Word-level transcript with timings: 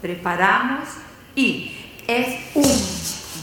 Preparamos 0.00 0.90
e 1.36 1.76
é 2.06 2.38
um, 2.54 2.62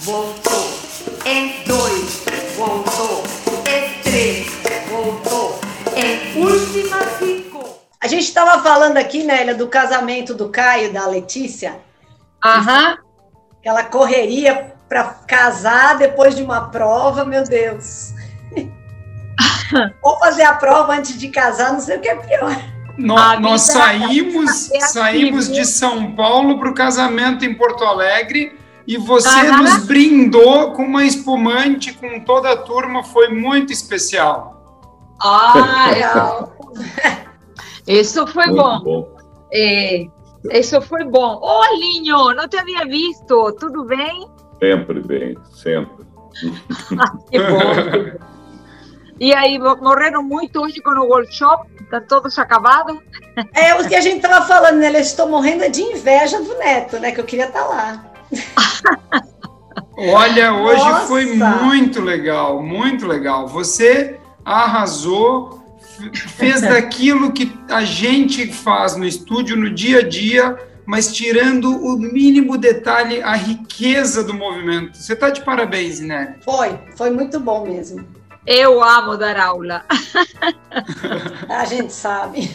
voltou. 0.04 0.80
É 1.26 1.64
dois, 1.68 2.24
voltou. 2.56 3.24
É 3.66 4.02
três, 4.02 4.47
voltou. 4.89 5.60
É 5.96 6.38
última 6.39 6.97
ficou. 7.20 7.86
A 8.02 8.07
gente 8.07 8.23
estava 8.23 8.63
falando 8.63 8.96
aqui, 8.97 9.23
Nélia, 9.23 9.54
do 9.54 9.68
casamento 9.68 10.33
do 10.33 10.49
Caio 10.49 10.89
e 10.89 10.94
da 10.94 11.05
Letícia. 11.07 11.79
Aham. 12.43 12.99
Aquela 13.59 13.83
correria 13.83 14.73
para 14.87 15.03
casar 15.27 15.97
depois 15.97 16.35
de 16.35 16.43
uma 16.43 16.69
prova, 16.69 17.25
meu 17.25 17.43
Deus. 17.43 18.13
Ou 20.01 20.19
fazer 20.19 20.43
a 20.43 20.53
prova 20.53 20.93
antes 20.93 21.17
de 21.19 21.27
casar, 21.27 21.73
não 21.73 21.81
sei 21.81 21.97
o 21.97 22.01
que 22.01 22.07
é 22.07 22.15
pior. 22.15 22.75
No- 22.98 23.16
nós 23.39 23.62
saímos, 23.62 24.71
é 24.71 24.78
assim, 24.78 24.93
saímos 24.93 25.48
viu? 25.48 25.55
de 25.57 25.66
São 25.66 26.11
Paulo 26.14 26.57
para 26.59 26.70
o 26.70 26.73
casamento 26.73 27.43
em 27.43 27.54
Porto 27.54 27.84
Alegre 27.84 28.57
e 28.88 28.97
você 28.97 29.43
nos 29.52 29.86
brindou 29.86 30.71
com 30.74 30.83
uma 30.83 31.04
espumante 31.04 31.92
com 31.93 32.20
toda 32.22 32.52
a 32.52 32.58
turma, 32.58 33.04
foi 33.04 33.30
muito 33.30 33.74
especial. 33.74 34.54
Ah, 35.22 36.48
isso 37.88 38.26
foi 38.28 38.48
Muito 38.48 38.62
bom. 38.64 38.80
bom. 38.82 39.16
É, 39.52 40.08
isso 40.52 40.82
foi 40.82 41.04
bom. 41.04 41.40
Ô, 41.41 41.64
Linho, 41.77 42.34
não 42.34 42.48
te 42.48 42.58
havia 42.58 42.86
visto. 42.86 43.52
Tudo 43.60 43.84
bem? 43.86 44.27
Sempre 44.60 45.02
bem, 45.02 45.38
sempre. 45.54 46.05
Que 47.32 47.40
bom. 47.40 48.20
E 49.20 49.34
aí, 49.34 49.58
mo- 49.58 49.77
morreram 49.77 50.22
muito 50.22 50.60
hoje 50.62 50.82
com 50.82 50.91
o 50.91 51.08
workshop? 51.08 51.70
Tá 51.90 52.02
todos 52.02 52.38
acabados? 52.40 52.98
É 53.54 53.76
o 53.76 53.88
que 53.88 53.96
a 53.96 54.02
gente 54.02 54.18
estava 54.18 54.46
falando, 54.46 54.78
né? 54.78 54.90
Eu 54.90 55.00
estou 55.00 55.28
morrendo 55.28 55.70
de 55.70 55.82
inveja 55.82 56.42
do 56.42 56.58
neto, 56.58 57.00
né? 57.00 57.12
Que 57.12 57.20
eu 57.20 57.26
queria 57.26 57.46
estar 57.48 57.66
lá. 57.66 58.06
Olha, 59.98 60.54
hoje 60.54 60.84
Nossa! 60.84 61.08
foi 61.08 61.26
muito 61.26 62.02
legal, 62.02 62.62
muito 62.62 63.08
legal. 63.08 63.48
Você 63.48 64.19
arrasou, 64.44 65.64
fez 66.36 66.61
daquilo 66.61 67.31
que 67.31 67.58
a 67.69 67.83
gente 67.83 68.52
faz 68.52 68.95
no 68.95 69.05
estúdio 69.05 69.55
no 69.55 69.73
dia 69.73 69.99
a 69.99 70.08
dia, 70.08 70.58
mas 70.86 71.14
tirando 71.14 71.70
o 71.72 71.97
mínimo 71.97 72.58
detalhe, 72.58 73.22
a 73.22 73.36
riqueza 73.36 74.23
do 74.23 74.33
movimento. 74.33 74.97
Você 74.97 75.14
está 75.14 75.30
de 75.30 75.42
parabéns, 75.42 75.99
né? 75.99 76.36
Foi, 76.44 76.77
foi 76.95 77.09
muito 77.09 77.39
bom 77.39 77.66
mesmo. 77.66 78.05
Eu 78.45 78.83
amo 78.83 79.17
dar 79.17 79.38
aula. 79.38 79.85
A 81.49 81.65
gente 81.65 81.93
sabe. 81.93 82.52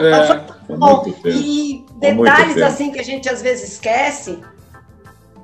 É, 0.00 0.26
Foi 0.66 0.76
Bom, 0.76 1.04
e 1.24 1.84
detalhes 1.96 2.60
assim 2.62 2.90
que 2.90 2.98
a 2.98 3.04
gente 3.04 3.28
às 3.28 3.42
vezes 3.42 3.74
esquece, 3.74 4.40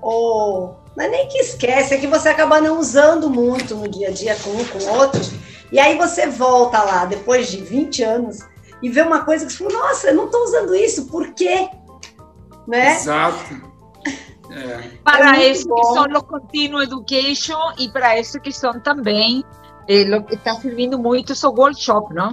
ou 0.01 0.81
não 0.97 1.05
é 1.05 1.09
nem 1.09 1.29
que 1.29 1.39
esquece, 1.39 1.95
é 1.95 1.99
que 1.99 2.07
você 2.07 2.29
acaba 2.29 2.61
não 2.61 2.79
usando 2.79 3.29
muito 3.29 3.75
no 3.75 3.89
dia 3.89 4.09
a 4.09 4.11
dia 4.11 4.37
com 4.37 4.51
um, 4.51 4.65
com 4.65 4.99
outros, 4.99 5.33
e 5.71 5.79
aí 5.79 5.97
você 5.97 6.27
volta 6.27 6.83
lá 6.83 7.05
depois 7.05 7.51
de 7.51 7.59
20 7.59 8.03
anos 8.03 8.39
e 8.83 8.89
vê 8.89 9.03
uma 9.03 9.25
coisa 9.25 9.47
que 9.47 9.53
você 9.53 9.65
fala, 9.65 9.87
nossa, 9.89 10.09
eu 10.09 10.15
não 10.15 10.27
estou 10.27 10.43
usando 10.45 10.75
isso, 10.75 11.07
por 11.07 11.33
quê? 11.35 11.69
Né? 12.67 12.95
exato. 12.95 13.76
É, 14.51 14.91
Para 15.03 15.33
muito 15.33 15.43
isso 15.43 15.75
que 15.75 15.85
são 15.85 16.05
os 16.05 16.23
Continuum 16.23 16.83
Education 16.83 17.59
e 17.79 17.89
para 17.91 18.19
isso 18.19 18.41
que 18.41 18.53
são 18.53 18.79
também, 18.81 19.45
eh, 19.89 20.05
está 20.31 20.55
servindo 20.55 20.99
muito 20.99 21.33
o 21.33 21.49
workshop, 21.51 22.15
não? 22.15 22.33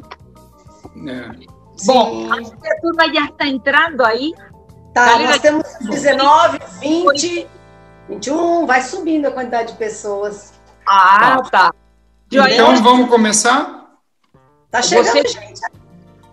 é. 1.08 1.53
Bom, 1.86 2.31
acho 2.31 2.52
que 2.55 2.67
a 2.67 2.81
turma 2.81 3.11
já 3.14 3.25
está 3.25 3.47
entrando 3.47 4.05
aí. 4.05 4.33
Tá, 4.94 5.05
Galera, 5.08 5.30
nós 5.30 5.39
temos 5.39 5.64
19, 5.81 6.59
20, 6.80 7.47
21, 8.08 8.66
vai 8.67 8.81
subindo 8.81 9.25
a 9.25 9.31
quantidade 9.31 9.72
de 9.72 9.77
pessoas. 9.77 10.53
Ah, 10.88 11.42
tá. 11.52 11.73
Joia. 12.31 12.53
Então 12.53 12.75
vamos 12.83 13.09
começar? 13.09 13.98
Tá 14.70 14.82
chegando, 14.82 15.08
Você- 15.08 15.27
gente. 15.27 15.61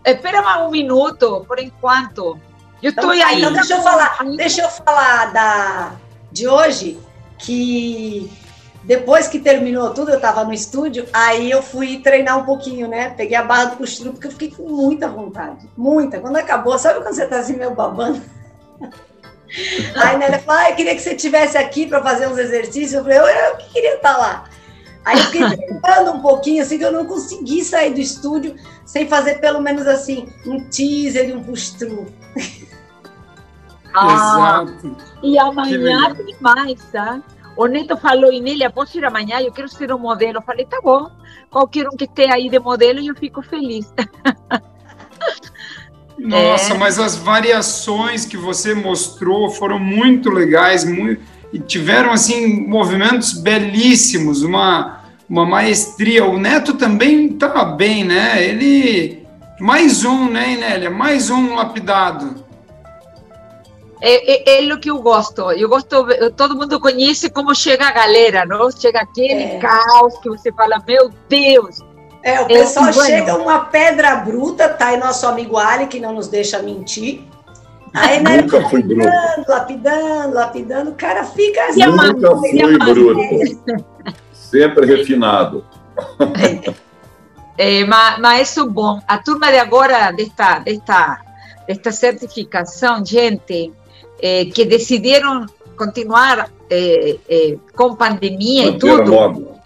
Espera 0.05 0.43
mais 0.43 0.67
um 0.67 0.71
minuto, 0.71 1.45
por 1.47 1.59
enquanto. 1.59 2.39
Eu 2.83 2.91
Então, 2.91 3.05
tá, 3.05 3.27
aí. 3.27 3.39
então 3.39 3.53
deixa 3.53 3.75
eu 3.75 3.83
falar, 3.83 4.19
deixa 4.37 4.63
eu 4.63 4.69
falar 4.69 5.33
da 5.33 5.93
de 6.33 6.49
hoje 6.49 6.99
que 7.39 8.31
depois 8.83 9.29
que 9.29 9.39
terminou 9.39 9.91
tudo, 9.91 10.11
eu 10.11 10.17
estava 10.17 10.45
no 10.45 10.53
estúdio, 10.53 11.07
aí 11.13 11.51
eu 11.51 11.63
fui 11.63 11.99
treinar 11.99 12.39
um 12.39 12.45
pouquinho, 12.45 12.89
né? 12.89 13.11
Peguei 13.11 13.37
a 13.37 13.43
barra 13.43 13.67
do 13.67 13.77
costuro 13.77 14.13
porque 14.13 14.27
eu 14.27 14.33
fiquei 14.33 14.51
com 14.51 14.69
muita 14.69 15.09
vontade, 15.09 15.69
muita. 15.77 16.19
Quando 16.19 16.37
acabou, 16.37 16.79
sabe 16.79 17.01
quando 17.01 17.15
você 17.15 17.27
tá 17.27 17.39
assim 17.39 17.57
meio 17.57 17.75
babando? 17.75 18.23
Aí 19.97 20.17
né, 20.17 20.27
ela 20.27 20.39
falou, 20.39 20.63
ah, 20.63 20.71
eu 20.71 20.77
queria 20.77 20.95
que 20.95 21.03
você 21.03 21.15
estivesse 21.15 21.59
aqui 21.59 21.87
para 21.87 22.03
fazer 22.03 22.29
uns 22.29 22.39
exercícios. 22.39 22.93
Eu 22.93 23.03
falei, 23.03 23.19
eu, 23.19 23.27
eu 23.27 23.57
que 23.57 23.73
queria 23.73 23.97
estar 23.97 24.17
lá. 24.17 24.45
Aí 25.05 25.19
eu 25.19 25.25
fiquei 25.25 25.41
treinando 25.57 26.13
um 26.13 26.21
pouquinho, 26.21 26.63
assim, 26.63 26.79
que 26.79 26.85
eu 26.85 26.93
não 26.93 27.05
consegui 27.05 27.65
sair 27.65 27.93
do 27.93 28.01
estúdio 28.01 28.55
sem 28.87 29.09
fazer 29.09 29.41
pelo 29.41 29.61
menos 29.61 29.87
assim, 29.87 30.29
um 30.47 30.69
teaser 30.69 31.29
e 31.29 31.33
um 31.33 31.43
push-through. 31.43 32.07
Ah, 33.95 34.65
Exato. 34.65 34.97
e 35.23 35.39
amanhã 35.39 36.15
tem 36.15 36.37
mais, 36.41 36.83
tá? 36.93 37.21
O 37.57 37.67
Neto 37.67 37.97
falou, 37.97 38.33
Inélia, 38.33 38.71
posso 38.71 38.97
ir 38.97 39.05
amanhã? 39.05 39.41
Eu 39.41 39.53
quero 39.53 39.69
ser 39.69 39.93
um 39.93 39.99
modelo. 39.99 40.39
Eu 40.39 40.43
falei, 40.43 40.65
tá 40.65 40.81
bom. 40.83 41.11
Qualquer 41.51 41.87
um 41.89 41.97
que 41.97 42.05
esteja 42.05 42.35
aí 42.35 42.49
de 42.49 42.59
modelo, 42.59 43.01
eu 43.01 43.15
fico 43.15 43.43
feliz. 43.43 43.93
Nossa, 46.19 46.75
É. 46.75 46.79
mas 46.79 46.99
as 46.99 47.17
variações 47.17 48.25
que 48.27 48.37
você 48.37 48.75
mostrou 48.75 49.51
foram 49.51 49.79
muito 49.79 50.31
legais, 50.31 50.85
muito, 50.85 51.23
e 51.53 51.59
tiveram 51.59 52.13
assim 52.13 52.67
movimentos 52.67 53.33
belíssimos, 53.33 54.43
uma, 54.43 55.01
uma 55.29 55.47
maestria. 55.47 56.25
O 56.27 56.39
Neto 56.39 56.75
também 56.75 57.27
estava 57.27 57.65
bem, 57.65 58.05
né? 58.05 58.43
Ele 58.45 59.27
mais 59.59 60.05
um, 60.05 60.31
né, 60.31 60.53
Inélia? 60.55 60.91
Mais 60.91 61.31
um 61.31 61.55
lapidado. 61.55 62.45
É, 64.01 64.61
é, 64.61 64.65
é 64.69 64.73
o 64.75 64.79
que 64.81 64.91
eu 64.91 64.99
gosto. 65.01 65.51
Eu 65.53 65.69
gosto, 65.69 66.07
todo 66.37 66.57
mundo 66.57 66.81
conhece 66.81 67.29
como 67.29 67.55
chega 67.55 67.87
a 67.87 67.93
galera, 67.93 68.47
não? 68.47 68.71
Chega 68.71 69.01
aquele 69.01 69.43
É. 69.43 69.59
caos 69.59 70.17
que 70.19 70.29
você 70.31 70.51
fala, 70.53 70.83
meu 70.87 71.11
Deus. 71.29 71.81
É, 72.23 72.41
o 72.41 72.45
É, 72.45 72.49
pessoal 72.49 72.87
bueno. 72.93 73.03
chega 73.05 73.37
uma 73.37 73.61
pedra 73.67 74.17
bruta, 74.17 74.69
tá 74.69 74.89
aí 74.89 74.97
nosso 74.99 75.27
amigo 75.27 75.57
Ali, 75.59 75.87
que 75.87 76.01
não 76.01 76.13
nos 76.15 76.29
deixa 76.29 76.61
mentir. 76.61 77.25
Aí, 77.93 78.23
né, 78.23 78.43
Nunca 78.43 78.69
fui 78.69 78.83
bruto. 78.83 79.05
lapidando, 79.09 79.49
lapidando, 79.49 80.35
lapidando, 80.35 80.91
o 80.91 80.95
cara 80.95 81.25
fica 81.25 81.65
assim. 81.67 81.81
E 81.81 81.83
a 81.83 81.89
Nunca 81.89 82.37
fui 82.37 82.63
mãe? 82.63 82.79
bruto. 82.79 83.85
Sempre 84.33 84.87
refinado. 84.87 85.65
É, 87.59 87.85
mas, 87.85 88.19
mas 88.19 88.51
isso 88.51 88.67
bom. 88.69 89.01
A 89.07 89.19
turma 89.19 89.51
de 89.51 89.59
agora, 89.59 90.11
desta, 90.13 90.59
desta, 90.61 91.21
desta 91.67 91.93
certificação, 91.93 93.05
gente, 93.05 93.73
é, 94.23 94.45
que 94.47 94.65
decidiram 94.65 95.47
continuar 95.77 96.51
é, 96.69 97.17
é, 97.29 97.57
com 97.75 97.97
pandemia 97.97 98.67
e 98.69 98.79
tudo, 98.79 99.59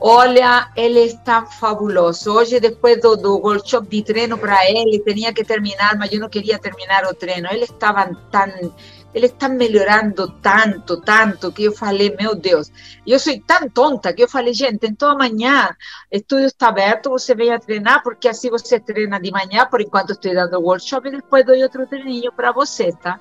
olha, 0.00 0.68
ele 0.76 1.00
está 1.00 1.46
fabuloso. 1.46 2.32
Hoje, 2.32 2.60
depois 2.60 3.00
do, 3.00 3.16
do 3.16 3.38
workshop 3.38 3.88
de 3.88 4.02
treino 4.02 4.36
para 4.36 4.68
ele, 4.68 4.98
tinha 4.98 5.32
que 5.32 5.44
terminar, 5.44 5.96
mas 5.96 6.12
eu 6.12 6.20
não 6.20 6.28
queria 6.28 6.58
terminar 6.58 7.04
o 7.04 7.14
treino. 7.14 7.48
Ele 7.50 7.64
estava 7.64 8.10
tão... 8.30 8.72
Ele 9.16 9.26
está 9.26 9.48
melhorando 9.48 10.28
tanto, 10.42 11.00
tanto, 11.00 11.50
que 11.50 11.64
eu 11.64 11.72
falei, 11.72 12.14
meu 12.20 12.34
Deus, 12.34 12.70
eu 13.06 13.18
sou 13.18 13.32
tão 13.46 13.66
tonta 13.70 14.12
que 14.12 14.22
eu 14.22 14.28
falei, 14.28 14.52
gente, 14.52 14.86
então 14.86 15.08
amanhã 15.08 15.74
o 16.12 16.16
estúdio 16.16 16.48
está 16.48 16.68
aberto, 16.68 17.08
você 17.08 17.34
vem 17.34 17.50
a 17.50 17.58
treinar, 17.58 18.02
porque 18.02 18.28
assim 18.28 18.50
você 18.50 18.78
treina 18.78 19.18
de 19.18 19.30
manhã, 19.30 19.64
por 19.70 19.80
enquanto 19.80 20.10
estou 20.12 20.34
dando 20.34 20.60
workshop, 20.60 21.08
e 21.08 21.12
depois 21.12 21.46
dou 21.46 21.56
outro 21.56 21.86
treininho 21.86 22.30
para 22.30 22.52
você, 22.52 22.92
tá? 22.92 23.18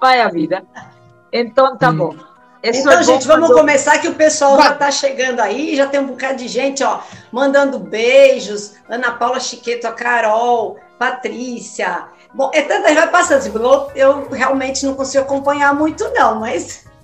Vai 0.00 0.20
a 0.20 0.28
vida. 0.28 0.64
Então, 1.32 1.76
tá 1.76 1.90
Hum. 1.90 1.96
bom. 1.96 2.16
Então, 2.60 2.92
é 2.92 3.02
gente, 3.04 3.24
vamos 3.24 3.50
quando- 3.50 3.58
começar 3.60 3.98
que 4.00 4.08
o 4.08 4.14
pessoal 4.16 4.56
Vai. 4.56 4.66
já 4.66 4.74
tá 4.74 4.90
chegando 4.90 5.38
aí, 5.38 5.76
já 5.76 5.86
tem 5.86 6.00
um 6.00 6.08
bocado 6.08 6.38
de 6.38 6.48
gente, 6.48 6.82
ó, 6.82 7.00
mandando 7.30 7.78
beijos. 7.78 8.74
Ana 8.88 9.12
Paula 9.12 9.38
Chiqueto, 9.38 9.84
a 9.86 9.92
Carol, 9.92 10.76
Patrícia. 10.98 12.08
Bom, 12.38 12.52
é 12.54 12.62
tanta 12.62 12.94
vai 12.94 13.10
passando, 13.10 13.38
assim, 13.38 13.52
eu, 13.52 13.90
eu 13.96 14.30
realmente 14.30 14.86
não 14.86 14.94
consigo 14.94 15.24
acompanhar 15.24 15.74
muito, 15.74 16.08
não, 16.14 16.38
mas. 16.38 16.86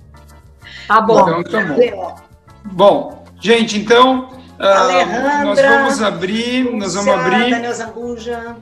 Tá 0.87 1.01
bom. 1.01 1.39
Então 1.39 1.43
tá 1.43 1.73
bom. 1.73 2.15
Bom, 2.63 3.25
gente, 3.41 3.75
então 3.79 4.29
Alejandra, 4.59 5.43
nós 5.43 5.59
vamos 5.59 6.01
abrir, 6.03 6.71
nós 6.75 6.93
vamos 6.93 7.11
abrir. 7.11 7.49
Daniel 7.49 7.73
Zambuja. 7.73 8.55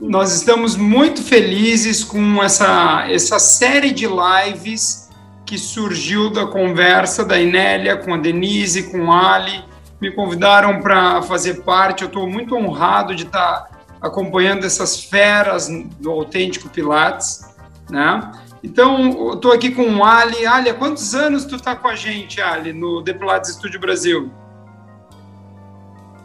Nós 0.00 0.32
estamos 0.32 0.74
muito 0.74 1.22
felizes 1.22 2.02
com 2.02 2.42
essa, 2.42 3.06
essa 3.10 3.38
série 3.38 3.92
de 3.92 4.06
lives 4.06 5.10
que 5.44 5.58
surgiu 5.58 6.30
da 6.30 6.46
conversa 6.46 7.26
da 7.26 7.38
Inélia 7.38 7.98
com 7.98 8.14
a 8.14 8.16
Denise, 8.16 8.90
com 8.90 9.12
a 9.12 9.34
Ali. 9.34 9.62
Me 10.00 10.10
convidaram 10.10 10.80
para 10.80 11.20
fazer 11.20 11.62
parte. 11.62 12.02
Eu 12.02 12.08
estou 12.08 12.26
muito 12.26 12.56
honrado 12.56 13.14
de 13.14 13.24
estar 13.24 13.69
acompanhando 14.00 14.64
essas 14.64 15.04
feras 15.04 15.68
do 15.98 16.10
Autêntico 16.10 16.68
Pilates. 16.68 17.54
né? 17.90 18.30
Então, 18.62 19.32
estou 19.34 19.52
aqui 19.52 19.70
com 19.70 19.96
o 19.96 20.04
Ali. 20.04 20.46
Ali, 20.46 20.68
há 20.68 20.74
quantos 20.74 21.14
anos 21.14 21.44
tu 21.44 21.56
está 21.56 21.74
com 21.74 21.88
a 21.88 21.94
gente, 21.94 22.40
Ali, 22.40 22.72
no 22.72 23.02
The 23.02 23.14
Pilates 23.14 23.52
Studio 23.54 23.80
Brasil? 23.80 24.30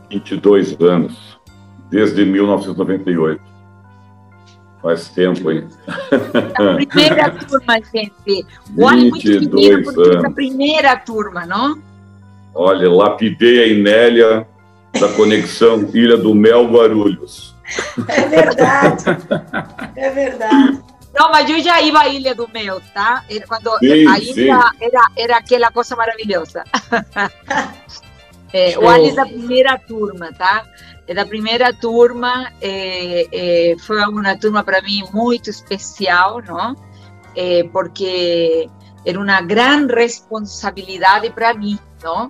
22 0.10 0.80
anos, 0.82 1.40
desde 1.90 2.26
1998. 2.26 3.42
Faz 4.82 5.10
tempo, 5.10 5.50
hein? 5.50 5.68
A 5.88 6.76
primeira 6.76 7.32
turma, 7.48 7.80
gente. 7.94 8.46
O 8.78 8.88
Ali 8.88 9.10
muito 9.10 9.24
pequeno 9.24 9.84
porque 9.84 10.16
é 10.16 10.28
a 10.28 10.32
primeira 10.32 10.96
turma, 10.98 11.46
não? 11.46 11.82
Olha, 12.54 12.90
lapidei 12.92 13.64
a 13.64 13.68
Inélia 13.68 14.48
da 15.00 15.10
conexão 15.14 15.90
Ilha 15.94 16.18
do 16.18 16.36
Mel 16.36 16.68
Guarulhos. 16.68 17.55
É 18.08 18.22
verdade. 18.28 19.06
É 19.96 20.10
verdade. 20.10 20.84
Não, 21.18 21.32
mas 21.32 21.50
eu 21.50 21.62
já 21.62 21.82
ia 21.82 21.98
à 21.98 22.08
Ilha 22.10 22.36
do 22.36 22.48
Mel, 22.50 22.82
tá? 22.94 23.24
Quando 23.48 23.78
sim, 23.80 24.06
a 24.06 24.20
ilha 24.20 24.72
era, 24.82 25.08
era 25.16 25.38
aquela 25.38 25.72
coisa 25.72 25.96
maravilhosa. 25.96 26.64
é, 28.52 28.78
o 28.78 28.88
Ali 28.88 29.16
da 29.16 29.26
primeira 29.26 29.80
turma, 29.80 30.34
tá? 30.34 30.66
É 31.08 31.14
da 31.14 31.26
primeira 31.26 31.74
turma, 31.74 32.52
é, 32.62 33.28
é, 33.32 33.76
foi 33.80 34.04
uma 34.06 34.38
turma 34.38 34.62
para 34.64 34.82
mim 34.82 35.04
muito 35.14 35.50
especial, 35.50 36.42
não? 36.42 36.76
É, 37.34 37.64
porque 37.72 38.70
era 39.06 39.18
uma 39.18 39.40
grande 39.40 39.94
responsabilidade 39.94 41.30
para 41.30 41.54
mim, 41.54 41.80
não? 42.04 42.30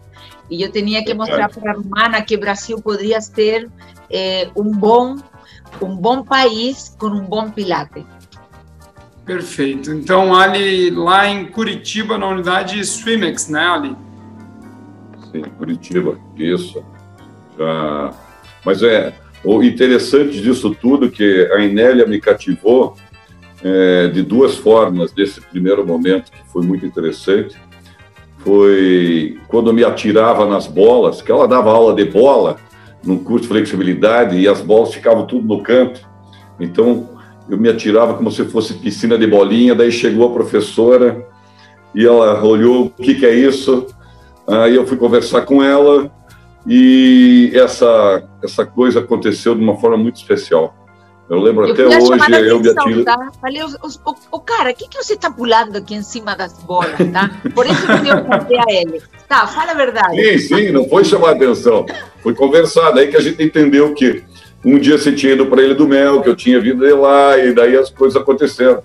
E 0.49 0.61
eu 0.61 0.71
tinha 0.71 1.03
que 1.03 1.13
mostrar 1.13 1.49
para 1.49 1.71
a 1.71 1.73
Romana 1.73 2.21
que 2.21 2.35
o 2.35 2.39
Brasil 2.39 2.79
poderia 2.79 3.19
ser 3.19 3.67
é, 4.09 4.49
um 4.55 4.71
bom 4.71 5.17
um 5.81 5.95
bom 5.95 6.23
país 6.23 6.95
com 6.97 7.07
um 7.07 7.25
bom 7.25 7.49
pilate. 7.49 8.05
Perfeito. 9.25 9.91
Então, 9.91 10.33
Ali, 10.35 10.91
lá 10.91 11.27
em 11.27 11.45
Curitiba, 11.45 12.17
na 12.17 12.27
unidade 12.27 12.83
Swimex, 12.85 13.49
né, 13.49 13.65
Ali? 13.67 13.95
Sim, 15.31 15.43
Curitiba, 15.57 16.17
isso. 16.37 16.83
Já... 17.57 18.13
Mas 18.63 18.83
é, 18.83 19.13
o 19.43 19.63
interessante 19.63 20.41
disso 20.41 20.75
tudo 20.75 21.09
que 21.09 21.49
a 21.53 21.59
Inélia 21.59 22.05
me 22.05 22.19
cativou 22.19 22.95
é, 23.63 24.07
de 24.09 24.21
duas 24.21 24.55
formas 24.55 25.11
desse 25.11 25.41
primeiro 25.41 25.85
momento, 25.85 26.31
que 26.31 26.43
foi 26.51 26.63
muito 26.63 26.85
interessante. 26.85 27.55
Foi 28.39 29.39
quando 29.47 29.73
me 29.73 29.83
atirava 29.83 30.45
nas 30.45 30.67
bolas, 30.67 31.19
que 31.19 31.31
ela 31.31 31.47
dava 31.47 31.71
aula 31.71 31.95
de 31.95 32.05
bola 32.05 32.57
num 33.05 33.17
curso 33.17 33.43
de 33.43 33.49
flexibilidade 33.49 34.37
e 34.37 34.47
as 34.47 34.61
bolas 34.61 34.93
ficavam 34.93 35.25
tudo 35.25 35.47
no 35.47 35.61
canto. 35.61 36.01
Então, 36.59 37.09
eu 37.47 37.57
me 37.57 37.69
atirava 37.69 38.15
como 38.15 38.31
se 38.31 38.43
fosse 38.45 38.73
piscina 38.73 39.17
de 39.17 39.27
bolinha, 39.27 39.75
daí 39.75 39.91
chegou 39.91 40.27
a 40.27 40.33
professora 40.33 41.25
e 41.93 42.05
ela 42.05 42.43
olhou, 42.43 42.85
o 42.85 42.89
que, 42.89 43.15
que 43.15 43.25
é 43.25 43.33
isso? 43.33 43.87
Aí 44.47 44.75
eu 44.75 44.85
fui 44.85 44.97
conversar 44.97 45.41
com 45.41 45.63
ela 45.63 46.11
e 46.67 47.51
essa, 47.53 48.23
essa 48.43 48.65
coisa 48.65 48.99
aconteceu 48.99 49.55
de 49.55 49.61
uma 49.61 49.77
forma 49.77 49.97
muito 49.97 50.15
especial. 50.15 50.75
Eu 51.27 51.39
lembro 51.39 51.65
eu 51.67 51.73
até 51.73 51.85
hoje, 51.87 52.47
eu 52.47 52.59
me 52.59 52.69
atiro... 52.69 53.03
Tá? 53.03 53.31
Falei, 53.41 53.63
o, 53.63 53.67
o, 53.67 54.15
o 54.33 54.39
cara, 54.39 54.69
o 54.69 54.75
que, 54.75 54.87
que 54.87 55.03
você 55.03 55.13
está 55.13 55.31
pulando 55.31 55.75
aqui 55.77 55.95
em 55.95 56.03
cima 56.03 56.35
das 56.35 56.53
bolas, 56.59 56.95
tá? 57.11 57.31
Por 57.53 57.65
isso 57.65 57.81
que 57.81 58.07
eu 58.07 58.23
contei 58.23 58.59
a 58.59 58.65
ele. 58.69 59.01
Tá, 59.27 59.47
fala 59.47 59.71
a 59.71 59.75
verdade. 59.75 60.15
Sim, 60.15 60.55
sim, 60.55 60.71
não 60.71 60.87
foi 60.87 61.03
chamar 61.03 61.31
atenção. 61.31 61.85
Foi 62.21 62.35
conversar, 62.35 62.91
daí 62.91 63.07
que 63.07 63.17
a 63.17 63.21
gente 63.21 63.41
entendeu 63.41 63.93
que 63.95 64.23
um 64.63 64.77
dia 64.77 64.99
você 64.99 65.11
tinha 65.11 65.33
ido 65.33 65.47
para 65.47 65.63
ele 65.63 65.73
do 65.73 65.87
Mel, 65.87 66.21
que 66.21 66.29
eu 66.29 66.35
tinha 66.35 66.59
vindo 66.61 66.85
de 66.85 66.93
lá, 66.93 67.37
e 67.39 67.53
daí 67.53 67.75
as 67.75 67.89
coisas 67.89 68.21
aconteceram. 68.21 68.83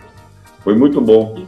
Foi 0.65 0.75
muito 0.75 0.99
bom. 0.99 1.47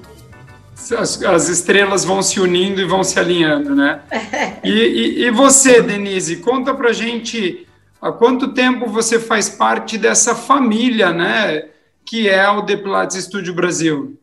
As, 0.98 1.22
as 1.22 1.48
estrelas 1.48 2.04
vão 2.04 2.20
se 2.22 2.38
unindo 2.38 2.82
e 2.82 2.84
vão 2.84 3.02
se 3.02 3.18
alinhando, 3.18 3.74
né? 3.74 4.00
E, 4.64 4.70
e, 4.70 5.24
e 5.24 5.30
você, 5.32 5.82
Denise, 5.82 6.36
conta 6.36 6.72
pra 6.72 6.92
gente 6.92 7.66
há 8.02 8.10
quanto 8.10 8.52
tempo 8.52 8.88
você 8.88 9.20
faz 9.20 9.48
parte 9.48 9.96
dessa 9.96 10.34
família, 10.34 11.12
né? 11.12 11.68
Que 12.04 12.28
é 12.28 12.50
o 12.50 12.66
The 12.66 12.76
Pilates 12.76 13.24
Studio 13.24 13.54
Brasil. 13.54 14.18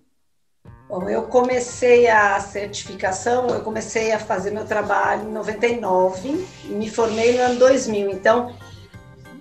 Bom, 0.89 1.07
eu 1.07 1.23
comecei 1.23 2.07
a 2.07 2.39
certificação, 2.39 3.47
eu 3.47 3.61
comecei 3.61 4.11
a 4.11 4.19
fazer 4.19 4.51
meu 4.51 4.65
trabalho 4.65 5.29
em 5.29 5.31
99 5.31 6.47
e 6.65 6.67
me 6.69 6.89
formei 6.89 7.37
no 7.37 7.43
ano 7.43 7.59
2000. 7.59 8.09
Então, 8.09 8.53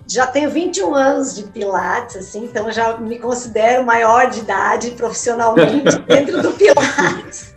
já 0.07 0.25
tenho 0.25 0.49
21 0.49 0.93
anos 0.95 1.35
de 1.35 1.43
Pilates, 1.43 2.15
assim, 2.15 2.45
então 2.45 2.67
eu 2.67 2.71
já 2.71 2.97
me 2.97 3.19
considero 3.19 3.83
maior 3.83 4.29
de 4.29 4.39
idade 4.39 4.91
profissionalmente 4.91 5.99
dentro 6.07 6.41
do 6.41 6.53
Pilates. 6.53 7.53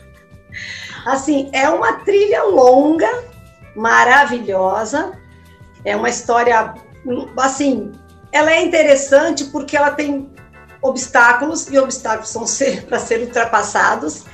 Assim, 1.04 1.50
é 1.52 1.68
uma 1.68 1.92
trilha 1.94 2.44
longa, 2.44 3.10
maravilhosa, 3.76 5.12
é 5.84 5.96
uma 5.96 6.08
história, 6.08 6.74
assim, 7.38 7.92
ela 8.30 8.52
é 8.52 8.62
interessante 8.62 9.44
porque 9.46 9.76
ela 9.76 9.90
tem 9.90 10.30
obstáculos 10.80 11.68
e 11.68 11.78
obstáculos 11.78 12.28
são 12.28 12.46
ser, 12.46 12.84
para 12.86 12.98
serem 12.98 13.26
ultrapassados. 13.26 14.24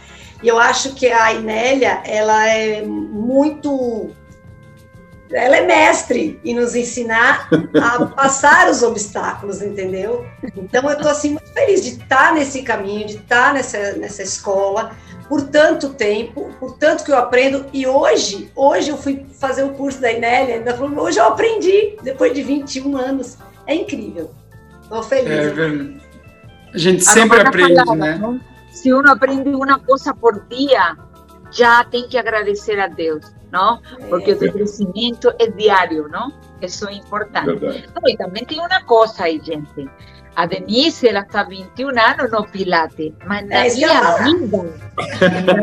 E 0.43 0.49
eu 0.49 0.59
acho 0.59 0.95
que 0.95 1.11
a 1.11 1.33
Inélia, 1.33 2.01
ela 2.05 2.49
é 2.49 2.83
muito 2.83 4.15
ela 5.31 5.59
é 5.59 5.67
mestre 5.67 6.41
em 6.43 6.55
nos 6.55 6.75
ensinar 6.75 7.51
a 7.83 8.07
passar 8.17 8.71
os 8.71 8.83
obstáculos, 8.83 9.61
entendeu? 9.61 10.27
Então 10.57 10.83
eu 10.89 10.97
estou 10.97 11.11
assim 11.11 11.33
muito 11.33 11.53
feliz 11.53 11.83
de 11.83 12.01
estar 12.01 12.33
nesse 12.33 12.63
caminho, 12.63 13.07
de 13.07 13.17
estar 13.17 13.53
nessa, 13.53 13.93
nessa 13.93 14.23
escola 14.23 14.97
por 15.29 15.43
tanto 15.49 15.91
tempo, 15.91 16.51
por 16.59 16.77
tanto 16.79 17.05
que 17.05 17.11
eu 17.11 17.17
aprendo. 17.17 17.67
E 17.73 17.87
hoje, 17.87 18.51
hoje 18.55 18.91
eu 18.91 18.97
fui 18.97 19.27
fazer 19.39 19.63
o 19.63 19.71
curso 19.71 20.01
da 20.01 20.11
Inélia, 20.11 20.57
ainda 20.57 20.75
falou, 20.75 21.05
hoje 21.05 21.19
eu 21.19 21.25
aprendi 21.25 21.97
depois 22.03 22.33
de 22.33 22.43
21 22.43 22.97
anos. 22.97 23.39
É 23.67 23.75
incrível. 23.75 24.31
Estou 24.83 25.03
feliz. 25.03 25.31
É 25.31 25.51
verdade. 25.51 26.01
A 26.73 26.79
gente 26.79 27.05
sempre 27.05 27.41
aprende, 27.41 27.75
falava, 27.75 27.95
né? 27.97 28.19
Não? 28.19 28.41
Se 28.71 28.93
uno 28.93 29.11
aprende 29.11 29.49
uma 29.51 29.79
coisa 29.79 30.15
por 30.15 30.47
dia, 30.49 30.97
já 31.51 31.85
tem 31.85 32.09
que 32.09 32.17
agradecer 32.17 32.79
a 32.79 32.87
Deus 32.87 33.39
não? 33.51 33.81
Porque 34.09 34.33
o 34.33 34.53
crescimento 34.53 35.33
é 35.39 35.47
diário, 35.47 36.09
não? 36.09 36.33
Isso 36.61 36.89
é 36.89 36.95
importante. 36.95 37.65
e 38.07 38.17
também 38.17 38.45
tem 38.45 38.59
uma 38.59 38.83
coisa 38.83 39.25
aí, 39.25 39.41
gente. 39.43 39.89
A 40.39 40.47
Denise, 40.47 41.09
ela 41.09 41.23
está 41.23 41.43
21 41.43 41.89
anos 41.89 42.31
no 42.31 42.47
Pilates, 42.47 43.13
mas 43.27 43.45
na 43.49 43.67
é 43.67 43.75
minha 43.75 44.19
vida, 44.19 44.79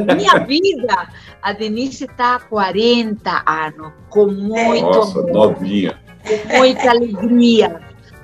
na 0.05 0.15
minha 0.15 0.39
vida, 0.39 1.07
a 1.41 1.53
Denise 1.53 2.03
está 2.03 2.35
há 2.35 2.39
40 2.41 3.43
anos, 3.45 3.93
com 4.09 4.27
muito 4.27 4.85
Nossa, 4.85 5.19
amor, 5.19 5.31
novinha. 5.31 5.97
com 6.27 6.57
muita 6.57 6.89
alegria, 6.89 7.79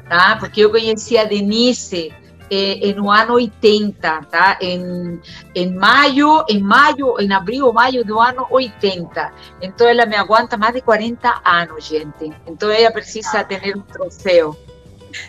tá? 0.10 0.36
Porque 0.42 0.60
eu 0.60 0.70
conheci 0.70 1.18
a 1.18 1.24
Denise 1.24 2.14
eh, 2.52 2.94
no 2.98 3.10
ano 3.10 3.36
80, 3.36 4.22
tá? 4.24 4.58
Em, 4.60 5.22
em 5.56 5.74
maio, 5.74 6.44
em 6.50 6.60
maio, 6.60 7.16
em 7.22 7.32
abril 7.32 7.68
ou 7.68 7.72
maio 7.72 8.04
do 8.04 8.20
ano 8.20 8.46
80. 8.50 9.34
Então 9.62 9.88
ela 9.88 10.06
me 10.06 10.18
aguenta 10.18 10.58
mais 10.58 10.74
de 10.74 10.82
40 10.82 11.44
anos, 11.46 11.86
gente. 11.86 12.34
Então 12.46 12.70
ela 12.70 12.92
precisa 12.92 13.42
ter 13.46 13.74
um 13.74 13.80
troféu. 13.84 14.54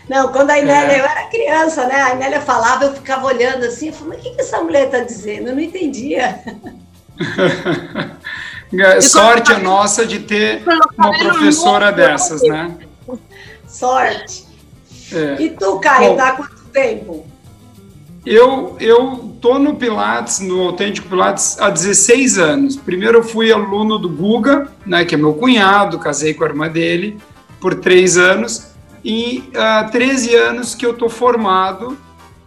Não, 0.09 0.31
quando 0.31 0.49
a 0.49 0.59
Inélia, 0.59 0.93
é. 0.93 0.99
eu 0.99 1.05
era 1.05 1.23
criança, 1.27 1.87
né? 1.87 1.95
A 1.95 2.15
Inélia 2.15 2.41
falava, 2.41 2.85
eu 2.85 2.93
ficava 2.93 3.25
olhando 3.25 3.65
assim, 3.65 3.87
eu 3.87 3.93
falei, 3.93 4.17
mas 4.17 4.19
o 4.19 4.23
que, 4.23 4.35
que 4.35 4.41
essa 4.41 4.61
mulher 4.61 4.85
está 4.85 4.99
dizendo? 4.99 5.49
Eu 5.49 5.55
não 5.55 5.61
entendia. 5.61 6.39
Sorte 9.01 9.53
a 9.53 9.59
nossa 9.59 10.05
de 10.05 10.19
ter 10.19 10.63
uma 10.97 11.17
professora 11.17 11.91
dessas, 11.91 12.41
né? 12.41 12.75
Sorte. 13.67 14.45
É. 15.11 15.41
E 15.41 15.49
tu, 15.51 15.79
Caio, 15.79 16.15
tá 16.15 16.33
com 16.33 16.43
tempo? 16.71 17.25
Eu, 18.25 18.77
eu 18.79 19.35
tô 19.41 19.59
no 19.59 19.75
Pilates, 19.75 20.39
no 20.39 20.61
Autêntico 20.61 21.09
Pilates, 21.09 21.59
há 21.59 21.69
16 21.69 22.37
anos. 22.37 22.75
Primeiro 22.77 23.19
eu 23.19 23.23
fui 23.23 23.51
aluno 23.51 23.99
do 23.99 24.09
Guga, 24.09 24.71
né, 24.85 25.03
que 25.03 25.13
é 25.13 25.17
meu 25.17 25.33
cunhado, 25.33 25.99
casei 25.99 26.33
com 26.33 26.43
a 26.43 26.47
irmã 26.47 26.69
dele 26.69 27.17
por 27.59 27.75
três 27.75 28.17
anos. 28.17 28.72
E 29.03 29.49
há 29.55 29.83
13 29.85 30.35
anos 30.35 30.75
que 30.75 30.85
eu 30.85 30.93
tô 30.93 31.09
formado, 31.09 31.97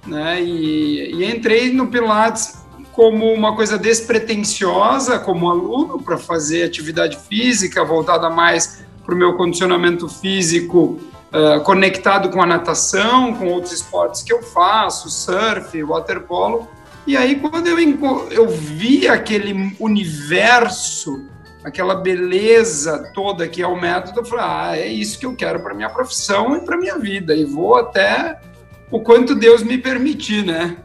né, 0.06 0.40
e, 0.42 1.12
e 1.14 1.30
entrei 1.30 1.72
no 1.72 1.88
Pilates 1.88 2.64
como 2.92 3.30
uma 3.30 3.54
coisa 3.54 3.76
despretensiosa, 3.76 5.18
como 5.18 5.50
aluno, 5.50 6.00
para 6.00 6.16
fazer 6.16 6.64
atividade 6.64 7.18
física, 7.28 7.84
voltada 7.84 8.30
mais 8.30 8.86
para 9.04 9.14
o 9.14 9.18
meu 9.18 9.34
condicionamento 9.34 10.08
físico 10.08 10.98
uh, 11.30 11.60
conectado 11.62 12.30
com 12.30 12.42
a 12.42 12.46
natação, 12.46 13.34
com 13.34 13.48
outros 13.48 13.72
esportes 13.72 14.22
que 14.22 14.32
eu 14.32 14.42
faço, 14.42 15.10
surf, 15.10 15.82
waterpolo. 15.82 16.66
E 17.06 17.16
aí, 17.16 17.36
quando 17.36 17.68
eu, 17.68 18.28
eu 18.30 18.48
vi 18.48 19.06
aquele 19.06 19.76
universo, 19.78 21.26
aquela 21.66 21.96
beleza 21.96 23.10
toda 23.12 23.48
que 23.48 23.60
é 23.60 23.66
o 23.66 23.78
método, 23.78 24.20
eu 24.20 24.24
falei: 24.24 24.44
ah, 24.48 24.76
é 24.78 24.86
isso 24.86 25.18
que 25.18 25.26
eu 25.26 25.34
quero 25.34 25.58
para 25.60 25.74
minha 25.74 25.90
profissão 25.90 26.56
e 26.56 26.60
para 26.60 26.76
minha 26.76 26.96
vida. 26.96 27.34
E 27.34 27.44
vou 27.44 27.74
até 27.74 28.40
o 28.88 29.00
quanto 29.00 29.34
Deus 29.34 29.64
me 29.64 29.76
permitir, 29.76 30.46
né? 30.46 30.76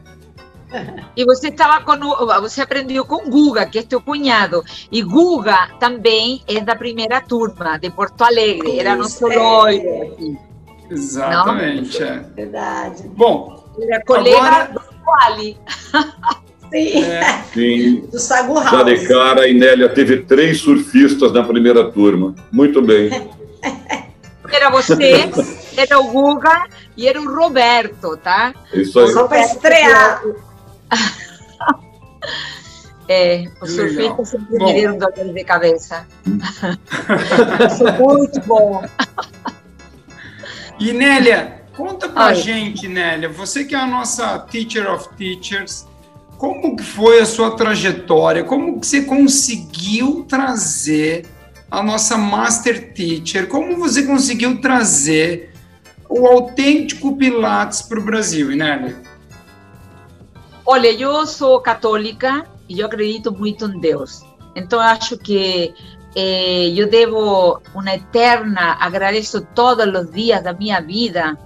E 1.17 1.25
você 1.25 1.49
estava 1.49 1.83
com 1.83 1.97
você 2.39 2.61
aprendeu 2.61 3.03
com 3.03 3.29
Guga, 3.29 3.65
que 3.65 3.77
é 3.77 3.83
teu 3.83 3.99
cunhado. 3.99 4.63
E 4.89 5.03
Guga 5.03 5.67
também 5.77 6.41
é 6.47 6.61
da 6.61 6.73
primeira 6.73 7.19
turma 7.19 7.77
de 7.77 7.89
Porto 7.89 8.23
Alegre, 8.23 8.79
era 8.79 8.95
nosso 8.95 9.29
é. 9.29 9.37
loiro 9.37 10.13
aqui. 10.13 10.39
Exatamente, 10.89 12.01
é. 12.01 12.19
Verdade. 12.33 13.03
Bom, 13.09 13.69
era 13.81 14.01
colega 14.05 14.37
agora... 14.37 14.73
do 14.73 14.81
Quali. 15.03 15.57
Sim. 16.71 17.03
É. 17.03 17.43
Sim. 17.53 18.07
Do 18.11 18.19
Sagu 18.19 18.55
House. 18.55 18.71
Já 18.71 18.83
de 18.83 19.07
cara, 19.07 19.41
a 19.41 19.47
Inélia 19.47 19.89
teve 19.89 20.17
três 20.21 20.59
surfistas 20.61 21.31
na 21.33 21.43
primeira 21.43 21.91
turma. 21.91 22.33
Muito 22.51 22.81
bem. 22.81 23.09
Era 24.51 24.69
você, 24.69 25.29
era 25.77 25.99
o 25.99 26.11
Guga 26.11 26.65
e 26.97 27.07
era 27.07 27.21
o 27.21 27.33
Roberto, 27.33 28.17
tá? 28.17 28.53
Isso 28.73 28.99
aí. 28.99 29.11
Só 29.11 29.27
para 29.27 29.41
estrear. 29.41 30.21
É, 33.13 33.43
os 33.61 33.73
surfistas 33.73 34.29
sempre 34.29 34.57
bom. 34.57 34.67
me 34.67 34.73
deram 34.73 34.97
dor 34.97 35.11
de 35.11 35.43
cabeça. 35.43 36.07
muito 37.99 38.39
bom. 38.47 38.81
E 40.79 40.93
Nélia, 40.93 41.61
conta 41.75 42.07
pra 42.07 42.27
Ai. 42.27 42.35
gente, 42.35 42.87
Nélia, 42.87 43.27
você 43.27 43.65
que 43.65 43.75
é 43.75 43.79
a 43.79 43.85
nossa 43.85 44.39
Teacher 44.39 44.89
of 44.89 45.09
Teachers, 45.17 45.85
como 46.41 46.75
que 46.75 46.81
foi 46.81 47.19
a 47.19 47.25
sua 47.27 47.55
trajetória? 47.55 48.43
Como 48.43 48.79
que 48.79 48.87
você 48.87 49.03
conseguiu 49.03 50.25
trazer 50.27 51.27
a 51.69 51.83
nossa 51.83 52.17
Master 52.17 52.95
Teacher? 52.95 53.47
Como 53.47 53.77
você 53.77 54.01
conseguiu 54.01 54.59
trazer 54.59 55.53
o 56.09 56.25
autêntico 56.25 57.15
Pilates 57.15 57.83
para 57.83 57.99
o 57.99 58.03
Brasil, 58.03 58.47
Nélia? 58.47 58.99
Olha, 60.65 60.91
eu 60.91 61.27
sou 61.27 61.61
católica 61.61 62.47
e 62.67 62.79
eu 62.79 62.87
acredito 62.87 63.31
muito 63.31 63.65
em 63.65 63.79
Deus. 63.79 64.23
Então, 64.55 64.79
acho 64.79 65.19
que 65.19 65.71
eh, 66.15 66.73
eu 66.75 66.89
devo 66.89 67.61
uma 67.75 67.93
eterna, 67.93 68.77
agradeço 68.79 69.41
todos 69.53 69.85
os 69.85 70.11
dias 70.11 70.43
da 70.43 70.53
minha 70.53 70.81
vida 70.81 71.37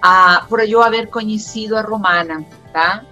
a, 0.00 0.46
por 0.48 0.66
eu 0.66 0.82
haver 0.82 1.08
conhecido 1.08 1.76
a 1.76 1.82
Romana, 1.82 2.42
tá? 2.72 3.04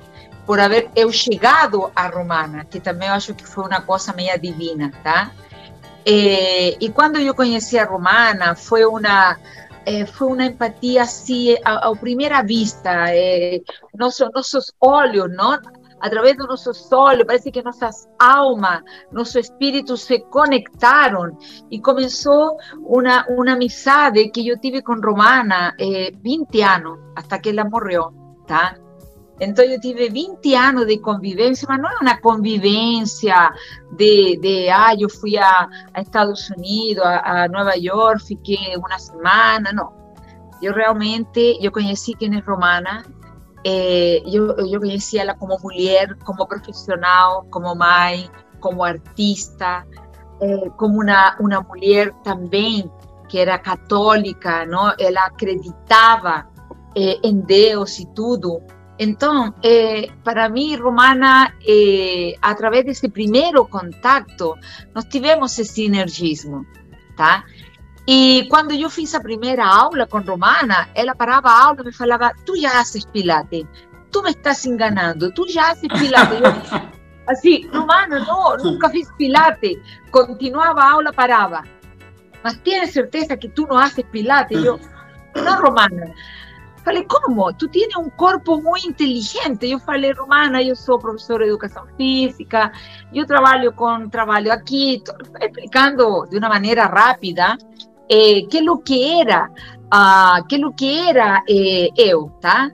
Por 0.46 0.58
haber 0.58 0.90
eu 0.96 1.10
chegado 1.12 1.90
a 1.94 2.08
Romana, 2.08 2.64
que 2.64 2.80
também 2.80 3.08
eu 3.08 3.14
acho 3.14 3.34
que 3.34 3.46
foi 3.46 3.64
uma 3.66 3.80
coisa 3.80 4.12
meio 4.12 4.38
divina, 4.40 4.92
tá? 5.02 5.30
E, 6.04 6.76
e 6.80 6.90
quando 6.90 7.18
eu 7.18 7.34
conheci 7.34 7.78
a 7.78 7.84
Romana, 7.84 8.54
foi 8.56 8.84
uma 8.84 9.38
eh, 9.84 10.06
foi 10.06 10.28
uma 10.28 10.44
empatia 10.44 11.02
assim, 11.02 11.56
à, 11.64 11.88
à 11.88 11.96
primeira 11.96 12.42
vista, 12.42 12.90
eh, 13.08 13.60
nosso, 13.94 14.28
nossos 14.32 14.72
olhos, 14.80 15.28
não? 15.36 15.58
Através 16.00 16.36
dos 16.36 16.48
nossos 16.48 16.90
olhos, 16.92 17.24
parece 17.24 17.50
que 17.52 17.62
nossas 17.62 18.08
almas, 18.18 18.82
nosso 19.12 19.38
espírito 19.38 19.96
se 19.96 20.18
conectaram 20.18 21.36
e 21.70 21.80
começou 21.80 22.56
uma, 22.80 23.24
uma 23.28 23.52
amizade 23.52 24.28
que 24.30 24.48
eu 24.48 24.58
tive 24.58 24.82
com 24.82 24.94
Romana 24.94 25.74
eh, 25.78 26.12
20 26.22 26.62
anos, 26.62 26.98
até 27.16 27.38
que 27.38 27.50
ela 27.50 27.64
morreu, 27.64 28.12
tá? 28.46 28.74
Então 29.40 29.64
eu 29.64 29.80
tive 29.80 30.08
20 30.08 30.54
anos 30.54 30.86
de 30.86 30.98
convivência, 30.98 31.66
mas 31.68 31.80
não 31.80 31.90
é 31.90 31.98
uma 32.00 32.16
convivência 32.20 33.52
de, 33.96 34.36
de 34.36 34.68
ah, 34.68 34.94
eu 34.98 35.08
fui 35.08 35.36
a, 35.36 35.68
a 35.94 36.00
Estados 36.00 36.48
Unidos, 36.50 37.02
a, 37.02 37.44
a, 37.44 37.48
Nova 37.48 37.74
York, 37.76 38.24
fiquei 38.24 38.76
uma 38.76 38.98
semana, 38.98 39.72
não. 39.72 39.92
Eu 40.62 40.72
realmente, 40.72 41.58
eu 41.60 41.72
conheci 41.72 42.14
quem 42.14 42.36
é 42.36 42.38
Romana, 42.38 43.02
eh, 43.64 44.22
eu, 44.26 44.50
eu 44.58 44.80
conheci 44.80 45.18
ela 45.18 45.34
como 45.34 45.58
mulher, 45.60 46.16
como 46.24 46.46
profissional, 46.46 47.44
como 47.50 47.74
mãe, 47.74 48.30
como 48.60 48.84
artista, 48.84 49.84
eh, 50.40 50.70
como 50.76 51.02
uma, 51.02 51.36
uma 51.40 51.60
mulher 51.62 52.12
também 52.22 52.90
que 53.28 53.38
era 53.38 53.58
católica, 53.58 54.66
não? 54.66 54.92
ela 54.98 55.24
acreditava 55.24 56.46
eh, 56.94 57.18
em 57.24 57.40
Deus 57.40 57.98
e 57.98 58.06
tudo, 58.14 58.60
então, 58.98 59.54
eh, 59.62 60.08
para 60.22 60.48
mim, 60.48 60.76
Romana, 60.76 61.52
eh, 61.66 62.34
através 62.40 62.84
desse 62.84 63.08
primeiro 63.08 63.64
contato, 63.66 64.56
nós 64.94 65.04
tivemos 65.04 65.58
esse 65.58 65.72
sinergismo, 65.72 66.66
tá? 67.16 67.44
E 68.06 68.46
quando 68.50 68.72
eu 68.72 68.90
fiz 68.90 69.14
a 69.14 69.20
primeira 69.20 69.64
aula 69.64 70.06
com 70.06 70.20
Romana, 70.20 70.88
ela 70.94 71.14
parava 71.14 71.48
a 71.48 71.64
aula 71.66 71.82
e 71.82 71.84
me 71.86 71.92
falava: 71.92 72.32
Tu 72.44 72.56
já 72.56 72.80
haces 72.80 73.04
Pilates, 73.04 73.64
tu 74.10 74.22
me 74.22 74.30
estás 74.30 74.64
enganando, 74.66 75.32
tu 75.32 75.48
já 75.48 75.70
haces 75.70 75.88
Pilates. 75.88 76.40
Eu, 76.40 76.80
assim, 77.28 77.66
Romana, 77.68 78.20
não, 78.20 78.56
nunca 78.58 78.90
fiz 78.90 79.10
Pilates. 79.16 79.78
Continuava 80.10 80.82
a 80.82 80.92
aula, 80.92 81.12
parava. 81.12 81.62
Mas 82.42 82.58
tienes 82.64 82.92
certeza 82.92 83.36
que 83.36 83.48
tu 83.48 83.66
não 83.68 83.78
haces 83.78 84.04
Pilates? 84.10 84.62
Eu, 84.64 84.80
não, 85.36 85.62
Romana. 85.62 86.12
Falei, 86.84 87.04
como? 87.04 87.52
Tu 87.54 87.68
tens 87.68 87.94
um 87.96 88.10
corpo 88.10 88.60
muito 88.60 88.88
inteligente. 88.88 89.70
Eu 89.70 89.78
falei, 89.78 90.12
Romana, 90.12 90.62
eu 90.62 90.74
sou 90.74 90.98
professora 90.98 91.44
de 91.44 91.50
educação 91.50 91.86
física, 91.96 92.72
eu 93.12 93.26
trabalho 93.26 93.72
com 93.72 94.08
trabalho 94.08 94.52
aqui, 94.52 95.02
explicando 95.40 96.26
de 96.28 96.38
uma 96.38 96.48
maneira 96.48 96.86
rápida 96.86 97.56
eh, 98.10 98.42
que 98.50 98.68
o 98.68 98.78
que 98.78 99.20
era, 99.20 99.48
uh, 99.94 100.46
que 100.46 100.64
o 100.64 100.72
que 100.72 101.08
era 101.08 101.42
eh, 101.48 101.88
eu, 101.96 102.30
tá? 102.40 102.70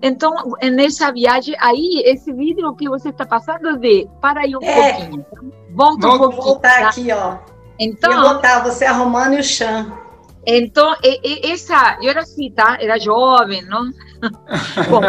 Então, 0.00 0.34
nessa 0.62 1.10
viagem, 1.10 1.56
aí, 1.58 2.02
esse 2.04 2.30
vídeo 2.32 2.74
que 2.74 2.88
você 2.88 3.08
está 3.08 3.24
passando 3.24 3.78
de, 3.78 4.06
para 4.20 4.42
aí 4.42 4.54
um 4.54 4.62
é. 4.62 4.92
pouquinho. 4.92 5.26
Volta 5.74 6.06
um 6.06 6.18
pouquinho. 6.18 6.30
Vou 6.30 6.42
voltar 6.44 6.80
tá? 6.80 6.88
aqui, 6.88 7.10
ó. 7.10 7.38
Então, 7.78 8.12
eu 8.12 8.34
botar 8.34 8.62
você, 8.62 8.84
a 8.84 8.92
Romana 8.92 9.36
e 9.36 9.40
o 9.40 9.42
Chan. 9.42 10.03
Então, 10.46 10.94
essa, 11.42 11.98
eu 12.02 12.10
era 12.10 12.20
assim, 12.20 12.50
tá? 12.50 12.76
Era 12.80 12.98
jovem, 12.98 13.62
não? 13.62 13.90
Bom, 14.90 15.00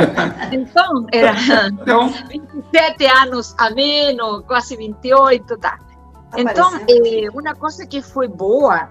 então, 0.51 1.05
era 1.11 1.35
então, 1.67 2.09
27 2.09 3.05
anos 3.05 3.53
a 3.57 3.69
menos, 3.71 4.45
quase 4.45 4.77
28, 4.77 5.57
tá? 5.57 5.77
Então, 6.37 6.75
é, 6.75 7.29
uma 7.29 7.53
coisa 7.55 7.85
que 7.85 8.01
foi 8.01 8.27
boa 8.27 8.89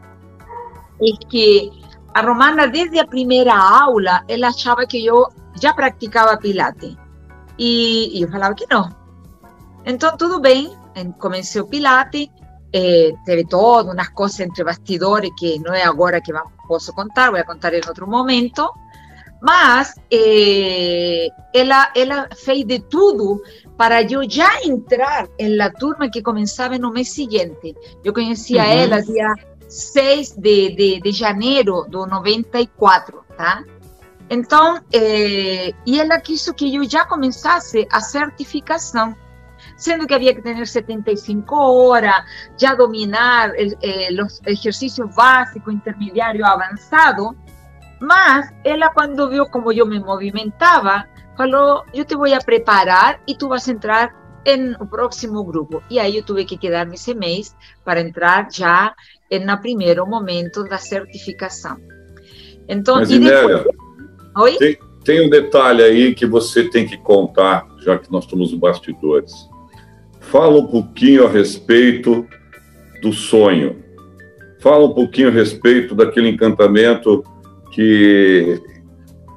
é 1.00 1.26
que 1.28 1.70
a 2.14 2.20
Romana, 2.20 2.68
desde 2.68 2.98
a 2.98 3.06
primeira 3.06 3.54
aula, 3.54 4.22
ela 4.28 4.48
achava 4.48 4.86
que 4.86 5.04
eu 5.04 5.26
já 5.60 5.72
praticava 5.72 6.36
Pilates. 6.36 6.96
E, 7.58 8.18
e 8.18 8.22
eu 8.22 8.30
falava 8.30 8.54
que 8.54 8.66
não. 8.70 8.88
Então, 9.84 10.16
tudo 10.16 10.40
bem, 10.40 10.76
comecei 11.18 11.60
o 11.60 11.66
Pilates, 11.66 12.28
eh, 12.76 13.14
teve 13.24 13.44
todas 13.44 13.94
umas 13.94 14.08
coisas 14.08 14.40
entre 14.40 14.64
bastidores 14.64 15.30
que 15.38 15.60
não 15.60 15.72
é 15.72 15.84
agora 15.84 16.20
que 16.20 16.32
posso 16.66 16.92
contar, 16.92 17.30
vou 17.30 17.44
contar 17.44 17.72
em 17.72 17.80
outro 17.86 18.04
momento. 18.08 18.68
Mas 19.40 19.94
eh, 20.10 21.28
ela, 21.52 21.92
ela 21.94 22.28
fez 22.34 22.64
de 22.64 22.80
tudo 22.80 23.40
para 23.76 24.02
eu 24.02 24.28
já 24.28 24.60
entrar 24.64 25.28
na 25.56 25.70
turma 25.70 26.10
que 26.10 26.20
começava 26.20 26.76
no 26.76 26.90
mês 26.90 27.12
seguinte. 27.12 27.76
Eu 28.02 28.12
conhecia 28.12 28.64
uhum. 28.64 28.70
ela 28.70 29.02
dia 29.02 29.34
6 29.68 30.32
de, 30.32 30.70
de, 30.74 31.00
de 31.00 31.12
janeiro 31.12 31.84
do 31.88 32.06
94, 32.06 33.22
tá? 33.36 33.62
Então, 34.28 34.80
eh, 34.92 35.72
e 35.86 36.00
ela 36.00 36.18
quis 36.18 36.50
que 36.50 36.74
eu 36.74 36.88
já 36.88 37.04
começasse 37.04 37.86
a 37.92 38.00
certificação 38.00 39.14
sendo 39.84 40.06
que 40.06 40.14
había 40.14 40.34
que 40.34 40.40
tener 40.40 40.66
75 40.66 41.54
horas, 41.54 42.24
ya 42.58 42.74
dominar 42.74 43.52
el, 43.56 43.76
eh, 43.82 44.10
los 44.12 44.40
ejercicios 44.46 45.14
básicos, 45.14 45.74
intermediario, 45.74 46.46
avanzado. 46.46 47.36
Mas 48.00 48.50
ela, 48.64 48.88
quando 48.90 49.28
viu 49.28 49.44
como 49.46 49.70
eu 49.70 49.86
me 49.86 50.00
movimentava, 50.00 51.06
falou: 51.36 51.84
Eu 51.92 52.04
te 52.06 52.16
vou 52.16 52.32
a 52.34 52.38
preparar 52.38 53.20
e 53.26 53.36
tu 53.36 53.48
vas 53.48 53.68
entrar 53.68 54.24
no 54.78 54.86
próximo 54.86 55.44
grupo. 55.44 55.82
E 55.90 55.98
aí 55.98 56.16
eu 56.16 56.22
tive 56.22 56.44
que 56.44 56.56
quedar-me 56.56 56.94
esse 56.94 57.14
mês 57.14 57.54
para 57.84 58.00
entrar 58.00 58.48
já 58.50 58.94
no 59.30 59.58
primeiro 59.58 60.06
momento 60.06 60.64
da 60.64 60.78
certificação. 60.78 61.76
Então, 62.68 62.96
Mas, 62.96 63.10
e 63.10 63.18
depois... 63.18 63.64
Oi? 64.36 64.56
Tem, 64.58 64.78
tem 65.04 65.26
um 65.26 65.30
detalhe 65.30 65.82
aí 65.82 66.14
que 66.14 66.26
você 66.26 66.68
tem 66.68 66.86
que 66.86 66.96
contar, 66.98 67.66
já 67.78 67.98
que 67.98 68.10
nós 68.12 68.26
nos 68.32 68.52
bastidores. 68.54 69.32
Fala 70.30 70.58
um 70.58 70.66
pouquinho 70.66 71.26
a 71.26 71.30
respeito 71.30 72.26
do 73.00 73.12
sonho. 73.12 73.76
Fala 74.60 74.86
um 74.86 74.94
pouquinho 74.94 75.28
a 75.28 75.30
respeito 75.30 75.94
daquele 75.94 76.28
encantamento 76.28 77.22
que, 77.72 78.60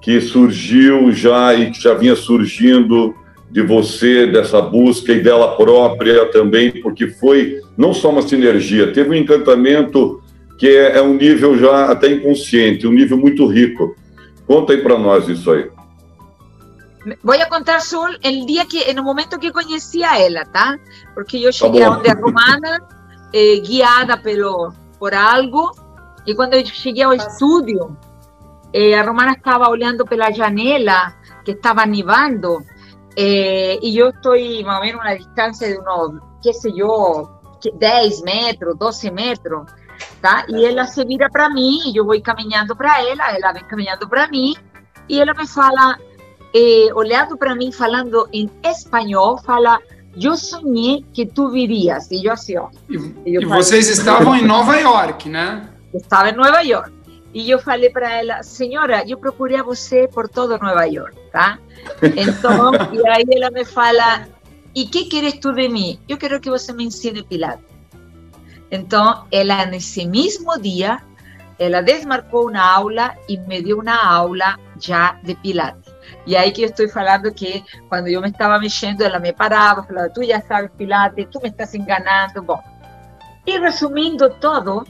que 0.01 0.21
surgiu 0.21 1.11
já 1.11 1.53
e 1.53 1.71
que 1.71 1.81
já 1.81 1.93
vinha 1.93 2.15
surgindo 2.15 3.13
de 3.49 3.61
você, 3.61 4.27
dessa 4.27 4.61
busca 4.61 5.13
e 5.13 5.21
dela 5.21 5.55
própria 5.55 6.25
também, 6.27 6.71
porque 6.71 7.07
foi 7.07 7.59
não 7.77 7.93
só 7.93 8.09
uma 8.09 8.21
sinergia, 8.21 8.91
teve 8.91 9.09
um 9.09 9.15
encantamento 9.15 10.21
que 10.57 10.67
é, 10.67 10.97
é 10.97 11.01
um 11.01 11.13
nível 11.13 11.57
já 11.57 11.85
até 11.85 12.11
inconsciente, 12.11 12.87
um 12.87 12.91
nível 12.91 13.17
muito 13.17 13.45
rico. 13.45 13.95
Conta 14.45 14.73
aí 14.73 14.81
para 14.81 14.97
nós 14.97 15.27
isso 15.27 15.51
aí. 15.51 15.65
Voy 17.23 17.39
a 17.39 17.47
contar 17.47 17.81
só 17.81 18.07
el 18.21 18.45
día 18.45 18.65
que, 18.65 18.89
en 18.89 18.97
el 18.97 19.03
momento 19.03 19.39
que 19.39 19.51
conheci 19.51 20.03
a 20.03 20.19
ela, 20.19 20.43
tá? 20.45 20.77
Porque 21.13 21.37
eu 21.37 21.53
cheguei 21.53 21.81
tá 21.81 21.91
onde 21.91 22.09
a 22.09 22.13
Romana, 22.13 22.79
eh, 23.33 23.59
guiada 23.61 24.17
pelo, 24.17 24.73
por 24.99 25.13
algo, 25.13 25.71
e 26.25 26.35
quando 26.35 26.55
eu 26.55 26.65
cheguei 26.65 27.03
ao 27.03 27.13
estúdio, 27.13 27.97
eh, 28.73 28.93
a 28.93 29.03
Romana 29.03 29.33
estava 29.33 29.69
olhando 29.69 30.05
pela 30.05 30.31
janela, 30.31 31.13
que 31.45 31.51
estava 31.51 31.85
nevando, 31.85 32.59
eh, 33.15 33.79
e 33.81 33.97
eu 33.97 34.09
estou 34.09 34.33
mais 34.65 34.79
ou 34.79 34.85
menos 34.85 35.05
a 35.05 35.15
distância 35.15 35.67
de 35.67 35.79
uns, 35.79 36.19
que 36.41 36.53
sei 36.53 36.73
eu, 36.81 37.29
10 37.73 38.21
metros, 38.21 38.77
12 38.77 39.11
metros, 39.11 39.65
tá? 40.21 40.45
E 40.49 40.65
ela 40.65 40.85
se 40.85 41.05
vira 41.05 41.29
para 41.29 41.49
mim, 41.49 41.93
eu 41.95 42.05
vou 42.05 42.21
caminhando 42.21 42.75
para 42.75 43.01
ela, 43.01 43.31
ela 43.31 43.53
vem 43.53 43.63
caminhando 43.63 44.07
para 44.09 44.27
mim, 44.27 44.55
e 45.07 45.21
ela 45.21 45.33
me 45.33 45.47
fala, 45.47 45.97
eh, 46.53 46.89
olhando 46.93 47.37
para 47.37 47.55
mim, 47.55 47.71
falando 47.71 48.27
em 48.31 48.49
espanhol, 48.63 49.37
fala, 49.37 49.79
eu 50.19 50.35
sonhei 50.35 51.05
que 51.13 51.25
tu 51.25 51.49
virias. 51.49 52.09
E 52.11 52.25
eu 52.25 52.33
assim, 52.33 52.57
ó. 52.57 52.69
E, 52.89 52.95
e, 53.25 53.37
e 53.37 53.45
vocês 53.45 53.87
estavam 53.87 54.35
em 54.35 54.45
Nova 54.45 54.75
York, 54.77 55.29
né? 55.29 55.69
Estava 55.93 56.29
em 56.29 56.35
Nova 56.35 56.61
York. 56.61 56.97
E 57.33 57.49
eu 57.51 57.59
falei 57.59 57.89
para 57.89 58.11
ela, 58.11 58.41
senhora, 58.41 59.03
eu 59.07 59.17
procurei 59.17 59.61
você 59.61 60.07
por 60.07 60.27
todo 60.27 60.57
Nova 60.57 60.85
York, 60.85 61.15
tá? 61.31 61.59
Então, 62.01 62.71
e 62.91 63.07
aí 63.07 63.25
ela 63.29 63.51
me 63.51 63.63
fala, 63.63 64.27
e 64.73 64.85
que 64.87 65.05
queres 65.05 65.33
tu 65.39 65.53
de 65.53 65.69
mim? 65.69 65.99
Eu 66.07 66.17
quero 66.17 66.39
que 66.39 66.49
você 66.49 66.73
me 66.73 66.85
ensine 66.85 67.23
Pilates. 67.23 67.65
Então, 68.71 69.25
ela 69.31 69.65
nesse 69.65 70.05
mesmo 70.05 70.59
dia, 70.59 70.99
ela 71.59 71.81
desmarcou 71.81 72.49
uma 72.49 72.61
aula 72.61 73.15
e 73.29 73.37
me 73.37 73.61
deu 73.61 73.79
uma 73.79 74.03
aula 74.03 74.57
já 74.79 75.19
de 75.23 75.35
Pilates. 75.35 75.86
E 76.27 76.35
aí 76.35 76.51
que 76.51 76.61
eu 76.61 76.67
estou 76.67 76.89
falando 76.89 77.33
que 77.33 77.63
quando 77.87 78.09
eu 78.09 78.21
me 78.21 78.27
estava 78.27 78.59
mexendo, 78.59 79.01
ela 79.01 79.17
me 79.17 79.31
parava, 79.31 79.81
falava, 79.83 80.09
tu 80.09 80.21
já 80.25 80.41
sabes 80.41 80.69
Pilates, 80.77 81.25
tu 81.31 81.39
me 81.41 81.47
estás 81.47 81.73
enganando. 81.73 82.43
Bom, 82.43 82.61
e 83.45 83.57
resumindo 83.57 84.29
todo, 84.31 84.85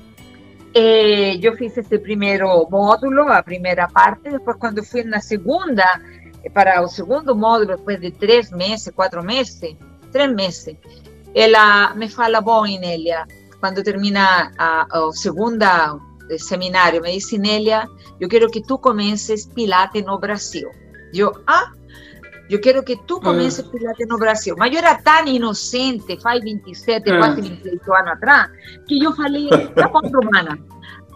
eh, 0.74 1.38
eu 1.40 1.56
fiz 1.56 1.78
esse 1.78 2.00
primeiro 2.00 2.68
módulo, 2.72 3.32
a 3.32 3.44
primeira 3.44 3.88
parte, 3.88 4.32
depois 4.32 4.58
quando 4.58 4.84
fui 4.84 5.04
na 5.04 5.20
segunda, 5.20 5.86
para 6.56 6.82
o 6.82 6.88
segundo 6.88 7.36
módulo, 7.36 7.78
depois 7.78 8.02
de 8.02 8.10
três 8.10 8.50
meses, 8.50 8.92
quatro 8.96 9.24
meses, 9.24 9.78
três 10.12 10.34
meses, 10.34 10.76
ela 11.36 11.94
me 11.94 12.10
fala, 12.10 12.42
bom, 12.42 12.66
Inélia, 12.66 13.28
quando 13.60 13.84
termina 13.84 14.52
a, 14.58 14.88
o 15.02 15.12
segundo 15.12 15.64
seminário, 16.40 17.00
me 17.00 17.12
disse, 17.12 17.36
Inélia, 17.36 17.88
eu 18.20 18.28
quero 18.28 18.50
que 18.50 18.64
tu 18.64 18.80
comeces 18.80 19.46
Pilates 19.46 20.04
no 20.04 20.18
Brasil. 20.18 20.68
Eu, 21.14 21.32
ah, 21.48 21.72
eu 22.50 22.62
quero 22.62 22.84
que 22.84 22.96
comeces 23.08 23.66
ah. 23.66 23.70
Pilates 23.72 24.08
no 24.08 24.18
Brasil. 24.18 24.56
Mas 24.58 24.72
eu 24.72 24.80
era 24.80 24.96
tão 24.96 25.28
inocente, 25.28 26.20
faz 26.22 26.42
27, 26.42 27.10
ah. 27.10 27.18
quase 27.18 27.42
28 27.42 27.94
anos 27.94 28.12
atrás, 28.12 28.52
que 28.88 29.04
eu 29.04 29.14
falei, 29.14 29.50
tá 29.76 29.88
bom, 29.88 30.02
Romana. 30.02 30.58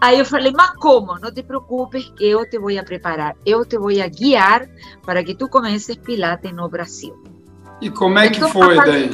Aí 0.02 0.18
eu 0.18 0.26
falei, 0.26 0.52
mas 0.52 0.72
como? 0.78 1.20
Não 1.20 1.32
te 1.32 1.44
preocupes, 1.44 2.12
que 2.18 2.26
eu 2.26 2.50
te 2.50 2.58
vou 2.58 2.78
a 2.78 2.84
preparar, 2.84 3.36
eu 3.46 3.64
te 3.64 3.78
vou 3.78 3.92
a 3.92 4.08
guiar 4.08 4.68
para 5.06 5.24
que 5.24 5.36
tu 5.36 5.48
comeces 5.48 5.96
Pilates 5.98 6.52
no 6.52 6.68
Brasil. 6.68 7.16
E 7.80 7.90
como 7.92 8.18
é 8.18 8.30
que 8.30 8.38
então, 8.38 8.50
foi 8.50 8.76
daí? 8.76 9.12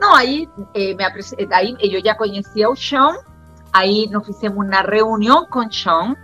Não, 0.00 0.14
aí, 0.14 0.48
eh, 0.74 0.94
me 0.94 1.04
aí 1.52 1.76
eu 1.80 2.04
já 2.04 2.14
conhecia 2.14 2.70
o 2.70 2.76
Sean, 2.76 3.16
aí 3.72 4.08
nós 4.08 4.24
fizemos 4.24 4.64
uma 4.64 4.80
reunião 4.80 5.44
com 5.46 5.66
o 5.66 5.72
Sean, 5.72 6.14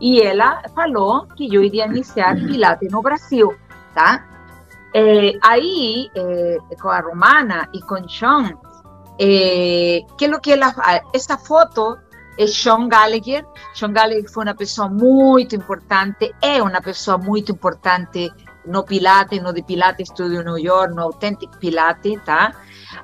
e 0.00 0.20
ela 0.20 0.62
falou 0.74 1.26
que 1.36 1.54
eu 1.54 1.62
iria 1.62 1.86
iniciar 1.86 2.36
Pilates 2.36 2.90
no 2.90 3.02
Brasil, 3.02 3.54
tá? 3.94 4.24
Eh, 4.94 5.32
aí, 5.42 6.10
eh, 6.14 6.58
com 6.80 6.88
a 6.88 7.00
Romana 7.00 7.68
e 7.72 7.80
com 7.80 8.08
Sean, 8.08 8.52
eh, 9.18 10.00
que 10.16 10.26
é 10.26 10.34
o 10.34 10.40
que 10.40 10.52
ela... 10.52 10.74
Essa 11.14 11.36
foto 11.36 11.98
é 12.38 12.46
Sean 12.46 12.88
Gallagher. 12.88 13.44
Sean 13.74 13.92
Gallagher 13.92 14.30
foi 14.30 14.44
uma 14.44 14.54
pessoa 14.54 14.88
muito 14.88 15.54
importante, 15.56 16.34
é 16.42 16.62
uma 16.62 16.80
pessoa 16.80 17.18
muito 17.18 17.52
importante 17.52 18.30
no 18.66 18.84
Pilates, 18.84 19.42
no 19.42 19.52
de 19.52 19.62
Pilates 19.62 20.08
Studio 20.08 20.42
New 20.42 20.58
York, 20.58 20.94
no 20.94 21.02
Authentic 21.02 21.56
Pilates, 21.58 22.20
tá? 22.24 22.52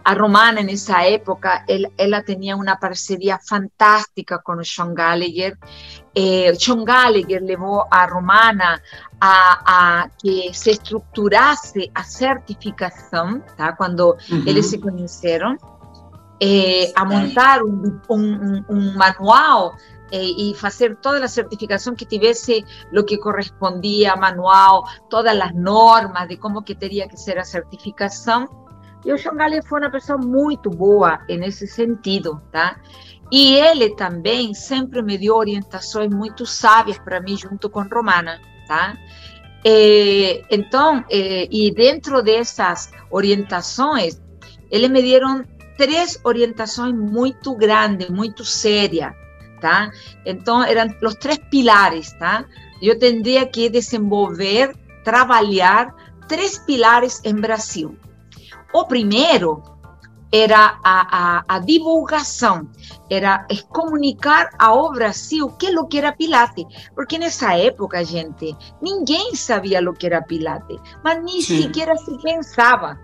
A 0.05 0.15
Romana 0.15 0.63
nessa 0.63 1.03
época, 1.03 1.65
ela, 1.69 1.89
ela 1.97 2.23
tinha 2.23 2.57
uma 2.57 2.77
parceria 2.77 3.39
fantástica 3.39 4.39
com 4.39 4.55
o 4.55 4.65
Sean 4.65 4.95
Gallagher. 4.95 5.57
Eh, 6.15 6.55
Sean 6.59 6.85
Gallagher 6.85 7.43
levou 7.43 7.87
a 7.91 8.07
Romana 8.07 8.81
a, 9.21 10.03
a, 10.03 10.09
que 10.21 10.53
se 10.53 10.71
estruturasse 10.71 11.91
a 11.95 12.03
certificação, 12.03 13.41
tá? 13.57 13.73
Quando 13.73 14.17
uhum. 14.31 14.45
eles 14.47 14.67
se 14.67 14.79
conheceram 14.79 15.57
eh, 16.41 16.93
a 16.97 17.05
montar 17.05 17.63
um, 17.63 18.01
um, 18.11 18.65
um 18.69 18.95
manual 18.97 19.77
eh, 20.11 20.51
e 20.51 20.55
fazer 20.55 20.97
toda 20.97 21.25
a 21.25 21.29
certificação 21.29 21.95
que 21.95 22.05
tivesse 22.05 22.65
o 22.93 23.03
que 23.05 23.17
correspondia 23.17 24.15
manual, 24.17 24.85
todas 25.09 25.41
as 25.41 25.55
normas 25.55 26.29
de 26.29 26.37
como 26.37 26.63
que 26.63 26.75
teria 26.75 27.09
que 27.09 27.17
ser 27.17 27.39
a 27.39 27.45
certificação. 27.45 28.62
E 29.05 29.13
o 29.13 29.35
Gale 29.35 29.63
foi 29.63 29.81
uma 29.81 29.91
pessoa 29.91 30.19
muito 30.19 30.71
boa 30.71 31.21
nesse 31.29 31.67
sentido, 31.67 32.41
tá? 32.53 32.81
E 33.31 33.55
ele 33.55 33.97
também 33.97 34.55
sempre 34.55 35.03
me 35.03 35.19
deu 35.19 35.35
orientações 35.35 36.13
muito 36.13 36.47
sábias 36.47 36.99
para 36.99 37.21
mim, 37.21 37.37
junto 37.37 37.69
com 37.69 37.83
Romana, 37.83 38.41
tá? 38.69 38.97
Eh, 39.65 40.45
então, 40.51 41.05
e 41.09 41.73
dentro 41.75 42.23
dessas 42.23 42.91
orientações, 43.11 44.21
eles 44.71 44.91
me 44.91 45.03
deram 45.03 45.45
três 45.77 46.21
orientações 46.25 46.95
muito 46.95 47.57
grandes, 47.57 48.09
muito 48.09 48.45
sérias, 48.45 49.13
tá? 49.61 49.91
Então, 50.25 50.63
eram 50.63 50.95
os 51.03 51.15
três 51.17 51.39
pilares, 51.51 52.13
tá? 52.13 52.45
Eu 52.81 52.99
tendria 52.99 53.47
que 53.47 53.69
desenvolver, 53.69 54.75
trabalhar 55.05 55.95
três 56.29 56.59
pilares 56.59 57.21
em 57.25 57.35
Brasil. 57.35 57.97
O 58.73 58.85
primeiro 58.87 59.63
era 60.33 60.79
a, 60.83 61.39
a, 61.39 61.45
a 61.47 61.59
divulgação, 61.59 62.67
era 63.11 63.47
comunicar 63.69 64.49
ao 64.59 64.91
Brasil 64.91 65.51
que 65.59 65.67
é 65.67 65.79
o 65.79 65.87
que 65.87 65.99
era 65.99 66.13
Pilates, 66.13 66.65
porque 66.95 67.19
nessa 67.19 67.55
época, 67.55 68.03
gente, 68.03 68.57
ninguém 68.81 69.35
sabia 69.35 69.79
o 69.83 69.93
que 69.93 70.07
era 70.07 70.23
Pilates, 70.23 70.81
mas 71.05 71.23
nem 71.23 71.43
Sim. 71.43 71.63
sequer 71.63 71.95
se 71.99 72.17
pensava. 72.23 72.99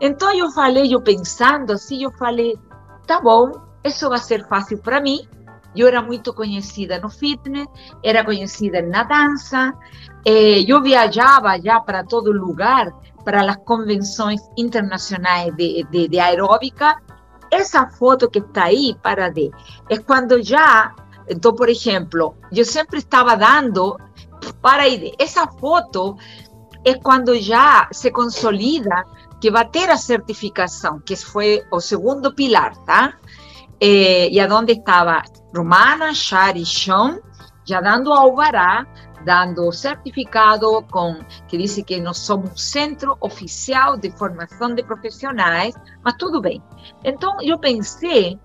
Então 0.00 0.32
eu 0.34 0.50
falei, 0.52 0.94
eu 0.94 1.02
pensando 1.02 1.72
assim, 1.72 2.02
eu 2.02 2.12
falei, 2.12 2.58
tá 3.06 3.20
bom, 3.20 3.52
isso 3.84 4.08
vai 4.08 4.18
ser 4.18 4.48
fácil 4.48 4.78
para 4.78 5.00
mim. 5.02 5.28
Eu 5.76 5.86
era 5.86 6.02
muito 6.02 6.32
conhecida 6.34 6.98
no 6.98 7.08
fitness, 7.08 7.68
era 8.02 8.24
conhecida 8.24 8.82
na 8.82 9.04
dança, 9.04 9.72
eh, 10.24 10.64
eu 10.66 10.82
viajava 10.82 11.60
já 11.60 11.78
para 11.78 12.02
todo 12.02 12.32
lugar, 12.32 12.92
para 13.24 13.42
as 13.42 13.56
convenções 13.64 14.40
internacionais 14.56 15.54
de, 15.56 15.84
de, 15.90 16.08
de 16.08 16.18
aeróbica. 16.18 16.96
Essa 17.50 17.88
foto 17.88 18.30
que 18.30 18.38
está 18.38 18.64
aí, 18.64 18.96
para 19.02 19.28
de, 19.28 19.50
é 19.88 19.98
quando 19.98 20.42
já, 20.42 20.94
então, 21.28 21.54
por 21.54 21.68
exemplo, 21.68 22.36
eu 22.52 22.64
sempre 22.64 22.98
estava 22.98 23.36
dando, 23.36 23.98
para 24.62 24.82
aí, 24.82 25.12
essa 25.18 25.46
foto 25.46 26.16
é 26.84 26.94
quando 26.94 27.36
já 27.40 27.88
se 27.92 28.10
consolida 28.10 29.04
que 29.40 29.50
vai 29.50 29.68
ter 29.68 29.90
a 29.90 29.96
certificação, 29.96 31.00
que 31.00 31.16
foi 31.16 31.62
o 31.72 31.80
segundo 31.80 32.34
pilar, 32.34 32.76
tá? 32.84 33.14
Eh, 33.80 34.28
e 34.30 34.38
aonde 34.38 34.72
estava 34.72 35.22
Romana, 35.56 36.14
Shari, 36.14 36.64
Sean, 36.66 37.18
já 37.64 37.80
dando 37.80 38.12
alvará, 38.12 38.86
dando 39.24 39.70
certificado 39.72 40.82
com 40.90 41.20
que 41.48 41.58
diz 41.58 41.82
que 41.84 42.00
nós 42.00 42.18
somos 42.18 42.62
centro 42.62 43.16
oficial 43.20 43.96
de 43.96 44.10
formação 44.10 44.74
de 44.74 44.82
profissionais, 44.82 45.74
mas 46.04 46.14
tudo 46.14 46.40
bem. 46.40 46.62
Então 47.04 47.36
eu 47.40 47.58
pensei 47.58 48.38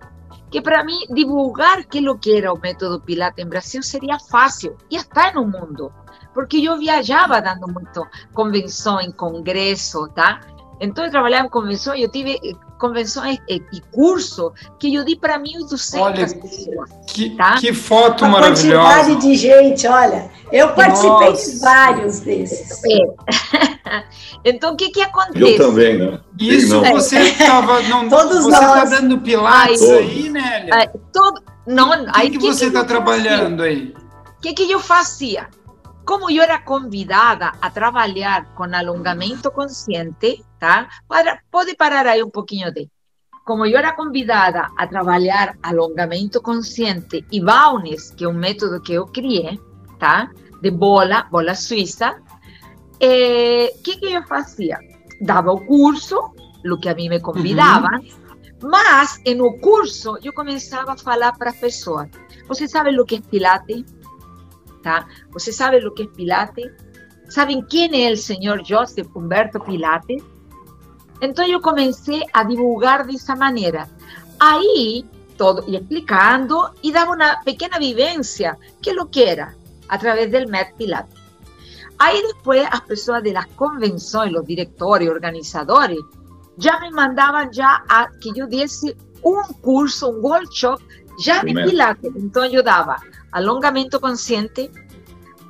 que 0.52 0.62
para 0.62 0.84
mim 0.84 1.00
divulgar 1.10 1.86
que 1.86 2.00
lo 2.00 2.18
que 2.18 2.38
era 2.38 2.54
o 2.54 2.60
método 2.60 3.02
Pilates 3.02 3.44
em 3.44 3.48
Brasil 3.48 3.84
seria 3.84 4.18
fácil 4.20 4.78
e 4.90 4.96
está 4.96 5.34
no 5.34 5.46
mundo, 5.46 5.92
porque 6.34 6.58
eu 6.58 6.78
viajava 6.78 7.42
dando 7.42 7.68
muito 7.68 8.08
convenção, 8.34 9.00
congresso, 9.14 10.08
tá? 10.10 10.40
Então, 10.80 11.06
eu 11.06 11.12
trabalhava 11.12 11.48
em 11.48 11.50
convenções, 11.50 12.02
eu 12.02 12.12
tive 12.12 12.40
eh, 12.44 12.54
convenções 12.80 13.38
e, 13.48 13.62
e 13.72 13.82
curso 13.92 14.52
que 14.80 14.94
eu 14.94 15.04
di 15.04 15.16
para 15.16 15.40
1.200 15.40 16.00
olha, 16.00 16.28
pessoas. 16.28 16.90
Que, 17.08 17.30
tá? 17.32 17.56
que 17.56 17.74
foto 17.74 18.26
a 18.26 18.30
maravilhosa. 18.30 18.96
quantidade 18.96 19.22
de 19.22 19.36
gente, 19.36 19.88
olha. 19.88 20.30
Eu 20.52 20.74
participei 20.74 21.30
Nossa. 21.30 21.52
de 21.52 21.60
vários 21.60 22.20
desses. 22.20 22.82
É. 22.86 24.04
então, 24.46 24.74
o 24.74 24.78
que 24.78 24.90
que 24.90 25.02
acontece? 25.02 25.40
Eu 25.40 25.58
também, 25.58 25.98
né? 25.98 26.20
Isso 26.40 26.82
não. 26.82 26.92
você 26.92 27.20
estava... 27.20 27.80
Todos 28.10 28.44
você 28.44 28.56
está 28.56 28.86
dando 28.86 29.20
pilates 29.20 29.82
Ai, 29.82 29.98
aí, 29.98 30.30
Nélia? 30.30 30.74
Ai, 30.74 30.90
todo, 31.12 31.42
não, 31.66 31.92
aí, 32.14 32.30
que, 32.30 32.38
que 32.38 32.48
você 32.48 32.68
está 32.68 32.84
trabalhando 32.84 33.64
aí? 33.64 33.94
O 34.38 34.42
que 34.42 34.54
que 34.54 34.72
eu 34.72 34.80
fazia? 34.80 35.48
Como 36.06 36.30
eu 36.30 36.44
era 36.44 36.60
convidada 36.60 37.52
a 37.60 37.70
trabalhar 37.70 38.54
com 38.54 38.64
alongamento 38.64 39.50
consciente, 39.52 40.46
tá? 40.60 40.88
Para, 41.08 41.40
pode 41.50 41.76
parar 41.76 42.06
aí 42.06 42.24
um 42.24 42.30
pouquinho 42.30 42.72
de. 42.72 42.88
Como 43.44 43.66
eu 43.66 43.78
era 43.78 43.94
convidada 43.94 44.70
a 44.78 44.88
trabalhar 44.88 45.56
alongamento 45.62 46.42
consciente 46.42 47.24
e 47.32 47.40
Baunes, 47.40 48.12
que 48.12 48.24
é 48.24 48.28
um 48.28 48.34
método 48.34 48.82
que 48.82 48.94
eu 48.94 49.06
criei, 49.06 49.60
tá? 50.00 50.32
De 50.62 50.72
bola, 50.72 51.24
bola 51.24 51.54
suíça, 51.54 52.12
o 52.12 52.98
eh, 53.00 53.72
que, 53.84 53.98
que 53.98 54.14
eu 54.14 54.24
fazia? 54.24 54.80
Dava 55.22 55.52
o 55.52 55.64
curso, 55.66 56.34
o 56.66 56.78
que 56.78 56.90
a 56.90 56.96
mim 56.96 57.10
me 57.10 57.20
convidavam, 57.20 58.00
uhum. 58.00 58.70
mas 58.70 59.22
no 59.36 59.60
curso 59.60 60.18
eu 60.24 60.34
começava 60.34 60.94
a 60.94 60.98
falar 60.98 61.34
para 61.34 61.52
as 61.52 61.58
pessoas: 61.58 62.10
você 62.48 62.68
sabe 62.68 63.00
o 63.00 63.06
que 63.06 63.16
é 63.16 63.22
Pilates? 63.22 63.95
Tá? 64.86 65.08
Você 65.32 65.52
sabe 65.52 65.84
o 65.84 65.92
que 65.92 66.04
é 66.04 66.06
Pilates? 66.06 66.72
Sabem 67.28 67.60
quem 67.64 68.06
é 68.06 68.12
o 68.12 68.16
senhor 68.16 68.64
Joseph 68.64 69.08
Humberto 69.16 69.60
Pilates? 69.60 70.24
Então 71.20 71.44
eu 71.44 71.60
comecei 71.60 72.22
a 72.32 72.44
divulgar 72.44 73.04
dessa 73.04 73.36
maneira. 73.36 73.90
Aí, 74.40 75.04
todo, 75.40 75.64
e 75.68 75.76
explicando, 75.76 76.70
e 76.84 76.92
dava 76.92 77.14
uma 77.14 77.38
pequena 77.38 77.80
vivência, 77.80 78.60
que 78.80 78.92
é 78.92 79.02
o 79.02 79.08
que 79.08 79.24
era, 79.24 79.56
através 79.90 80.30
do 80.30 80.52
método 80.52 80.78
Pilates. 80.78 81.20
Aí 81.98 82.22
depois 82.22 82.68
as 82.70 82.82
pessoas 82.82 83.24
de 83.24 83.34
las 83.34 83.48
convenções, 83.56 84.36
os 84.36 84.46
diretores, 84.46 85.10
organizadores, 85.10 86.06
já 86.60 86.80
me 86.80 86.92
mandavam 86.92 87.52
já 87.52 87.84
a 87.90 88.08
que 88.22 88.38
eu 88.40 88.48
desse 88.48 88.96
um 89.24 89.42
curso, 89.64 90.12
um 90.12 90.22
workshop 90.22 90.84
já 91.20 91.44
de 91.44 91.54
Pilates. 91.54 92.12
Então 92.16 92.46
eu 92.46 92.64
dava 92.64 92.98
alongamento 93.32 94.00
consciente, 94.00 94.72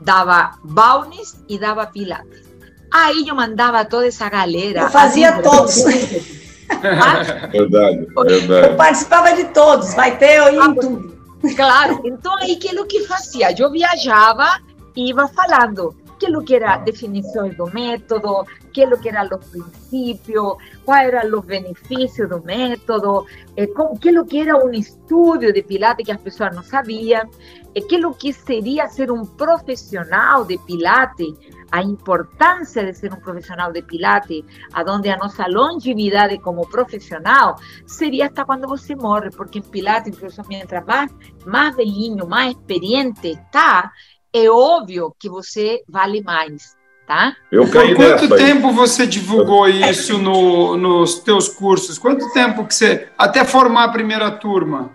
dava 0.02 0.52
Baunis 0.64 1.44
e 1.48 1.58
dava 1.58 1.86
Pilates. 1.88 2.46
Aí 2.92 3.28
eu 3.28 3.36
mandava 3.36 3.84
toda 3.86 4.08
essa 4.08 4.30
galera. 4.30 4.82
Eu 4.82 4.90
fazia 4.90 5.42
todos. 5.42 5.84
Ah? 6.68 7.48
Verdade, 7.52 8.08
verdade. 8.26 8.68
Eu 8.70 8.76
participava 8.76 9.34
de 9.34 9.44
todos, 9.46 9.94
vai 9.94 10.18
ter 10.18 10.40
eu 10.40 10.52
ia 10.52 10.66
em 10.66 10.74
tudo. 10.74 11.16
Claro, 11.56 12.02
então 12.04 12.36
aí 12.38 12.56
que 12.56 12.76
é 12.76 12.82
o 12.82 12.86
que 12.86 13.06
fazia? 13.06 13.54
Eu 13.56 13.72
viajava 13.72 14.60
e 14.96 15.10
ia 15.10 15.28
falando 15.28 15.96
que 16.26 16.34
é 16.34 16.38
o 16.38 16.44
que 16.44 16.56
era 16.56 16.78
definições 16.78 17.56
do 17.56 17.68
método, 17.72 18.46
que 18.74 18.84
é 18.84 18.88
o 18.88 19.00
que 19.00 19.10
eram 19.10 19.38
os 19.38 19.46
princípios, 19.48 20.58
quais 20.84 21.14
eram 21.14 21.40
os 21.40 21.46
benefícios 21.46 22.30
do 22.30 22.42
método, 22.44 23.26
eh, 23.56 23.68
que 24.02 24.10
é 24.10 24.20
o 24.20 24.26
que 24.26 24.40
era 24.40 24.58
um 24.58 24.72
estudo 24.72 25.54
de 25.54 25.62
Pilates 25.62 26.06
que 26.06 26.12
as 26.12 26.22
pessoas 26.22 26.56
não 26.56 26.64
sabiam, 26.64 27.30
eh, 27.76 27.82
que 27.82 27.96
é 27.96 28.08
o 28.08 28.14
que 28.14 28.34
seria 28.34 28.88
ser 28.88 29.12
um 29.12 29.24
profissional 29.24 30.46
de 30.46 30.58
Pilates, 30.58 31.34
a 31.72 31.82
importância 31.82 32.86
de 32.86 32.94
ser 32.94 33.14
um 33.14 33.20
profissional 33.20 33.72
de 33.72 33.82
Pilates, 33.82 34.44
aonde 34.74 35.10
a 35.10 35.18
nossa 35.18 35.46
longevidade 35.48 36.40
como 36.40 36.68
profissional 36.68 37.56
seria 37.86 38.28
até 38.28 38.44
quando 38.44 38.68
você 38.68 38.96
morre, 38.96 39.30
porque 39.30 39.60
em 39.60 39.62
Pilates, 39.62 40.16
incluso 40.16 40.42
mientras 40.48 40.86
mais, 40.86 41.14
mais 41.46 41.76
velhinho, 41.76 42.28
mais 42.28 42.52
experiente 42.52 43.28
está, 43.28 43.92
é 44.34 44.50
óbvio 44.50 45.16
que 45.20 45.30
você 45.30 45.82
vale 45.88 46.22
mais, 46.22 46.76
tá? 47.08 47.36
Eu 47.52 47.70
caí 47.70 47.96
Por 47.96 48.06
quanto 48.06 48.36
tempo 48.36 48.68
aí. 48.68 48.74
você 48.74 49.08
divulgou 49.08 49.68
isso 49.68 50.18
no, 50.18 50.76
nos 50.78 51.20
teus 51.20 51.48
cursos? 51.48 51.98
Quanto 51.98 52.32
tempo 52.34 52.66
que 52.66 52.74
você... 52.76 53.10
Até 53.18 53.44
formar 53.44 53.86
a 53.86 53.92
primeira 53.92 54.32
turma? 54.32 54.92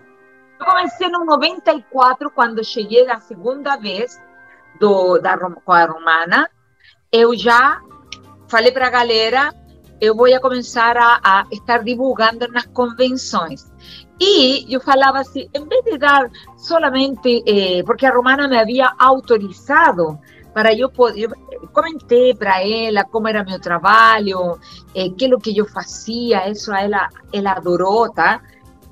Eu 0.59 0.65
comecei 0.65 1.09
no 1.09 1.25
94, 1.25 2.29
quando 2.29 2.63
cheguei 2.63 3.09
a 3.09 3.19
segunda 3.19 3.77
vez 3.77 4.19
do, 4.79 5.17
da, 5.17 5.37
com 5.37 5.71
a 5.71 5.85
Romana. 5.85 6.49
Eu 7.11 7.35
já 7.35 7.81
falei 8.47 8.71
para 8.71 8.87
a 8.87 8.91
galera, 8.91 9.53
eu 9.99 10.15
vou 10.15 10.27
começar 10.39 10.97
a, 10.97 11.19
a 11.23 11.47
estar 11.51 11.83
divulgando 11.83 12.47
nas 12.49 12.65
convenções. 12.65 13.71
Y 14.23 14.67
yo 14.69 14.79
falaba 14.79 15.21
así, 15.21 15.49
en 15.51 15.67
vez 15.67 15.79
de 15.83 15.97
dar 15.97 16.29
solamente, 16.55 17.41
eh, 17.43 17.83
porque 17.83 18.05
a 18.05 18.11
Romana 18.11 18.47
me 18.47 18.59
había 18.59 18.85
autorizado 18.99 20.19
para 20.53 20.73
yo 20.73 20.89
poder, 20.91 21.27
comenté 21.71 22.35
para 22.35 22.61
ella 22.61 23.03
cómo 23.05 23.29
era 23.29 23.43
mi 23.43 23.57
trabajo, 23.57 24.59
eh, 24.93 25.11
qué 25.17 25.25
es 25.25 25.31
lo 25.31 25.39
que 25.39 25.55
yo 25.55 25.65
hacía, 25.73 26.41
eso 26.41 26.71
a 26.71 26.85
ella, 26.85 27.09
ella 27.31 27.53
adoró, 27.53 28.11
¿tá? 28.15 28.43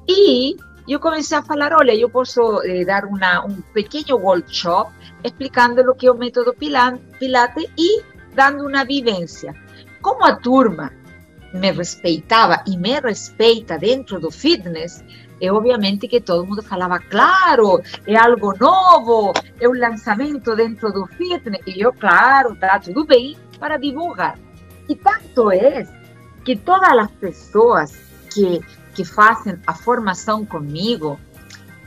Y 0.08 0.58
yo 0.88 1.00
comencé 1.00 1.36
a 1.36 1.44
hablar, 1.48 1.76
olha, 1.76 1.94
yo 1.94 2.10
puedo 2.10 2.64
eh, 2.64 2.84
dar 2.84 3.06
una, 3.06 3.46
un 3.46 3.62
pequeño 3.72 4.16
workshop 4.16 4.88
explicando 5.22 5.84
lo 5.84 5.94
que 5.94 6.08
es 6.08 6.12
un 6.12 6.18
método 6.18 6.54
Pilate 6.54 7.70
y 7.76 8.02
dando 8.34 8.66
una 8.66 8.84
vivencia. 8.84 9.54
Como 10.02 10.26
a 10.26 10.40
turma 10.40 10.92
me 11.54 11.72
respeitava 11.72 12.64
e 12.68 12.78
me 12.78 13.00
respeita 13.00 13.78
dentro 13.78 14.20
do 14.20 14.32
fitness, 14.32 15.04
é 15.42 15.52
obviamente 15.52 16.08
que 16.08 16.20
todo 16.20 16.46
mundo 16.46 16.62
falava, 16.62 17.00
claro, 17.00 17.82
é 18.06 18.18
algo 18.18 18.54
novo, 18.60 19.34
é 19.60 19.68
um 19.70 19.74
lançamento 19.74 20.56
dentro 20.56 20.92
do 20.92 21.06
fitness. 21.08 21.62
E 21.66 21.82
eu, 21.82 21.94
claro, 21.94 22.56
tá 22.56 22.80
tudo 22.80 23.06
bem 23.06 23.38
para 23.58 23.78
divulgar. 23.78 24.38
E 24.88 24.96
tanto 24.96 25.52
é 25.52 25.88
que 26.44 26.56
todas 26.58 26.98
as 26.98 27.12
pessoas 27.12 27.98
que, 28.34 28.60
que 28.94 29.06
fazem 29.06 29.58
a 29.66 29.74
formação 29.74 30.46
comigo, 30.46 31.18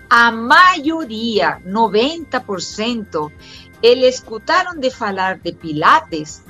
a 0.09 0.31
maioria, 0.31 1.61
90%, 1.67 3.31
eles 3.83 4.15
escutaram 4.15 4.79
de 4.79 4.91
falar 4.91 5.39
de 5.39 5.53
Pilates 5.53 6.43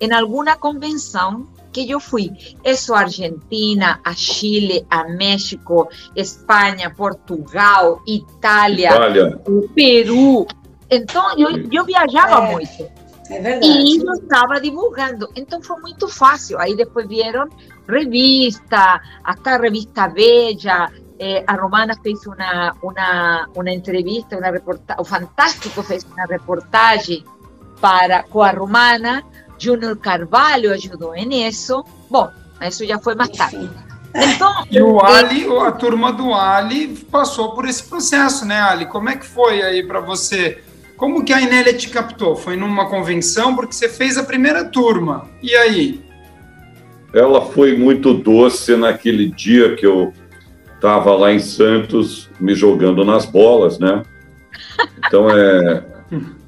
em 0.00 0.12
alguma 0.12 0.56
convenção 0.56 1.48
que 1.76 1.86
yo 1.86 2.00
fui. 2.00 2.32
Eso 2.64 2.94
Argentina, 2.94 4.00
a 4.02 4.14
Chile, 4.14 4.86
a 4.88 5.04
México, 5.04 5.90
España, 6.14 6.90
Portugal, 6.96 8.00
Itália, 8.06 8.88
Itália. 8.88 9.38
Peru. 9.74 10.46
Então, 10.90 11.38
eu, 11.38 11.50
eu 11.70 11.84
viajava 11.84 12.46
é, 12.46 12.52
muito. 12.52 12.82
É 13.28 13.40
verdade. 13.40 13.66
E 13.66 13.98
eu 13.98 14.14
estava 14.14 14.58
divulgando. 14.58 15.28
Então, 15.36 15.60
foi 15.60 15.78
muito 15.82 16.08
fácil. 16.08 16.58
Aí 16.58 16.74
depois 16.74 17.06
vieram 17.06 17.46
revista, 17.86 19.02
até 19.22 19.50
a 19.50 19.58
revista 19.58 20.08
Veja, 20.08 20.88
eh, 21.18 21.44
a 21.46 21.54
Romana 21.56 21.94
fez 22.02 22.26
uma, 22.26 22.74
uma, 22.82 23.48
uma 23.54 23.70
entrevista, 23.70 24.38
uma 24.38 24.50
reportagem, 24.50 25.02
o 25.02 25.04
Fantástico 25.04 25.82
fez 25.82 26.04
uma 26.04 26.24
reportagem 26.24 27.22
para, 27.80 28.22
com 28.22 28.42
a 28.42 28.50
Romana 28.50 29.22
Júnior 29.58 29.96
Carvalho 29.96 30.72
ajudou 30.72 31.12
nisso. 31.14 31.84
Bom, 32.10 32.30
isso 32.60 32.84
já 32.86 32.98
foi 32.98 33.14
mais 33.14 33.30
tarde. 33.30 33.68
Então, 34.14 34.64
e 34.70 34.80
o 34.80 35.04
Ali, 35.04 35.46
a 35.60 35.72
turma 35.72 36.12
do 36.12 36.32
Ali 36.32 36.88
passou 37.10 37.54
por 37.54 37.66
esse 37.68 37.82
processo, 37.84 38.46
né, 38.46 38.60
Ali? 38.60 38.86
Como 38.86 39.10
é 39.10 39.16
que 39.16 39.26
foi 39.26 39.62
aí 39.62 39.82
para 39.82 40.00
você? 40.00 40.58
Como 40.96 41.24
que 41.24 41.32
a 41.32 41.40
Inélia 41.40 41.74
te 41.74 41.90
captou? 41.90 42.34
Foi 42.34 42.56
numa 42.56 42.88
convenção 42.88 43.54
porque 43.54 43.74
você 43.74 43.88
fez 43.88 44.16
a 44.16 44.24
primeira 44.24 44.64
turma. 44.64 45.28
E 45.42 45.54
aí? 45.54 46.00
Ela 47.12 47.42
foi 47.42 47.76
muito 47.76 48.14
doce 48.14 48.74
naquele 48.76 49.30
dia 49.30 49.76
que 49.76 49.86
eu 49.86 50.12
estava 50.74 51.14
lá 51.14 51.32
em 51.32 51.38
Santos 51.38 52.30
me 52.40 52.54
jogando 52.54 53.04
nas 53.04 53.26
bolas, 53.26 53.78
né? 53.78 54.02
Então 54.98 55.30
é, 55.30 55.84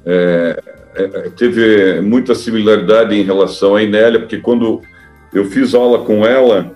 é 0.05 0.78
é, 0.99 1.03
é, 1.03 1.29
teve 1.29 2.01
muita 2.01 2.35
similaridade 2.35 3.15
em 3.15 3.23
relação 3.23 3.75
à 3.75 3.81
Inélia, 3.81 4.19
porque 4.19 4.37
quando 4.37 4.81
eu 5.33 5.45
fiz 5.45 5.73
aula 5.73 5.99
com 5.99 6.25
ela, 6.25 6.75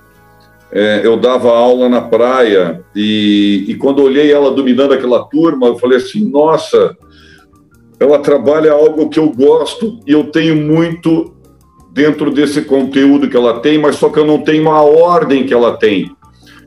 é, 0.71 1.01
eu 1.05 1.17
dava 1.17 1.49
aula 1.49 1.89
na 1.89 2.01
praia 2.01 2.81
e, 2.95 3.65
e 3.67 3.75
quando 3.75 4.01
olhei 4.01 4.31
ela 4.31 4.51
dominando 4.51 4.93
aquela 4.93 5.25
turma, 5.25 5.67
eu 5.67 5.77
falei 5.77 5.97
assim: 5.97 6.23
nossa, 6.29 6.95
ela 7.99 8.19
trabalha 8.19 8.71
algo 8.71 9.09
que 9.09 9.19
eu 9.19 9.29
gosto 9.29 9.99
e 10.07 10.13
eu 10.13 10.25
tenho 10.25 10.55
muito 10.55 11.33
dentro 11.91 12.31
desse 12.31 12.61
conteúdo 12.61 13.29
que 13.29 13.37
ela 13.37 13.59
tem, 13.59 13.77
mas 13.77 13.97
só 13.97 14.09
que 14.09 14.17
eu 14.17 14.25
não 14.25 14.39
tenho 14.39 14.69
a 14.71 14.81
ordem 14.81 15.45
que 15.45 15.53
ela 15.53 15.77
tem. 15.77 16.09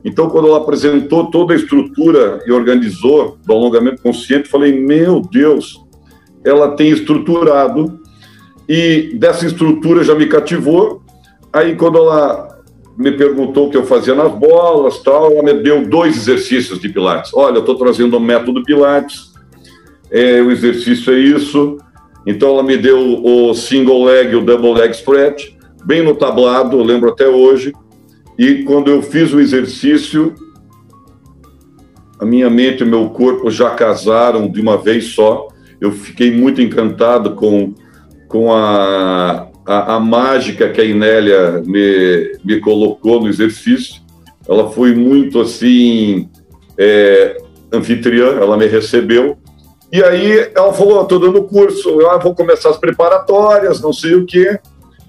Então, 0.05 0.29
quando 0.29 0.47
ela 0.47 0.59
apresentou 0.59 1.29
toda 1.29 1.53
a 1.53 1.57
estrutura 1.57 2.39
e 2.45 2.51
organizou 2.51 3.37
do 3.45 3.51
alongamento 3.51 4.01
consciente, 4.01 4.47
falei: 4.47 4.79
meu 4.79 5.21
Deus, 5.21 5.86
ela 6.47 6.71
tem 6.71 6.89
estruturado 6.89 7.99
e 8.67 9.11
dessa 9.15 9.45
estrutura 9.45 10.03
já 10.03 10.15
me 10.15 10.25
cativou. 10.27 11.01
Aí 11.51 11.75
quando 11.75 11.97
ela 11.97 12.59
me 12.97 13.11
perguntou 13.11 13.67
o 13.67 13.69
que 13.69 13.77
eu 13.77 13.85
fazia 13.85 14.15
nas 14.15 14.31
bolas, 14.31 14.99
tal, 14.99 15.31
ela 15.31 15.43
me 15.43 15.53
deu 15.53 15.85
dois 15.87 16.15
exercícios 16.15 16.79
de 16.79 16.89
pilates. 16.89 17.31
Olha, 17.33 17.57
eu 17.57 17.59
estou 17.59 17.75
trazendo 17.75 18.17
o 18.17 18.19
método 18.19 18.63
pilates. 18.63 19.31
É, 20.09 20.41
o 20.41 20.49
exercício 20.51 21.13
é 21.13 21.19
isso. 21.19 21.77
Então 22.25 22.49
ela 22.49 22.63
me 22.63 22.75
deu 22.77 23.23
o 23.23 23.53
single 23.53 24.05
leg 24.05 24.35
o 24.35 24.41
double 24.41 24.73
leg 24.73 24.91
spread, 24.91 25.57
bem 25.85 26.01
no 26.01 26.15
tablado, 26.15 26.77
eu 26.77 26.83
lembro 26.83 27.09
até 27.09 27.27
hoje. 27.27 27.73
E 28.37 28.63
quando 28.63 28.89
eu 28.89 29.01
fiz 29.01 29.33
o 29.33 29.39
exercício, 29.39 30.35
a 32.19 32.25
minha 32.25 32.49
mente 32.49 32.83
e 32.83 32.85
meu 32.85 33.09
corpo 33.09 33.49
já 33.49 33.69
casaram 33.71 34.49
de 34.49 34.59
uma 34.59 34.77
vez 34.77 35.05
só 35.05 35.47
eu 35.79 35.91
fiquei 35.91 36.31
muito 36.31 36.61
encantado 36.61 37.35
com 37.35 37.73
com 38.27 38.53
a, 38.53 39.47
a, 39.65 39.95
a, 39.95 39.99
mágica 39.99 40.69
que 40.69 40.81
a 40.81 40.83
Inélia 40.83 41.63
me, 41.65 42.37
me 42.43 42.59
colocou 42.59 43.21
no 43.21 43.29
exercício. 43.29 44.01
Ela 44.47 44.69
foi 44.69 44.93
muito 44.93 45.39
assim, 45.39 46.29
é, 46.77 47.37
anfitriã, 47.71 48.33
ela 48.33 48.57
me 48.57 48.65
recebeu. 48.67 49.37
E 49.91 50.03
aí 50.03 50.51
ela 50.53 50.73
falou: 50.73 51.03
estou 51.03 51.19
dando 51.19 51.43
curso, 51.43 52.01
eu 52.01 52.11
ah, 52.11 52.17
vou 52.17 52.35
começar 52.35 52.69
as 52.69 52.77
preparatórias, 52.77 53.81
não 53.81 53.93
sei 53.93 54.15
o 54.15 54.25
quê. 54.25 54.59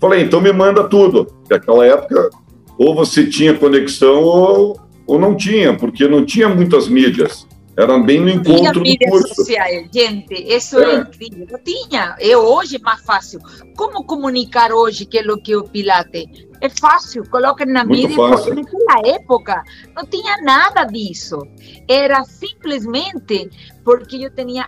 Falei: 0.01 0.23
então 0.23 0.41
me 0.41 0.53
manda 0.53 0.85
tudo. 0.85 1.27
Naquela 1.51 1.85
época, 1.85 2.31
ou 2.79 2.95
você 2.95 3.27
tinha 3.27 3.55
conexão 3.55 4.23
ou, 4.23 4.79
ou 5.07 5.19
não 5.19 5.35
tinha, 5.35 5.75
porque 5.75 6.07
não 6.07 6.25
tinha 6.25 6.49
muitas 6.49 6.89
mídias. 6.89 7.48
Era 7.79 7.97
bem 7.97 8.19
no 8.19 8.29
encontro 8.29 8.57
tinha 8.57 8.73
mídias 8.73 9.09
curso. 9.09 9.35
sociais, 9.37 9.89
gente, 9.95 10.35
isso 10.35 10.81
é. 10.81 10.97
é 10.97 10.99
incrível. 10.99 11.47
Não 11.49 11.61
tinha, 11.61 12.17
eu 12.19 12.41
hoje 12.41 12.75
é 12.75 12.79
mais 12.81 13.01
fácil. 13.03 13.39
Como 13.77 14.03
comunicar 14.03 14.73
hoje 14.73 15.07
que 15.07 15.17
é 15.17 15.23
o 15.23 15.39
que 15.39 15.53
é 15.53 15.57
o 15.57 15.63
Pilates? 15.63 16.49
É 16.61 16.69
fácil, 16.69 17.23
coloquem 17.31 17.69
na 17.69 17.85
Muito 17.85 18.09
mídia, 18.09 18.17
porque 18.17 18.51
naquela 18.53 19.15
época 19.15 19.63
não 19.95 20.05
tinha 20.07 20.39
nada 20.43 20.83
disso. 20.87 21.39
Era 21.87 22.25
simplesmente 22.25 23.49
porque 23.85 24.17
eu 24.27 24.31
tinha 24.35 24.67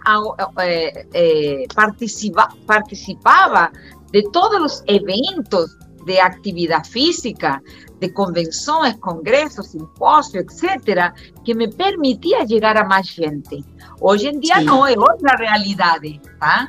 é, 0.58 1.06
é, 1.12 1.66
participa, 1.74 2.48
participava 2.64 3.72
de 4.12 4.22
todos 4.30 4.60
os 4.72 4.84
eventos 4.86 5.79
de 6.04 6.18
atividade 6.18 6.88
física, 6.88 7.60
de 8.00 8.08
convenções, 8.08 8.94
congressos, 8.94 9.68
simpósios, 9.68 10.34
etc., 10.34 11.12
que 11.44 11.54
me 11.54 11.72
permitia 11.72 12.46
chegar 12.46 12.76
a 12.76 12.84
mais 12.84 13.06
gente. 13.06 13.64
Hoje 14.00 14.28
em 14.28 14.40
dia 14.40 14.58
Sim. 14.58 14.64
não, 14.64 14.86
é 14.86 14.98
outra 14.98 15.36
realidade, 15.36 16.20
tá? 16.38 16.68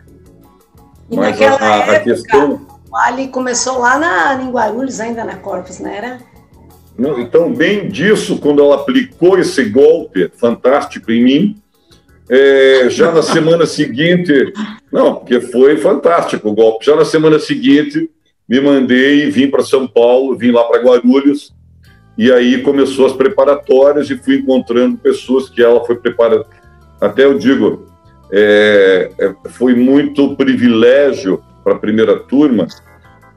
E 1.10 1.16
Mas 1.16 1.32
naquela 1.32 1.58
a, 1.58 1.74
a, 1.74 1.78
época, 1.78 2.04
questão... 2.04 2.68
o 2.90 2.98
Ali 2.98 3.30
começou 3.30 3.80
lá 3.80 3.98
na, 3.98 4.42
em 4.42 4.52
Guarulhos, 4.52 5.00
ainda 5.00 5.24
na 5.24 5.38
Corpus, 5.38 5.80
não 5.80 5.90
era? 5.90 6.20
Não, 6.98 7.20
então, 7.20 7.54
bem 7.54 7.90
disso, 7.90 8.38
quando 8.38 8.62
ela 8.62 8.76
aplicou 8.76 9.40
esse 9.40 9.64
golpe 9.66 10.30
fantástico 10.36 11.12
em 11.12 11.24
mim, 11.24 11.62
é, 12.30 12.90
já 12.90 13.12
na 13.12 13.22
semana 13.22 13.66
seguinte, 13.66 14.54
não, 14.92 15.16
porque 15.16 15.42
foi 15.42 15.78
fantástico 15.78 16.50
o 16.50 16.54
golpe, 16.54 16.86
já 16.86 16.96
na 16.96 17.06
semana 17.06 17.40
seguinte 17.40 18.10
me 18.52 18.60
mandei 18.60 19.30
vim 19.30 19.50
para 19.50 19.64
São 19.64 19.88
Paulo, 19.88 20.36
vim 20.36 20.52
lá 20.52 20.66
para 20.66 20.82
Guarulhos, 20.82 21.56
e 22.18 22.30
aí 22.30 22.62
começou 22.62 23.06
as 23.06 23.14
preparatórias 23.14 24.10
e 24.10 24.18
fui 24.18 24.40
encontrando 24.40 24.98
pessoas 24.98 25.48
que 25.48 25.64
ela 25.64 25.82
foi 25.86 25.96
preparando. 25.96 26.46
Até 27.00 27.24
eu 27.24 27.40
digo, 27.40 27.86
é, 28.30 29.10
é, 29.18 29.34
foi 29.52 29.74
muito 29.74 30.36
privilégio 30.36 31.42
para 31.64 31.76
a 31.76 31.80
primeira 31.80 32.20
turma, 32.20 32.68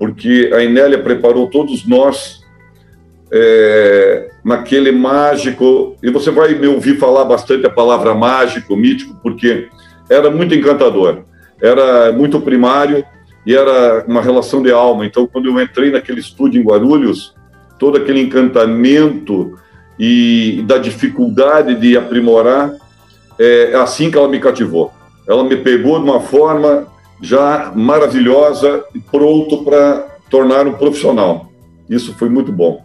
porque 0.00 0.50
a 0.52 0.64
Inélia 0.64 1.00
preparou 1.00 1.48
todos 1.48 1.86
nós 1.86 2.40
é, 3.32 4.30
naquele 4.44 4.90
mágico, 4.90 5.94
e 6.02 6.10
você 6.10 6.32
vai 6.32 6.56
me 6.56 6.66
ouvir 6.66 6.98
falar 6.98 7.24
bastante 7.24 7.64
a 7.64 7.70
palavra 7.70 8.16
mágico, 8.16 8.76
mítico, 8.76 9.16
porque 9.22 9.68
era 10.10 10.28
muito 10.28 10.56
encantador, 10.56 11.22
era 11.62 12.10
muito 12.10 12.40
primário, 12.40 13.04
e 13.46 13.54
era 13.54 14.04
uma 14.06 14.22
relação 14.22 14.62
de 14.62 14.72
alma. 14.72 15.04
Então, 15.04 15.26
quando 15.26 15.46
eu 15.46 15.60
entrei 15.60 15.90
naquele 15.90 16.20
estúdio 16.20 16.60
em 16.60 16.64
Guarulhos, 16.64 17.34
todo 17.78 17.98
aquele 17.98 18.20
encantamento 18.20 19.58
e 19.98 20.64
da 20.66 20.78
dificuldade 20.78 21.74
de 21.74 21.96
aprimorar, 21.96 22.72
é, 23.38 23.72
é 23.72 23.76
assim 23.76 24.10
que 24.10 24.16
ela 24.16 24.28
me 24.28 24.40
cativou. 24.40 24.92
Ela 25.28 25.44
me 25.44 25.56
pegou 25.56 25.98
de 25.98 26.04
uma 26.04 26.20
forma 26.20 26.86
já 27.20 27.72
maravilhosa 27.74 28.84
e 28.94 29.00
pronto 29.00 29.62
para 29.64 30.18
tornar 30.30 30.66
um 30.66 30.74
profissional. 30.74 31.50
Isso 31.88 32.14
foi 32.14 32.28
muito 32.28 32.50
bom. 32.52 32.84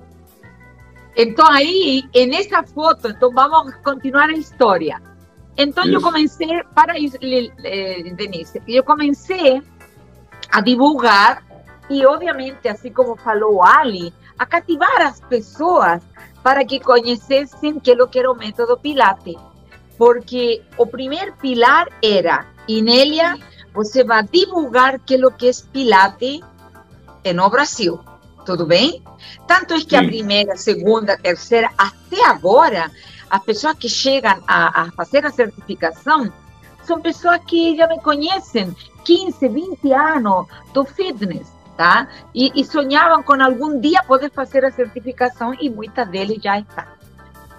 Então 1.15 1.45
aí, 1.50 2.04
nessa 2.28 2.63
foto, 2.63 3.10
então 3.10 3.32
vamos 3.32 3.76
continuar 3.84 4.30
a 4.30 4.34
história. 4.34 5.02
Então 5.58 5.84
Isso. 5.84 5.95
eu 5.95 6.02
comecei, 6.02 6.63
para 6.74 6.98
isso, 6.98 7.17
Denise, 7.19 8.62
eu 8.65 8.84
comecei 8.84 9.62
a 10.51 10.62
divulgar 10.62 11.43
e, 11.89 12.05
obviamente, 12.05 12.67
assim 12.67 12.91
como 12.91 13.15
falou 13.15 13.63
Ali, 13.63 14.13
a 14.38 14.45
cativar 14.45 15.01
as 15.01 15.19
pessoas 15.21 16.01
para 16.43 16.63
que 16.63 16.79
conhecessem 16.79 17.79
que 17.79 17.95
que 18.07 18.19
era 18.19 18.31
o 18.31 18.35
método 18.35 18.77
Pilates. 18.77 19.35
Porque 19.97 20.62
o 20.77 20.85
primeiro 20.85 21.33
pilar 21.33 21.88
era, 22.01 22.45
Inélia, 22.67 23.38
você 23.73 24.03
vai 24.03 24.23
divulgar 24.23 24.99
que 24.99 25.15
o 25.23 25.31
que 25.31 25.49
é 25.49 25.51
Pilates 25.73 26.39
no 27.35 27.49
Brasil. 27.49 27.99
Tudo 28.45 28.65
bem? 28.65 29.03
Tanto 29.45 29.73
é 29.73 29.81
que 29.81 29.89
Sim. 29.89 29.97
a 29.97 30.03
primeira, 30.03 30.55
segunda, 30.55 31.17
terceira, 31.17 31.69
até 31.77 32.23
agora, 32.25 32.89
as 33.29 33.43
pessoas 33.43 33.77
que 33.77 33.89
chegam 33.89 34.41
a, 34.47 34.83
a 34.83 34.91
fazer 34.91 35.25
a 35.25 35.31
certificação 35.31 36.31
são 36.83 37.01
pessoas 37.01 37.39
que 37.45 37.75
já 37.75 37.88
me 37.88 37.99
conhecem, 37.99 38.75
15, 39.03 39.47
20 39.47 39.93
anos 39.93 40.47
do 40.73 40.85
fitness, 40.85 41.51
tá? 41.77 42.07
E, 42.33 42.51
e 42.59 42.63
sonhavam 42.65 43.23
com 43.23 43.41
algum 43.41 43.79
dia 43.79 44.03
poder 44.03 44.31
fazer 44.31 44.65
a 44.65 44.71
certificação 44.71 45.53
e 45.59 45.69
muitas 45.69 46.07
deles 46.07 46.41
já 46.41 46.59
estão. 46.59 46.85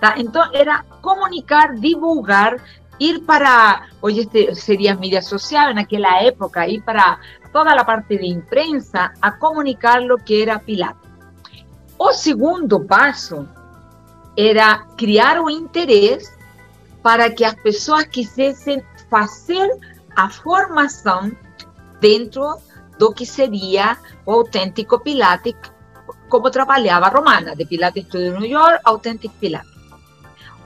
Tá? 0.00 0.14
Então, 0.16 0.48
era 0.54 0.82
comunicar, 1.02 1.74
divulgar, 1.74 2.56
ir 2.98 3.20
para, 3.20 3.86
hoje 4.00 4.28
seria 4.54 4.94
mídia 4.94 5.20
social, 5.20 5.74
naquela 5.74 6.22
época, 6.22 6.66
ir 6.66 6.82
para 6.82 7.18
toda 7.52 7.72
a 7.72 7.84
parte 7.84 8.16
de 8.16 8.26
imprensa 8.26 9.12
a 9.20 9.30
comunicar 9.32 10.00
o 10.02 10.18
que 10.18 10.42
era 10.42 10.58
Pilates. 10.58 11.10
O 11.98 12.12
segundo 12.12 12.80
passo 12.80 13.46
era 14.36 14.78
criar 14.96 15.38
o 15.40 15.50
interesse 15.50 16.32
para 17.02 17.30
que 17.30 17.44
as 17.44 17.54
pessoas 17.54 18.04
quisessem 18.04 18.82
fazer 19.10 19.68
a 20.20 20.28
formação 20.28 21.32
dentro 21.98 22.58
do 22.98 23.10
que 23.12 23.24
seria 23.24 23.96
o 24.26 24.32
autêntico 24.32 25.00
Pilates, 25.00 25.54
como 26.28 26.50
trabalhava 26.50 27.06
a 27.06 27.08
Romana, 27.08 27.56
de 27.56 27.64
Pilates 27.64 28.04
Studio 28.04 28.38
New 28.38 28.50
York, 28.50 28.80
Authentic 28.84 29.32
Pilates. 29.40 29.70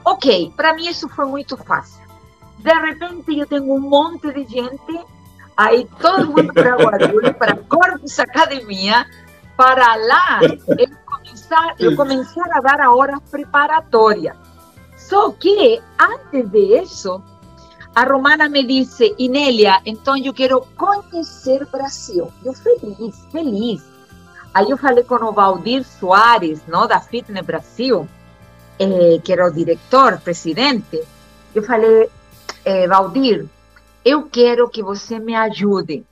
Ok, 0.03 0.53
para 0.57 0.73
mim 0.73 0.87
isso 0.87 1.07
foi 1.07 1.25
muito 1.25 1.55
fácil. 1.55 2.03
De 2.59 2.73
repente 2.73 3.39
eu 3.39 3.47
tenho 3.47 3.73
um 3.73 3.79
monte 3.79 4.29
de 4.33 4.43
gente, 4.43 4.99
aí 5.55 5.87
todo 6.01 6.27
mundo 6.27 6.53
para 6.53 6.75
Guarulhos, 6.75 7.31
para 7.39 7.55
Corpus 7.55 8.19
Academia, 8.19 9.05
para 9.55 9.95
lá 9.95 10.39
eu 10.77 10.89
começar, 11.05 11.75
eu 11.79 11.95
começar 11.95 12.45
a 12.51 12.59
dar 12.59 12.81
a 12.81 12.93
horas 12.93 13.21
preparatórias. 13.31 14.35
Só 14.97 15.31
que 15.31 15.81
antes 15.97 16.49
de 16.49 16.81
isso, 16.81 17.23
a 17.95 18.03
Romana 18.03 18.49
me 18.49 18.61
disse, 18.65 19.15
Inélia, 19.17 19.81
então 19.85 20.17
eu 20.17 20.33
quero 20.33 20.67
conhecer 20.75 21.65
Brasil. 21.67 22.29
Eu 22.43 22.53
feliz, 22.53 23.15
feliz. 23.31 23.83
Aí 24.53 24.69
eu 24.69 24.77
falei 24.77 25.05
com 25.05 25.15
o 25.15 25.31
Valdir 25.31 25.85
Soares, 25.85 26.61
não, 26.67 26.87
da 26.87 26.99
Fitness 26.99 27.45
Brasil, 27.45 28.05
eh, 28.77 29.19
que 29.23 29.31
era 29.31 29.47
o 29.47 29.51
diretor, 29.51 30.19
presidente. 30.19 31.01
Eu 31.53 31.63
falei, 31.63 32.09
eh, 32.65 32.85
Valdir, 32.85 33.45
eu 34.03 34.23
quero 34.23 34.69
que 34.69 34.83
você 34.83 35.17
me 35.17 35.33
ajude. 35.33 36.05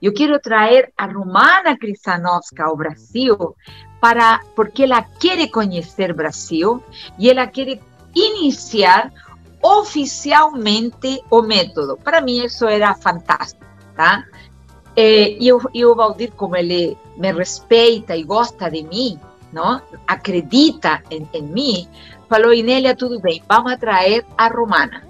Eu 0.00 0.12
quero 0.12 0.38
trazer 0.40 0.92
a 0.96 1.06
Romana 1.06 1.76
Krisanovska 1.76 2.64
ao 2.64 2.76
Brasil 2.76 3.56
para 3.98 4.40
porque 4.54 4.82
ela 4.82 5.02
quer 5.02 5.46
conhecer 5.48 6.12
Brasil 6.12 6.82
e 7.18 7.30
ela 7.30 7.46
quer 7.46 7.80
iniciar 8.14 9.10
oficialmente 9.62 11.22
o 11.30 11.42
método. 11.42 11.96
Para 11.96 12.20
mim 12.20 12.44
isso 12.44 12.66
era 12.66 12.94
fantástico, 12.94 13.64
tá? 13.96 14.24
Eh, 14.96 15.36
e, 15.40 15.52
o, 15.52 15.58
o 15.58 15.94
Valdir, 15.94 16.32
como 16.32 16.56
ele 16.56 16.96
me 17.16 17.32
respeita 17.32 18.16
e 18.16 18.24
gosta 18.24 18.70
de 18.70 18.82
mim, 18.82 19.18
não? 19.52 19.80
acredita 20.06 21.02
em, 21.10 21.28
em 21.32 21.42
mim, 21.42 21.88
falou, 22.28 22.52
Inélia, 22.52 22.96
tudo 22.96 23.20
bem, 23.20 23.42
vamos 23.48 23.76
trazer 23.76 24.24
a 24.36 24.48
Romana. 24.48 25.08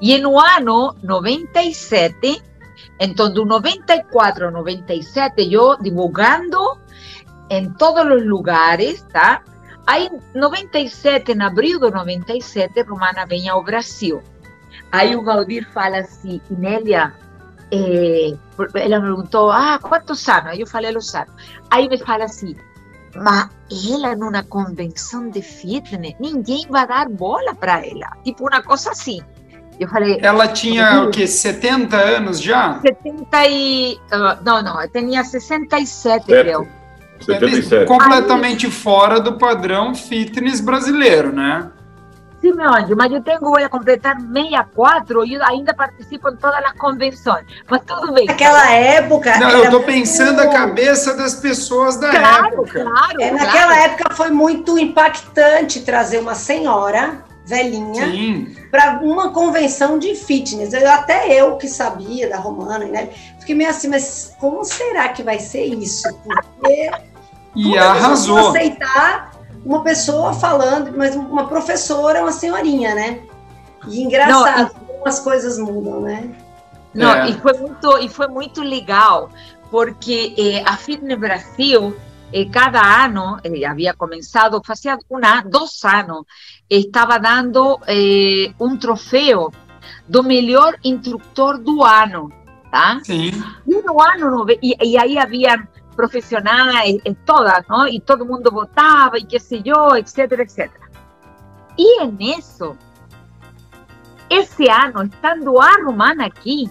E 0.00 0.18
no 0.18 0.38
ano 0.38 0.94
97, 1.02 2.42
então 3.00 3.32
do 3.32 3.44
94 3.44 4.46
ao 4.46 4.52
97, 4.52 5.52
eu 5.52 5.76
divulgando 5.76 6.78
em 7.50 7.70
todos 7.72 8.04
os 8.04 8.26
lugares, 8.26 9.02
tá? 9.12 9.42
Aí, 9.86 10.08
97, 10.34 11.32
em 11.32 11.42
abril 11.42 11.78
de 11.78 11.90
97, 11.90 12.82
Romana 12.82 13.26
vem 13.26 13.48
ao 13.48 13.62
Brasil. 13.62 14.22
Aí 14.90 15.14
o 15.16 15.22
Valdir 15.22 15.68
fala 15.72 15.98
assim, 15.98 16.40
Inélia, 16.50 17.12
eh, 17.70 18.34
ela 18.74 19.00
me 19.00 19.06
perguntou, 19.06 19.50
ah, 19.50 19.78
quantos 19.80 20.28
anos? 20.28 20.46
Aí 20.52 20.60
eu 20.60 20.66
falei 20.66 20.96
os 20.96 21.14
anos. 21.14 21.32
Aí 21.70 21.88
me 21.88 21.98
fala 21.98 22.24
assim, 22.24 22.56
mas 23.14 23.48
ela 23.90 24.16
numa 24.16 24.42
convenção 24.42 25.28
de 25.30 25.42
fitness, 25.42 26.14
ninguém 26.18 26.66
vai 26.68 26.86
dar 26.86 27.08
bola 27.08 27.54
para 27.54 27.84
ela. 27.84 28.16
Tipo 28.24 28.48
uma 28.48 28.62
coisa 28.62 28.90
assim. 28.90 29.20
Eu 29.78 29.88
falei. 29.88 30.18
Ela 30.22 30.48
tinha 30.48 31.02
o 31.02 31.10
quê? 31.10 31.26
70 31.26 31.96
anos 31.96 32.40
já? 32.40 32.80
70 32.80 33.46
e. 33.48 33.98
Uh, 34.12 34.44
não, 34.44 34.62
não, 34.62 34.88
tinha 34.88 35.24
67, 35.24 35.88
Sete. 35.88 36.26
creio. 36.26 36.68
77. 37.24 37.86
Completamente 37.86 38.70
fora 38.70 39.20
do 39.20 39.34
padrão 39.38 39.94
fitness 39.94 40.60
brasileiro, 40.60 41.32
né? 41.32 41.70
Sim, 42.40 42.52
meu 42.52 42.68
anjo, 42.70 42.94
mas 42.94 43.10
eu 43.10 43.22
tenho, 43.22 43.40
vou 43.40 43.56
completar 43.70 44.16
64 44.20 45.24
e 45.24 45.40
ainda 45.42 45.72
participo 45.72 46.28
em 46.28 46.36
todas 46.36 46.62
as 46.62 46.72
convenções. 46.72 47.44
Mas 47.70 47.80
tudo 47.86 48.12
bem. 48.12 48.26
Naquela 48.26 48.70
época. 48.70 49.38
Não, 49.38 49.48
era 49.48 49.58
eu 49.58 49.64
tô 49.64 49.70
muito- 49.78 49.86
pensando 49.86 50.40
a 50.40 50.48
cabeça 50.48 51.14
das 51.16 51.34
pessoas 51.36 51.96
da 51.96 52.10
Claro, 52.10 52.46
época. 52.48 52.82
claro. 52.84 53.20
É, 53.22 53.30
claro. 53.30 53.46
naquela 53.46 53.78
época 53.84 54.14
foi 54.14 54.30
muito 54.30 54.78
impactante 54.78 55.80
trazer 55.80 56.18
uma 56.18 56.34
senhora 56.34 57.24
velhinha 57.46 58.06
para 58.70 59.00
uma 59.02 59.30
convenção 59.30 59.98
de 59.98 60.14
fitness. 60.14 60.74
Eu, 60.74 60.90
até 60.90 61.32
eu 61.32 61.56
que 61.56 61.66
sabia 61.68 62.28
da 62.28 62.36
Romana, 62.36 62.84
né? 62.84 63.08
Fiquei 63.40 63.54
meio 63.54 63.70
assim, 63.70 63.88
mas 63.88 64.34
como 64.38 64.62
será 64.64 65.08
que 65.08 65.22
vai 65.22 65.38
ser 65.38 65.64
isso? 65.64 66.02
Porque 66.22 66.90
E 67.54 67.62
como 67.64 67.78
arrasou. 67.78 68.48
aceitar 68.48 69.32
uma 69.64 69.82
pessoa 69.82 70.32
falando, 70.34 70.92
mas 70.96 71.14
uma 71.16 71.46
professora, 71.46 72.20
uma 72.20 72.32
senhorinha, 72.32 72.94
né? 72.94 73.20
E 73.88 74.02
engraçado, 74.02 74.74
como 74.74 75.06
as 75.06 75.20
coisas 75.20 75.58
mudam, 75.58 76.00
né? 76.00 76.30
Não, 76.94 77.10
É. 77.12 77.30
e 77.30 77.34
foi 77.40 77.52
muito 77.54 77.98
e 77.98 78.08
foi 78.08 78.28
muito 78.28 78.62
legal 78.62 79.30
porque 79.70 80.34
eh, 80.38 80.62
a 80.64 80.76
Fitness 80.76 81.18
Brasil 81.18 81.96
eh, 82.32 82.44
cada 82.46 82.80
ano 83.04 83.38
eh, 83.42 83.64
havia 83.64 83.92
começado 83.94 84.60
fazia 84.64 84.96
um 85.10 85.16
ano, 85.16 85.50
dois 85.50 85.82
anos 85.84 86.24
estava 86.70 87.18
dando 87.18 87.80
eh, 87.88 88.52
um 88.60 88.76
troféu 88.76 89.50
do 90.08 90.22
melhor 90.22 90.76
instrutor 90.84 91.58
do 91.58 91.82
ano, 91.82 92.30
tá? 92.70 93.00
Sim. 93.02 93.30
E 93.66 93.82
no 93.82 94.00
ano 94.00 94.30
nove- 94.30 94.58
e, 94.62 94.76
e 94.92 94.96
aí 94.96 95.18
havia 95.18 95.66
profissionais, 95.94 97.00
eh, 97.04 97.14
todas, 97.24 97.66
¿no? 97.68 97.86
Y 97.86 98.00
todo 98.00 98.24
el 98.24 98.30
mundo 98.30 98.50
votaba 98.50 99.18
y 99.18 99.24
qué 99.24 99.40
sé 99.40 99.62
yo, 99.62 99.96
etcétera, 99.96 100.42
etcétera. 100.42 100.88
Y 101.76 101.88
en 102.00 102.16
eso, 102.20 102.76
ese 104.28 104.70
año, 104.70 105.02
estando 105.02 105.60
a 105.60 105.70
Romana 105.82 106.26
aquí, 106.26 106.68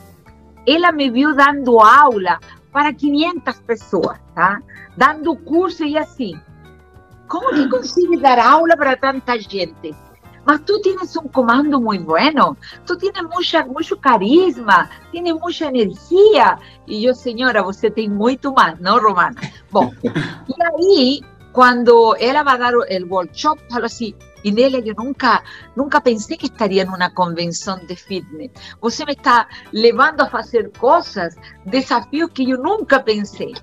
ella 0.65 0.91
me 0.91 1.09
vio 1.09 1.33
dando 1.33 1.83
aula 1.83 2.39
para 2.71 2.93
500 2.93 3.55
pessoas, 3.61 4.19
tá? 4.33 4.61
Dando 4.95 5.35
curso 5.35 5.83
y 5.83 5.97
así. 5.97 6.35
¿Cómo 7.27 7.49
que 7.49 7.69
consigue 7.69 8.17
dar 8.19 8.39
aula 8.39 8.75
para 8.75 8.95
tanta 8.95 9.37
gente? 9.37 9.93
Mas 10.45 10.65
tú 10.65 10.79
tienes 10.81 11.15
un 11.15 11.27
comando 11.29 11.79
muy 11.79 11.99
bueno, 11.99 12.57
tú 12.85 12.97
tienes 12.97 13.23
mucha, 13.23 13.65
mucho 13.65 13.99
carisma, 13.99 14.89
tienes 15.11 15.33
mucha 15.33 15.67
energia. 15.67 16.57
E 16.87 17.05
eu, 17.05 17.15
senhora, 17.15 17.63
você 17.63 17.89
tem 17.89 18.09
muito 18.09 18.53
mais, 18.53 18.79
não, 18.79 18.99
Romana? 18.99 19.35
Bom, 19.71 19.91
e 20.03 20.63
aí, 20.63 21.21
quando 21.51 22.15
ela 22.19 22.43
vai 22.43 22.57
dar 22.57 22.75
o 22.75 22.83
el 22.83 23.05
workshop, 23.05 23.61
falou 23.69 23.85
assim, 23.85 24.13
Inélia, 24.43 24.81
eu 24.85 24.95
nunca, 24.95 25.41
nunca 25.75 26.01
pensei 26.01 26.35
que 26.35 26.47
estaria 26.47 26.83
numa 26.83 27.09
convenção 27.09 27.77
de 27.85 27.95
fitness. 27.95 28.51
Você 28.81 29.05
me 29.05 29.13
está 29.13 29.47
levando 29.71 30.21
a 30.21 30.29
fazer 30.29 30.69
coisas, 30.77 31.35
desafios 31.65 32.29
que 32.33 32.49
eu 32.49 32.57
nunca 32.57 32.99
pensei. 32.99 33.53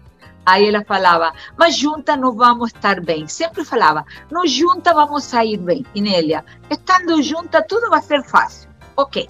Aí 0.45 0.69
ela 0.69 0.85
falava, 0.85 1.33
mas 1.57 1.77
juntas 1.77 2.19
nós 2.19 2.35
vamos 2.35 2.73
estar 2.73 3.01
bem. 3.01 3.29
Sempre 3.29 3.65
falava, 3.65 4.05
nós 4.31 4.51
juntas 4.51 4.95
vamos 4.95 5.25
sair 5.25 5.57
bem. 5.59 5.85
Inélia, 5.95 6.45
estando 6.71 7.23
juntas 7.23 7.65
tudo 7.69 7.91
vai 7.91 8.03
ser 8.03 8.23
fácil. 8.25 8.69
Ok. 8.97 9.29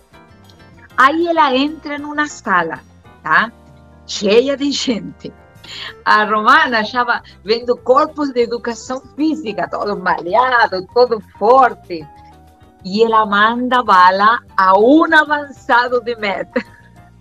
Aí 0.96 1.26
ela 1.26 1.54
entra 1.54 1.98
numa 1.98 2.28
sala, 2.28 2.80
tá? 3.22 3.52
Cheia 4.06 4.56
de 4.56 4.70
gente. 4.70 5.32
A 6.04 6.24
Romana 6.24 6.80
estava 6.80 7.22
vendo 7.44 7.76
corpos 7.76 8.30
de 8.30 8.42
educação 8.42 9.00
física, 9.14 9.68
todos 9.68 9.98
malhados, 9.98 10.84
todo 10.92 11.20
forte. 11.38 12.06
E 12.84 13.02
ela 13.02 13.26
manda 13.26 13.82
bala 13.82 14.40
a 14.56 14.78
um 14.78 15.04
avançado 15.14 16.00
de 16.00 16.16
meta. 16.16 16.64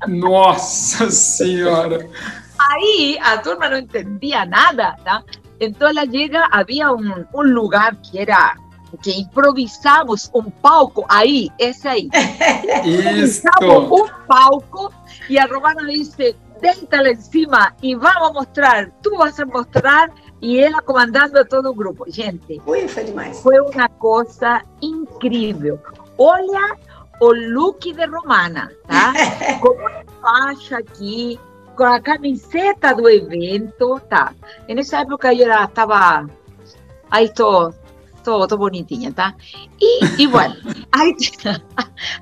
Nossa 0.08 1.12
Senhora. 1.12 2.10
Aí 2.60 3.18
a 3.22 3.38
turma 3.38 3.70
não 3.70 3.78
entendia 3.78 4.46
nada, 4.46 4.96
tá? 5.04 5.24
Então 5.60 5.88
ela 5.88 6.06
chega, 6.06 6.48
havia 6.52 6.92
um, 6.92 7.26
um 7.34 7.42
lugar 7.42 7.96
que 7.96 8.20
era 8.20 8.56
que 9.04 9.12
improvisamos 9.12 10.30
um 10.34 10.50
palco 10.50 11.06
aí, 11.08 11.50
esse 11.60 11.88
aí. 11.88 12.10
Improvisamos 12.84 14.02
um 14.02 14.08
palco 14.28 14.92
e 15.30 15.38
a 15.38 15.46
Romana 15.46 15.86
disse, 15.86 16.36
deita 16.60 17.02
lá 17.02 17.10
em 17.10 17.16
cima 17.16 17.76
e 17.84 17.96
vamos 17.96 18.34
mostrar, 18.34 18.90
tu 19.02 19.16
vas 19.16 19.40
a 19.40 19.46
mostrar 19.46 20.12
e 20.42 20.60
ela 20.60 20.82
comandando 20.82 21.44
todo 21.46 21.70
o 21.70 21.74
grupo. 21.74 22.06
Gente, 22.08 22.62
Ui, 22.66 22.88
foi 22.88 23.04
demais. 23.04 23.40
foi 23.42 23.60
uma 23.60 23.90
coisa 23.90 24.62
incrível. 24.82 25.80
Olha 26.18 26.76
o 27.20 27.32
look 27.32 27.94
de 27.94 28.06
Romana, 28.06 28.72
tá? 28.88 29.14
Com 29.60 29.76
a 29.86 30.04
faixa 30.22 30.78
aqui, 30.78 31.40
com 31.80 31.86
a 31.86 32.02
camiseta 32.02 32.94
do 32.94 33.10
evento, 33.10 34.02
tá? 34.10 34.34
E 34.68 34.76
nessa 34.76 35.00
época 35.00 35.34
eu 35.34 35.48
já 35.48 35.64
estava. 35.64 36.28
Aí 37.10 37.26
estou. 37.26 37.74
Tô, 38.22 38.46
tô 38.46 38.58
bonitinha, 38.58 39.14
tá? 39.14 39.34
E, 39.80 40.28
bueno, 40.28 40.56
aí, 40.92 41.16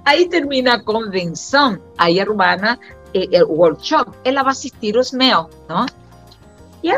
aí 0.05 0.29
termina 0.29 0.75
a 0.75 0.79
convenção, 0.79 1.81
aí 1.97 2.19
a 2.19 2.23
Romana, 2.23 2.77
eh, 3.15 3.27
el 3.31 3.45
workshop, 3.45 4.11
ela 4.23 4.43
vai 4.43 4.51
assistir 4.51 4.95
os 4.95 5.11
meus, 5.11 5.47
a 5.73 5.85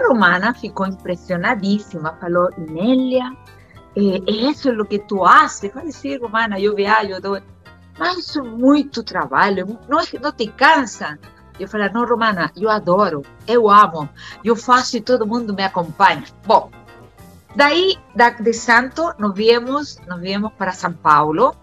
Romana 0.05 0.53
ficou 0.53 0.85
impressionadíssima, 0.85 2.17
falou, 2.19 2.49
Nélia, 2.57 3.31
eh, 3.95 4.19
isso 4.27 4.67
é 4.69 4.73
o 4.73 4.85
que 4.85 4.99
tu 4.99 5.23
haces? 5.23 5.71
Falei, 5.71 5.93
sim, 5.93 6.17
Romana, 6.17 6.59
eu 6.59 6.75
viajo, 6.75 7.11
eu 7.11 7.21
dou... 7.21 7.39
mas 7.97 8.35
é 8.35 8.41
muito 8.41 9.01
trabalho, 9.01 9.79
não, 9.87 9.99
não 10.21 10.31
te 10.33 10.47
cansa? 10.47 11.17
Eu 11.59 11.67
falei, 11.67 11.89
não, 11.89 12.05
Romana, 12.05 12.51
eu 12.55 12.69
adoro, 12.69 13.23
eu 13.47 13.69
amo, 13.69 14.09
eu 14.43 14.55
faço 14.55 14.97
e 14.97 15.01
todo 15.01 15.27
mundo 15.27 15.53
me 15.53 15.63
acompanha. 15.63 16.23
Bom, 16.45 16.71
daí 17.55 17.97
da, 18.15 18.29
de 18.29 18.53
Santo 18.53 19.13
nos 19.17 19.33
viemos, 19.35 19.99
nos 20.07 20.19
viemos 20.19 20.51
para 20.53 20.71
São 20.71 20.93
Paulo, 20.93 21.55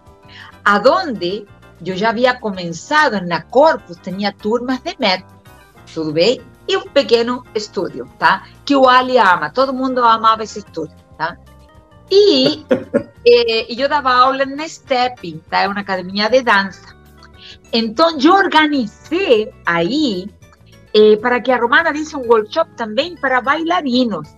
aonde 0.63 1.45
eu 1.85 1.95
já 1.95 2.09
havia 2.09 2.33
começado 2.33 3.21
na 3.25 3.41
Corpus, 3.41 3.97
tinha 4.01 4.31
turmas 4.31 4.79
de 4.79 4.95
MET, 4.99 5.25
tudo 5.93 6.13
bem? 6.13 6.41
E 6.67 6.75
um 6.75 6.83
pequeno 6.89 7.45
estúdio, 7.55 8.05
tá? 8.19 8.43
Que 8.65 8.75
o 8.75 8.89
Ali 8.89 9.17
ama, 9.17 9.49
todo 9.49 9.73
mundo 9.73 10.03
amava 10.03 10.43
esse 10.43 10.59
estúdio, 10.59 10.95
tá? 11.17 11.37
E 12.11 12.65
eh, 13.25 13.65
eu 13.69 13.87
dava 13.87 14.11
aula 14.11 14.45
na 14.45 14.67
Stepping, 14.67 15.41
tá? 15.49 15.59
É 15.59 15.67
uma 15.67 15.79
academia 15.79 16.29
de 16.29 16.41
dança. 16.41 16.96
Então, 17.71 18.17
eu 18.19 18.33
organizei 18.33 19.51
aí 19.65 20.29
eh, 20.93 21.17
para 21.17 21.41
que 21.41 21.51
a 21.51 21.57
Romana 21.57 21.91
desse 21.91 22.15
um 22.15 22.27
workshop 22.27 22.71
também 22.75 23.15
para 23.15 23.41
bailarinos. 23.41 24.29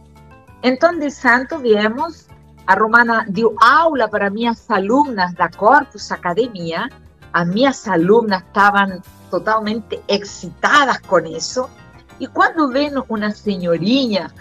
Então, 0.63 0.97
de 0.97 1.09
Santo 1.11 1.57
viemos, 1.59 2.27
a 2.65 2.73
Romana 2.73 3.25
deu 3.29 3.55
aula 3.61 4.07
para 4.09 4.29
minhas 4.29 4.69
alunas 4.69 5.33
da 5.33 5.49
Corpus 5.49 6.11
Academia. 6.11 6.89
As 7.31 7.47
minhas 7.47 7.87
alunas 7.87 8.41
estavam 8.41 9.01
totalmente 9.29 10.01
excitadas 10.07 10.97
com 10.99 11.19
isso. 11.19 11.69
E 12.19 12.27
quando 12.27 12.69
vem 12.69 12.91
uma 13.07 13.31
senhorinha 13.31 14.31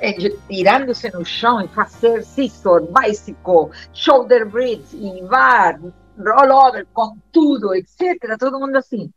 eh, 0.00 0.36
tirando-se 0.48 1.10
no 1.12 1.24
chão 1.24 1.60
e 1.60 1.68
fazer 1.68 2.24
scissor, 2.24 2.82
bicycle, 2.92 3.70
shoulder 3.92 4.48
bridge, 4.48 4.96
e 4.96 5.22
bar, 5.24 5.78
rollover, 6.18 6.86
com 6.92 7.16
tudo, 7.32 7.74
etc., 7.74 8.36
todo 8.38 8.58
mundo 8.58 8.76
assim, 8.76 9.12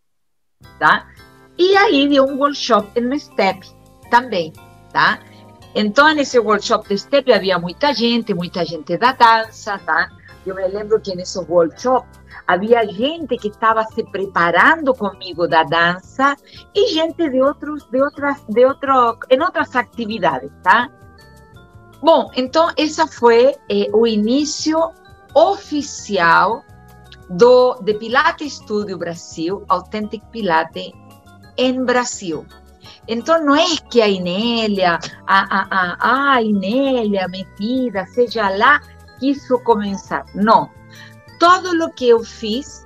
tá? 0.80 1.08
E 1.58 1.76
aí 1.78 2.08
deu 2.08 2.26
um 2.26 2.38
workshop 2.38 3.00
no 3.00 3.18
Step 3.20 3.68
também, 4.10 4.54
tá? 4.92 5.20
Então, 5.74 6.14
nesse 6.14 6.40
workshop 6.40 6.88
de 6.88 6.98
Step 6.98 7.32
havia 7.32 7.60
muita 7.60 7.94
gente, 7.94 8.34
muita 8.34 8.66
gente 8.66 8.98
da 8.98 9.12
dança, 9.12 9.78
tá? 9.80 10.10
Eu 10.46 10.56
me 10.56 10.68
lembro 10.68 11.00
que 11.02 11.16
nesse 11.16 11.38
workshop 11.40 12.08
havia 12.48 12.86
gente 12.86 13.38
que 13.38 13.48
estava 13.48 13.84
se 13.86 14.04
preparando 14.04 14.94
comigo 14.94 15.48
da 15.48 15.64
dança 15.64 16.36
e 16.74 16.94
gente 16.94 17.30
de 17.30 17.42
outros, 17.42 17.84
de 17.90 18.02
outras, 18.02 18.44
de 18.48 18.66
outro, 18.66 19.18
em 19.30 19.42
outras 19.42 19.76
atividades, 19.76 20.52
tá? 20.62 20.90
Bom, 22.02 22.30
então 22.36 22.72
essa 22.78 23.08
foi 23.08 23.56
eh, 23.70 23.90
o 23.94 24.06
início 24.06 24.78
oficial 25.34 26.64
do 27.30 27.76
de 27.82 27.94
Pilates 27.96 28.54
Studio 28.54 28.98
Brasil, 28.98 29.64
Authentic 29.70 30.24
Pilates 30.32 30.92
em 31.58 31.84
Brasil. 31.84 32.46
Então 33.08 33.44
não 33.44 33.56
é 33.56 33.66
que 33.90 34.02
a 34.02 34.08
Inélia, 34.08 35.00
a, 35.28 35.60
a, 35.60 35.68
a, 35.70 36.34
a 36.34 36.42
Inélia 36.42 37.28
metida, 37.28 38.06
seja 38.08 38.50
lá, 38.50 38.82
quis 39.20 39.48
começar. 39.64 40.26
Não. 40.34 40.70
Todo 41.40 41.72
o 41.84 41.94
que 41.94 42.10
eu 42.10 42.24
fiz 42.24 42.86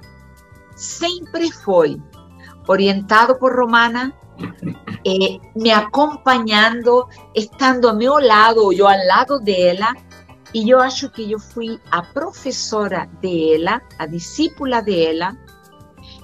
sempre 0.76 1.52
foi 1.52 2.02
orientado 2.68 3.36
por 3.38 3.58
Romana, 3.58 4.14
eh, 5.06 5.40
me 5.56 5.72
acompanhando, 5.72 7.08
estando 7.36 7.90
a 7.90 7.94
meu 7.94 8.14
lado, 8.20 8.72
eu 8.72 8.88
ao 8.88 9.08
lado 9.08 9.40
dela, 9.40 9.94
e 10.54 10.70
eu 10.70 10.80
acho 10.80 11.10
que 11.10 11.32
eu 11.32 11.40
fui 11.40 11.80
a 11.92 12.02
professora 12.02 13.08
dela, 13.22 13.82
a 13.98 14.06
discípula 14.06 14.82
dela, 14.82 15.36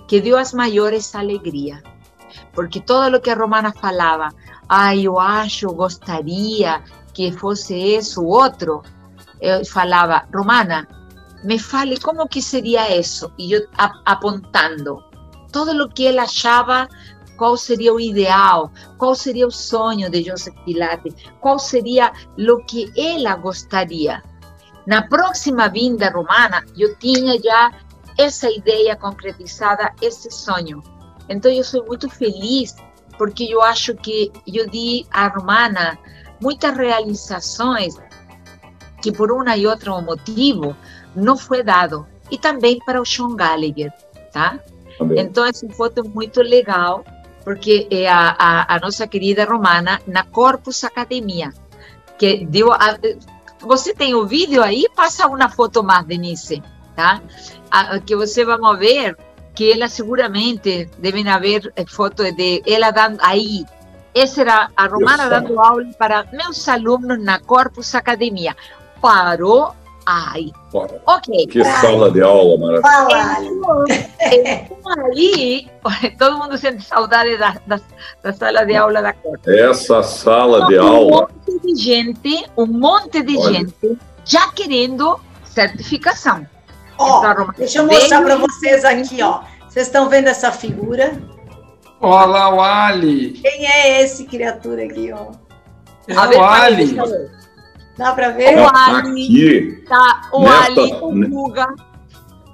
que 0.08 0.20
deu 0.20 0.38
as 0.38 0.54
maiores 0.54 1.14
alegrias. 1.14 1.82
Porque 2.54 2.80
todo 2.80 3.18
o 3.18 3.22
que 3.22 3.30
a 3.30 3.36
Romana 3.36 3.72
falava, 3.72 4.30
ah, 4.68 4.96
eu 4.96 5.20
acho, 5.20 5.68
gostaria 5.68 6.82
que 7.14 7.32
fosse 7.32 7.76
isso, 7.76 8.24
outro, 8.24 8.82
eu 9.40 9.64
falava, 9.66 10.28
Romana, 10.34 10.88
me 11.44 11.60
fale 11.60 12.00
como 12.00 12.28
que 12.28 12.42
seria 12.42 12.98
isso, 12.98 13.32
e 13.38 13.54
eu 13.54 13.68
apontando 14.06 15.04
todo 15.52 15.72
o 15.84 15.90
que 15.90 16.08
ela 16.08 16.24
achava 16.24 16.88
qual 17.38 17.58
seria 17.58 17.94
o 17.94 18.00
ideal, 18.00 18.72
qual 18.98 19.16
seria 19.16 19.48
o 19.48 19.52
sonho 19.52 20.10
de 20.10 20.24
Joseph 20.24 20.56
Pilates, 20.66 21.14
qual 21.40 21.60
seria 21.60 22.12
o 22.38 22.58
que 22.66 22.92
ela 22.98 23.36
gostaria. 23.36 24.24
Na 24.86 25.02
próxima 25.08 25.68
vinda 25.68 26.10
romana, 26.12 26.64
eu 26.78 26.96
tinha 26.98 27.42
já 27.42 27.72
essa 28.18 28.50
ideia 28.50 28.96
concretizada, 28.96 29.92
esse 30.02 30.30
sonho. 30.32 30.82
Então 31.28 31.52
eu 31.52 31.64
sou 31.64 31.86
muito 31.86 32.10
feliz 32.10 32.76
porque 33.18 33.46
eu 33.46 33.62
acho 33.62 33.96
que 33.96 34.32
eu 34.46 34.70
di 34.70 35.06
à 35.12 35.28
romana 35.28 35.98
muitas 36.42 36.78
realizações 36.78 37.96
que 39.02 39.12
por 39.12 39.32
um 39.32 39.48
e 39.50 39.68
outro 39.68 40.02
motivo 40.02 40.76
não 41.16 41.38
foi 41.38 41.64
dado. 41.64 42.06
E 42.30 42.38
também 42.38 42.80
para 42.86 43.02
o 43.02 43.06
Sean 43.06 43.36
Gallagher, 43.36 43.94
tá? 44.32 44.60
Também. 44.98 45.20
Então 45.20 45.46
essa 45.46 45.68
foto 45.70 46.00
é 46.00 46.04
muito 46.04 46.42
legal 46.42 47.04
porque 47.46 47.88
é 47.92 48.10
a, 48.10 48.36
a, 48.38 48.76
a, 48.76 48.80
nossa 48.80 49.08
querida 49.08 49.46
Romana 49.46 50.02
na 50.08 50.24
Corpus 50.24 50.84
Academia, 50.84 51.54
que 52.18 52.44
deu 52.46 52.74
a, 52.74 52.98
você 53.62 53.94
tem 53.94 54.16
o 54.16 54.26
vídeo 54.26 54.62
aí? 54.62 54.86
Passa 54.96 55.28
uma 55.28 55.48
foto 55.48 55.84
mais, 55.84 56.06
Denise, 56.06 56.62
tá? 56.96 57.22
A, 57.72 58.00
que 58.00 58.16
você 58.16 58.44
vai 58.44 58.58
ver 58.78 59.18
que 59.54 59.72
ela 59.72 59.88
seguramente 59.88 60.90
devem 60.98 61.28
haver 61.30 61.72
eh, 61.76 61.86
fotos 61.88 62.34
de 62.34 62.62
ela 62.66 62.92
dando 62.92 63.20
aí. 63.22 63.64
Essa 64.14 64.42
era 64.42 64.70
a 64.76 64.88
Romana 64.88 65.30
dando 65.30 65.60
aula 65.60 65.86
para 65.98 66.26
meus 66.32 66.68
alunos 66.68 67.24
na 67.24 67.40
Corpus 67.40 67.96
Academia. 67.96 68.56
Parou 69.02 69.74
Ai. 70.06 70.52
Ok. 70.72 71.48
Que 71.48 71.64
sala 71.64 72.12
de 72.12 72.22
aula 72.22 72.58
maravilhosa. 72.60 73.86
Então, 74.22 74.94
aí, 75.12 75.68
todo 76.20 76.38
mundo 76.38 76.58
sente 76.58 76.84
saudade 76.84 77.36
da, 77.38 77.56
da, 77.66 77.80
da, 78.22 78.34
sala 78.34 78.66
de 78.66 78.76
aula 78.76 79.02
da 79.02 79.14
corte. 79.14 79.50
Essa 79.50 80.04
sala 80.04 80.68
de 80.68 80.78
aula. 80.78 81.28
Um 81.48 81.52
monte 81.52 81.62
de 81.62 81.82
gente, 81.82 82.46
um 82.56 82.66
monte 82.68 83.24
de 83.24 83.36
Olha. 83.38 83.54
gente 83.54 83.98
já 84.24 84.48
querendo 84.52 85.20
certificação. 85.44 86.48
Ó, 87.00 87.32
então, 87.32 87.50
deixa 87.58 87.80
eu 87.80 87.88
mostrar 87.88 88.22
para 88.22 88.36
vocês 88.38 88.86
aqui, 88.86 89.22
ó. 89.24 89.42
Vocês 89.68 89.88
estão 89.88 90.08
vendo 90.08 90.28
essa 90.28 90.52
figura? 90.52 91.20
Olá, 92.00 92.54
o 92.54 92.62
Ali. 92.62 93.32
Quem 93.32 93.66
é 93.66 94.04
esse 94.04 94.26
criatura 94.26 94.84
aqui, 94.84 95.12
ó? 95.12 95.32
É 96.08 96.38
o 96.38 96.44
Ali. 96.44 96.96
Dá 97.98 98.12
para 98.12 98.30
ver? 98.30 98.58
O 98.60 98.68
Ali, 98.76 99.84
tá, 99.88 100.30
o 100.34 100.44
nessa, 100.44 100.66
Ali, 100.66 100.94
o 101.02 101.30
Guga. 101.30 101.76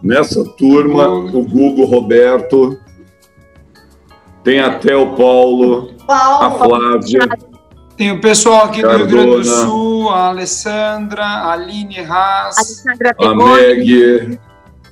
Nessa 0.03 0.43
turma, 0.43 1.07
o 1.07 1.43
Gugo 1.43 1.85
Roberto, 1.85 2.79
tem 4.43 4.59
até 4.59 4.95
o 4.95 5.15
Paulo, 5.15 5.93
Paulo 6.05 6.45
a 6.45 6.51
Flávia. 6.51 7.29
Tem 7.97 8.11
o 8.11 8.21
pessoal 8.21 8.65
aqui 8.65 8.81
Cardona, 8.81 9.05
do 9.05 9.15
Rio 9.15 9.25
Grande 9.25 9.49
do 9.49 9.55
Sul, 9.55 10.09
a 10.09 10.29
Alessandra, 10.29 11.23
a 11.23 11.51
Aline 11.53 11.99
Haas, 11.99 12.83
a 13.19 13.35
Meg, 13.35 14.39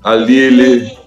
a 0.03 0.15
Lili, 0.15 0.97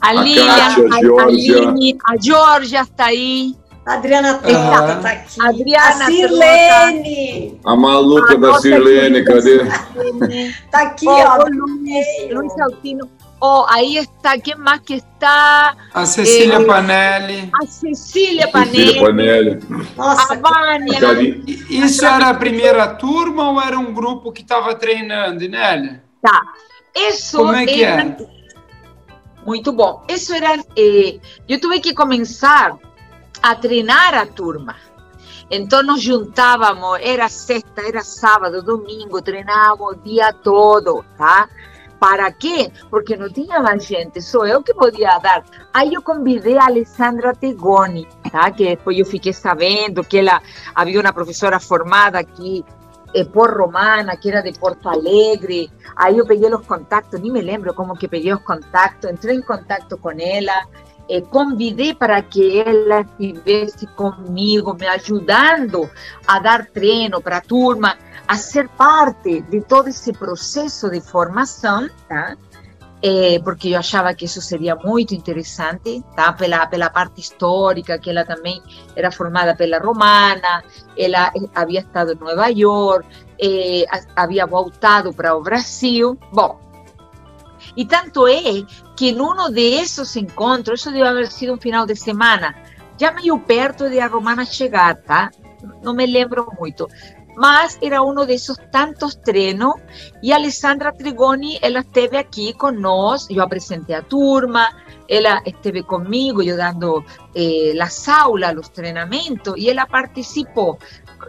a, 0.00 0.12
Lili, 0.12 0.40
a 0.40 0.56
Kátia, 0.56 0.84
a, 0.84 2.12
a, 2.12 2.14
a 2.14 2.16
Georgia 2.20 2.82
está 2.82 3.06
aí. 3.06 3.56
Adriana 3.88 4.34
Tota 4.34 4.96
está 4.96 5.10
aqui. 5.10 5.42
Adriana 5.42 6.04
a 6.04 6.06
Sirlene. 6.06 7.60
A 7.64 7.74
maluca 7.74 8.34
a 8.34 8.36
da 8.36 8.60
Sirlene, 8.60 9.24
cadê? 9.24 9.62
Está 9.62 10.82
aqui, 10.82 11.08
oh, 11.08 11.12
ó. 11.12 11.46
Luiz, 11.48 12.06
Luiz 12.30 12.60
Altino. 12.60 13.10
Oh, 13.40 13.64
aí 13.68 13.96
está, 13.96 14.38
quem 14.38 14.56
mais 14.56 14.80
que 14.80 14.94
está? 14.94 15.74
A 15.94 16.04
Cecília 16.04 16.56
eh, 16.56 16.64
Panelli. 16.64 17.50
A 17.54 17.66
Cecília 17.66 18.48
Panelli. 18.48 18.76
Cecília 18.76 19.00
Panelli. 19.00 19.60
Nossa, 19.96 20.34
a 20.34 20.36
Vânia. 20.36 20.98
Isso 21.70 22.04
era 22.04 22.28
a 22.28 22.34
primeira 22.34 22.88
turma 22.88 23.50
ou 23.50 23.60
era 23.60 23.78
um 23.78 23.94
grupo 23.94 24.32
que 24.32 24.42
estava 24.42 24.74
treinando, 24.74 25.48
Nélia? 25.48 26.02
Tá. 26.20 26.42
Isso 26.94 27.38
Como 27.38 27.54
é 27.54 27.64
que 27.64 27.82
era... 27.82 28.02
é? 28.02 28.16
Muito 29.46 29.72
bom. 29.72 30.04
Isso 30.08 30.34
era... 30.34 30.60
Eh, 30.76 31.20
eu 31.48 31.60
tive 31.60 31.80
que 31.80 31.94
começar 31.94 32.76
a 33.42 33.54
treinar 33.54 34.14
a 34.14 34.26
turma. 34.26 34.76
Então 35.50 35.82
nos 35.82 36.02
juntávamos, 36.02 36.98
era 37.00 37.28
sexta, 37.28 37.80
era 37.86 38.02
sábado, 38.02 38.62
domingo, 38.62 39.22
treinávamos 39.22 39.92
o 39.92 40.00
dia 40.02 40.32
todo, 40.32 41.04
tá? 41.16 41.48
Para 41.98 42.30
quê? 42.30 42.70
Porque 42.90 43.16
não 43.16 43.32
tinha 43.32 43.60
mais 43.60 43.84
gente, 43.84 44.20
só 44.20 44.46
eu 44.46 44.62
que 44.62 44.74
podia 44.74 45.18
dar. 45.18 45.44
Aí 45.72 45.94
eu 45.94 46.02
convidei 46.02 46.56
a 46.56 46.66
Alessandra 46.66 47.34
Tegoni, 47.34 48.06
tá? 48.30 48.50
Que 48.50 48.76
depois 48.76 48.98
eu 48.98 49.06
fiquei 49.06 49.32
sabendo 49.32 50.04
que 50.04 50.18
ela 50.18 50.40
havia 50.74 51.00
uma 51.00 51.12
professora 51.12 51.58
formada 51.58 52.18
aqui 52.18 52.64
eh, 53.14 53.24
por 53.24 53.50
Romana, 53.56 54.16
que 54.16 54.30
era 54.30 54.42
de 54.42 54.56
Porto 54.56 54.88
Alegre. 54.88 55.72
Aí 55.96 56.18
eu 56.18 56.26
peguei 56.26 56.54
os 56.54 56.66
contatos, 56.66 57.18
nem 57.18 57.32
me 57.32 57.40
lembro 57.40 57.74
como 57.74 57.96
que 57.96 58.06
peguei 58.06 58.32
os 58.32 58.42
contatos, 58.42 59.10
entrei 59.10 59.36
em 59.36 59.42
contato 59.42 59.96
com 59.98 60.10
ela 60.10 60.68
eh, 61.08 61.22
convidei 61.22 61.94
para 61.94 62.20
que 62.22 62.60
ela 62.60 63.00
estivesse 63.18 63.86
comigo, 63.88 64.74
me 64.74 64.86
ajudando 64.86 65.88
a 66.26 66.38
dar 66.38 66.66
treino 66.66 67.20
para 67.20 67.38
a 67.38 67.40
turma, 67.40 67.96
a 68.26 68.36
ser 68.36 68.68
parte 68.68 69.40
de 69.42 69.60
todo 69.62 69.88
esse 69.88 70.12
processo 70.12 70.90
de 70.90 71.00
formação, 71.00 71.88
tá? 72.08 72.36
É, 73.00 73.38
porque 73.44 73.68
eu 73.68 73.78
achava 73.78 74.12
que 74.12 74.24
isso 74.24 74.42
seria 74.42 74.74
muito 74.74 75.14
interessante, 75.14 76.04
tá? 76.16 76.32
Pela 76.32 76.66
pela 76.66 76.90
parte 76.90 77.20
histórica, 77.20 77.98
que 77.98 78.10
ela 78.10 78.24
também 78.24 78.60
era 78.94 79.10
formada 79.10 79.54
pela 79.54 79.78
romana, 79.78 80.64
ela 80.96 81.32
havia 81.54 81.80
estado 81.80 82.12
em 82.12 82.16
Nova 82.16 82.48
York, 82.48 83.06
é, 83.40 83.84
havia 84.16 84.46
voltado 84.46 85.14
para 85.14 85.34
o 85.36 85.40
Brasil. 85.40 86.18
Bom, 86.32 86.58
e 87.78 87.84
tanto 87.86 88.26
é 88.26 88.64
que 88.96 89.10
em 89.10 89.20
um 89.20 89.52
desses 89.52 90.16
encontros, 90.16 90.80
isso 90.80 90.90
deve 90.90 91.06
haver 91.06 91.28
sido 91.28 91.54
um 91.54 91.60
final 91.60 91.86
de 91.86 91.94
semana, 91.94 92.52
já 93.00 93.12
meio 93.12 93.38
perto 93.38 93.88
de 93.88 94.00
a 94.00 94.08
Romana 94.08 94.44
chegar, 94.44 94.96
tá? 94.96 95.30
Não 95.80 95.94
me 95.94 96.04
lembro 96.04 96.52
muito. 96.58 96.88
Mas 97.36 97.78
era 97.80 98.02
um 98.02 98.12
desses 98.26 98.56
tantos 98.72 99.14
treinos 99.14 99.74
e 100.20 100.32
Alessandra 100.32 100.92
Trigoni, 100.92 101.56
ela 101.62 101.78
esteve 101.78 102.16
aqui 102.16 102.52
conosco, 102.52 103.32
eu 103.32 103.44
apresentei 103.44 103.94
a 103.94 104.02
turma, 104.02 104.74
ela 105.08 105.40
esteve 105.46 105.84
comigo, 105.84 106.42
eu 106.42 106.56
dando 106.56 107.04
eh, 107.32 107.78
as 107.80 108.08
aulas, 108.08 108.58
os 108.58 108.68
treinamentos, 108.70 109.54
e 109.56 109.70
ela 109.70 109.86
participou. 109.86 110.80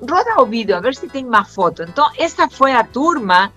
Roda 0.01 0.41
o 0.41 0.47
vídeo, 0.47 0.75
a 0.75 0.79
ver 0.79 0.95
se 0.95 1.07
tem 1.07 1.25
mais 1.25 1.53
fotos. 1.53 1.87
Então, 1.87 2.09
essa 2.17 2.49
foi 2.49 2.71
a 2.71 2.83
turma 2.83 3.53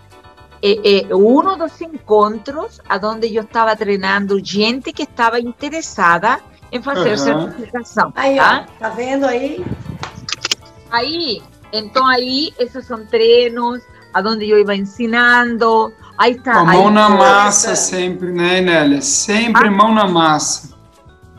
eh, 0.62 0.80
eh, 0.84 1.14
uno 1.14 1.56
dos 1.56 1.80
encontros 1.80 2.80
onde 3.02 3.34
eu 3.34 3.42
estava 3.42 3.74
treinando 3.74 4.38
gente 4.44 4.92
que 4.92 5.02
estava 5.02 5.40
interessada 5.40 6.38
em 6.70 6.80
fazer 6.80 7.10
uhum. 7.10 7.16
certificação. 7.18 8.12
Aí, 8.14 8.36
tá? 8.36 8.66
Ó, 8.68 8.78
tá 8.78 8.88
vendo 8.90 9.26
aí? 9.26 9.64
Aí, 10.90 11.42
então 11.72 12.06
aí, 12.06 12.52
esses 12.58 12.86
são 12.86 13.04
treinos 13.06 13.82
aonde 14.14 14.48
eu 14.48 14.58
ia 14.58 14.74
ensinando. 14.74 15.92
Aí 16.16 16.38
tá. 16.40 16.60
A 16.60 16.64
mão 16.64 16.90
na 16.90 17.08
massa 17.08 17.74
sempre, 17.74 18.30
né, 18.32 18.60
Nélia? 18.60 19.02
Sempre 19.02 19.68
ah. 19.68 19.70
mão 19.70 19.92
na 19.92 20.06
massa. 20.06 20.72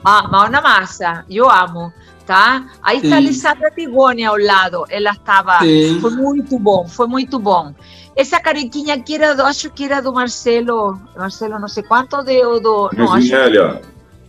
Ah, 0.03 0.27
mão 0.27 0.49
na 0.49 0.61
massa, 0.61 1.23
eu 1.29 1.49
amo, 1.49 1.93
tá? 2.25 2.65
Aí 2.81 2.97
está 2.97 3.15
a 3.15 3.17
Alessandra 3.19 3.71
Tigoni 3.71 4.25
ao 4.25 4.37
lado, 4.37 4.83
ela 4.89 5.11
estava, 5.11 5.59
foi 6.01 6.11
muito 6.11 6.59
bom, 6.59 6.85
foi 6.85 7.07
muito 7.07 7.39
bom. 7.39 7.73
Essa 8.15 8.39
carequinha 8.39 8.93
aqui 8.93 9.15
era, 9.15 9.33
do, 9.33 9.41
acho 9.43 9.69
que 9.71 9.85
era 9.85 10.01
do 10.01 10.13
Marcelo, 10.13 10.99
Marcelo 11.17 11.59
não 11.59 11.67
sei 11.67 11.83
quanto, 11.83 12.23
de, 12.23 12.41
do... 12.59 12.89
Mas, 12.95 13.09
não, 13.09 13.19
Inélia, 13.19 13.65
acho... 13.65 13.79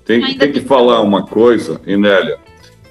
tem, 0.05 0.39
tem 0.39 0.53
que 0.53 0.61
falar 0.61 1.01
uma 1.03 1.27
coisa, 1.27 1.81
Inélia, 1.87 2.39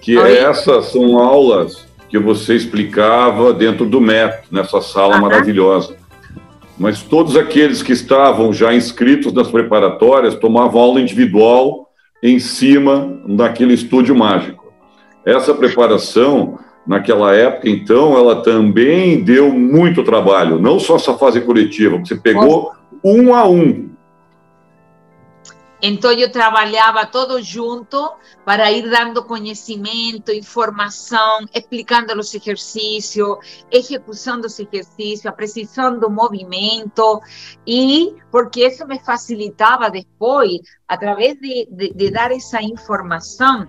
que 0.02 0.18
Oi? 0.18 0.38
essas 0.38 0.88
são 0.92 1.18
aulas 1.18 1.88
que 2.10 2.20
você 2.20 2.54
explicava 2.54 3.52
dentro 3.54 3.88
do 3.88 4.00
método, 4.00 4.48
nessa 4.52 4.82
sala 4.82 5.20
maravilhosa. 5.20 5.96
Mas 6.78 7.02
todos 7.02 7.36
aqueles 7.36 7.82
que 7.82 7.92
estavam 7.92 8.54
já 8.54 8.74
inscritos 8.74 9.34
nas 9.34 9.48
preparatórias 9.48 10.36
tomavam 10.36 10.82
aula 10.82 11.02
individual 11.02 11.90
em 12.22 12.40
cima 12.40 13.20
daquele 13.28 13.74
estúdio 13.74 14.16
mágico. 14.16 14.72
Essa 15.26 15.54
preparação, 15.54 16.60
naquela 16.86 17.34
época, 17.34 17.70
então, 17.70 18.18
ela 18.18 18.42
também 18.42 19.24
deu 19.24 19.52
muito 19.52 20.04
trabalho, 20.04 20.60
não 20.60 20.80
só 20.80 20.98
essa 20.98 21.14
fase 21.18 21.42
coletiva, 21.42 21.98
você 21.98 22.16
pegou 22.16 22.74
um 23.04 23.34
a 23.34 23.48
um. 23.48 23.94
Então 25.86 26.14
eu 26.14 26.32
trabalhava 26.32 27.06
todo 27.06 27.42
junto 27.42 28.10
para 28.46 28.72
ir 28.72 28.90
dando 28.90 29.22
conhecimento, 29.22 30.32
informação, 30.32 31.46
explicando 31.54 32.18
os 32.18 32.34
exercícios, 32.34 33.66
executando 33.70 34.48
os 34.48 34.58
exercícios, 34.58 35.26
a 35.26 35.34
precisão 35.34 36.00
do 36.00 36.10
movimento 36.10 37.20
e 37.68 38.16
porque 38.32 38.66
isso 38.66 38.88
me 38.88 38.98
facilitava 38.98 39.90
depois, 39.90 40.62
através 40.88 41.38
de, 41.38 41.68
de, 41.70 41.94
de 41.94 42.12
dar 42.12 42.32
essa 42.32 42.62
informação, 42.62 43.68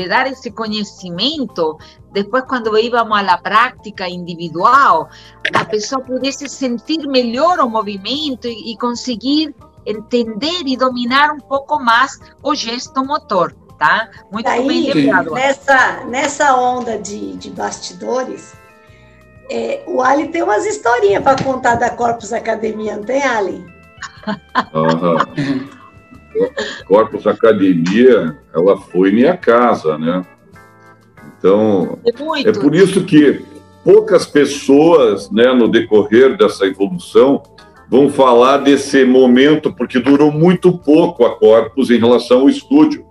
de 0.00 0.08
dar 0.08 0.26
esse 0.26 0.50
conhecimento, 0.50 1.78
depois 2.12 2.44
quando 2.44 2.76
íamos 2.78 3.28
à 3.28 3.38
prática 3.38 4.08
individual, 4.08 5.08
a 5.54 5.64
pessoa 5.64 6.00
pudesse 6.02 6.48
sentir 6.48 7.06
melhor 7.06 7.58
o 7.60 7.68
movimento 7.68 8.48
e, 8.48 8.72
e 8.72 8.76
conseguir 8.78 9.54
entender 9.86 10.62
e 10.66 10.76
dominar 10.76 11.32
um 11.32 11.40
pouco 11.40 11.78
mais 11.78 12.18
o 12.42 12.54
gesto 12.54 13.04
motor, 13.04 13.54
tá? 13.78 14.08
Muito 14.30 14.46
Daí, 14.46 14.66
bem 14.66 14.92
lembrado. 14.92 15.32
Nessa, 15.32 16.04
nessa 16.04 16.56
onda 16.56 16.98
de, 16.98 17.36
de 17.36 17.50
bastidores, 17.50 18.54
é, 19.50 19.82
o 19.86 20.00
Ali 20.00 20.28
tem 20.28 20.42
umas 20.42 20.64
historinhas 20.64 21.22
para 21.22 21.42
contar 21.42 21.76
da 21.76 21.90
Corpus 21.90 22.32
Academia, 22.32 22.96
não 22.96 23.04
tem, 23.04 23.22
Ali? 23.22 23.64
Uhum. 24.74 25.68
Corpus 26.86 27.26
Academia, 27.26 28.36
ela 28.54 28.76
foi 28.76 29.10
minha 29.10 29.36
casa, 29.36 29.98
né? 29.98 30.24
Então, 31.38 31.98
é, 32.04 32.48
é 32.48 32.52
por 32.52 32.74
isso 32.74 33.04
que 33.04 33.40
poucas 33.84 34.26
pessoas, 34.26 35.30
né, 35.30 35.52
no 35.52 35.68
decorrer 35.68 36.36
dessa 36.36 36.66
evolução, 36.66 37.42
vão 37.88 38.08
falar 38.08 38.58
desse 38.58 39.04
momento, 39.04 39.74
porque 39.74 39.98
durou 39.98 40.30
muito 40.30 40.78
pouco 40.78 41.24
a 41.24 41.36
Corpus 41.36 41.90
em 41.90 41.98
relação 41.98 42.40
ao 42.40 42.48
estúdio. 42.48 43.04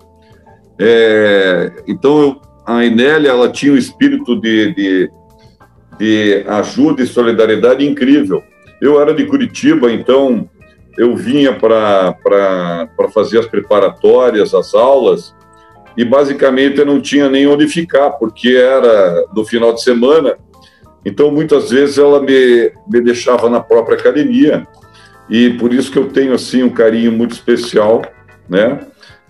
É, 0.80 1.72
então, 1.88 2.40
a 2.66 2.86
Enélia 2.86 3.30
ela 3.30 3.50
tinha 3.50 3.74
um 3.74 3.78
espírito 3.78 4.40
de, 4.40 4.74
de, 4.74 5.12
de 5.98 6.46
ajuda 6.48 7.02
e 7.02 7.08
solidariedade 7.08 7.86
incrível. 7.86 8.42
Eu 8.80 9.02
era 9.02 9.14
de 9.14 9.26
Curitiba, 9.26 9.92
então 9.92 10.50
eu 10.98 11.16
vinha 11.16 11.54
para 11.54 12.18
fazer 13.14 13.40
as 13.40 13.46
preparatórias, 13.46 14.54
as 14.54 14.74
aulas, 14.74 15.36
e 15.96 16.04
basicamente 16.04 16.80
eu 16.80 16.86
não 16.86 17.02
tinha 17.02 17.30
nem 17.30 17.48
onde 17.48 17.68
ficar, 17.68 18.12
porque 18.12 18.50
era 18.50 19.26
no 19.34 19.46
final 19.46 19.74
de 19.74 19.82
semana 19.82 20.38
então, 21.06 21.32
muitas 21.32 21.70
vezes 21.70 21.98
ela 21.98 22.22
me, 22.22 22.72
me 22.88 23.02
deixava 23.02 23.50
na 23.50 23.60
própria 23.60 23.98
academia 23.98 24.68
e 25.30 25.52
por 25.52 25.74
isso 25.74 25.92
que 25.92 25.98
eu 25.98 26.10
tenho 26.10 26.34
assim 26.34 26.64
um 26.64 26.70
carinho 26.70 27.12
muito 27.12 27.32
especial, 27.32 28.02
né? 28.48 28.80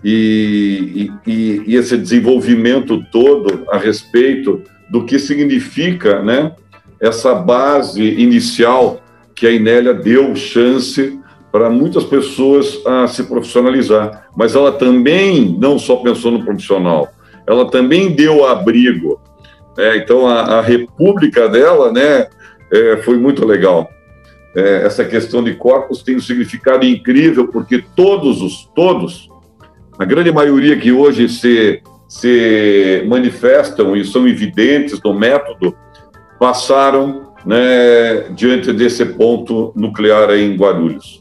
E, 0.02 1.10
e, 1.26 1.62
e 1.66 1.76
esse 1.76 1.96
desenvolvimento 1.96 3.04
todo 3.12 3.64
a 3.70 3.76
respeito 3.76 4.62
do 4.90 5.04
que 5.04 5.18
significa, 5.18 6.22
né? 6.22 6.52
Essa 6.98 7.34
base 7.34 8.02
inicial 8.02 9.02
que 9.34 9.46
a 9.46 9.52
Inélia 9.52 9.94
deu 9.94 10.34
chance 10.34 11.18
para 11.50 11.68
muitas 11.68 12.04
pessoas 12.04 12.80
a 12.86 13.06
se 13.06 13.24
profissionalizar, 13.24 14.28
mas 14.36 14.54
ela 14.54 14.72
também 14.72 15.56
não 15.58 15.78
só 15.78 15.96
pensou 15.96 16.30
no 16.30 16.44
profissional, 16.44 17.08
ela 17.46 17.70
também 17.70 18.12
deu 18.12 18.46
abrigo 18.46 19.20
é, 19.78 19.96
então, 19.96 20.26
a, 20.26 20.58
a, 20.58 20.60
república 20.60 21.48
dela 21.48 21.92
né, 21.92 22.26
é, 22.72 22.96
foi 22.98 23.16
muito 23.16 23.46
legal. 23.46 23.88
É, 24.54 24.84
essa 24.84 25.04
questão 25.04 25.42
de 25.42 25.54
corpos 25.54 26.02
tem 26.02 26.16
um 26.16 26.20
significado 26.20 26.84
incrível, 26.84 27.48
porque 27.48 27.82
todos 27.94 28.42
os, 28.42 28.68
todos, 28.74 29.30
a 29.98 30.04
grande 30.04 30.32
maioria 30.32 30.76
que 30.76 30.90
hoje 30.90 31.28
se, 31.28 31.82
se 32.08 33.04
manifestam 33.06 33.96
e 33.96 34.04
são 34.04 34.26
evidentes 34.26 35.00
no 35.02 35.14
método, 35.14 35.74
passaram 36.38 37.32
né, 37.46 38.28
diante 38.34 38.72
desse 38.72 39.04
ponto 39.06 39.72
nuclear 39.76 40.30
em 40.32 40.56
Guarulhos. 40.56 41.19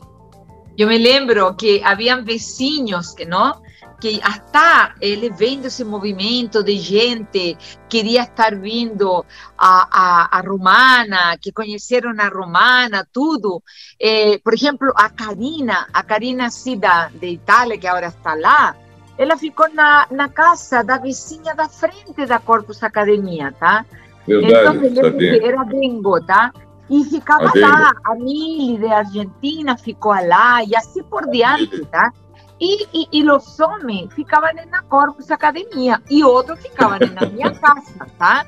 Eu 0.79 0.87
me 0.87 0.97
lembro 0.97 1.53
que 1.55 1.83
haviam 1.83 2.23
vizinhos 2.23 3.13
que 3.13 3.25
não 3.25 3.61
que 3.99 4.21
até 4.23 4.93
ele 5.01 5.29
vendo 5.29 5.65
esse 5.65 5.83
movimento 5.83 6.63
de 6.63 6.77
gente, 6.77 7.57
queria 7.89 8.23
estar 8.23 8.55
vindo 8.55 9.25
a, 9.57 9.89
a, 9.91 10.37
a 10.37 10.41
Romana, 10.41 11.37
que 11.37 11.51
conheceram 11.51 12.13
a 12.17 12.29
Romana, 12.29 13.05
tudo. 13.11 13.61
Eh, 13.99 14.39
por 14.41 14.53
exemplo, 14.53 14.89
a 14.95 15.09
Karina, 15.09 15.85
a 15.91 16.01
Karina 16.01 16.49
Cida 16.49 17.11
de 17.13 17.27
Itália, 17.27 17.77
que 17.77 17.85
agora 17.85 18.07
está 18.07 18.35
lá, 18.35 18.73
ela 19.17 19.35
ficou 19.35 19.67
na, 19.73 20.07
na 20.09 20.29
casa 20.29 20.81
da 20.81 20.97
vizinha 20.97 21.53
da 21.53 21.67
frente 21.67 22.25
da 22.25 22.39
Corpus 22.39 22.81
Academia, 22.81 23.53
tá? 23.59 23.85
Verdade, 24.25 24.87
então, 24.87 25.19
ele 25.19 25.45
era 25.45 25.65
bingo, 25.65 26.21
tá? 26.21 26.53
E 26.89 27.03
ficava 27.03 27.51
lá, 27.55 27.91
a 28.03 28.15
Mili 28.15 28.77
de 28.77 28.87
Argentina 28.87 29.77
ficou 29.77 30.11
lá, 30.11 30.63
e 30.63 30.75
assim 30.75 31.03
por 31.03 31.29
diante, 31.29 31.85
tá? 31.85 32.11
E, 32.59 32.87
e, 32.93 33.07
e 33.11 33.31
os 33.31 33.59
homens 33.59 34.13
ficavam 34.13 34.49
na 34.69 34.83
Corpus 34.83 35.31
Academia 35.31 36.01
e 36.09 36.23
outros 36.23 36.59
ficavam 36.59 36.99
na 36.99 37.25
minha 37.27 37.51
casa, 37.59 38.07
tá? 38.17 38.45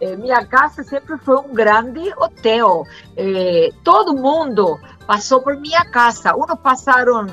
Eh, 0.00 0.16
minha 0.16 0.44
casa 0.44 0.82
sempre 0.82 1.16
foi 1.18 1.36
um 1.36 1.54
grande 1.54 2.12
hotel. 2.16 2.84
Eh, 3.16 3.70
todo 3.84 4.16
mundo 4.16 4.80
passou 5.06 5.40
por 5.40 5.56
minha 5.56 5.84
casa. 5.84 6.34
Uns 6.34 6.52
passaram 6.60 7.26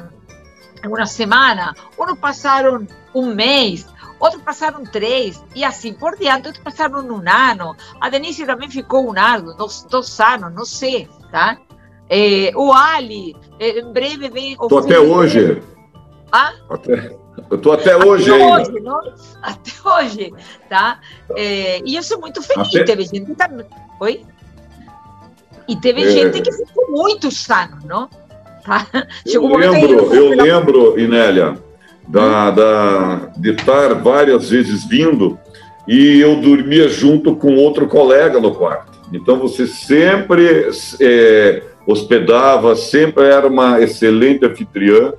uma 0.85 1.05
semana, 1.07 1.73
uns 1.97 2.19
passaram 2.19 2.85
um 3.15 3.33
mês, 3.33 3.87
outros 4.19 4.41
passaram 4.43 4.83
três, 4.83 5.43
e 5.55 5.63
assim 5.63 5.93
por 5.93 6.17
diante, 6.17 6.47
outros 6.47 6.63
passaram 6.63 6.99
um 6.99 7.21
ano. 7.27 7.75
A 7.99 8.09
Denise 8.09 8.45
também 8.45 8.69
ficou 8.69 9.09
um 9.09 9.17
ano, 9.17 9.55
dois, 9.55 9.83
dois 9.89 10.19
anos, 10.19 10.53
não 10.53 10.65
sei, 10.65 11.07
tá? 11.31 11.57
Eh, 12.09 12.51
o 12.55 12.73
Ali, 12.73 13.35
eh, 13.59 13.79
em 13.79 13.93
breve 13.93 14.29
vem... 14.29 14.53
Estou 14.53 14.79
até 14.79 14.99
hoje. 14.99 15.61
Ah? 16.31 16.53
Até, 16.69 17.15
eu 17.49 17.55
estou 17.55 17.73
até 17.73 17.95
hoje 17.95 18.31
até 18.31 18.43
ainda. 18.43 18.61
Hoje, 18.61 18.79
não? 18.81 19.13
Até 19.41 19.71
hoje, 19.89 20.33
tá? 20.67 20.99
É, 21.35 21.81
e 21.85 21.95
eu 21.95 22.03
sou 22.03 22.19
muito 22.19 22.41
feliz. 22.41 22.67
Até... 22.67 22.83
Teve 22.83 23.05
gente 23.05 23.35
também. 23.35 23.65
Oi? 23.99 24.25
E 25.67 25.75
teve 25.75 26.03
é... 26.03 26.11
gente 26.11 26.41
que 26.41 26.51
ficou 26.51 26.91
muito 26.91 27.31
sano, 27.31 27.77
não? 27.85 28.09
Tá? 28.63 28.85
Eu 29.25 29.47
lembro, 29.47 30.13
eu 30.13 30.29
lembro, 30.29 30.99
Inélia, 30.99 31.57
da, 32.09 32.49
da, 32.49 33.15
de 33.37 33.51
estar 33.51 33.93
várias 33.93 34.49
vezes 34.49 34.83
vindo 34.83 35.37
e 35.87 36.19
eu 36.19 36.35
dormia 36.37 36.89
junto 36.89 37.35
com 37.35 37.55
outro 37.55 37.87
colega 37.87 38.39
no 38.39 38.53
quarto. 38.53 38.99
Então 39.13 39.37
você 39.37 39.67
sempre 39.67 40.69
é, 40.99 41.63
hospedava, 41.85 42.75
sempre 42.75 43.25
era 43.25 43.47
uma 43.47 43.79
excelente 43.79 44.45
anfitriã 44.45 45.13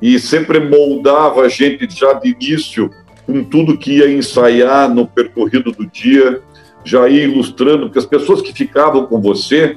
e 0.00 0.18
sempre 0.20 0.60
moldava 0.60 1.42
a 1.42 1.48
gente 1.48 1.88
já 1.90 2.12
de 2.12 2.30
início 2.30 2.90
com 3.26 3.42
tudo 3.42 3.76
que 3.76 3.98
ia 3.98 4.10
ensaiar 4.10 4.88
no 4.88 5.08
percorrido 5.08 5.72
do 5.72 5.86
dia, 5.86 6.40
já 6.84 7.08
ia 7.08 7.24
ilustrando, 7.24 7.86
porque 7.86 7.98
as 7.98 8.06
pessoas 8.06 8.40
que 8.40 8.52
ficavam 8.52 9.06
com 9.06 9.20
você, 9.20 9.76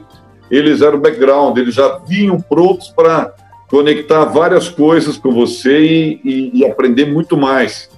eles 0.51 0.81
eram 0.81 0.99
background, 0.99 1.57
eles 1.57 1.73
já 1.73 1.97
vinham 2.07 2.39
prontos 2.39 2.89
para 2.89 3.33
conectar 3.69 4.25
várias 4.25 4.67
coisas 4.67 5.17
com 5.17 5.31
você 5.31 5.79
e, 5.79 6.21
e, 6.23 6.59
e, 6.59 6.65
aprender 6.65 7.05
muito 7.05 7.37
mais. 7.37 7.89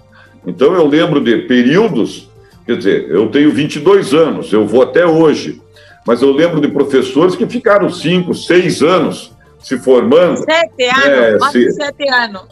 Então 0.46 0.74
eu 0.74 0.86
lembro 0.86 1.22
de 1.22 1.38
períodos, 1.40 2.30
quer 2.66 2.78
dizer, 2.78 3.10
eu 3.10 3.30
tenho 3.30 3.52
22 3.52 4.14
anos, 4.14 4.52
eu 4.52 4.68
vou 4.68 4.82
até 4.82 5.06
hoje, 5.06 5.62
mas 6.06 6.22
eu 6.22 6.32
lembro 6.32 6.60
de 6.60 6.68
professores 6.68 7.36
que 7.36 7.48
ficaram 7.48 7.90
5, 7.90 8.34
6 8.34 8.82
anos 8.82 9.32
se 9.62 9.78
formando. 9.78 10.38
Sete 10.38 10.84
anos, 10.84 11.06
é, 11.06 11.38
mais 11.38 11.52
se, 11.52 11.66
de 11.66 11.72
sete 11.74 12.10
anos. 12.10 12.42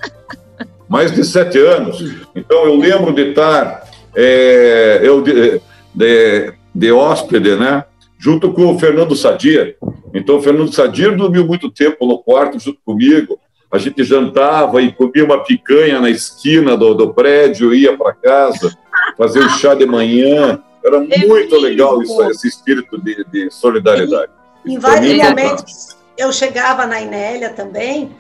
Mais 0.87 1.11
de 1.11 1.23
sete 1.23 1.59
anos. 1.59 2.03
Então, 2.35 2.65
eu 2.65 2.75
lembro 2.75 3.13
de 3.13 3.29
estar, 3.29 3.87
é, 4.15 4.99
eu 5.03 5.21
de, 5.21 5.61
de, 5.93 6.53
de, 6.73 6.91
hóspede, 6.91 7.55
né? 7.55 7.85
Junto 8.19 8.51
com 8.51 8.65
o 8.65 8.77
Fernando 8.77 9.15
Sadia. 9.15 9.75
Então, 10.13 10.37
o 10.37 10.41
Fernando 10.41 10.73
Sadia 10.73 11.11
dormiu 11.11 11.45
muito 11.45 11.71
tempo 11.71 12.05
no 12.05 12.19
quarto 12.19 12.59
junto 12.59 12.79
comigo. 12.85 13.39
A 13.71 13.77
gente 13.77 14.03
jantava 14.03 14.81
e 14.81 14.91
comia 14.91 15.23
uma 15.23 15.41
picanha 15.43 16.01
na 16.01 16.09
esquina 16.09 16.75
do, 16.75 16.93
do 16.93 17.13
prédio, 17.13 17.73
ia 17.73 17.95
para 17.95 18.13
casa, 18.13 18.77
fazer 19.17 19.39
o 19.39 19.49
chá 19.49 19.73
de 19.73 19.85
manhã. 19.85 20.61
Era 20.83 20.97
é 20.97 21.25
muito 21.25 21.55
legal 21.55 22.01
isso, 22.01 22.21
esse 22.29 22.47
espírito 22.47 23.01
de, 23.01 23.23
de 23.31 23.49
solidariedade. 23.49 24.31
Vários 24.79 25.17
momentos 25.17 25.99
eu 26.19 26.33
chegava 26.33 26.85
na 26.85 27.01
Inélia 27.01 27.49
também 27.49 28.11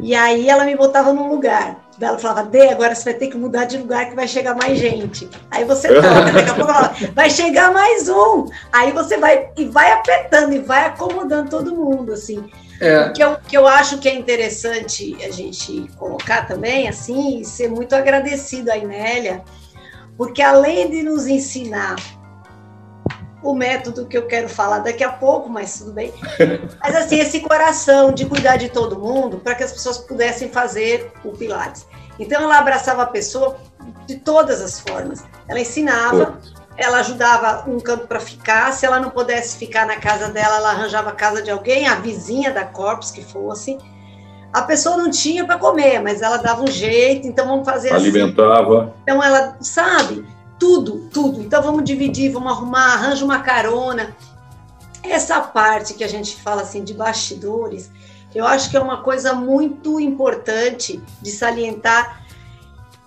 E 0.00 0.14
aí 0.14 0.48
ela 0.48 0.64
me 0.64 0.76
botava 0.76 1.12
num 1.12 1.28
lugar. 1.28 1.86
Daí 1.98 2.10
ela 2.10 2.18
falava, 2.18 2.44
Dê, 2.44 2.68
agora 2.68 2.94
você 2.94 3.04
vai 3.04 3.14
ter 3.14 3.28
que 3.28 3.36
mudar 3.36 3.64
de 3.64 3.78
lugar 3.78 4.08
que 4.08 4.14
vai 4.14 4.28
chegar 4.28 4.54
mais 4.54 4.78
gente. 4.78 5.28
Aí 5.50 5.64
você 5.64 5.88
toca, 5.88 6.32
daqui 6.32 6.50
a 6.50 6.54
pouco 6.54 6.70
ela 6.70 6.90
fala, 6.90 7.12
vai 7.14 7.30
chegar 7.30 7.72
mais 7.72 8.08
um. 8.08 8.46
Aí 8.72 8.92
você 8.92 9.16
vai 9.16 9.48
e 9.56 9.64
vai 9.64 9.92
apertando 9.92 10.52
e 10.52 10.58
vai 10.58 10.84
acomodando 10.84 11.48
todo 11.48 11.74
mundo, 11.74 12.12
assim. 12.12 12.50
É. 12.80 13.06
O 13.06 13.12
que 13.14 13.24
eu, 13.24 13.36
que 13.36 13.56
eu 13.56 13.66
acho 13.66 13.98
que 13.98 14.08
é 14.08 14.14
interessante 14.14 15.16
a 15.24 15.30
gente 15.30 15.90
colocar 15.96 16.46
também, 16.46 16.88
assim, 16.88 17.42
ser 17.42 17.70
muito 17.70 17.94
agradecido 17.94 18.70
à 18.70 18.76
Inélia, 18.76 19.42
porque 20.18 20.42
além 20.42 20.90
de 20.90 21.02
nos 21.02 21.26
ensinar 21.26 21.96
o 23.42 23.54
método 23.54 24.06
que 24.06 24.16
eu 24.16 24.26
quero 24.26 24.48
falar 24.48 24.80
daqui 24.80 25.04
a 25.04 25.12
pouco, 25.12 25.48
mas 25.48 25.78
tudo 25.78 25.92
bem. 25.92 26.12
Mas 26.80 26.94
assim, 26.96 27.18
esse 27.18 27.40
coração 27.40 28.12
de 28.12 28.24
cuidar 28.24 28.56
de 28.56 28.68
todo 28.68 28.98
mundo 28.98 29.38
para 29.38 29.54
que 29.54 29.62
as 29.62 29.72
pessoas 29.72 29.98
pudessem 29.98 30.48
fazer 30.48 31.12
o 31.24 31.32
Pilates. 31.32 31.86
Então 32.18 32.42
ela 32.42 32.58
abraçava 32.58 33.02
a 33.02 33.06
pessoa 33.06 33.56
de 34.06 34.16
todas 34.16 34.60
as 34.62 34.80
formas. 34.80 35.22
Ela 35.46 35.60
ensinava, 35.60 36.38
ela 36.76 36.98
ajudava 36.98 37.70
um 37.70 37.78
canto 37.78 38.06
para 38.06 38.20
ficar. 38.20 38.72
Se 38.72 38.86
ela 38.86 38.98
não 38.98 39.10
pudesse 39.10 39.58
ficar 39.58 39.86
na 39.86 39.96
casa 39.96 40.28
dela, 40.28 40.56
ela 40.56 40.70
arranjava 40.70 41.10
a 41.10 41.14
casa 41.14 41.42
de 41.42 41.50
alguém, 41.50 41.86
a 41.86 41.96
vizinha 41.96 42.50
da 42.50 42.64
Corpus 42.64 43.10
que 43.10 43.22
fosse. 43.22 43.78
A 44.52 44.62
pessoa 44.62 44.96
não 44.96 45.10
tinha 45.10 45.44
para 45.44 45.58
comer, 45.58 46.00
mas 46.00 46.22
ela 46.22 46.38
dava 46.38 46.62
um 46.62 46.66
jeito, 46.66 47.26
então 47.26 47.46
vamos 47.46 47.66
fazer 47.66 47.92
Alimentava. 47.92 48.54
assim. 48.54 48.62
Alimentava. 48.62 48.94
Então 49.02 49.22
ela, 49.22 49.56
sabe? 49.60 50.24
Tudo, 50.58 51.08
tudo. 51.12 51.40
Então 51.40 51.62
vamos 51.62 51.84
dividir, 51.84 52.30
vamos 52.32 52.52
arrumar, 52.52 52.94
arranja 52.94 53.24
uma 53.24 53.40
carona. 53.40 54.16
Essa 55.02 55.40
parte 55.40 55.94
que 55.94 56.04
a 56.04 56.08
gente 56.08 56.36
fala 56.36 56.62
assim 56.62 56.82
de 56.82 56.92
bastidores, 56.92 57.90
eu 58.34 58.46
acho 58.46 58.70
que 58.70 58.76
é 58.76 58.80
uma 58.80 59.02
coisa 59.02 59.32
muito 59.32 60.00
importante 60.00 61.00
de 61.22 61.30
salientar 61.30 62.24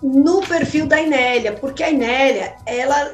no 0.02 0.40
perfil 0.40 0.86
da 0.86 1.00
Inélia, 1.00 1.52
porque 1.52 1.82
a 1.82 1.90
Inélia, 1.90 2.56
ela 2.64 3.12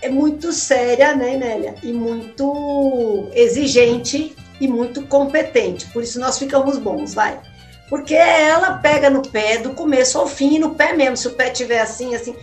é 0.00 0.08
muito 0.08 0.52
séria, 0.52 1.14
né, 1.14 1.34
Inélia? 1.34 1.74
E 1.82 1.92
muito 1.92 3.28
exigente 3.32 4.34
e 4.60 4.68
muito 4.68 5.06
competente. 5.06 5.86
Por 5.86 6.02
isso 6.02 6.20
nós 6.20 6.38
ficamos 6.38 6.78
bons, 6.78 7.14
vai. 7.14 7.40
Porque 7.88 8.14
ela 8.14 8.78
pega 8.78 9.10
no 9.10 9.20
pé 9.20 9.58
do 9.58 9.70
começo 9.70 10.16
ao 10.18 10.26
fim, 10.26 10.58
no 10.58 10.74
pé 10.74 10.92
mesmo. 10.92 11.16
Se 11.16 11.26
o 11.26 11.32
pé 11.32 11.50
tiver 11.50 11.80
assim, 11.80 12.14
assim, 12.14 12.36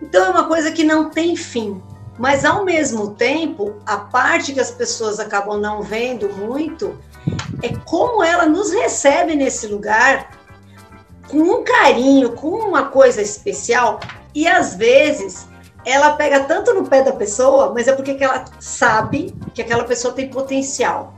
então 0.00 0.26
é 0.26 0.30
uma 0.30 0.48
coisa 0.48 0.70
que 0.70 0.84
não 0.84 1.10
tem 1.10 1.36
fim. 1.36 1.82
Mas 2.18 2.44
ao 2.44 2.64
mesmo 2.64 3.14
tempo, 3.14 3.76
a 3.84 3.98
parte 3.98 4.54
que 4.54 4.60
as 4.60 4.70
pessoas 4.70 5.20
acabam 5.20 5.60
não 5.60 5.82
vendo 5.82 6.28
muito 6.30 6.98
é 7.62 7.76
como 7.84 8.22
ela 8.22 8.46
nos 8.46 8.72
recebe 8.72 9.34
nesse 9.34 9.66
lugar 9.66 10.30
com 11.28 11.38
um 11.38 11.64
carinho, 11.64 12.32
com 12.32 12.48
uma 12.48 12.86
coisa 12.86 13.20
especial, 13.20 14.00
e 14.34 14.46
às 14.46 14.74
vezes 14.74 15.48
ela 15.84 16.12
pega 16.12 16.40
tanto 16.40 16.72
no 16.74 16.88
pé 16.88 17.02
da 17.02 17.12
pessoa, 17.12 17.72
mas 17.72 17.88
é 17.88 17.92
porque 17.92 18.16
ela 18.20 18.44
sabe 18.58 19.34
que 19.54 19.62
aquela 19.62 19.84
pessoa 19.84 20.14
tem 20.14 20.28
potencial. 20.28 21.14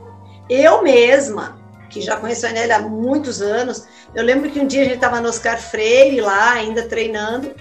Eu 0.49 0.81
mesma, 0.83 1.59
que 1.89 2.01
já 2.01 2.17
conheço 2.17 2.45
a 2.45 2.49
Anélia 2.49 2.77
há 2.77 2.81
muitos 2.81 3.41
anos, 3.41 3.87
eu 4.13 4.23
lembro 4.23 4.49
que 4.49 4.59
um 4.59 4.67
dia 4.67 4.81
a 4.81 4.85
gente 4.85 4.95
estava 4.95 5.21
no 5.21 5.29
Oscar 5.29 5.59
Freire 5.59 6.21
lá, 6.21 6.53
ainda 6.53 6.83
treinando, 6.83 7.53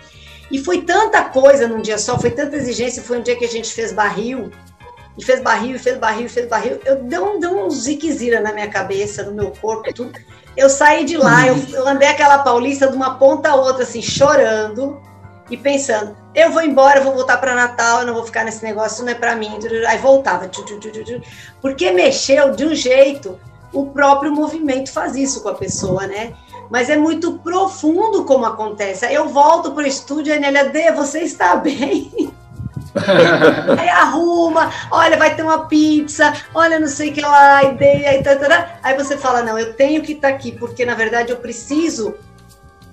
e 0.51 0.59
foi 0.59 0.82
tanta 0.82 1.22
coisa 1.24 1.68
num 1.68 1.80
dia 1.82 1.99
só, 1.99 2.18
foi 2.18 2.30
tanta 2.30 2.57
exigência. 2.57 3.03
Foi 3.03 3.18
um 3.18 3.22
dia 3.22 3.36
que 3.36 3.44
a 3.44 3.49
gente 3.49 3.72
fez 3.72 3.92
barril, 3.92 4.51
e 5.16 5.24
fez 5.24 5.40
barril, 5.40 5.76
e 5.76 5.78
fez 5.78 5.99
barril, 5.99 6.26
e 6.26 6.28
fez 6.28 6.49
barril. 6.49 6.80
Eu 6.84 7.03
deu 7.05 7.66
um 7.66 7.70
ziquezira 7.70 8.40
na 8.40 8.53
minha 8.53 8.68
cabeça, 8.68 9.24
no 9.24 9.32
meu 9.32 9.51
corpo, 9.51 9.92
tudo. 9.92 10.12
Eu 10.57 10.70
saí 10.70 11.05
de 11.05 11.16
lá, 11.16 11.46
eu, 11.46 11.57
eu 11.72 11.86
andei 11.86 12.09
aquela 12.09 12.38
paulista 12.38 12.88
de 12.88 12.96
uma 12.96 13.18
ponta 13.18 13.51
a 13.51 13.55
outra, 13.55 13.82
assim, 13.82 14.01
chorando 14.01 15.01
e 15.51 15.57
pensando: 15.57 16.16
eu 16.34 16.51
vou 16.51 16.62
embora, 16.62 17.01
eu 17.01 17.05
vou 17.05 17.14
voltar 17.14 17.36
para 17.38 17.55
Natal, 17.55 18.01
eu 18.01 18.07
não 18.07 18.14
vou 18.14 18.24
ficar 18.24 18.44
nesse 18.44 18.62
negócio, 18.64 19.05
não 19.05 19.12
é 19.12 19.14
para 19.14 19.34
mim. 19.34 19.51
Aí 19.86 19.99
voltava, 19.99 20.49
porque 21.61 21.90
mexeu 21.90 22.53
de 22.53 22.64
um 22.64 22.74
jeito. 22.74 23.38
O 23.70 23.86
próprio 23.86 24.32
movimento 24.32 24.90
faz 24.90 25.14
isso 25.14 25.42
com 25.42 25.51
a 25.51 25.55
pessoa, 25.55 26.07
né? 26.07 26.32
Mas 26.70 26.90
é 26.90 26.96
muito 26.96 27.38
profundo 27.38 28.24
como 28.24 28.44
acontece. 28.44 29.06
Aí 29.06 29.14
eu 29.14 29.28
volto 29.28 29.72
para 29.72 29.84
o 29.84 29.86
estúdio, 29.86 30.32
a 30.32 30.36
Anélia, 30.36 30.68
Dê, 30.68 30.92
você 30.92 31.20
está 31.20 31.56
bem? 31.56 32.32
aí 33.78 33.88
arruma, 33.88 34.72
olha, 34.90 35.16
vai 35.16 35.34
ter 35.34 35.42
uma 35.42 35.66
pizza, 35.66 36.32
olha, 36.54 36.78
não 36.78 36.88
sei 36.88 37.10
o 37.10 37.12
que 37.12 37.20
lá, 37.20 37.62
ideia, 37.64 38.10
aí, 38.10 38.22
tá. 38.22 38.78
aí 38.82 38.96
você 38.96 39.16
fala, 39.16 39.42
não, 39.42 39.58
eu 39.58 39.74
tenho 39.74 40.02
que 40.02 40.12
estar 40.12 40.28
tá 40.28 40.34
aqui, 40.34 40.52
porque 40.52 40.84
na 40.84 40.94
verdade 40.94 41.30
eu 41.30 41.36
preciso 41.36 42.14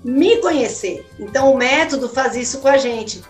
me 0.04 0.36
conhecer. 0.36 1.10
Então 1.18 1.52
o 1.52 1.56
método 1.56 2.08
faz 2.08 2.36
isso 2.36 2.60
com 2.60 2.68
a 2.68 2.76
gente. 2.76 3.22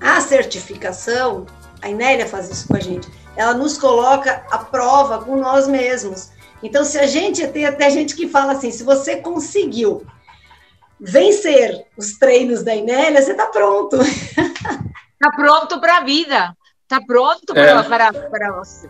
A 0.00 0.20
certificação, 0.20 1.46
a 1.80 1.88
Inélia 1.88 2.26
faz 2.26 2.50
isso 2.50 2.68
com 2.68 2.76
a 2.76 2.80
gente. 2.80 3.08
Ela 3.36 3.54
nos 3.54 3.78
coloca 3.78 4.44
à 4.50 4.58
prova 4.58 5.18
com 5.18 5.36
nós 5.36 5.66
mesmos. 5.66 6.30
Então, 6.64 6.82
se 6.82 6.98
a 6.98 7.06
gente 7.06 7.46
tem 7.48 7.66
até 7.66 7.90
gente 7.90 8.16
que 8.16 8.26
fala 8.26 8.52
assim, 8.52 8.70
se 8.70 8.82
você 8.82 9.16
conseguiu 9.16 10.02
vencer 10.98 11.84
os 11.94 12.14
treinos 12.14 12.62
da 12.62 12.74
Inélia, 12.74 13.20
você 13.20 13.32
está 13.32 13.46
pronto. 13.46 13.96
Está 14.00 15.30
pronto 15.36 15.78
para 15.78 15.98
a 15.98 16.04
vida. 16.04 16.56
Está 16.82 17.04
pronto 17.06 17.54
é. 17.54 17.82
para, 17.82 18.12
para 18.12 18.52
você. 18.52 18.88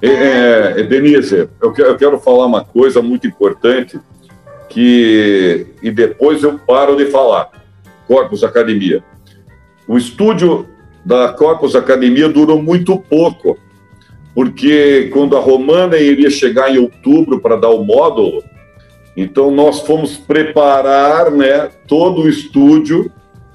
É, 0.00 0.80
é, 0.80 0.82
Denise, 0.84 1.50
eu 1.60 1.96
quero 1.96 2.18
falar 2.18 2.46
uma 2.46 2.64
coisa 2.64 3.02
muito 3.02 3.26
importante 3.26 4.00
que 4.70 5.66
e 5.82 5.90
depois 5.90 6.42
eu 6.42 6.58
paro 6.58 6.96
de 6.96 7.06
falar. 7.06 7.50
Corpus 8.06 8.42
Academia. 8.42 9.04
O 9.86 9.98
estúdio 9.98 10.66
da 11.04 11.32
Corpus 11.34 11.76
Academia 11.76 12.28
durou 12.28 12.62
muito 12.62 12.98
pouco 12.98 13.58
porque 14.34 15.10
quando 15.12 15.36
a 15.36 15.40
Romana 15.40 15.96
iria 15.98 16.30
chegar 16.30 16.74
em 16.74 16.78
outubro 16.78 17.40
para 17.40 17.56
dar 17.56 17.70
o 17.70 17.84
módulo, 17.84 18.42
então 19.16 19.50
nós 19.50 19.80
fomos 19.80 20.16
preparar 20.16 21.30
né, 21.30 21.68
todo 21.86 22.22
o 22.22 22.28
estúdio 22.28 23.10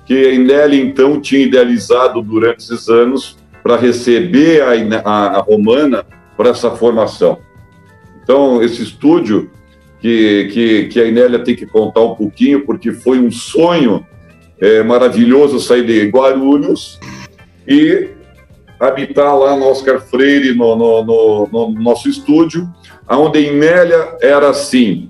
que 0.05 0.13
a 0.13 0.33
Inelli 0.33 0.79
então 0.79 1.19
tinha 1.19 1.41
idealizado 1.41 2.21
durante 2.21 2.59
esses 2.59 2.87
anos 2.87 3.37
para 3.63 3.75
receber 3.75 4.61
a, 4.61 4.71
a, 5.03 5.37
a 5.37 5.41
Romana 5.41 6.05
para 6.37 6.49
essa 6.49 6.71
formação. 6.71 7.39
Então, 8.23 8.61
esse 8.61 8.83
estúdio 8.83 9.49
que, 9.99 10.49
que, 10.53 10.85
que 10.87 10.99
a 10.99 11.05
Inélia 11.05 11.39
tem 11.39 11.55
que 11.55 11.65
contar 11.65 12.01
um 12.01 12.15
pouquinho, 12.15 12.65
porque 12.65 12.91
foi 12.91 13.19
um 13.19 13.31
sonho 13.31 14.05
é, 14.59 14.83
maravilhoso 14.83 15.59
sair 15.59 15.85
de 15.85 16.07
Guarulhos 16.09 16.99
e 17.67 18.09
habitar 18.79 19.37
lá 19.37 19.55
no 19.55 19.67
Oscar 19.67 19.99
Freire, 19.99 20.53
no, 20.53 20.75
no, 20.75 21.03
no, 21.03 21.49
no 21.51 21.81
nosso 21.81 22.07
estúdio, 22.07 22.69
onde 23.09 23.39
em 23.39 23.57
Nélia 23.57 24.15
era 24.21 24.49
assim, 24.49 25.09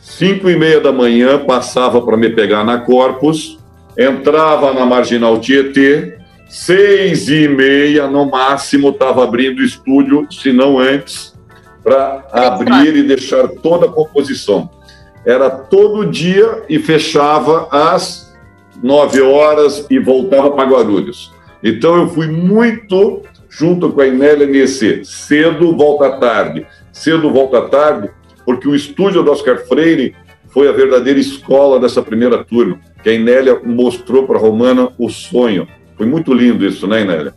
cinco 0.00 0.50
e 0.50 0.56
meia 0.56 0.80
da 0.80 0.92
manhã, 0.92 1.38
passava 1.44 2.00
para 2.02 2.16
me 2.16 2.30
pegar 2.30 2.64
na 2.64 2.78
Corpus, 2.78 3.58
entrava 3.96 4.74
na 4.74 4.84
Marginal 4.84 5.40
Tietê, 5.40 6.18
seis 6.48 7.28
e 7.28 7.48
meia, 7.48 8.06
no 8.06 8.30
máximo, 8.30 8.90
estava 8.90 9.24
abrindo 9.24 9.60
o 9.60 9.64
estúdio, 9.64 10.26
se 10.30 10.52
não 10.52 10.78
antes, 10.78 11.34
para 11.82 12.26
abrir 12.32 12.96
e 12.96 13.02
deixar 13.02 13.48
toda 13.48 13.86
a 13.86 13.90
composição. 13.90 14.68
Era 15.24 15.50
todo 15.50 16.06
dia 16.06 16.64
e 16.68 16.78
fechava 16.78 17.68
às 17.70 18.34
nove 18.82 19.20
horas 19.20 19.86
e 19.90 19.98
voltava 19.98 20.50
para 20.50 20.68
Guarulhos. 20.68 21.35
Então 21.66 21.96
eu 21.96 22.08
fui 22.08 22.28
muito 22.28 23.22
junto 23.48 23.90
com 23.90 24.00
a 24.00 24.06
Inélia 24.06 24.46
nesse 24.46 25.04
cedo, 25.04 25.76
volta 25.76 26.16
tarde. 26.20 26.64
Cedo, 26.92 27.28
volta 27.32 27.68
tarde, 27.68 28.08
porque 28.44 28.68
o 28.68 28.74
estúdio 28.74 29.20
do 29.20 29.32
Oscar 29.32 29.58
Freire 29.66 30.14
foi 30.48 30.68
a 30.68 30.72
verdadeira 30.72 31.18
escola 31.18 31.80
dessa 31.80 32.00
primeira 32.00 32.44
turma, 32.44 32.78
que 33.02 33.08
a 33.08 33.12
Inélia 33.12 33.60
mostrou 33.64 34.28
para 34.28 34.38
a 34.38 34.40
Romana 34.40 34.92
o 34.96 35.10
sonho. 35.10 35.66
Foi 35.96 36.06
muito 36.06 36.32
lindo 36.32 36.64
isso, 36.64 36.86
né, 36.86 37.02
Inélia? 37.02 37.34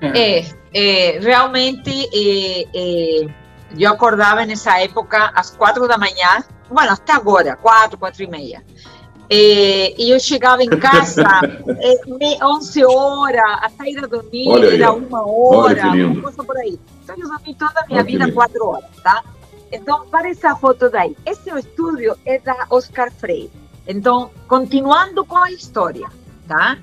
É, 0.00 0.44
é 0.72 1.18
realmente 1.20 1.90
é, 1.90 2.64
é, 2.74 3.26
eu 3.78 3.92
acordava 3.92 4.46
nessa 4.46 4.80
época 4.80 5.30
às 5.34 5.50
quatro 5.50 5.86
da 5.86 5.98
manhã, 5.98 6.42
bueno, 6.70 6.92
até 6.92 7.12
agora, 7.12 7.54
quatro, 7.54 7.98
quatro 7.98 8.22
e 8.22 8.26
meia. 8.26 8.62
Eh, 9.34 9.94
e 9.96 10.10
eu 10.10 10.20
chegava 10.20 10.62
em 10.62 10.68
casa 10.68 11.24
eh, 11.80 12.44
11 12.44 12.84
horas, 12.84 13.40
a 13.62 13.70
sair 13.70 13.96
a 13.96 14.06
dormir 14.06 14.46
Olha 14.46 14.74
era 14.74 14.92
uma 14.92 15.26
hora, 15.26 15.88
uma 15.88 16.20
coisa 16.20 16.44
por 16.44 16.54
aí. 16.58 16.78
Então 17.02 17.16
eu 17.16 17.26
dormi 17.26 17.54
toda 17.54 17.80
a 17.80 17.86
minha 17.86 18.00
Olha 18.00 18.04
vida 18.04 18.30
quatro 18.30 18.66
horas, 18.66 18.90
tá? 19.02 19.24
Então, 19.72 20.06
para 20.08 20.28
essa 20.28 20.54
foto 20.54 20.90
daí, 20.90 21.16
esse 21.24 21.48
estúdio 21.48 22.14
é 22.26 22.38
da 22.40 22.66
Oscar 22.68 23.10
Freire. 23.10 23.50
Então, 23.88 24.30
continuando 24.46 25.24
com 25.24 25.38
a 25.38 25.50
história, 25.50 26.06
tá? 26.46 26.76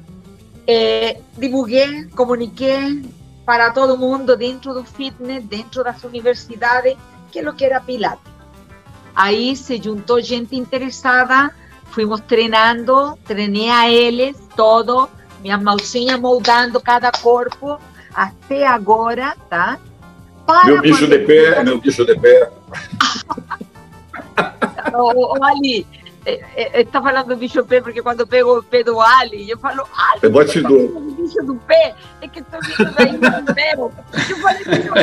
Eh, 0.66 1.20
divulguei, 1.38 2.06
comuniquei 2.16 3.04
para 3.45 3.70
todo 3.70 3.95
mundo 3.95 4.36
dentro 4.36 4.74
do 4.74 4.84
fitness, 4.84 5.43
dentro 5.43 5.84
das 5.84 6.04
universidades, 6.04 6.97
que 7.32 7.38
é 7.38 7.47
o 7.47 7.54
que 7.54 7.64
era 7.64 7.80
Pilates. 7.80 8.24
Aí 9.16 9.56
se 9.56 9.80
juntou 9.80 10.20
gente 10.20 10.56
interessada, 10.56 11.54
fuimos 11.90 12.22
treinando, 12.22 13.18
treinei 13.26 13.70
a 13.70 13.90
eles 13.90 14.38
todo, 14.56 15.10
minhas 15.42 15.62
mãozinhas 15.62 16.20
moldando 16.20 16.80
cada 16.80 17.12
corpo 17.12 17.80
até 18.14 18.66
agora, 18.66 19.36
tá? 19.50 19.78
Para 20.46 20.66
meu 20.66 20.82
bicho 20.82 21.08
de 21.08 21.20
pé, 21.20 21.64
meu 21.64 21.80
bicho 21.80 22.06
de 22.06 22.20
pé. 22.20 22.50
o, 24.94 25.38
o 25.38 25.44
Ali, 25.44 25.86
está 26.26 27.02
falando 27.02 27.28
do 27.28 27.38
bicho 27.38 27.64
pé 27.66 27.82
porque 27.82 28.02
quando 28.02 28.26
pego 28.28 28.60
o 28.60 28.64
pé 28.64 28.84
do 28.84 29.00
Ali, 29.00 29.50
eu 29.50 29.58
falo, 29.58 29.82
Ali, 29.82 30.20
é 30.24 30.30
batidor. 30.30 31.02
bicho 31.12 31.42
do 31.44 31.56
pé, 31.56 31.96
é 32.22 32.28
que 32.28 32.40
estou 32.40 32.60
vindo 32.62 32.94
daí 32.96 33.14
no 33.14 33.20
meu. 33.20 33.92
Eu 34.30 34.38
falei, 34.38 34.64
bicho 34.64 34.94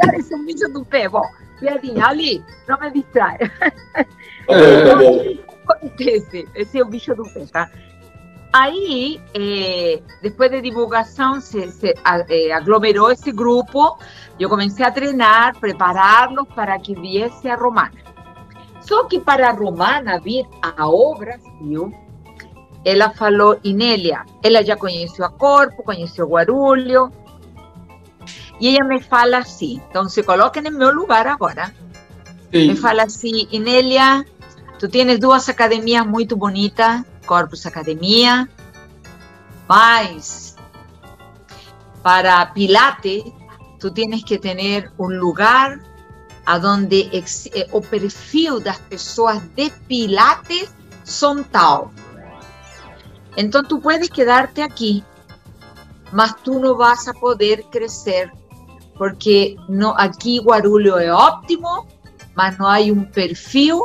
pé, 0.00 0.18
esse 0.18 0.34
é 0.34 0.38
bicho 0.38 0.68
do 0.68 0.84
pé. 0.84 1.08
Bom, 1.08 1.24
piadinha, 1.60 2.06
Ali, 2.06 2.44
não 2.68 2.78
me 2.78 2.90
distrai. 2.90 3.38
Tá 3.38 4.04
bom, 4.46 4.88
tá 4.88 4.96
bom. 4.96 5.24
Esse, 5.98 6.48
esse 6.54 6.78
é 6.78 6.82
o 6.82 6.86
bicho 6.86 7.14
do 7.14 7.24
pé, 7.24 7.46
tá? 7.46 7.70
Aí, 8.52 9.20
eh, 9.34 10.00
depois 10.22 10.50
de 10.50 10.62
divulgação, 10.62 11.40
se, 11.40 11.70
se 11.72 11.94
eh, 12.28 12.52
aglomerou 12.52 13.10
esse 13.10 13.30
grupo. 13.32 13.98
Eu 14.38 14.48
comecei 14.48 14.84
a 14.84 14.90
treinar, 14.90 15.58
prepará-los 15.58 16.48
para 16.54 16.78
que 16.78 16.94
viesse 16.94 17.48
a 17.48 17.56
Romana. 17.56 18.06
Só 18.80 19.04
que 19.04 19.18
para 19.18 19.50
a 19.50 19.52
Romana 19.52 20.20
vir 20.20 20.46
ao 20.76 21.14
Brasil, 21.18 21.92
ela 22.84 23.10
falou, 23.10 23.58
Inélia, 23.64 24.24
ela 24.42 24.64
já 24.64 24.76
conheceu 24.76 25.24
a 25.24 25.28
Corpo, 25.28 25.82
conheceu 25.82 26.28
Guarulho, 26.28 27.10
e 28.60 28.76
ela 28.76 28.88
me 28.88 29.00
fala 29.00 29.38
assim, 29.38 29.82
então 29.90 30.08
se 30.08 30.22
coloquem 30.22 30.62
no 30.62 30.70
meu 30.70 30.94
lugar 30.94 31.26
agora, 31.26 31.74
Sim. 32.52 32.68
me 32.68 32.76
fala 32.76 33.02
assim, 33.02 33.48
Inélia, 33.50 34.24
tu 34.78 34.88
tens 34.88 35.18
duas 35.18 35.48
academias 35.48 36.06
muito 36.06 36.36
bonitas, 36.36 37.04
Corpus 37.26 37.66
Academia, 37.66 38.48
mas 39.68 40.56
para 42.02 42.52
Pilates, 42.52 43.24
tú 43.80 43.90
tienes 43.90 44.24
que 44.24 44.38
tener 44.38 44.90
un 44.96 45.16
lugar 45.16 45.80
a 46.44 46.58
donde 46.58 47.10
eh, 47.12 47.66
o 47.72 47.80
perfil 47.80 48.62
das 48.62 48.78
pessoas 48.78 49.42
de 49.56 49.72
Pilates 49.88 50.72
son 51.04 51.44
tal. 51.44 51.90
Entonces 53.36 53.68
tú 53.68 53.80
puedes 53.80 54.08
quedarte 54.08 54.62
aquí, 54.62 55.02
mas 56.12 56.36
tú 56.42 56.60
no 56.60 56.76
vas 56.76 57.08
a 57.08 57.12
poder 57.12 57.64
crecer 57.70 58.30
porque 58.96 59.56
no 59.68 59.94
aquí 59.98 60.38
Guarulho 60.38 60.98
es 60.98 61.10
óptimo, 61.10 61.86
mas 62.34 62.58
no 62.58 62.68
hay 62.68 62.90
un 62.90 63.10
perfil 63.10 63.80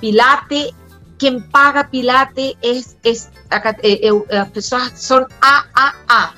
Pilates 0.00 0.74
quien 1.18 1.42
paga 1.50 1.88
Pilates 1.90 2.56
es, 2.62 2.96
es 3.02 3.30
eh, 3.50 4.00
eh, 4.02 4.12
las 4.28 4.50
personas 4.50 4.92
son 5.00 5.26
AAA. 5.40 6.34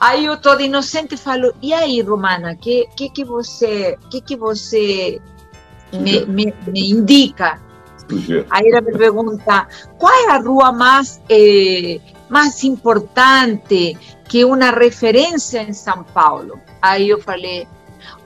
Aí 0.00 0.26
eu 0.26 0.36
todo 0.36 0.60
inocente 0.60 1.16
falo, 1.16 1.54
e 1.62 1.72
aí, 1.72 2.02
Romana, 2.02 2.56
que 2.56 2.86
que 2.96 3.08
que 3.10 3.24
você, 3.24 3.96
que 4.10 4.20
que 4.20 4.36
você 4.36 5.20
me, 5.92 6.26
me, 6.26 6.52
me 6.66 6.90
indica? 6.90 7.60
Aí 8.50 8.68
ela 8.68 8.82
me 8.82 8.92
pergunta, 8.92 9.66
qual 9.96 10.12
é 10.12 10.30
a 10.30 10.38
rua 10.38 10.72
mais 10.72 11.22
eh, 11.28 12.00
mais 12.28 12.62
importante 12.64 13.96
que 14.28 14.44
uma 14.44 14.70
referência 14.70 15.62
em 15.62 15.72
São 15.72 16.04
Paulo? 16.04 16.60
Aí 16.82 17.08
eu 17.08 17.20
falei, 17.20 17.66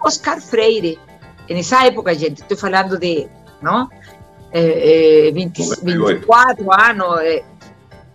Oscar 0.02 0.40
Freire. 0.40 0.98
Nessa 1.48 1.86
época, 1.86 2.14
gente, 2.14 2.42
estou 2.42 2.58
falando 2.58 2.98
de, 2.98 3.26
não? 3.62 3.88
Eh, 4.52 5.28
eh, 5.28 5.32
20, 5.32 5.62
24 5.82 6.72
anos. 6.72 7.20
Eh. 7.22 7.44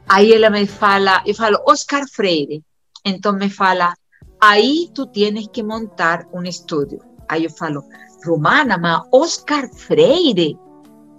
Aí 0.08 0.34
ela 0.34 0.50
me 0.50 0.66
fala, 0.66 1.22
eu 1.26 1.36
falo, 1.36 1.60
Oscar 1.66 2.08
Freire. 2.08 2.64
Entonces 3.04 3.39
me 3.39 3.50
fala, 3.50 3.96
ahí 4.39 4.89
tú 4.94 5.08
tienes 5.08 5.48
que 5.50 5.64
montar 5.64 6.28
un 6.32 6.46
estudio. 6.46 7.00
Ahí 7.28 7.44
yo 7.44 7.50
falo, 7.50 7.86
Romana, 8.24 8.78
ma 8.78 9.06
Oscar 9.12 9.70
Freire. 9.70 10.58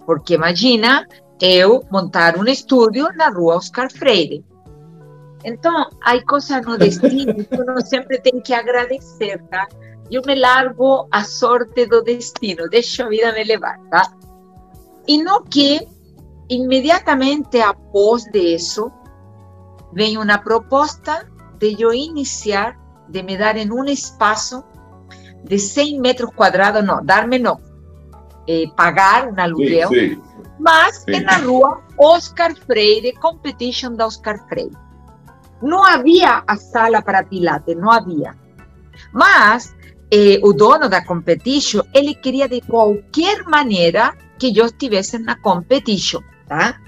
Porque 0.07 0.35
imagina 0.35 1.07
eu 1.41 1.83
montar 1.91 2.39
un 2.39 2.49
estudio 2.49 3.11
en 3.11 3.19
la 3.19 3.31
rua 3.31 3.57
Oscar 3.57 3.91
Freire. 3.91 4.43
Entonces, 5.43 5.99
hay 6.03 6.23
cosas 6.23 6.65
no 6.65 6.79
destino 6.79 7.35
que 7.35 7.49
uno 7.57 7.81
siempre 7.83 8.19
tiene 8.19 8.43
que 8.43 8.55
agradecer, 8.55 9.43
tá? 9.51 9.69
Yo 10.11 10.21
me 10.27 10.37
largo 10.37 11.09
a 11.11 11.25
sorte 11.25 11.87
do 11.87 12.03
destino, 12.03 12.69
deixo 12.69 13.05
a 13.05 13.09
vida 13.09 13.33
me 13.33 13.45
levar, 13.45 13.79
tá? 13.91 14.15
Y 15.07 15.19
no 15.19 15.45
que 15.45 15.87
inmediatamente 16.49 17.63
após 17.63 18.25
de 18.31 18.55
eso, 18.55 18.93
vem 19.93 20.19
una 20.19 20.43
proposta 20.43 21.27
de 21.59 21.75
yo 21.75 21.93
iniciar, 21.93 22.77
de 23.09 23.23
me 23.23 23.37
dar 23.37 23.57
en 23.57 23.73
un 23.73 23.89
espacio 23.89 24.65
de 25.43 25.59
100 25.59 26.01
metros 26.01 26.31
cuadrados, 26.33 26.85
no, 26.85 27.01
darme 27.03 27.39
no, 27.39 27.61
eh, 28.47 28.71
pagar 28.77 29.29
un 29.29 29.39
aluguel, 29.39 29.89
sí, 29.89 30.11
sí. 30.11 30.23
mas 30.59 31.05
sí. 31.07 31.15
en 31.15 31.25
la 31.25 31.39
rua 31.39 31.83
Oscar 31.97 32.55
Freire, 32.55 33.13
competition 33.15 33.97
de 33.97 34.05
Oscar 34.05 34.39
Freire. 34.49 34.77
No 35.63 35.85
había 35.85 36.45
a 36.47 36.57
sala 36.57 37.01
para 37.01 37.27
pilates, 37.27 37.77
no 37.77 37.91
había. 37.91 38.37
Mas 39.13 39.75
eh, 40.15 40.39
o 40.43 40.53
dono 40.53 40.89
da 40.89 41.05
competition, 41.05 41.83
ele 41.93 42.15
queria 42.15 42.49
de 42.49 42.61
qualquer 42.61 43.43
maneira 43.45 44.15
que 44.39 44.57
eu 44.57 44.67
estivesse 44.67 45.19
na 45.19 45.37
competition, 45.37 46.21
tá? 46.47 46.81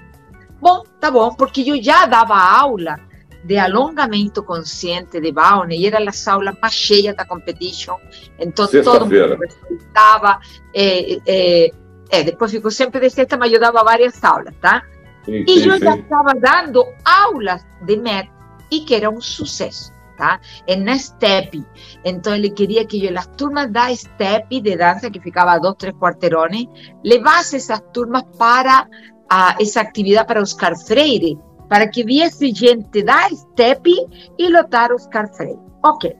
Bom, 0.61 0.83
tá 0.99 1.11
bom, 1.11 1.33
porque 1.35 1.61
eu 1.69 1.81
já 1.81 2.05
dava 2.05 2.35
aula 2.35 2.95
de 3.43 3.57
alongamento 3.57 4.43
consciente 4.43 5.21
de 5.21 5.31
Baune 5.31 5.77
y 5.77 5.85
era 5.85 5.99
las 5.99 6.27
aulas 6.27 6.55
más 6.61 6.73
cheias 6.73 7.15
da 7.15 7.25
competition. 7.25 7.97
Entonces 8.37 8.83
todo 8.83 9.05
mundo 9.05 9.37
respeitava. 9.37 10.39
Eh, 10.73 11.19
eh, 11.25 11.71
eh, 12.09 12.23
depois 12.23 12.51
ficou 12.51 12.71
sempre 12.71 12.99
de 12.99 13.09
sexta, 13.09 13.37
mas 13.37 13.51
eu 13.51 13.59
dava 13.59 13.83
várias 13.83 14.21
aulas, 14.23 14.53
tá? 14.61 14.83
Sim, 15.23 15.43
e 15.47 15.59
sim, 15.59 15.69
eu 15.69 15.79
já 15.79 15.95
estava 15.95 16.33
dando 16.35 16.85
aulas 17.05 17.65
de 17.81 17.97
MET 17.97 18.29
e 18.71 18.81
que 18.81 18.95
era 18.95 19.09
um 19.09 19.21
sucesso, 19.21 19.93
tá? 20.17 20.39
En 20.67 20.83
na 20.83 20.97
STEP. 20.97 21.63
Então 22.03 22.35
ele 22.35 22.49
queria 22.49 22.85
que 22.85 23.05
eu, 23.05 23.17
as 23.17 23.27
turmas 23.27 23.71
da 23.71 23.93
STEP 23.95 24.61
de 24.61 24.75
dança, 24.75 25.09
que 25.09 25.19
ficava 25.19 25.51
a 25.53 25.59
dois, 25.59 25.75
três 25.77 25.95
quarteirões, 25.95 26.65
levasse 27.03 27.55
essas 27.55 27.81
turmas 27.93 28.23
para 28.37 28.87
a, 29.29 29.55
essa 29.61 29.81
atividade 29.81 30.27
para 30.27 30.41
Oscar 30.41 30.77
Freire, 30.77 31.39
para 31.69 31.87
que 31.87 32.03
viesse 32.03 32.53
gente 32.53 33.03
da 33.03 33.29
STEP 33.29 33.91
e 34.37 34.49
lotar 34.49 34.91
Oscar 34.91 35.31
Freire. 35.33 35.59
Ok. 35.83 36.15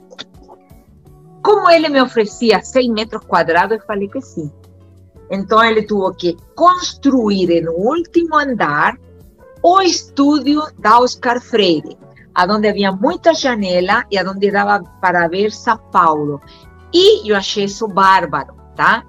Como 1.43 1.69
ele 1.69 1.89
me 1.89 2.01
oferecia 2.01 2.61
100 2.61 2.93
metros 2.93 3.25
quadrados, 3.25 3.77
eu 3.77 3.85
falei 3.85 4.07
que 4.07 4.21
sim. 4.21 4.51
Então 5.29 5.63
ele 5.63 5.83
teve 5.83 6.15
que 6.17 6.37
construir 6.55 7.61
no 7.61 7.73
último 7.73 8.35
andar 8.35 8.97
o 9.63 9.81
estúdio 9.81 10.61
da 10.79 10.99
Oscar 10.99 11.41
Freire, 11.41 11.97
aonde 12.37 12.69
havia 12.69 12.91
muita 12.91 13.33
janela 13.33 14.05
e 14.11 14.17
aonde 14.17 14.51
dava 14.51 14.83
para 15.01 15.27
ver 15.27 15.51
São 15.51 15.77
Paulo. 15.91 16.39
E 16.93 17.29
eu 17.29 17.35
achei 17.35 17.65
isso 17.65 17.87
bárbaro, 17.87 18.55
tá? 18.75 19.03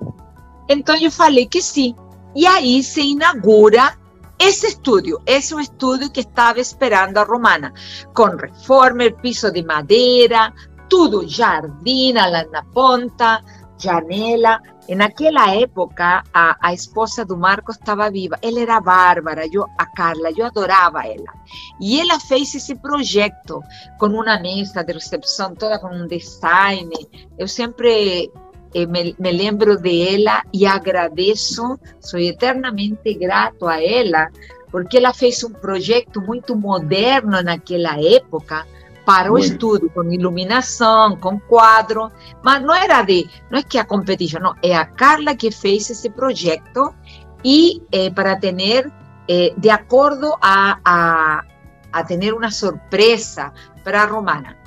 Então 0.69 0.97
eu 0.97 1.11
falei 1.11 1.47
que 1.47 1.61
sim. 1.61 1.95
E 2.35 2.47
aí 2.47 2.83
se 2.83 3.03
inaugura 3.03 3.97
ese 4.39 4.69
estudio 4.69 5.21
es 5.27 5.51
un 5.51 5.61
estudio 5.61 6.13
que 6.13 6.21
estaba 6.21 6.61
esperando 6.61 7.19
a 7.19 7.25
Romana, 7.25 7.75
con 8.15 8.39
reforma, 8.39 9.05
el 9.05 9.15
piso 9.15 9.51
de 9.51 9.65
madera, 9.65 10.55
todo, 10.89 11.23
jardín, 11.27 12.15
la 12.15 12.65
ponta, 12.73 13.43
janela. 13.77 14.63
En 14.89 15.03
aquella 15.03 15.55
época, 15.55 16.25
a, 16.33 16.73
esposa 16.73 17.23
de 17.23 17.37
Marco 17.37 17.73
estaba 17.73 18.09
viva. 18.09 18.39
Él 18.41 18.57
era 18.57 18.81
bárbara, 18.81 19.45
yo 19.45 19.67
a 19.77 19.91
Carla, 19.93 20.31
yo 20.31 20.47
adoraba 20.47 21.03
a 21.03 21.07
ella. 21.07 21.31
Y 21.79 22.01
ella 22.01 22.19
fez 22.19 22.55
ese 22.55 22.75
proyecto 22.75 23.63
con 23.99 24.15
una 24.15 24.41
mesa 24.41 24.83
de 24.83 24.95
recepción, 24.95 25.57
toda 25.57 25.79
con 25.79 25.95
un 25.95 26.09
design. 26.09 26.91
Yo 27.39 27.47
siempre 27.47 28.31
eh, 28.73 28.87
me, 28.87 29.15
me, 29.19 29.31
lembro 29.31 29.77
de 29.77 30.15
ela 30.15 30.43
e 30.55 30.67
agradeço, 30.67 31.79
sou 32.01 32.19
eternamente 32.19 33.13
grato 33.13 33.69
a 33.69 33.83
ela, 33.83 34.31
porque 34.71 34.97
ela 34.97 35.13
fez 35.13 35.45
um 35.45 35.53
projeto 35.53 36.23
muito 36.23 36.57
moderno 36.57 37.43
naquela 37.43 38.01
época 38.01 38.67
para 39.09 39.33
o 39.33 39.39
estudo, 39.39 39.89
com 39.89 40.05
iluminação, 40.13 41.17
com 41.17 41.41
quadro, 41.41 42.13
mas 42.43 42.61
não 42.61 42.75
era 42.75 43.01
de, 43.01 43.27
não 43.51 43.59
é 43.59 43.63
que 43.63 43.79
a 43.79 43.85
competição, 43.85 44.39
não, 44.39 44.55
é 44.63 44.77
a 44.77 44.85
Carla 44.85 45.35
que 45.35 45.51
fez 45.51 45.89
esse 45.89 46.11
projeto 46.11 46.95
e 47.43 47.83
eh, 47.91 48.11
para 48.11 48.37
ter, 48.37 48.93
eh, 49.27 49.55
de 49.57 49.71
acordo 49.71 50.37
a, 50.43 50.79
a, 50.85 51.43
a 51.91 52.05
ter 52.05 52.35
uma 52.35 52.51
surpresa 52.51 53.51
para 53.83 54.03
a 54.03 54.05
Romana. 54.05 54.59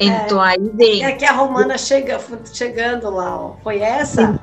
Então 0.00 0.42
é, 0.42 0.52
aí 0.52 0.70
vem. 0.72 1.04
É 1.04 1.12
que 1.12 1.26
a 1.26 1.32
Romana 1.32 1.76
chega, 1.76 2.18
chegando 2.50 3.10
lá, 3.10 3.36
ó. 3.36 3.56
foi 3.62 3.80
essa? 3.80 4.40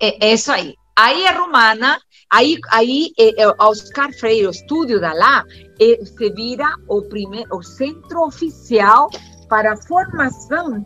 é, 0.00 0.28
é 0.28 0.32
isso 0.32 0.50
aí. 0.50 0.74
Aí 0.96 1.26
a 1.26 1.32
romana, 1.32 1.98
aí, 2.30 2.56
aí 2.70 3.12
é, 3.18 3.42
é, 3.42 3.54
Oscar 3.58 4.12
Freire, 4.12 4.46
o 4.46 4.50
estúdio 4.50 5.00
da 5.00 5.12
lá, 5.12 5.44
é, 5.80 6.04
se 6.04 6.30
vira 6.30 6.68
o, 6.88 7.02
primeiro, 7.02 7.56
o 7.56 7.62
centro 7.62 8.24
oficial 8.24 9.10
para 9.48 9.72
a 9.72 9.76
formação 9.76 10.84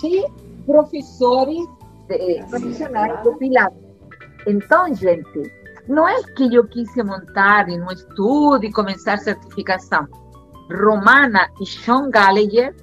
de 0.00 0.26
professores 0.66 1.66
de, 2.06 2.44
profissionais 2.50 3.22
do 3.22 3.34
Pilates. 3.36 3.78
Então, 4.46 4.94
gente, 4.94 5.50
não 5.88 6.06
é 6.06 6.22
que 6.22 6.54
eu 6.54 6.66
quis 6.68 6.94
montar 6.96 7.68
em 7.70 7.80
um 7.80 7.90
estúdio 7.90 8.68
e 8.68 8.72
começar 8.72 9.16
certificação. 9.18 10.06
Romana 10.70 11.48
e 11.60 11.66
Sean 11.66 12.10
Gallagher, 12.10 12.74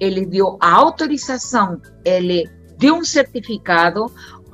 ele 0.00 0.26
deu 0.26 0.56
a 0.60 0.72
autorização, 0.72 1.80
ele 2.04 2.44
deu 2.78 2.94
um 2.94 3.04
certificado 3.04 4.06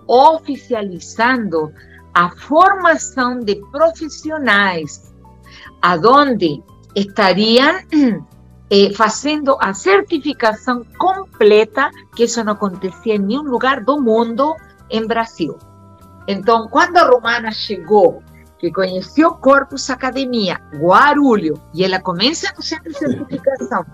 oficializando 0.06 1.72
a 2.14 2.30
formação 2.30 3.40
de 3.40 3.56
profissionais, 3.70 5.12
aonde 5.82 6.62
estariam 6.94 7.80
eh, 8.70 8.92
fazendo 8.94 9.56
a 9.60 9.74
certificação 9.74 10.84
completa, 10.96 11.90
que 12.14 12.24
isso 12.24 12.42
não 12.44 12.52
acontecia 12.52 13.16
em 13.16 13.18
nenhum 13.18 13.42
lugar 13.42 13.82
do 13.82 14.00
mundo 14.00 14.54
em 14.88 15.06
Brasil. 15.06 15.58
Então, 16.28 16.68
quando 16.68 16.96
a 16.96 17.06
Romana 17.06 17.50
chegou, 17.50 18.22
que 18.58 18.72
conheceu 18.72 19.32
Corpus 19.32 19.90
Academia, 19.90 20.58
Guarulho, 20.74 21.60
e 21.74 21.84
ela 21.84 22.00
começa 22.00 22.52
no 22.56 22.62
centro 22.62 22.92
de 22.92 22.98
certificação, 22.98 23.84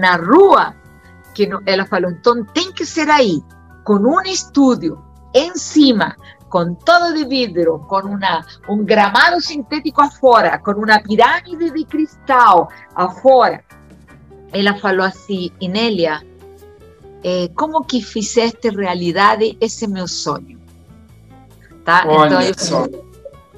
na 0.00 0.16
rua, 0.16 0.74
que 1.34 1.48
ela 1.66 1.84
falou, 1.84 2.10
então 2.10 2.42
tem 2.46 2.72
que 2.72 2.86
ser 2.86 3.08
aí, 3.10 3.42
com 3.84 3.96
um 3.96 4.22
estúdio 4.22 5.05
em 5.36 5.54
cima, 5.54 6.16
com 6.48 6.74
todo 6.74 7.12
de 7.14 7.24
vidro, 7.26 7.78
com 7.86 8.00
uma, 8.00 8.44
um 8.68 8.82
gramado 8.84 9.40
sintético 9.40 10.00
afora, 10.00 10.58
com 10.58 10.72
uma 10.72 10.98
pirâmide 10.98 11.70
de 11.70 11.84
cristal 11.84 12.68
afora. 12.94 13.62
Ela 14.52 14.74
falou 14.74 15.04
assim, 15.04 15.50
Inélia, 15.60 16.22
eh, 17.22 17.50
como 17.54 17.84
que 17.84 18.00
fizeste 18.00 18.70
realidade 18.70 19.58
esse 19.60 19.86
meu 19.86 20.08
sonho? 20.08 20.58
Tá? 21.84 22.04
Olha 22.06 22.48
então, 22.48 22.64
só. 22.64 22.86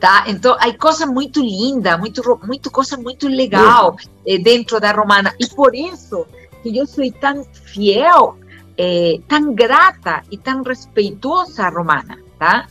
Tá? 0.01 0.25
Então, 0.27 0.57
há 0.59 0.77
coisa 0.77 1.07
muito 1.07 1.41
linda, 1.41 1.97
muito, 1.97 2.23
muito 2.45 2.71
coisa 2.71 2.97
muito 2.97 3.29
legal 3.29 3.97
eh, 4.27 4.39
dentro 4.39 4.81
da 4.81 4.91
romana. 4.91 5.33
E 5.39 5.47
por 5.47 5.75
isso 5.75 6.27
que 6.63 6.77
eu 6.77 6.87
sou 6.87 7.11
tão 7.13 7.45
fiel 7.53 8.37
é, 8.79 9.19
tão 9.27 9.53
grata 9.53 10.23
e 10.31 10.39
tão 10.39 10.63
respeitosa 10.63 11.65
a 11.65 11.69
Romana, 11.69 12.17
tá? 12.39 12.69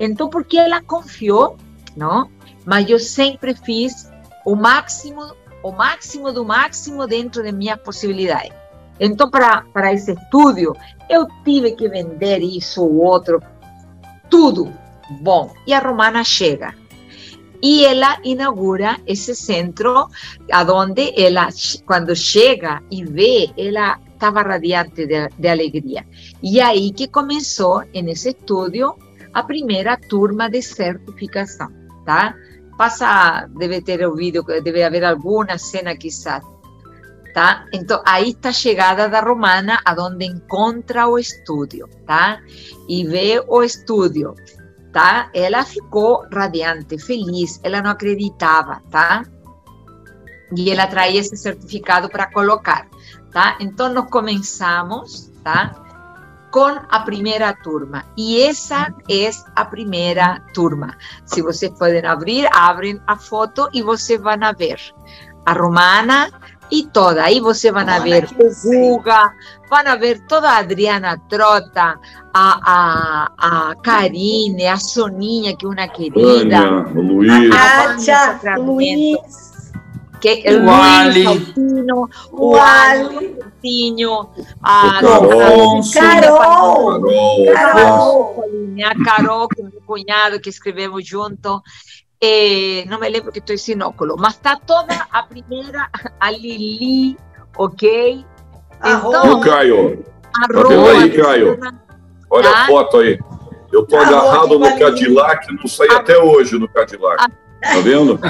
Então, 0.00 0.30
porque 0.30 0.56
ela 0.56 0.82
confiou, 0.82 1.58
não? 1.94 2.30
Mas 2.64 2.88
eu 2.88 2.98
sempre 2.98 3.54
fiz 3.54 4.10
o 4.44 4.56
máximo, 4.56 5.36
o 5.62 5.70
máximo 5.70 6.32
do 6.32 6.44
máximo 6.44 7.06
dentro 7.06 7.42
de 7.42 7.52
minha 7.52 7.76
possibilidade. 7.76 8.52
Então, 8.98 9.30
para, 9.30 9.62
para 9.72 9.92
esse 9.92 10.12
estúdio, 10.12 10.74
eu 11.10 11.26
tive 11.44 11.72
que 11.72 11.88
vender 11.88 12.40
isso 12.40 12.82
ou 12.82 13.02
outro, 13.02 13.42
tudo. 14.30 14.72
Bom, 15.20 15.52
e 15.66 15.74
a 15.74 15.78
Romana 15.78 16.24
chega. 16.24 16.74
E 17.62 17.84
ela 17.84 18.18
inaugura 18.24 18.98
esse 19.06 19.34
centro, 19.34 20.08
aonde 20.50 21.12
ela, 21.16 21.48
quando 21.86 22.14
chega 22.14 22.82
e 22.90 23.04
vê, 23.04 23.50
ela 23.56 23.98
estava 24.24 24.42
radiante 24.42 25.06
de, 25.06 25.28
de 25.38 25.48
alegria. 25.48 26.06
E 26.42 26.60
aí 26.60 26.92
que 26.92 27.08
começou, 27.08 27.84
nesse 27.92 28.30
estúdio, 28.30 28.94
a 29.32 29.42
primeira 29.42 29.96
turma 29.96 30.48
de 30.48 30.62
certificação, 30.62 31.68
tá? 32.06 32.34
Passa, 32.78 33.46
deve 33.56 33.82
ter 33.82 34.06
o 34.06 34.14
vídeo, 34.14 34.42
deve 34.42 34.82
haver 34.82 35.04
alguma 35.04 35.58
cena 35.58 35.94
quizás, 35.94 36.42
tá? 37.34 37.66
Então, 37.72 38.02
aí 38.06 38.30
está 38.30 38.48
a 38.48 38.52
chegada 38.52 39.08
da 39.08 39.20
Romana, 39.20 39.78
aonde 39.84 40.24
encontra 40.24 41.06
o 41.06 41.18
estúdio, 41.18 41.88
tá? 42.06 42.40
E 42.88 43.06
vê 43.06 43.44
o 43.46 43.62
estúdio, 43.62 44.34
tá? 44.92 45.30
Ela 45.34 45.64
ficou 45.64 46.24
radiante, 46.32 46.98
feliz, 46.98 47.60
ela 47.62 47.82
não 47.82 47.90
acreditava, 47.90 48.82
tá? 48.90 49.22
E 50.56 50.70
ela 50.70 50.86
traía 50.86 51.20
esse 51.20 51.36
certificado 51.36 52.08
para 52.08 52.30
colocar 52.30 52.88
tá? 53.34 53.56
Então 53.60 53.92
nós 53.92 54.08
começamos, 54.08 55.30
tá? 55.42 55.74
Com 56.50 56.78
a 56.88 57.00
primeira 57.00 57.52
turma. 57.52 58.04
E 58.16 58.40
essa 58.40 58.94
é 59.10 59.28
a 59.56 59.64
primeira 59.64 60.40
turma. 60.54 60.96
Se 61.26 61.42
vocês 61.42 61.76
podem 61.76 62.06
abrir, 62.06 62.48
abrem 62.52 62.98
a 63.06 63.16
foto 63.16 63.68
e 63.74 63.82
vocês 63.82 64.20
vão 64.22 64.38
ver 64.56 64.78
a 65.44 65.52
Romana 65.52 66.30
e 66.70 66.84
toda. 66.84 67.24
Aí 67.24 67.40
você 67.40 67.72
vão 67.72 67.84
ver 68.02 68.28
o 68.38 68.62
Guga, 68.62 69.32
vão 69.68 69.98
ver 69.98 70.20
toda 70.28 70.48
a 70.48 70.58
Adriana 70.58 71.20
Trota, 71.28 71.98
a, 72.32 72.60
a, 72.64 73.70
a 73.70 73.74
Karine, 73.82 74.68
a 74.68 74.76
Soninha, 74.76 75.56
que 75.56 75.66
é 75.66 75.68
uma 75.68 75.88
querida. 75.88 76.84
Luiz. 76.94 77.50
A 78.46 78.56
Luiz 78.56 79.53
que 80.24 80.42
é 80.42 80.56
o 80.58 80.70
Ali, 80.70 81.24
Saltino, 81.24 82.08
o 82.32 82.56
Ali, 82.56 83.36
a 84.62 85.00
Carol, 85.02 85.80
Carol, 85.92 87.02
Carol, 87.52 88.44
a 88.82 89.04
Carol, 89.04 89.48
que 89.48 89.60
é 89.60 89.64
meu 89.64 89.82
cunhado, 89.86 90.40
que 90.40 90.48
escrevemos 90.48 91.06
junto. 91.06 91.62
Eh, 92.22 92.86
não 92.88 92.98
me 92.98 93.06
lembro 93.10 93.30
que 93.30 93.38
estou 93.38 93.58
sinóculo, 93.58 94.16
mas 94.18 94.32
está 94.32 94.56
toda 94.56 95.06
a 95.12 95.22
primeira, 95.24 95.90
a 96.18 96.30
Lili, 96.30 97.18
ok? 97.58 98.24
Então, 98.78 99.26
e 99.26 99.30
o 99.30 99.40
Caio? 99.40 100.04
Aí, 100.90 101.10
Caio? 101.10 101.60
Olha 102.30 102.50
a 102.50 102.66
foto 102.66 102.96
aí. 102.96 103.18
Eu 103.70 103.82
estou 103.82 103.98
agarrado 103.98 104.58
no 104.58 104.78
Cadillac, 104.78 105.52
não 105.54 105.66
saí 105.66 105.90
até 105.90 106.16
hoje 106.16 106.58
no 106.58 106.66
Cadillac. 106.68 107.30
Tá 107.64 107.80
vendo? 107.82 108.20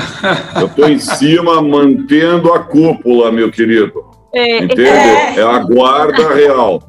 Eu 0.60 0.66
estou 0.66 0.88
em 0.88 0.98
cima 0.98 1.60
mantendo 1.60 2.52
a 2.52 2.60
cúpula, 2.60 3.32
meu 3.32 3.50
querido. 3.50 4.04
É, 4.32 4.64
Entende? 4.64 4.82
É. 4.84 5.40
é 5.40 5.42
a 5.42 5.58
guarda 5.58 6.34
real. 6.34 6.82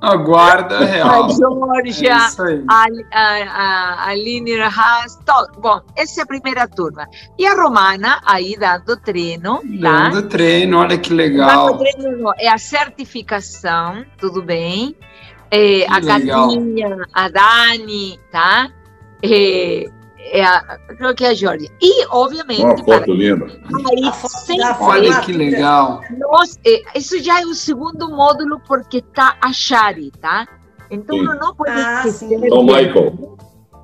A 0.00 0.16
guarda 0.16 0.84
real. 0.84 1.24
A 1.24 1.28
Georgia, 1.30 2.10
é 2.10 2.62
a, 2.68 2.86
a, 3.10 4.04
a 4.04 4.08
Aline 4.10 4.60
Haas, 4.60 5.18
todo. 5.24 5.58
Bom, 5.58 5.80
essa 5.96 6.20
é 6.20 6.24
a 6.24 6.26
primeira 6.26 6.68
turma. 6.68 7.06
E 7.38 7.46
a 7.46 7.54
Romana 7.54 8.20
aí 8.26 8.54
dando 8.58 8.98
treino. 8.98 9.62
Tá? 9.80 10.10
Dando 10.10 10.28
treino, 10.28 10.78
olha 10.78 10.98
que 10.98 11.12
legal. 11.12 11.68
Dando 11.68 11.78
treino, 11.78 12.32
é 12.38 12.48
a 12.48 12.58
certificação, 12.58 14.04
tudo 14.18 14.42
bem. 14.42 14.94
É, 15.50 15.86
a 15.88 16.00
Catinha, 16.02 16.98
a 17.12 17.28
Dani, 17.28 18.20
tá? 18.30 18.68
É, 19.22 19.86
é 20.32 20.44
a, 20.44 20.78
creo 20.96 21.14
que 21.14 21.24
é 21.24 21.28
a 21.28 21.34
Jorge. 21.34 21.70
E, 21.80 22.06
obviamente. 22.06 22.62
Uma 22.62 22.78
foto 22.78 23.12
linda. 23.12 23.46
Aí, 23.46 24.60
Olha 24.80 25.20
que 25.20 25.32
legal. 25.32 26.00
Nós, 26.18 26.58
é, 26.66 26.98
isso 26.98 27.22
já 27.22 27.40
é 27.40 27.44
o 27.44 27.54
segundo 27.54 28.08
módulo, 28.10 28.60
porque 28.66 28.98
está 28.98 29.36
a 29.40 29.52
Shari, 29.52 30.10
tá? 30.20 30.46
Então, 30.90 31.16
sim. 31.16 31.22
uno 31.22 31.34
não 31.34 31.54
pode 31.54 31.70
ah, 31.70 32.02
esquecer. 32.06 32.38
Então, 32.44 32.62
Michael. 32.62 33.36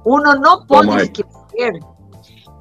Uno 0.04 0.34
não 0.34 0.64
pode 0.66 0.96
esquecer 0.96 1.80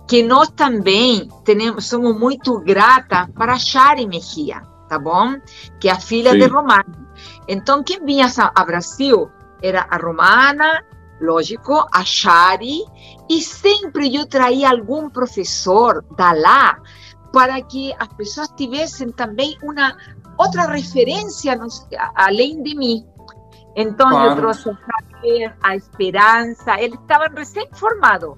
que 0.08 0.24
nós 0.24 0.50
também 0.50 1.30
temos, 1.46 1.86
somos 1.86 2.18
muito 2.18 2.60
grata 2.62 3.30
para 3.36 3.54
a 3.54 3.60
Shari 3.60 4.08
Mejia, 4.08 4.62
tá 4.90 4.98
bom? 4.98 5.36
Que 5.80 5.88
é 5.88 5.92
a 5.92 6.00
filha 6.00 6.32
sim. 6.32 6.40
de 6.40 6.48
Romana. 6.48 7.10
Então, 7.48 7.84
quem 7.84 8.04
vinha 8.04 8.28
a 8.56 8.66
Brasil 8.66 9.30
era 9.62 9.86
a 9.90 9.98
Romana, 9.98 10.84
lógico, 11.20 11.86
a 11.92 12.04
Shari, 12.04 12.84
e 13.30 13.42
sempre 13.42 14.16
eu 14.16 14.28
traía 14.28 14.70
algum 14.70 15.10
professor 15.10 16.04
da 16.16 16.32
lá 16.32 16.80
para 17.32 17.62
que 17.62 17.94
as 18.00 18.08
pessoas 18.10 18.50
tivessem 18.50 19.12
também 19.12 19.58
uma 19.62 19.96
outra 20.38 20.66
referência 20.66 21.56
nos, 21.56 21.88
além 22.16 22.64
de 22.64 22.76
mim. 22.76 23.06
Então 23.76 24.10
claro. 24.10 24.32
eu 24.32 24.36
trouxe 24.36 24.70
o 24.70 24.78
Javier, 24.78 25.56
a 25.62 25.76
Esperança, 25.76 26.80
eles 26.80 27.00
estavam 27.00 27.28
recém-formados. 27.36 28.34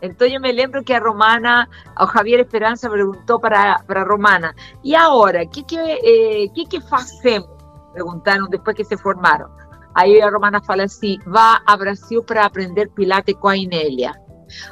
Então 0.00 0.28
eu 0.28 0.40
me 0.40 0.52
lembro 0.52 0.84
que 0.84 0.92
a 0.92 1.00
Romana, 1.00 1.68
o 1.98 2.06
Javier 2.06 2.40
Esperança 2.40 2.88
perguntou 2.88 3.40
para, 3.40 3.80
para 3.80 4.02
a 4.02 4.04
Romana, 4.04 4.54
e 4.84 4.94
agora, 4.94 5.42
o 5.42 5.48
que, 5.48 5.64
que, 5.64 5.76
eh, 5.76 6.48
que, 6.54 6.66
que 6.66 6.80
fazemos? 6.82 7.50
Perguntaram 7.92 8.46
depois 8.48 8.76
que 8.76 8.84
se 8.84 8.96
formaram. 8.96 9.50
Aí 9.98 10.22
a 10.22 10.30
Romana 10.30 10.62
fala 10.62 10.84
assim: 10.84 11.18
vá 11.26 11.60
a 11.66 11.76
Brasil 11.76 12.22
para 12.22 12.46
aprender 12.46 12.88
Pilates 12.90 13.34
com 13.34 13.48
a 13.50 13.56
Inélia. 13.56 14.14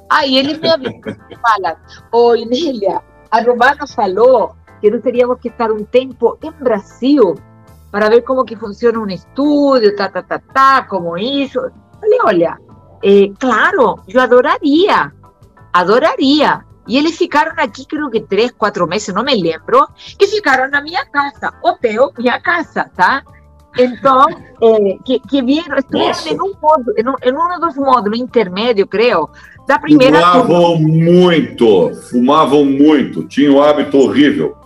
Aí 0.08 0.38
ele 0.38 0.54
me 0.54 1.36
fala: 1.42 1.76
Ô 2.12 2.28
oh, 2.28 2.36
Inélia, 2.36 3.02
a 3.28 3.40
Romana 3.40 3.86
falou 3.88 4.54
que 4.80 4.88
nós 4.88 5.02
teríamos 5.02 5.40
que 5.40 5.48
estar 5.48 5.72
um 5.72 5.82
tempo 5.82 6.38
em 6.40 6.52
Brasil 6.52 7.34
para 7.90 8.08
ver 8.08 8.22
como 8.22 8.44
que 8.44 8.54
funciona 8.54 9.00
um 9.00 9.08
estúdio, 9.08 9.96
tá, 9.96 10.08
tá, 10.08 10.22
tá, 10.22 10.38
tá, 10.38 10.82
como 10.84 11.18
isso. 11.18 11.58
Falei: 12.00 12.18
olha, 12.24 12.56
eh, 13.02 13.32
claro, 13.40 14.00
eu 14.06 14.20
adoraria, 14.20 15.12
adoraria. 15.72 16.64
E 16.86 16.96
eles 16.96 17.18
ficaram 17.18 17.52
aqui, 17.56 17.84
creio 17.84 18.08
que 18.10 18.20
três, 18.20 18.52
quatro 18.52 18.86
meses, 18.86 19.12
não 19.12 19.24
me 19.24 19.34
lembro, 19.34 19.88
e 20.20 20.26
ficaram 20.28 20.70
na 20.70 20.80
minha 20.80 21.04
casa, 21.06 21.52
hotel, 21.60 22.12
minha 22.16 22.40
casa, 22.40 22.88
tá? 22.94 23.24
Então, 23.78 24.26
eh, 24.30 24.98
que, 25.04 25.20
que 25.20 25.42
vieram, 25.42 25.76
em 25.76 26.40
um, 26.40 26.52
módulo, 26.60 26.94
em, 26.96 27.28
em 27.28 27.32
um 27.32 27.60
dos 27.60 27.76
módulos 27.76 28.18
intermédios, 28.18 28.88
creio, 28.90 29.28
da 29.66 29.78
primeira 29.78 30.18
Fumavam 30.18 30.76
turma. 30.76 30.88
muito, 30.88 31.94
fumavam 32.10 32.64
muito, 32.64 33.24
tinham 33.24 33.56
um 33.56 33.62
hábito 33.62 33.98
horrível. 33.98 34.56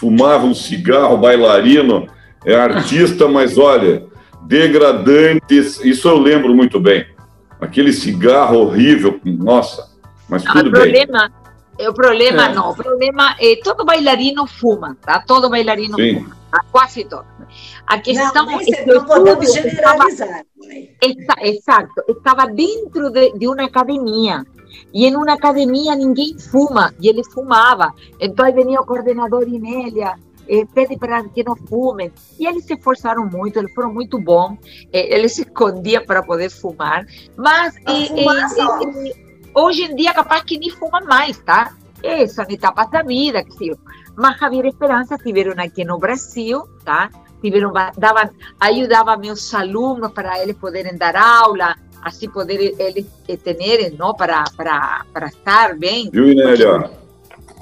Fumavam 0.00 0.54
cigarro, 0.54 1.16
bailarino, 1.16 2.06
é 2.44 2.54
artista, 2.54 3.28
mas 3.28 3.56
olha, 3.58 4.04
degradantes, 4.42 5.84
isso 5.84 6.08
eu 6.08 6.18
lembro 6.18 6.54
muito 6.54 6.80
bem. 6.80 7.06
Aquele 7.60 7.92
cigarro 7.92 8.58
horrível, 8.58 9.20
nossa, 9.24 9.90
mas 10.28 10.44
ah, 10.46 10.52
tudo 10.52 10.70
bem. 10.70 10.82
Problema, 10.82 11.32
o 11.78 11.94
problema 11.94 12.44
é. 12.46 12.54
não, 12.54 12.70
o 12.70 12.74
problema 12.74 13.36
é 13.40 13.56
todo 13.62 13.84
bailarino 13.84 14.46
fuma, 14.46 14.96
tá? 15.00 15.22
Todo 15.26 15.48
bailarino 15.50 15.96
Sim. 15.96 16.14
fuma, 16.14 16.36
tá? 16.50 16.64
quase 16.70 17.04
todo. 17.04 17.35
A 17.86 17.98
questão 17.98 18.46
não, 18.46 18.60
é 18.60 18.86
não 18.86 19.04
podemos 19.04 19.52
generalizar. 19.52 20.44
Estava, 21.02 21.46
exato, 21.46 22.04
estava 22.08 22.46
dentro 22.46 23.10
de, 23.10 23.32
de 23.32 23.48
uma 23.48 23.64
academia. 23.64 24.44
E 24.92 25.06
em 25.06 25.16
uma 25.16 25.32
academia 25.32 25.94
ninguém 25.94 26.38
fuma, 26.38 26.94
e 27.00 27.08
ele 27.08 27.24
fumava. 27.24 27.92
Então 28.20 28.44
aí 28.44 28.52
venia 28.52 28.80
o 28.80 28.86
coordenador 28.86 29.48
Inélia, 29.48 30.14
eh, 30.48 30.64
pede 30.72 30.96
para 30.96 31.24
que 31.28 31.42
não 31.42 31.56
fumem. 31.56 32.12
E 32.38 32.46
eles 32.46 32.64
se 32.64 32.74
esforçaram 32.74 33.26
muito, 33.26 33.58
eles 33.58 33.72
foram 33.74 33.92
muito 33.92 34.18
bons, 34.18 34.58
eh, 34.92 35.14
eles 35.14 35.34
se 35.34 35.42
escondiam 35.42 36.04
para 36.04 36.22
poder 36.22 36.50
fumar. 36.50 37.04
Mas 37.36 37.76
eh, 37.76 39.14
hoje 39.54 39.82
em 39.84 39.96
dia, 39.96 40.14
capaz 40.14 40.42
que 40.42 40.58
nem 40.58 40.70
fuma 40.70 41.00
mais, 41.00 41.38
tá? 41.38 41.74
É, 42.02 42.26
são 42.26 42.44
etapas 42.48 42.90
da 42.90 43.02
vida, 43.02 43.42
que. 43.42 43.72
Mas 44.14 44.38
Javier 44.38 44.66
Esperança 44.66 45.18
tiveram 45.18 45.52
aqui 45.62 45.84
no 45.84 45.98
Brasil, 45.98 46.62
tá? 46.84 47.10
Tiveram, 47.46 47.72
davam, 47.96 48.28
ajudava 48.58 49.16
meus 49.16 49.54
alunos 49.54 50.10
para 50.10 50.42
eles 50.42 50.56
poderem 50.56 50.96
dar 50.96 51.14
aula, 51.14 51.76
assim 52.02 52.28
poder 52.28 52.74
eles 52.76 53.06
terem, 53.44 53.94
não, 53.96 54.12
para, 54.12 54.42
para, 54.56 55.04
para 55.12 55.26
estar 55.28 55.78
bem. 55.78 56.10
Viu, 56.12 56.28
Inélia? 56.28 56.90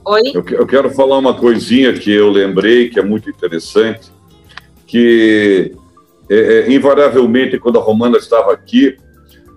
Oi? 0.07 0.23
Eu, 0.35 0.43
eu 0.59 0.67
quero 0.67 0.89
falar 0.89 1.19
uma 1.19 1.35
coisinha 1.35 1.93
que 1.93 2.11
eu 2.11 2.31
lembrei, 2.31 2.89
que 2.89 2.99
é 2.99 3.03
muito 3.03 3.29
interessante, 3.29 4.11
que 4.87 5.77
é, 6.31 6.37
é, 6.37 6.73
invariavelmente, 6.73 7.59
quando 7.59 7.79
a 7.79 7.83
Romana 7.83 8.17
estava 8.17 8.55
aqui, 8.55 8.97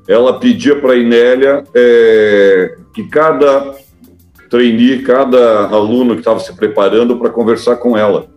ela 0.10 0.38
pedia 0.42 0.78
para 0.78 0.92
a 0.92 0.98
Inélia 0.98 1.64
é, 1.74 2.76
que 2.94 3.08
cada 3.08 3.76
trainee, 4.50 5.04
cada 5.04 5.68
aluno 5.68 6.16
que 6.16 6.20
estava 6.20 6.42
se 6.42 6.54
preparando 6.54 7.18
para 7.18 7.30
conversar 7.30 7.78
com 7.78 7.98
ela. 7.98 8.28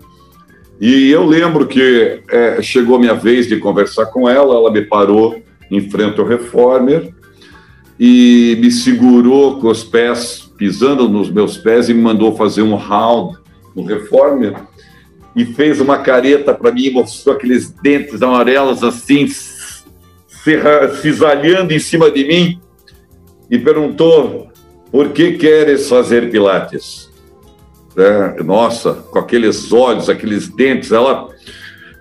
E 0.80 1.10
eu 1.10 1.26
lembro 1.26 1.66
que 1.66 2.22
é, 2.30 2.62
chegou 2.62 2.96
a 2.96 2.98
minha 2.98 3.14
vez 3.14 3.46
de 3.46 3.58
conversar 3.58 4.06
com 4.06 4.26
ela, 4.26 4.54
ela 4.54 4.72
me 4.72 4.80
parou 4.80 5.42
em 5.70 5.90
frente 5.90 6.18
ao 6.18 6.26
reformer 6.26 7.12
e 7.98 8.56
me 8.60 8.70
segurou 8.70 9.60
com 9.60 9.68
os 9.68 9.84
pés, 9.84 10.50
pisando 10.56 11.06
nos 11.06 11.30
meus 11.30 11.58
pés 11.58 11.90
e 11.90 11.94
me 11.94 12.00
mandou 12.00 12.34
fazer 12.34 12.62
um 12.62 12.76
round 12.76 13.38
no 13.76 13.84
reformer 13.84 14.54
e 15.36 15.44
fez 15.44 15.80
uma 15.80 15.98
careta 15.98 16.54
para 16.54 16.72
mim, 16.72 16.90
mostrou 16.90 17.36
aqueles 17.36 17.70
dentes 17.70 18.22
amarelos 18.22 18.82
assim, 18.82 19.28
cisalhando 21.02 21.74
em 21.74 21.78
cima 21.78 22.10
de 22.10 22.24
mim 22.24 22.60
e 23.50 23.58
perguntou: 23.58 24.48
por 24.90 25.10
que 25.10 25.32
queres 25.32 25.88
fazer 25.90 26.30
Pilates? 26.30 27.09
É, 28.00 28.42
nossa, 28.42 28.94
com 28.94 29.18
aqueles 29.18 29.72
olhos, 29.72 30.08
aqueles 30.08 30.48
dentes, 30.48 30.92
ela. 30.92 31.28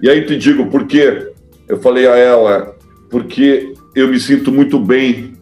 E 0.02 0.10
aí 0.10 0.26
te 0.26 0.38
digo 0.38 0.68
por 0.68 0.88
quê? 0.88 1.32
Eu 1.68 1.80
falei 1.80 2.08
a 2.08 2.16
ela, 2.16 2.76
porque 3.10 3.74
eu 3.96 4.08
me 4.08 4.20
sinto 4.20 4.52
muito 4.52 4.80
bem. 4.80 5.34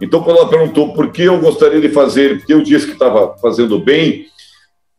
Então, 0.00 0.22
quando 0.22 0.38
ela 0.38 0.48
perguntou 0.48 0.92
por 0.92 1.12
que 1.12 1.22
eu 1.22 1.38
gostaria 1.38 1.80
de 1.80 1.88
fazer, 1.88 2.38
porque 2.38 2.52
eu 2.52 2.62
disse 2.62 2.86
que 2.86 2.92
estava 2.92 3.36
fazendo 3.38 3.78
bem, 3.78 4.26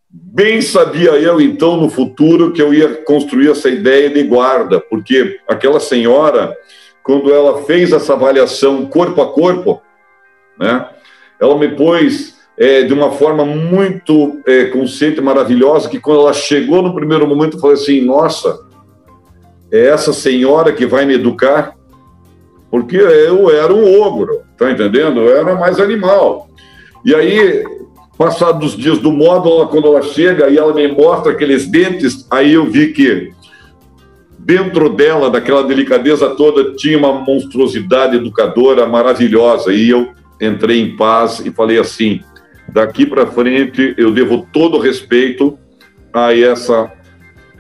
bem 0.10 0.62
sabia 0.62 1.12
eu, 1.12 1.42
então, 1.42 1.76
no 1.76 1.90
futuro, 1.90 2.54
que 2.54 2.62
eu 2.62 2.74
ia 2.74 3.04
construir 3.04 3.50
essa 3.50 3.68
ideia 3.68 4.10
de 4.10 4.24
guarda, 4.24 4.80
porque 4.80 5.40
aquela 5.48 5.80
senhora 5.80 6.56
quando 7.04 7.34
ela 7.34 7.64
fez 7.64 7.92
essa 7.92 8.14
avaliação 8.14 8.86
corpo 8.86 9.22
a 9.22 9.34
corpo, 9.34 9.82
né, 10.58 10.90
ela 11.40 11.58
me 11.60 11.76
pôs 11.76 12.33
é, 12.58 12.84
de 12.84 12.94
uma 12.94 13.12
forma 13.12 13.44
muito 13.46 14.40
é, 14.46 14.66
consciente 14.66 15.20
e 15.20 15.24
maravilhosa, 15.24 15.90
que 15.90 16.00
quando 16.00 16.22
ela 16.22 16.34
chegou 16.34 16.82
no 16.82 16.94
primeiro 16.94 17.28
momento, 17.28 17.58
eu 17.58 17.62
falei 17.62 17.76
assim, 17.76 18.02
nossa, 18.02 18.60
é 19.72 19.88
essa 19.88 20.14
senhora 20.14 20.72
que 20.72 20.86
vai 20.86 21.06
me 21.06 21.16
educar? 21.16 21.76
Porque 22.70 22.98
eu 22.98 23.50
era 23.50 23.74
um 23.74 24.02
ogro, 24.02 24.42
tá 24.58 24.72
entendendo? 24.72 25.22
Eu 25.22 25.38
era 25.38 25.56
mais 25.56 25.80
animal. 25.80 26.48
E 27.04 27.14
aí, 27.14 27.64
passados 28.18 28.74
os 28.74 28.78
dias 28.78 29.00
do 29.00 29.12
módulo, 29.12 29.68
quando 29.68 29.88
ela 29.88 30.02
chega 30.02 30.50
e 30.50 30.58
ela 30.58 30.74
me 30.74 30.88
mostra 30.88 31.32
aqueles 31.32 31.68
dentes, 31.68 32.26
aí 32.32 32.54
eu 32.54 32.66
vi 32.66 32.94
que 32.94 33.32
dentro 34.40 34.90
dela, 34.90 35.30
daquela 35.30 35.64
delicadeza 35.64 36.30
toda, 36.36 36.74
tinha 36.76 36.98
uma 36.98 37.14
monstruosidade 37.14 38.18
educadora 38.18 38.86
maravilhosa. 38.86 39.74
E 39.74 39.90
eu 39.90 40.12
entrei 40.40 40.82
em 40.82 40.96
paz 40.96 41.40
e 41.46 41.52
falei 41.52 41.80
assim: 41.80 42.22
daqui 42.74 43.06
para 43.06 43.28
frente 43.28 43.94
eu 43.98 44.12
devo 44.12 44.48
todo 44.52 44.80
respeito 44.80 45.58
a 46.12 46.36
essa 46.36 46.92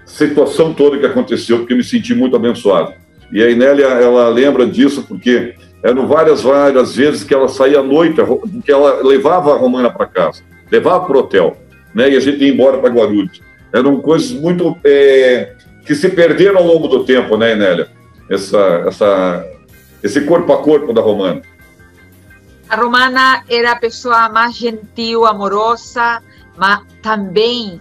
situação 0.05 0.73
toda 0.73 0.97
que 0.97 1.05
aconteceu, 1.05 1.59
porque 1.59 1.75
me 1.75 1.83
senti 1.83 2.13
muito 2.13 2.35
abençoado. 2.35 2.93
E 3.31 3.41
a 3.41 3.49
Inélia, 3.49 3.85
ela 3.85 4.27
lembra 4.29 4.65
disso 4.65 5.05
porque 5.07 5.55
eram 5.83 6.07
várias, 6.07 6.41
várias 6.41 6.95
vezes 6.95 7.23
que 7.23 7.33
ela 7.33 7.47
saía 7.47 7.79
à 7.79 7.83
noite, 7.83 8.21
que 8.65 8.71
ela 8.71 9.01
levava 9.03 9.53
a 9.53 9.57
Romana 9.57 9.89
para 9.89 10.05
casa, 10.05 10.41
levava 10.71 11.05
para 11.05 11.17
o 11.17 11.19
hotel, 11.19 11.57
né? 11.93 12.09
E 12.11 12.15
a 12.15 12.19
gente 12.19 12.43
ia 12.43 12.51
embora 12.51 12.77
para 12.77 12.89
Guarulhos. 12.89 13.41
Eram 13.71 13.99
coisas 13.99 14.31
muito 14.31 14.77
é, 14.83 15.53
que 15.85 15.95
se 15.95 16.09
perderam 16.09 16.57
ao 16.57 16.65
longo 16.65 16.87
do 16.87 17.03
tempo, 17.03 17.37
né, 17.37 17.53
Enélia? 17.53 17.87
Essa, 18.29 18.83
essa, 18.87 19.45
esse 20.01 20.21
corpo 20.21 20.53
a 20.53 20.57
corpo 20.57 20.93
da 20.93 21.01
Romana. 21.01 21.41
A 22.69 22.75
Romana 22.75 23.43
era 23.49 23.73
a 23.73 23.75
pessoa 23.75 24.29
mais 24.29 24.55
gentil, 24.55 25.25
amorosa, 25.25 26.21
mas 26.57 26.81
também 27.01 27.79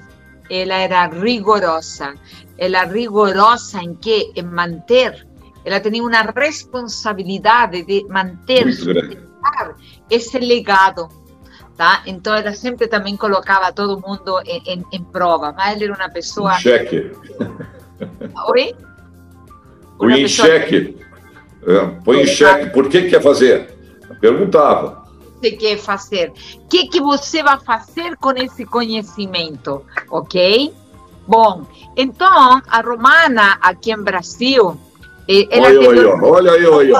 ela 0.50 0.74
era 0.74 1.06
rigorosa. 1.06 2.14
Ela 2.58 2.84
rigorosa 2.84 3.82
em 3.82 3.94
que? 3.94 4.32
Em 4.36 4.42
manter. 4.42 5.26
Ela 5.64 5.80
tinha 5.80 6.02
uma 6.02 6.22
responsabilidade 6.22 7.84
de 7.84 8.04
manter, 8.08 8.66
esse 10.10 10.38
legado. 10.38 11.08
Tá? 11.76 12.02
Então 12.06 12.34
ela 12.34 12.52
sempre 12.52 12.86
também 12.86 13.16
colocava 13.16 13.72
todo 13.72 14.00
mundo 14.00 14.40
em, 14.44 14.62
em, 14.66 14.84
em 14.92 15.02
prova, 15.04 15.54
mas 15.56 15.74
ela 15.74 15.84
era 15.84 15.94
uma 15.94 16.10
pessoa... 16.10 16.54
Cheque. 16.58 17.12
Oi? 18.48 18.74
Põe 19.96 20.22
em 20.22 20.28
xeque. 20.28 20.98
É, 21.66 21.86
põe 22.04 22.22
em 22.22 22.26
xeque. 22.26 22.70
Por 22.70 22.88
que 22.88 23.08
quer 23.08 23.22
fazer? 23.22 23.71
Perguntava. 24.22 25.02
Você 25.40 25.50
quer 25.50 25.76
fazer? 25.76 26.32
O 26.54 26.68
que, 26.68 26.86
que 26.86 27.00
você 27.00 27.42
vai 27.42 27.58
fazer 27.58 28.16
com 28.16 28.30
esse 28.30 28.64
conhecimento? 28.64 29.84
Ok? 30.08 30.72
Bom, 31.26 31.66
então, 31.96 32.62
a 32.68 32.80
Romana, 32.80 33.58
aqui 33.60 33.92
em 33.92 34.02
Brasil... 34.02 34.80
Ela 35.50 35.68
olha, 35.68 35.88
olha, 35.88 36.24
olha 36.24 36.52
aí, 36.52 36.66
olha. 36.66 36.92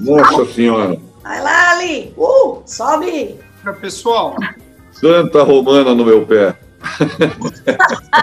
Nossa 0.00 0.44
Senhora. 0.52 0.98
Vai 1.22 1.42
lá, 1.42 1.70
Ali. 1.72 2.14
Uh, 2.16 2.62
sobe. 2.66 3.38
Pessoal. 3.80 4.36
Santa 4.92 5.42
Romana 5.42 5.94
no 5.94 6.04
meu 6.04 6.26
pé. 6.26 6.56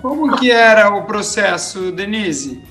Como 0.01 0.36
que 0.38 0.49
era 0.51 0.95
o 0.95 1.03
processo, 1.05 1.91
Denise? 1.91 2.64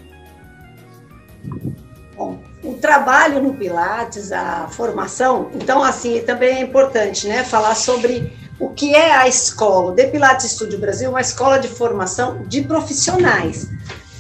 Bom, 2.17 2.43
o 2.63 2.75
trabalho 2.75 3.43
no 3.43 3.55
Pilates, 3.55 4.31
a 4.33 4.69
formação, 4.69 5.51
então 5.55 5.83
assim, 5.83 6.21
também 6.21 6.57
é 6.57 6.61
importante, 6.61 7.27
né, 7.27 7.43
falar 7.45 7.75
sobre 7.75 8.33
o 8.61 8.71
que 8.71 8.95
é 8.95 9.13
a 9.13 9.27
escola. 9.27 9.91
O 9.91 9.95
The 9.95 10.07
Pilates 10.07 10.51
Studio 10.53 10.79
Brasil 10.79 11.09
é 11.09 11.11
uma 11.11 11.21
escola 11.21 11.59
de 11.59 11.69
formação 11.69 12.43
de 12.47 12.63
profissionais. 12.63 13.69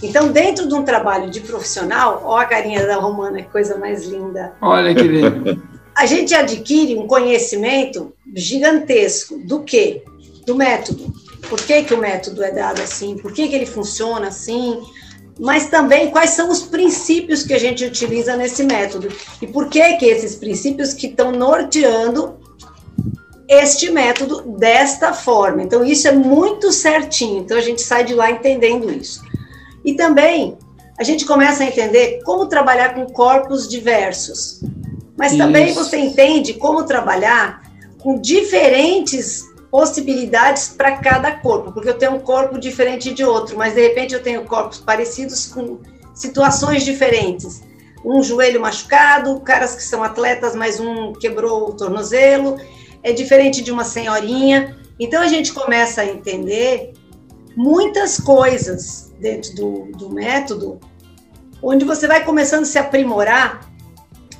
Então, 0.02 0.32
dentro 0.32 0.66
de 0.66 0.74
um 0.74 0.82
trabalho 0.82 1.30
de 1.30 1.40
profissional, 1.40 2.22
ó 2.24 2.38
a 2.38 2.44
carinha 2.44 2.84
da 2.84 2.96
Romana, 2.96 3.40
que 3.40 3.48
coisa 3.48 3.78
mais 3.78 4.04
linda. 4.04 4.52
Olha 4.60 4.92
que 4.92 5.02
lindo. 5.02 5.62
A 5.94 6.06
gente 6.06 6.34
adquire 6.34 6.98
um 6.98 7.06
conhecimento 7.06 8.12
gigantesco 8.34 9.38
do 9.38 9.62
quê? 9.62 10.02
Do 10.44 10.56
método 10.56 11.12
por 11.52 11.60
que, 11.60 11.82
que 11.82 11.92
o 11.92 11.98
método 11.98 12.42
é 12.42 12.50
dado 12.50 12.80
assim, 12.80 13.18
por 13.18 13.32
que, 13.32 13.46
que 13.46 13.54
ele 13.54 13.66
funciona 13.66 14.28
assim. 14.28 14.80
Mas 15.42 15.66
também 15.66 16.08
quais 16.08 16.30
são 16.30 16.48
os 16.48 16.62
princípios 16.62 17.42
que 17.42 17.52
a 17.52 17.58
gente 17.58 17.84
utiliza 17.84 18.36
nesse 18.36 18.62
método 18.62 19.08
e 19.40 19.46
por 19.48 19.68
que 19.68 19.94
que 19.94 20.06
esses 20.06 20.36
princípios 20.36 20.94
que 20.94 21.08
estão 21.08 21.32
norteando 21.32 22.38
este 23.48 23.90
método 23.90 24.56
desta 24.56 25.12
forma. 25.12 25.64
Então 25.64 25.84
isso 25.84 26.06
é 26.06 26.12
muito 26.12 26.70
certinho. 26.70 27.40
Então 27.40 27.58
a 27.58 27.60
gente 27.60 27.82
sai 27.82 28.04
de 28.04 28.14
lá 28.14 28.30
entendendo 28.30 28.88
isso. 28.88 29.20
E 29.84 29.94
também 29.94 30.56
a 30.96 31.02
gente 31.02 31.26
começa 31.26 31.64
a 31.64 31.66
entender 31.66 32.20
como 32.24 32.46
trabalhar 32.46 32.94
com 32.94 33.04
corpos 33.06 33.66
diversos. 33.66 34.60
Mas 35.18 35.36
também 35.36 35.70
isso. 35.70 35.82
você 35.82 35.96
entende 35.98 36.54
como 36.54 36.84
trabalhar 36.84 37.62
com 38.00 38.20
diferentes 38.20 39.42
possibilidades 39.72 40.68
para 40.68 40.98
cada 40.98 41.32
corpo, 41.32 41.72
porque 41.72 41.88
eu 41.88 41.96
tenho 41.96 42.16
um 42.16 42.20
corpo 42.20 42.58
diferente 42.58 43.14
de 43.14 43.24
outro, 43.24 43.56
mas 43.56 43.72
de 43.72 43.80
repente 43.80 44.12
eu 44.12 44.22
tenho 44.22 44.44
corpos 44.44 44.78
parecidos 44.78 45.46
com 45.46 45.78
situações 46.14 46.84
diferentes. 46.84 47.62
Um 48.04 48.22
joelho 48.22 48.60
machucado, 48.60 49.40
caras 49.40 49.74
que 49.74 49.82
são 49.82 50.04
atletas, 50.04 50.54
mas 50.54 50.78
um 50.78 51.14
quebrou 51.14 51.70
o 51.70 51.72
tornozelo, 51.72 52.60
é 53.02 53.14
diferente 53.14 53.62
de 53.62 53.72
uma 53.72 53.82
senhorinha. 53.82 54.76
Então 55.00 55.22
a 55.22 55.28
gente 55.28 55.54
começa 55.54 56.02
a 56.02 56.06
entender 56.06 56.92
muitas 57.56 58.20
coisas 58.20 59.10
dentro 59.18 59.54
do, 59.54 59.92
do 59.92 60.10
método, 60.10 60.80
onde 61.62 61.86
você 61.86 62.06
vai 62.06 62.22
começando 62.22 62.64
a 62.64 62.66
se 62.66 62.78
aprimorar 62.78 63.72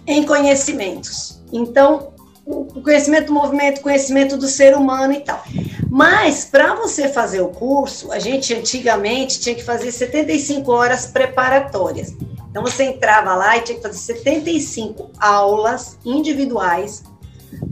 em 0.07 0.25
conhecimentos. 0.25 1.43
Então, 1.51 2.12
o 2.45 2.83
conhecimento 2.83 3.27
do 3.27 3.33
movimento, 3.33 3.81
conhecimento 3.81 4.37
do 4.37 4.49
ser 4.49 4.77
humano 4.77 5.13
e 5.13 5.21
tal. 5.21 5.43
Mas, 5.89 6.45
para 6.45 6.75
você 6.75 7.09
fazer 7.09 7.41
o 7.41 7.49
curso, 7.49 8.11
a 8.11 8.19
gente 8.19 8.55
antigamente 8.55 9.41
tinha 9.41 9.55
que 9.55 9.63
fazer 9.63 9.93
75 9.93 10.71
horas 10.73 11.07
preparatórias. 11.07 12.15
Então, 12.51 12.63
você 12.63 12.85
entrava 12.85 13.35
lá 13.35 13.57
e 13.57 13.63
tinha 13.63 13.77
que 13.77 13.83
fazer 13.83 13.99
75 13.99 15.11
aulas 15.19 15.99
individuais 16.05 17.03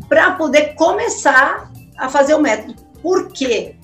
para 0.08 0.32
poder 0.32 0.74
começar 0.74 1.70
a 1.96 2.08
fazer 2.08 2.34
o 2.34 2.40
método. 2.40 2.74
Por 3.02 3.28
quê? 3.28 3.76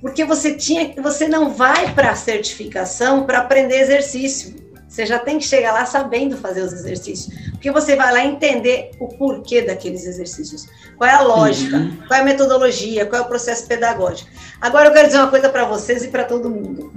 Porque 0.00 0.24
você 0.24 0.54
tinha, 0.54 0.94
você 1.02 1.28
não 1.28 1.50
vai 1.50 1.92
para 1.94 2.10
a 2.10 2.16
certificação 2.16 3.24
para 3.24 3.38
aprender 3.38 3.80
exercício. 3.80 4.54
Você 4.94 5.06
já 5.06 5.18
tem 5.18 5.40
que 5.40 5.44
chegar 5.44 5.72
lá 5.72 5.84
sabendo 5.84 6.36
fazer 6.36 6.62
os 6.62 6.72
exercícios, 6.72 7.34
porque 7.50 7.68
você 7.72 7.96
vai 7.96 8.12
lá 8.12 8.24
entender 8.24 8.92
o 9.00 9.08
porquê 9.08 9.60
daqueles 9.60 10.06
exercícios, 10.06 10.68
qual 10.96 11.10
é 11.10 11.14
a 11.14 11.20
lógica, 11.20 11.78
uhum. 11.78 11.96
qual 12.06 12.20
é 12.20 12.22
a 12.22 12.24
metodologia, 12.24 13.04
qual 13.04 13.22
é 13.22 13.24
o 13.24 13.28
processo 13.28 13.66
pedagógico. 13.66 14.30
Agora 14.60 14.86
eu 14.86 14.92
quero 14.92 15.08
dizer 15.08 15.18
uma 15.18 15.30
coisa 15.30 15.48
para 15.48 15.64
vocês 15.64 16.04
e 16.04 16.08
para 16.08 16.22
todo 16.22 16.48
mundo. 16.48 16.92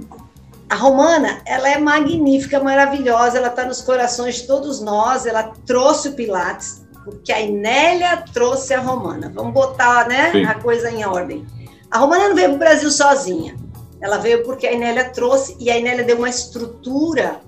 A 0.70 0.76
romana, 0.76 1.40
ela 1.44 1.68
é 1.68 1.76
magnífica, 1.76 2.60
maravilhosa, 2.60 3.38
ela 3.38 3.48
está 3.48 3.64
nos 3.64 3.80
corações 3.80 4.36
de 4.36 4.46
todos 4.46 4.80
nós, 4.80 5.26
ela 5.26 5.52
trouxe 5.66 6.10
o 6.10 6.12
Pilates, 6.12 6.86
porque 7.04 7.32
a 7.32 7.40
Inélia 7.40 8.22
trouxe 8.32 8.74
a 8.74 8.80
romana. 8.80 9.32
Vamos 9.34 9.52
botar 9.52 10.06
né, 10.06 10.44
a 10.48 10.54
coisa 10.54 10.88
em 10.88 11.04
ordem. 11.04 11.44
A 11.90 11.98
romana 11.98 12.28
não 12.28 12.36
veio 12.36 12.50
para 12.50 12.56
o 12.56 12.58
Brasil 12.60 12.92
sozinha. 12.92 13.56
Ela 14.00 14.18
veio 14.18 14.44
porque 14.44 14.68
a 14.68 14.72
Inélia 14.72 15.10
trouxe 15.10 15.56
e 15.58 15.68
a 15.68 15.76
Inélia 15.76 16.04
deu 16.04 16.18
uma 16.18 16.28
estrutura 16.28 17.40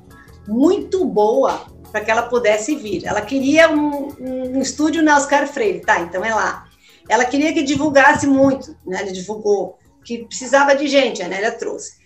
muito 0.50 1.04
boa 1.04 1.66
para 1.90 2.00
que 2.00 2.10
ela 2.10 2.22
pudesse 2.22 2.74
vir. 2.76 3.06
Ela 3.06 3.20
queria 3.20 3.70
um, 3.70 4.08
um, 4.20 4.60
estúdio 4.60 5.02
na 5.02 5.16
Oscar 5.16 5.46
Freire, 5.46 5.80
tá? 5.80 6.00
Então 6.00 6.24
é 6.24 6.34
lá. 6.34 6.66
Ela 7.08 7.24
queria 7.24 7.52
que 7.52 7.62
divulgasse 7.62 8.26
muito, 8.26 8.76
né? 8.86 9.00
Ela 9.02 9.12
divulgou 9.12 9.78
que 10.04 10.24
precisava 10.24 10.74
de 10.74 10.86
gente, 10.86 11.22
a 11.22 11.28
Nélia 11.28 11.52
trouxe. 11.52 12.00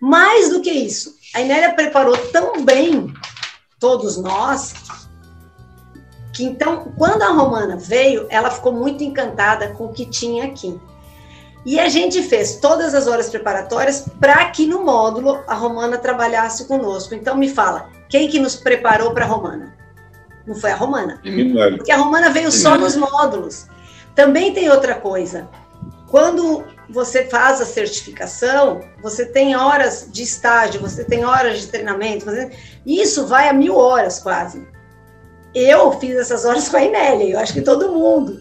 Mais 0.00 0.48
do 0.50 0.60
que 0.60 0.70
isso, 0.70 1.14
a 1.34 1.40
Nélia 1.40 1.74
preparou 1.74 2.16
tão 2.28 2.64
bem 2.64 3.12
todos 3.78 4.16
nós 4.16 4.72
que 6.32 6.44
então, 6.44 6.92
quando 6.96 7.22
a 7.22 7.32
Romana 7.32 7.76
veio, 7.76 8.26
ela 8.30 8.50
ficou 8.50 8.72
muito 8.72 9.02
encantada 9.02 9.74
com 9.74 9.86
o 9.86 9.92
que 9.92 10.06
tinha 10.06 10.44
aqui. 10.44 10.78
E 11.64 11.78
a 11.78 11.88
gente 11.88 12.22
fez 12.22 12.56
todas 12.56 12.94
as 12.94 13.06
horas 13.06 13.28
preparatórias 13.28 14.06
para 14.18 14.44
que 14.46 14.66
no 14.66 14.82
módulo 14.82 15.42
a 15.46 15.54
Romana 15.54 15.98
trabalhasse 15.98 16.66
conosco. 16.66 17.14
Então 17.14 17.36
me 17.36 17.48
fala, 17.48 17.90
quem 18.08 18.28
que 18.28 18.38
nos 18.38 18.56
preparou 18.56 19.12
para 19.12 19.24
a 19.24 19.28
Romana? 19.28 19.74
Não 20.46 20.54
foi 20.54 20.70
a 20.70 20.76
Romana. 20.76 21.20
Porque 21.76 21.92
a 21.92 21.98
Romana 21.98 22.30
veio 22.30 22.50
só 22.50 22.78
nos 22.78 22.96
módulos. 22.96 23.66
Também 24.14 24.52
tem 24.52 24.70
outra 24.70 24.94
coisa. 24.94 25.48
Quando 26.08 26.64
você 26.88 27.26
faz 27.26 27.60
a 27.60 27.64
certificação, 27.66 28.80
você 29.00 29.24
tem 29.24 29.54
horas 29.54 30.08
de 30.10 30.22
estágio, 30.22 30.80
você 30.80 31.04
tem 31.04 31.24
horas 31.24 31.60
de 31.60 31.68
treinamento, 31.68 32.26
isso 32.84 33.26
vai 33.26 33.48
a 33.48 33.52
mil 33.52 33.76
horas 33.76 34.18
quase. 34.18 34.66
Eu 35.54 35.92
fiz 36.00 36.16
essas 36.16 36.44
horas 36.44 36.68
com 36.68 36.76
a 36.76 36.84
Inélia, 36.84 37.34
eu 37.34 37.38
acho 37.38 37.52
que 37.52 37.62
todo 37.62 37.92
mundo. 37.92 38.40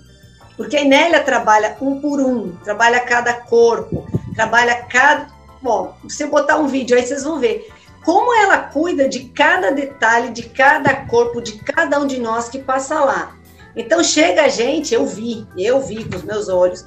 Porque 0.60 0.76
a 0.76 0.82
Inélia 0.82 1.24
trabalha 1.24 1.78
um 1.80 2.01
por 2.01 2.20
um, 2.20 2.53
trabalha 2.66 2.99
cada 2.99 3.34
corpo, 3.34 4.05
trabalha 4.36 4.76
cada. 4.89 5.28
Bom, 5.62 5.95
se 6.10 6.18
você 6.18 6.28
botar 6.28 6.57
um 6.57 6.68
vídeo 6.68 6.97
aí, 6.97 7.07
vocês 7.07 7.24
vão 7.24 7.39
ver 7.39 7.72
como 8.03 8.36
ela 8.36 8.57
cuida 8.57 9.07
de 9.07 9.22
cada 9.30 9.72
detalhe, 9.72 10.32
de 10.32 10.43
cada 10.43 10.93
corpo, 11.05 11.41
de 11.41 11.53
cada 11.60 11.97
um 11.97 12.05
de 12.05 12.20
nós 12.20 12.49
que 12.49 12.60
passa 12.60 12.99
lá. 12.99 13.38
Então 13.74 14.03
chega 14.03 14.43
a 14.43 14.47
gente, 14.49 14.93
eu 14.93 15.05
vi, 15.05 15.47
eu 15.57 15.80
vi 15.80 16.03
com 16.03 16.18
os 16.18 16.24
meus 16.24 16.49
olhos, 16.49 16.84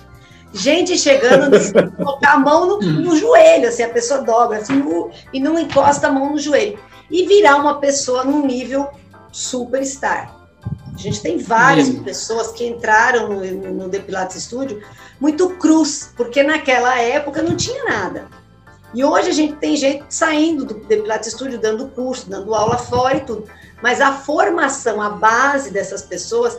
gente 0.52 0.98
chegando, 0.98 1.56
colocar 1.96 2.34
a 2.34 2.38
mão 2.38 2.66
no, 2.66 2.78
no, 2.78 3.16
joelho, 3.16 3.70
assim, 3.70 3.84
a 3.84 3.88
pessoa 3.88 4.20
dobra 4.20 4.58
assim, 4.58 4.84
e 5.32 5.40
não 5.40 5.58
encosta 5.58 6.08
a 6.08 6.12
mão 6.12 6.32
no 6.32 6.38
joelho. 6.38 6.78
E 7.10 7.24
virar 7.26 7.56
uma 7.56 7.80
pessoa 7.80 8.22
num 8.22 8.44
nível 8.44 8.86
superstar. 9.32 10.41
A 10.94 10.98
gente 10.98 11.20
tem 11.20 11.38
várias 11.38 11.86
Sim. 11.86 12.02
pessoas 12.02 12.52
que 12.52 12.66
entraram 12.66 13.28
no, 13.28 13.72
no 13.72 13.88
The 13.88 14.00
Pilates 14.00 14.42
Studio 14.42 14.82
muito 15.18 15.50
cruz, 15.50 16.12
porque 16.16 16.42
naquela 16.42 16.98
época 16.98 17.42
não 17.42 17.56
tinha 17.56 17.84
nada. 17.84 18.28
E 18.94 19.02
hoje 19.02 19.30
a 19.30 19.32
gente 19.32 19.54
tem 19.54 19.74
gente 19.74 20.04
saindo 20.10 20.64
do 20.66 20.74
The 20.74 20.96
Pilates 20.96 21.32
Studio, 21.32 21.58
dando 21.58 21.88
curso, 21.88 22.28
dando 22.28 22.54
aula 22.54 22.76
fora 22.76 23.16
e 23.16 23.20
tudo. 23.20 23.48
Mas 23.82 24.00
a 24.00 24.12
formação, 24.12 25.00
a 25.00 25.08
base 25.08 25.70
dessas 25.70 26.02
pessoas, 26.02 26.58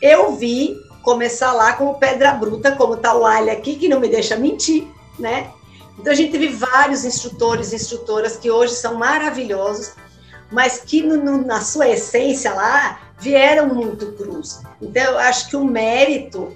eu 0.00 0.36
vi 0.36 0.76
começar 1.02 1.52
lá 1.52 1.72
como 1.72 1.98
pedra 1.98 2.32
bruta, 2.32 2.72
como 2.72 2.96
tá 2.96 3.14
o 3.14 3.26
Ali 3.26 3.50
aqui, 3.50 3.76
que 3.76 3.88
não 3.88 3.98
me 3.98 4.08
deixa 4.08 4.36
mentir, 4.36 4.86
né? 5.18 5.50
Então 5.98 6.12
a 6.12 6.16
gente 6.16 6.32
teve 6.32 6.48
vários 6.48 7.04
instrutores 7.04 7.72
e 7.72 7.76
instrutoras 7.76 8.36
que 8.36 8.50
hoje 8.50 8.74
são 8.74 8.94
maravilhosos, 8.94 9.92
mas 10.52 10.78
que 10.78 11.02
no, 11.02 11.16
no, 11.16 11.44
na 11.44 11.60
sua 11.60 11.88
essência 11.88 12.52
lá 12.52 13.00
vieram 13.18 13.74
muito 13.74 14.12
cruz. 14.12 14.60
Então, 14.80 15.02
eu 15.02 15.18
acho 15.18 15.48
que 15.48 15.56
o 15.56 15.64
mérito, 15.64 16.52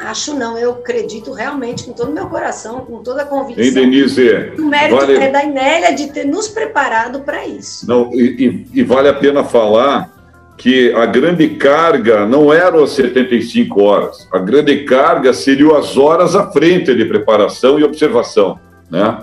acho 0.00 0.34
não, 0.34 0.58
eu 0.58 0.72
acredito 0.72 1.32
realmente 1.32 1.84
com 1.84 1.92
todo 1.92 2.10
o 2.10 2.12
meu 2.12 2.26
coração, 2.26 2.80
com 2.80 3.02
toda 3.02 3.22
a 3.22 3.24
convicção. 3.24 3.64
Ei, 3.64 3.70
Denise, 3.70 4.52
o 4.58 4.64
mérito 4.64 4.96
vale... 4.96 5.16
é 5.16 5.30
da 5.30 5.44
Inélia 5.44 5.94
de 5.94 6.08
ter 6.08 6.26
nos 6.26 6.48
preparado 6.48 7.20
para 7.20 7.46
isso. 7.46 7.86
Não, 7.86 8.12
e, 8.12 8.66
e, 8.74 8.80
e 8.80 8.82
vale 8.82 9.08
a 9.08 9.14
pena 9.14 9.44
falar 9.44 10.10
que 10.56 10.92
a 10.92 11.06
grande 11.06 11.48
carga 11.56 12.26
não 12.26 12.52
eram 12.52 12.84
as 12.84 12.90
75 12.92 13.82
horas, 13.82 14.28
a 14.32 14.38
grande 14.38 14.84
carga 14.84 15.32
seriam 15.32 15.76
as 15.76 15.96
horas 15.96 16.34
à 16.36 16.50
frente 16.50 16.94
de 16.94 17.04
preparação 17.04 17.78
e 17.78 17.84
observação, 17.84 18.58
né? 18.90 19.18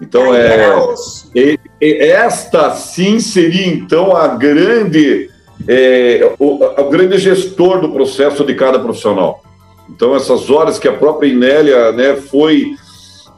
Então, 0.00 0.34
é, 0.34 1.58
é, 1.80 2.08
esta 2.08 2.70
sim 2.70 3.18
seria 3.18 3.66
então 3.66 4.16
a 4.16 4.28
grande 4.28 5.30
é, 5.66 6.32
o, 6.38 6.64
o, 6.64 6.88
grande 6.88 7.18
gestor 7.18 7.80
do 7.80 7.90
processo 7.90 8.44
de 8.44 8.54
cada 8.54 8.78
profissional. 8.78 9.42
Então, 9.88 10.14
essas 10.14 10.50
horas 10.50 10.78
que 10.78 10.86
a 10.86 10.92
própria 10.92 11.28
Inélia 11.28 11.92
né, 11.92 12.14
foi, 12.14 12.74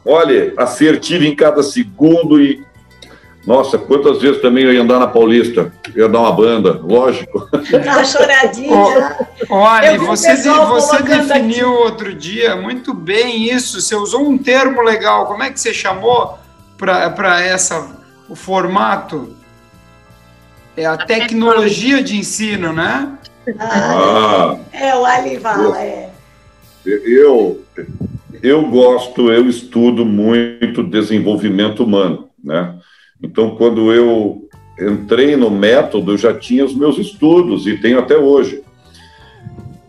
olha, 0.04 0.52
assertiva 0.56 1.24
em 1.24 1.34
cada 1.34 1.62
segundo 1.62 2.40
e. 2.40 2.68
Nossa, 3.46 3.78
quantas 3.78 4.20
vezes 4.20 4.42
também 4.42 4.64
eu 4.64 4.72
ia 4.72 4.82
andar 4.82 4.98
na 4.98 5.06
Paulista, 5.06 5.72
ia 5.96 6.06
dar 6.06 6.20
uma 6.20 6.32
banda, 6.32 6.78
lógico. 6.84 7.48
Uma 7.72 8.04
choradinha. 8.04 9.16
olha, 9.48 9.98
você, 9.98 10.36
você 10.36 11.02
definiu 11.02 11.72
aqui. 11.72 11.82
outro 11.82 12.14
dia 12.14 12.54
muito 12.54 12.92
bem 12.92 13.50
isso, 13.50 13.80
você 13.80 13.96
usou 13.96 14.28
um 14.28 14.36
termo 14.36 14.82
legal, 14.82 15.24
como 15.24 15.42
é 15.42 15.50
que 15.50 15.58
você 15.58 15.72
chamou 15.72 16.38
para 16.80 17.42
essa 17.42 17.88
o 18.28 18.34
formato? 18.34 19.36
É 20.76 20.86
a 20.86 20.96
tecnologia 20.96 22.02
de 22.02 22.16
ensino, 22.16 22.72
né? 22.72 23.18
Ah, 23.58 24.56
é 24.72 24.96
o 24.96 25.04
Alivala, 25.04 25.78
é. 25.78 26.10
Eu, 26.86 27.62
eu 28.42 28.66
gosto, 28.70 29.30
eu 29.30 29.48
estudo 29.48 30.06
muito 30.06 30.82
desenvolvimento 30.82 31.84
humano, 31.84 32.30
né? 32.42 32.74
Então, 33.22 33.54
quando 33.56 33.92
eu 33.92 34.48
entrei 34.80 35.36
no 35.36 35.50
método, 35.50 36.12
eu 36.12 36.18
já 36.18 36.32
tinha 36.32 36.64
os 36.64 36.74
meus 36.74 36.96
estudos 36.96 37.66
e 37.66 37.76
tenho 37.76 37.98
até 37.98 38.16
hoje. 38.16 38.62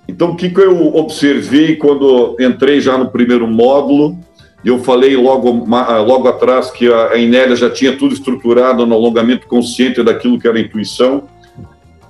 Então, 0.07 0.31
o 0.31 0.35
que, 0.35 0.49
que 0.49 0.59
eu 0.59 0.93
observei 0.93 1.77
quando 1.77 2.35
entrei 2.39 2.81
já 2.81 2.97
no 2.97 3.09
primeiro 3.09 3.47
módulo? 3.47 4.19
Eu 4.63 4.83
falei 4.83 5.15
logo, 5.15 5.65
logo 6.05 6.27
atrás 6.27 6.69
que 6.69 6.91
a 6.91 7.15
Inélia 7.15 7.55
já 7.55 7.69
tinha 7.69 7.97
tudo 7.97 8.13
estruturado 8.13 8.85
no 8.85 8.93
alongamento 8.93 9.47
consciente 9.47 10.03
daquilo 10.03 10.39
que 10.39 10.47
era 10.47 10.59
intuição. 10.59 11.27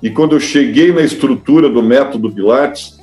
E 0.02 0.10
quando 0.10 0.34
eu 0.34 0.40
cheguei 0.40 0.92
na 0.92 1.00
estrutura 1.00 1.68
do 1.68 1.82
método 1.82 2.30
Pilates, 2.30 3.00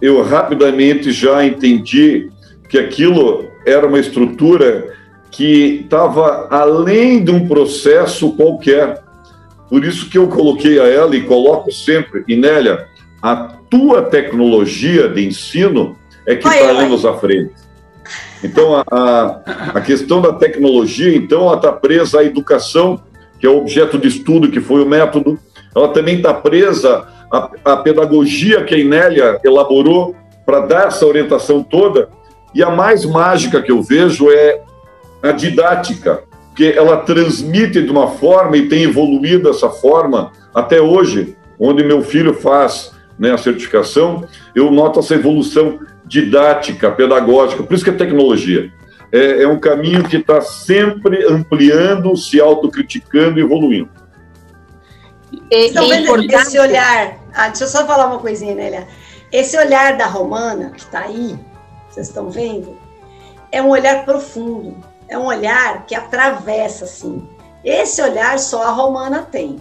eu 0.00 0.22
rapidamente 0.22 1.12
já 1.12 1.44
entendi 1.44 2.30
que 2.68 2.78
aquilo 2.78 3.44
era 3.66 3.86
uma 3.86 3.98
estrutura 3.98 4.92
que 5.30 5.82
estava 5.84 6.48
além 6.50 7.22
de 7.22 7.30
um 7.30 7.46
processo 7.46 8.32
qualquer. 8.32 9.02
Por 9.68 9.84
isso 9.84 10.10
que 10.10 10.18
eu 10.18 10.26
coloquei 10.26 10.80
a 10.80 10.88
ela 10.88 11.14
e 11.14 11.22
coloco 11.22 11.70
sempre, 11.70 12.24
Inélia, 12.26 12.86
a 13.22 13.36
tua 13.68 14.02
tecnologia 14.02 15.08
de 15.08 15.24
ensino 15.24 15.96
é 16.26 16.34
que 16.34 16.48
está 16.48 16.70
anos 16.70 17.04
à 17.04 17.14
frente. 17.14 17.52
Então, 18.42 18.74
a, 18.74 18.84
a, 18.90 19.40
a, 19.74 19.80
questão 19.80 20.20
da 20.20 20.32
tecnologia, 20.32 21.14
então, 21.14 21.42
ela 21.42 21.56
está 21.56 21.72
presa 21.72 22.20
à 22.20 22.24
educação, 22.24 23.00
que 23.38 23.46
é 23.46 23.50
o 23.50 23.58
objeto 23.58 23.98
de 23.98 24.08
estudo, 24.08 24.50
que 24.50 24.60
foi 24.60 24.82
o 24.82 24.88
método. 24.88 25.38
Ela 25.74 25.88
também 25.88 26.16
está 26.16 26.32
presa 26.32 27.06
à, 27.30 27.50
à 27.64 27.76
pedagogia 27.76 28.64
que 28.64 28.74
a 28.74 28.78
Inélia 28.78 29.38
elaborou 29.44 30.16
para 30.46 30.60
dar 30.60 30.88
essa 30.88 31.06
orientação 31.06 31.62
toda. 31.62 32.08
E 32.54 32.62
a 32.62 32.70
mais 32.70 33.04
mágica 33.04 33.62
que 33.62 33.70
eu 33.70 33.82
vejo 33.82 34.30
é 34.30 34.60
a 35.22 35.32
didática, 35.32 36.24
que 36.56 36.66
ela 36.66 36.96
transmite 36.98 37.82
de 37.82 37.90
uma 37.90 38.08
forma 38.08 38.56
e 38.56 38.68
tem 38.68 38.82
evoluído 38.82 39.50
dessa 39.50 39.68
forma 39.68 40.32
até 40.54 40.80
hoje, 40.80 41.36
onde 41.58 41.84
meu 41.84 42.02
filho 42.02 42.34
faz 42.34 42.92
né, 43.18 43.32
a 43.32 43.38
certificação, 43.38 44.24
eu 44.54 44.70
noto 44.70 44.98
essa 44.98 45.14
evolução 45.14 45.78
didática, 46.10 46.90
pedagógica, 46.90 47.62
por 47.62 47.72
isso 47.72 47.84
que 47.84 47.90
é 47.90 47.94
tecnologia. 47.94 48.72
É, 49.12 49.44
é 49.44 49.48
um 49.48 49.60
caminho 49.60 50.02
que 50.02 50.16
está 50.16 50.40
sempre 50.40 51.24
ampliando, 51.24 52.16
se 52.16 52.40
autocriticando 52.40 53.38
e 53.38 53.42
evoluindo. 53.42 53.88
É, 55.52 55.66
então, 55.66 55.84
esse 55.84 56.58
olhar, 56.58 57.16
ah, 57.32 57.48
deixa 57.48 57.64
eu 57.64 57.68
só 57.68 57.86
falar 57.86 58.08
uma 58.08 58.18
coisinha, 58.18 58.54
Nélia. 58.54 58.88
Esse 59.32 59.56
olhar 59.56 59.96
da 59.96 60.06
romana, 60.06 60.70
que 60.70 60.80
está 60.80 61.00
aí, 61.00 61.38
vocês 61.88 62.08
estão 62.08 62.28
vendo, 62.28 62.76
é 63.52 63.62
um 63.62 63.68
olhar 63.68 64.04
profundo, 64.04 64.76
é 65.08 65.16
um 65.16 65.26
olhar 65.26 65.86
que 65.86 65.94
atravessa, 65.94 66.84
assim. 66.84 67.24
Esse 67.64 68.02
olhar 68.02 68.36
só 68.40 68.64
a 68.64 68.70
romana 68.70 69.22
tem. 69.22 69.60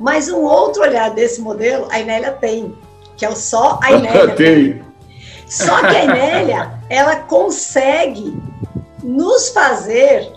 Mas 0.00 0.30
um 0.30 0.42
outro 0.42 0.82
olhar 0.82 1.10
desse 1.10 1.42
modelo, 1.42 1.86
a 1.90 2.00
Inélia 2.00 2.32
tem, 2.32 2.74
que 3.14 3.26
é 3.26 3.28
o 3.28 3.36
só 3.36 3.78
a 3.82 3.92
Inélia 3.92 4.34
tem. 4.34 4.85
Só 5.46 5.78
que 5.80 5.96
a 5.96 6.04
Inélia, 6.04 6.72
ela 6.90 7.16
consegue 7.16 8.36
nos 9.02 9.50
fazer 9.50 10.32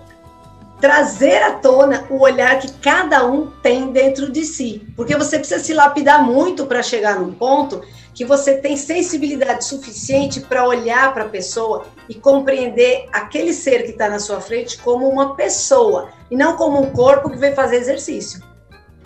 trazer 0.80 1.44
à 1.44 1.52
tona 1.52 2.06
o 2.10 2.22
olhar 2.22 2.58
que 2.60 2.72
cada 2.74 3.26
um 3.26 3.48
tem 3.62 3.92
dentro 3.92 4.32
de 4.32 4.46
si. 4.46 4.88
Porque 4.96 5.16
você 5.16 5.38
precisa 5.38 5.62
se 5.62 5.74
lapidar 5.74 6.24
muito 6.24 6.66
para 6.66 6.82
chegar 6.82 7.20
num 7.20 7.34
ponto 7.34 7.82
que 8.14 8.26
você 8.26 8.56
tem 8.56 8.76
sensibilidade 8.76 9.66
suficiente 9.66 10.42
para 10.42 10.68
olhar 10.68 11.14
para 11.14 11.26
a 11.26 11.30
pessoa 11.30 11.86
e 12.08 12.16
compreender 12.16 13.08
aquele 13.12 13.54
ser 13.54 13.84
que 13.84 13.92
está 13.92 14.10
na 14.10 14.20
sua 14.20 14.42
frente 14.42 14.78
como 14.78 15.08
uma 15.08 15.36
pessoa 15.36 16.10
e 16.30 16.36
não 16.36 16.56
como 16.56 16.82
um 16.82 16.92
corpo 16.92 17.30
que 17.30 17.38
vem 17.38 17.54
fazer 17.54 17.78
exercício. 17.78 18.42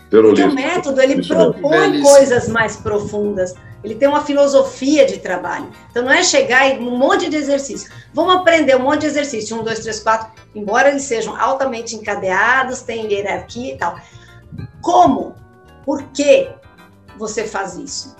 Porque 0.09 0.43
o 0.43 0.53
método 0.53 1.01
ele 1.01 1.21
Isso 1.21 1.33
propõe 1.33 2.01
coisas 2.01 2.47
mais 2.47 2.75
profundas. 2.75 3.53
Ele 3.83 3.95
tem 3.95 4.07
uma 4.07 4.23
filosofia 4.23 5.05
de 5.05 5.19
trabalho. 5.19 5.69
Então 5.91 6.03
não 6.03 6.11
é 6.11 6.23
chegar 6.23 6.67
e 6.69 6.79
um 6.79 6.97
monte 6.97 7.29
de 7.29 7.35
exercício. 7.35 7.91
Vamos 8.13 8.35
aprender 8.35 8.75
um 8.75 8.83
monte 8.83 9.01
de 9.01 9.07
exercício, 9.07 9.59
um, 9.59 9.63
dois, 9.63 9.79
três, 9.79 9.99
quatro, 9.99 10.31
embora 10.55 10.89
eles 10.89 11.03
sejam 11.03 11.35
altamente 11.35 11.95
encadeados, 11.95 12.81
tenham 12.81 13.09
hierarquia 13.09 13.73
e 13.73 13.77
tal. 13.77 13.99
Como? 14.81 15.35
Por 15.85 16.03
que 16.11 16.49
você 17.17 17.45
faz 17.45 17.75
isso? 17.75 18.15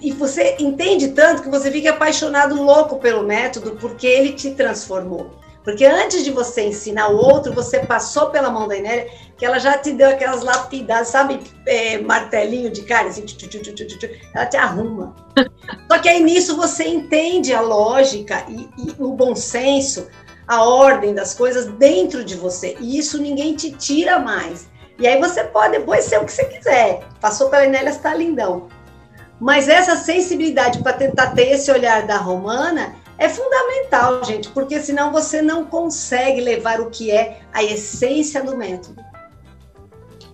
E 0.00 0.12
você 0.12 0.56
entende 0.58 1.08
tanto 1.08 1.42
que 1.42 1.48
você 1.48 1.70
fica 1.70 1.90
apaixonado 1.90 2.62
louco 2.62 2.98
pelo 2.98 3.22
método 3.22 3.76
porque 3.80 4.06
ele 4.06 4.32
te 4.32 4.50
transformou. 4.52 5.38
Porque 5.64 5.84
antes 5.84 6.24
de 6.24 6.30
você 6.30 6.62
ensinar 6.62 7.08
o 7.08 7.16
outro, 7.16 7.52
você 7.52 7.80
passou 7.80 8.30
pela 8.30 8.50
mão 8.50 8.66
da 8.66 8.76
Inélia, 8.76 9.10
que 9.40 9.46
ela 9.46 9.58
já 9.58 9.78
te 9.78 9.92
deu 9.92 10.10
aquelas 10.10 10.44
lapidadas, 10.44 11.08
sabe, 11.08 11.40
é, 11.66 11.96
martelinho 11.96 12.68
de 12.68 12.82
cara, 12.82 13.08
assim, 13.08 13.24
tchu, 13.24 13.48
tchu, 13.48 13.74
tchu, 13.74 14.10
ela 14.34 14.44
te 14.44 14.58
arruma. 14.58 15.16
Só 15.90 15.98
que 15.98 16.10
aí 16.10 16.22
nisso 16.22 16.58
você 16.58 16.86
entende 16.86 17.54
a 17.54 17.62
lógica 17.62 18.44
e, 18.46 18.68
e, 18.76 18.94
o 18.98 19.14
bom 19.14 19.34
senso, 19.34 20.08
a 20.46 20.62
ordem 20.62 21.14
das 21.14 21.32
coisas 21.32 21.64
dentro 21.78 22.22
de 22.22 22.34
você. 22.34 22.76
E 22.80 22.98
isso 22.98 23.16
ninguém 23.16 23.54
te 23.56 23.70
tira 23.70 24.18
mais. 24.18 24.68
E 24.98 25.08
aí 25.08 25.18
você 25.18 25.42
pode 25.44 25.78
depois 25.78 26.04
ser 26.04 26.18
o 26.18 26.26
que 26.26 26.32
você 26.32 26.44
quiser. 26.44 27.00
Passou 27.18 27.48
pela 27.48 27.64
Inélia, 27.64 27.88
está 27.88 28.14
lindão. 28.14 28.68
Mas 29.40 29.70
essa 29.70 29.96
sensibilidade 29.96 30.82
para 30.82 30.92
tentar 30.92 31.28
ter 31.28 31.52
esse 31.52 31.72
olhar 31.72 32.06
da 32.06 32.18
romana 32.18 32.94
é 33.16 33.26
fundamental, 33.26 34.22
gente, 34.22 34.50
porque 34.50 34.78
senão 34.80 35.10
você 35.10 35.40
não 35.40 35.64
consegue 35.64 36.42
levar 36.42 36.78
o 36.78 36.90
que 36.90 37.10
é 37.10 37.40
a 37.54 37.64
essência 37.64 38.42
do 38.42 38.54
método. 38.54 39.09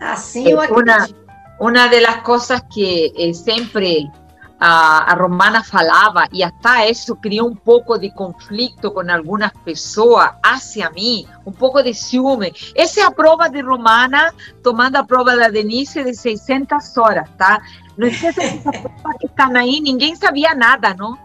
Assim 0.00 0.48
eu 0.48 0.60
acredito. 0.60 1.14
Uma, 1.60 1.70
uma 1.70 1.88
das 1.88 2.16
coisas 2.22 2.60
que 2.70 3.12
eh, 3.16 3.32
sempre 3.32 4.10
a, 4.58 5.12
a, 5.12 5.14
Romana 5.14 5.62
falava, 5.62 6.26
e 6.32 6.42
até 6.42 6.90
isso 6.90 7.14
criou 7.16 7.48
um 7.48 7.54
pouco 7.54 7.98
de 7.98 8.10
conflito 8.10 8.90
com 8.90 9.10
algumas 9.10 9.52
pessoas 9.64 10.30
hacia 10.42 10.90
mim, 10.90 11.26
um 11.44 11.52
pouco 11.52 11.82
de 11.82 11.92
ciúme. 11.92 12.52
Essa 12.74 13.00
é 13.00 13.02
a 13.04 13.10
prova 13.10 13.48
de 13.48 13.60
Romana 13.60 14.32
tomando 14.62 14.96
a 14.96 15.04
prova 15.04 15.36
da 15.36 15.48
Denise 15.48 16.02
de 16.02 16.14
600 16.14 16.96
horas, 16.96 17.28
tá? 17.36 17.60
Não 17.96 18.08
esqueça 18.08 18.40
que 18.40 18.46
essa 18.46 18.72
prova 18.72 19.18
que 19.18 19.26
estão 19.26 19.54
aí, 19.56 19.80
ninguém 19.80 20.16
sabia 20.16 20.54
nada, 20.54 20.94
não? 20.94 21.18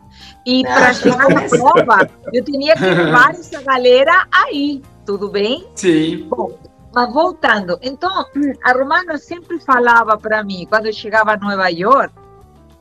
E 0.45 0.63
para 0.63 0.93
chegar 0.93 1.29
na 1.29 1.41
prova, 1.47 2.09
eu 2.33 2.43
tinha 2.43 2.75
que 2.75 2.83
levar 2.83 3.31
essa 3.31 3.61
galera 3.61 4.27
aí, 4.31 4.81
tudo 5.05 5.29
bem? 5.29 5.67
Sim. 5.75 6.27
Bom, 6.29 6.51
mas 6.93 7.13
voltando, 7.13 7.77
então, 7.81 8.25
a 8.63 8.71
Romana 8.73 9.17
sempre 9.17 9.59
falava 9.59 10.17
para 10.17 10.43
mim, 10.43 10.65
quando 10.69 10.87
eu 10.87 10.93
chegava 10.93 11.33
a 11.33 11.37
Nova 11.37 11.69
York, 11.69 12.13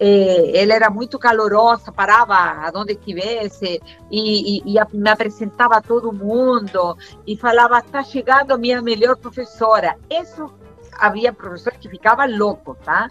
eh, 0.02 0.52
ela 0.54 0.72
era 0.72 0.88
muito 0.88 1.18
calorosa, 1.18 1.92
parava 1.92 2.34
aonde 2.34 2.94
estivesse 2.94 3.80
e, 4.10 4.58
e, 4.58 4.78
e, 4.78 4.96
me 4.96 5.10
apresentava 5.10 5.76
a 5.76 5.82
todo 5.82 6.10
mundo 6.10 6.96
e 7.26 7.36
falava: 7.36 7.80
está 7.80 8.02
chegando 8.02 8.52
a 8.52 8.56
minha 8.56 8.80
melhor 8.80 9.16
professora. 9.18 9.98
Isso 10.08 10.50
havia 10.98 11.34
professores 11.34 11.78
que 11.78 11.88
ficavam 11.90 12.34
loucos, 12.34 12.78
tá? 12.82 13.10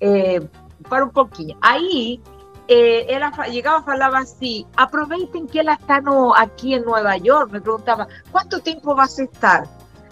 Eh, 0.00 0.42
para 0.88 1.04
um 1.04 1.08
pouquinho. 1.08 1.56
Aí 1.62 2.20
eh, 2.68 3.12
ela 3.14 3.30
chegava 3.44 3.80
e 3.80 3.84
falava 3.84 4.18
assim: 4.18 4.66
aproveitem 4.76 5.46
que 5.46 5.60
ela 5.60 5.74
está 5.74 6.00
no, 6.00 6.34
aqui 6.34 6.74
em 6.74 6.84
Nova 6.84 7.14
York. 7.14 7.52
Me 7.52 7.60
perguntava: 7.60 8.08
quanto 8.32 8.60
tempo 8.60 8.92
vai 8.92 9.06
estar? 9.06 9.68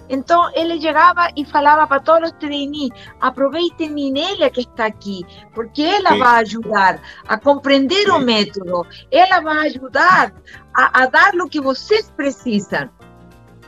Então 0.09 0.51
ele 0.55 0.81
chegava 0.81 1.29
e 1.37 1.45
falava 1.45 1.87
para 1.87 2.01
todos 2.01 2.31
os 2.31 2.39
trainees: 2.39 2.91
aproveitem 3.21 3.91
Minélia 3.91 4.51
que 4.51 4.61
está 4.61 4.87
aqui, 4.87 5.25
porque 5.55 5.83
ela 5.83 6.11
Sim. 6.11 6.19
vai 6.19 6.43
ajudar 6.43 7.01
a 7.27 7.39
compreender 7.39 8.05
Sim. 8.05 8.11
o 8.11 8.19
método, 8.19 8.87
ela 9.11 9.41
vai 9.41 9.69
ajudar 9.69 10.33
a, 10.75 11.03
a, 11.03 11.07
dar 11.07 11.35
o 11.37 11.49
que 11.49 11.61
vocês 11.61 12.11
precisam. 12.17 12.91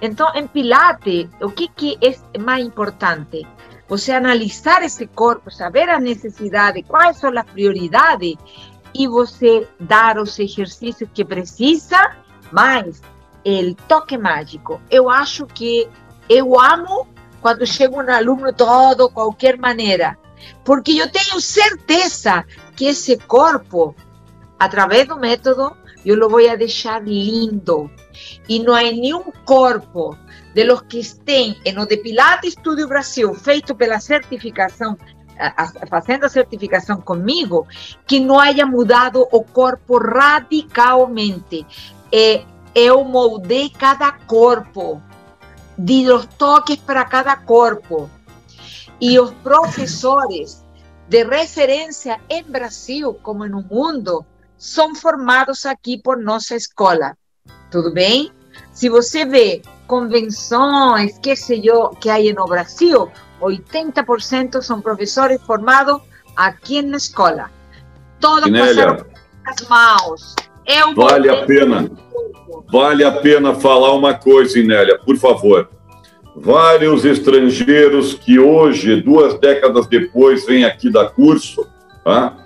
Então, 0.03 0.31
em 0.35 0.47
Pilates, 0.47 1.29
o 1.41 1.51
que, 1.51 1.69
que 1.69 1.99
é 2.03 2.39
mais 2.39 2.65
importante? 2.65 3.47
Você 3.89 4.13
analisar 4.13 4.83
esse 4.83 5.07
corpo, 5.07 5.51
saber 5.51 5.89
a 5.89 6.01
necessidade, 6.01 6.83
quais 6.83 7.19
são 7.19 7.31
as 7.39 7.45
prioridades 7.47 8.35
e 8.95 9.07
você 9.07 9.67
dar 9.79 10.19
os 10.19 10.39
exercícios 10.39 11.09
que 11.13 11.25
precisa, 11.25 12.17
mas 12.51 13.01
o 13.47 13.75
toque 13.87 14.17
mágico. 14.17 14.81
Eu 14.91 15.11
acho 15.11 15.47
que 15.47 15.89
eu 16.29 16.59
amo 16.59 17.07
quando 17.41 17.67
chega 17.67 17.97
um 17.97 18.11
aluno 18.11 18.53
todo, 18.53 19.11
qualquer 19.11 19.59
maneira, 19.59 20.17
porque 20.65 20.93
eu 20.93 21.11
tenho 21.11 21.41
certeza 21.41 22.45
que 22.75 22.87
esse 22.87 23.19
corpo, 23.19 23.95
através 24.59 25.07
do 25.07 25.17
método, 25.17 25.77
eu 26.05 26.17
lo 26.17 26.29
vou 26.29 26.41
deixar 26.57 27.03
lindo. 27.03 27.91
E 28.49 28.59
não 28.59 28.75
há 28.75 28.83
nenhum 28.83 29.25
corpo 29.45 30.17
de 30.55 30.65
los 30.65 30.83
que 30.83 31.01
estén 31.01 31.57
en 31.65 31.79
o 31.79 31.87
de 31.87 31.97
Pilates 31.97 32.53
Studio 32.53 32.87
Brasil, 32.87 33.35
feito 33.35 33.75
pela 33.75 33.99
certificação 34.01 34.97
fazendo 35.91 36.25
a 36.25 36.29
certificação 36.29 37.01
comigo, 37.01 37.67
que 38.07 38.21
não 38.21 38.39
haya 38.39 38.65
mudado 38.65 39.27
o 39.33 39.43
corpo 39.43 39.99
radicalmente. 39.99 41.67
É, 42.13 42.45
eu 42.75 43.03
moldei 43.05 43.69
cada 43.69 44.13
corpo, 44.13 45.03
di 45.79 46.11
os 46.11 46.27
toques 46.39 46.77
para 46.77 47.05
cada 47.05 47.37
corpo. 47.37 48.11
E 49.01 49.19
os 49.19 49.31
professores 49.43 50.65
de 51.09 51.25
referência 51.25 52.21
em 52.29 52.43
Brasil, 52.43 53.15
como 53.23 53.47
no 53.47 53.63
mundo, 53.63 54.25
são 54.57 54.95
formados 54.95 55.67
aqui 55.67 55.99
por 55.99 56.17
nossa 56.17 56.55
escola. 56.55 57.17
tudo 57.71 57.93
bem? 57.93 58.33
Se 58.73 58.89
você 58.89 59.25
vê 59.25 59.63
convenções, 59.87 61.19
que 61.19 61.37
sei 61.37 61.63
eu, 61.65 61.91
que 61.91 62.09
há 62.09 62.19
no 62.33 62.47
Brasil, 62.47 63.11
80% 63.41 64.63
são 64.63 64.81
professores 64.81 65.41
formados 65.43 66.01
aqui 66.37 66.83
na 66.83 66.97
escola. 66.97 67.51
Todos 68.21 68.47
Inélia, 68.47 68.87
passaram 68.87 69.07
as 69.47 69.69
mãos. 69.69 70.35
Eu 70.67 70.95
vale 70.95 71.29
a 71.29 71.45
pena. 71.45 71.91
Vale 72.71 73.05
a 73.05 73.13
pena 73.13 73.55
falar 73.55 73.93
uma 73.95 74.15
coisa, 74.15 74.59
Inélia, 74.59 74.99
por 74.99 75.17
favor. 75.17 75.69
Vários 76.37 77.05
estrangeiros 77.05 78.15
que 78.15 78.39
hoje, 78.39 79.01
duas 79.01 79.39
décadas 79.39 79.87
depois, 79.87 80.45
vêm 80.45 80.65
aqui 80.65 80.91
dar 80.91 81.11
curso, 81.11 81.67
tá? 82.05 82.45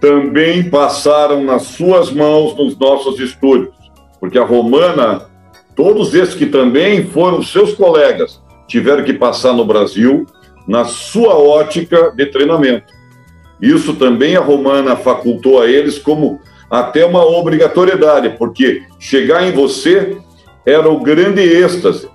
também 0.00 0.68
passaram 0.68 1.44
nas 1.44 1.62
suas 1.62 2.10
mãos 2.10 2.56
nos 2.56 2.76
nossos 2.78 3.20
estúdios. 3.20 3.74
Porque 4.18 4.38
a 4.38 4.44
Romana, 4.44 5.26
todos 5.74 6.14
esses 6.14 6.34
que 6.34 6.46
também 6.46 7.06
foram 7.06 7.42
seus 7.42 7.74
colegas, 7.74 8.40
tiveram 8.66 9.04
que 9.04 9.12
passar 9.12 9.52
no 9.52 9.64
Brasil 9.64 10.26
na 10.66 10.84
sua 10.84 11.34
ótica 11.34 12.12
de 12.16 12.26
treinamento. 12.26 12.92
Isso 13.60 13.94
também 13.94 14.36
a 14.36 14.40
Romana 14.40 14.96
facultou 14.96 15.60
a 15.60 15.66
eles 15.66 15.98
como 15.98 16.40
até 16.70 17.04
uma 17.04 17.24
obrigatoriedade, 17.24 18.30
porque 18.38 18.82
chegar 18.98 19.46
em 19.46 19.52
você 19.52 20.16
era 20.64 20.88
o 20.90 21.00
grande 21.00 21.40
êxtase. 21.40 22.08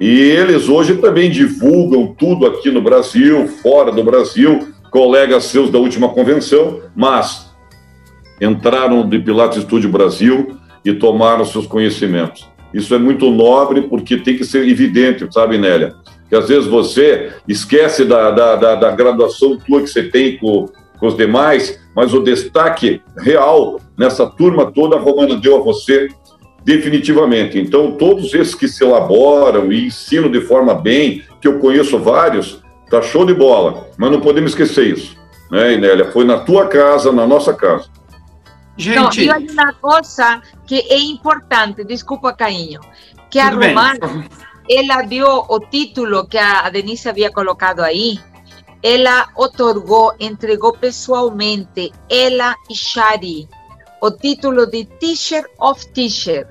E 0.00 0.06
eles 0.06 0.68
hoje 0.68 0.96
também 0.96 1.30
divulgam 1.30 2.14
tudo 2.18 2.46
aqui 2.46 2.70
no 2.70 2.82
Brasil, 2.82 3.46
fora 3.62 3.92
do 3.92 4.02
Brasil, 4.02 4.68
colegas 4.90 5.44
seus 5.44 5.70
da 5.70 5.78
última 5.78 6.08
convenção, 6.08 6.80
mas 6.94 7.50
entraram 8.40 9.08
de 9.08 9.18
Pilates 9.18 9.58
Estúdio 9.58 9.90
Brasil 9.90 10.56
e 10.84 10.92
tomaram 10.92 11.44
seus 11.44 11.66
conhecimentos. 11.66 12.48
Isso 12.72 12.94
é 12.94 12.98
muito 12.98 13.30
nobre 13.30 13.82
porque 13.82 14.16
tem 14.16 14.36
que 14.36 14.44
ser 14.44 14.68
evidente, 14.68 15.26
sabe, 15.32 15.56
Nélia? 15.56 15.94
Que 16.28 16.34
às 16.34 16.48
vezes 16.48 16.66
você 16.66 17.32
esquece 17.46 18.04
da, 18.04 18.32
da, 18.32 18.56
da, 18.56 18.74
da 18.74 18.90
graduação 18.90 19.56
tua 19.56 19.80
que 19.80 19.86
você 19.86 20.02
tem 20.02 20.36
com, 20.36 20.66
com 20.98 21.06
os 21.06 21.16
demais, 21.16 21.80
mas 21.94 22.12
o 22.12 22.20
destaque 22.20 23.00
real 23.16 23.80
nessa 23.96 24.26
turma 24.26 24.70
toda 24.70 24.96
a 24.96 25.00
Romana 25.00 25.36
deu 25.36 25.56
a 25.56 25.62
você 25.62 26.08
definitivamente. 26.64 27.58
Então, 27.58 27.92
todos 27.92 28.32
esses 28.32 28.54
que 28.54 28.66
se 28.66 28.82
elaboram 28.82 29.70
e 29.70 29.86
ensinam 29.86 30.30
de 30.30 30.40
forma 30.40 30.74
bem, 30.74 31.22
que 31.40 31.46
eu 31.46 31.58
conheço 31.58 31.98
vários, 31.98 32.62
tá 32.90 33.02
show 33.02 33.24
de 33.26 33.34
bola. 33.34 33.88
Mas 33.98 34.10
não 34.10 34.20
podemos 34.20 34.52
esquecer 34.52 34.86
isso, 34.86 35.16
né, 35.50 35.74
Inélia? 35.74 36.10
Foi 36.10 36.24
na 36.24 36.38
tua 36.38 36.66
casa, 36.66 37.12
na 37.12 37.26
nossa 37.26 37.52
casa. 37.52 37.88
Gente. 38.76 39.26
Não, 39.26 39.40
e 39.40 39.50
uma 39.50 39.72
coisa 39.74 40.42
que 40.66 40.80
é 40.88 40.98
importante, 40.98 41.84
desculpa, 41.84 42.32
Cainho, 42.32 42.80
que 43.30 43.38
a 43.38 43.50
Romana, 43.50 44.26
ela 44.68 45.02
deu 45.02 45.44
o 45.48 45.60
título 45.60 46.26
que 46.26 46.38
a 46.38 46.68
Denise 46.70 47.08
havia 47.08 47.30
colocado 47.30 47.80
aí, 47.80 48.18
ela 48.82 49.28
otorgou, 49.36 50.12
entregou 50.18 50.72
pessoalmente, 50.72 51.92
ela 52.10 52.54
e 52.68 52.74
Shari, 52.74 53.48
o 54.04 54.10
título 54.10 54.66
de 54.66 54.84
Teacher 55.00 55.50
of 55.56 55.82
Teacher. 55.94 56.46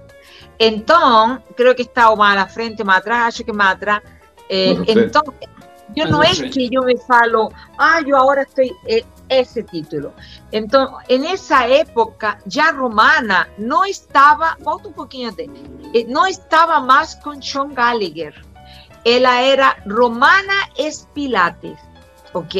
Então, 0.59 1.39
creo 1.55 1.75
que 1.75 1.83
está 1.83 2.15
más 2.15 2.33
a 2.33 2.35
la 2.35 2.47
frente, 2.47 2.83
más 2.83 2.97
atrás, 2.97 3.27
acho 3.27 3.45
que 3.45 3.53
más 3.53 3.75
atrás. 3.75 4.01
Eh, 4.49 4.75
entonces, 4.87 5.35
yo 5.95 6.05
no 6.07 6.23
es 6.23 6.41
que 6.41 6.67
yo 6.67 6.81
me 6.81 6.97
falo, 6.97 7.51
ah, 7.77 8.01
yo 8.03 8.17
ahora 8.17 8.41
estoy, 8.41 8.71
eh, 8.87 9.05
ese 9.29 9.61
título. 9.61 10.13
Entonces, 10.51 10.95
en 11.09 11.25
esa 11.25 11.67
época, 11.67 12.39
ya 12.45 12.71
Romana 12.71 13.47
no 13.59 13.83
estaba, 13.83 14.57
volta 14.61 14.87
un 14.87 14.95
poquito 14.95 15.35
de, 15.35 15.47
eh, 15.93 16.05
no 16.09 16.25
estaba 16.25 16.79
más 16.79 17.15
con 17.17 17.39
Sean 17.39 17.75
Gallagher. 17.75 18.33
Ella 19.03 19.43
era 19.43 19.77
Romana 19.85 20.55
Espilates, 20.75 21.77
¿ok? 22.33 22.55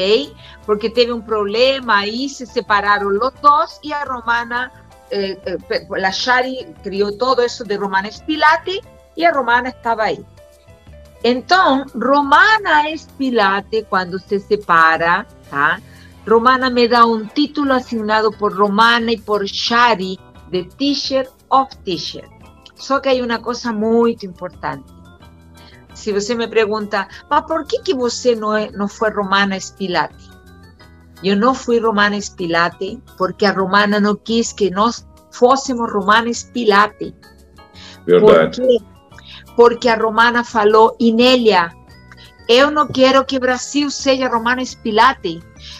Porque 0.67 0.91
tuvo 0.91 1.15
un 1.15 1.25
problema 1.25 1.99
ahí, 1.99 2.29
se 2.29 2.45
separaron 2.45 3.17
los 3.17 3.33
dos 3.41 3.79
y 3.81 3.91
a 3.91 4.05
Romana 4.05 4.82
eh, 5.13 5.39
eh, 5.45 5.87
la 5.95 6.09
Shari 6.09 6.65
crió 6.81 7.15
todo 7.15 7.43
eso 7.43 7.63
de 7.63 7.77
Romana 7.77 8.07
Espilate 8.07 8.81
y 9.15 9.23
a 9.23 9.31
Romana 9.31 9.69
estaba 9.69 10.05
ahí. 10.05 10.25
Entonces, 11.21 11.93
Romana 11.93 12.89
Espilate, 12.89 13.83
cuando 13.83 14.17
se 14.17 14.39
separa, 14.39 15.27
Romana 16.25 16.71
me 16.71 16.87
da 16.87 17.05
un 17.05 17.29
título 17.29 17.75
asignado 17.75 18.31
por 18.31 18.55
Romana 18.55 19.11
y 19.11 19.17
por 19.17 19.45
Shari 19.45 20.19
de 20.49 20.63
Teacher 20.63 21.29
of 21.49 21.69
Teacher. 21.83 22.27
Solo 22.75 23.03
que 23.03 23.09
hay 23.09 23.21
una 23.21 23.39
cosa 23.39 23.71
muy 23.71 24.17
importante. 24.21 24.91
Si 25.93 26.11
usted 26.11 26.35
me 26.35 26.47
pregunta, 26.47 27.07
¿por 27.47 27.67
qué 27.67 27.77
que 27.85 27.93
usted 27.93 28.35
no, 28.37 28.59
no 28.71 28.87
fue 28.87 29.11
Romana 29.11 29.57
Espilate? 29.57 30.32
Yo 31.23 31.35
no 31.35 31.53
fui 31.53 31.79
Romana 31.79 32.17
Espilate 32.17 32.99
porque 33.17 33.45
a 33.45 33.53
Romana 33.53 33.99
no 33.99 34.17
quis 34.17 34.51
que 34.53 34.69
nós 34.69 35.07
fôssemos. 35.31 35.89
Verdade. 38.05 38.61
Por 38.61 38.67
quê? 38.67 38.77
Porque 39.55 39.89
a 39.89 39.95
Romana 39.95 40.43
falou, 40.43 40.95
Inélia, 40.99 41.71
eu 42.49 42.69
não 42.69 42.87
quero 42.87 43.23
que 43.23 43.39
Brasil 43.39 43.89
seja 43.89 44.27
Romana 44.27 44.61
Espilate, 44.61 45.39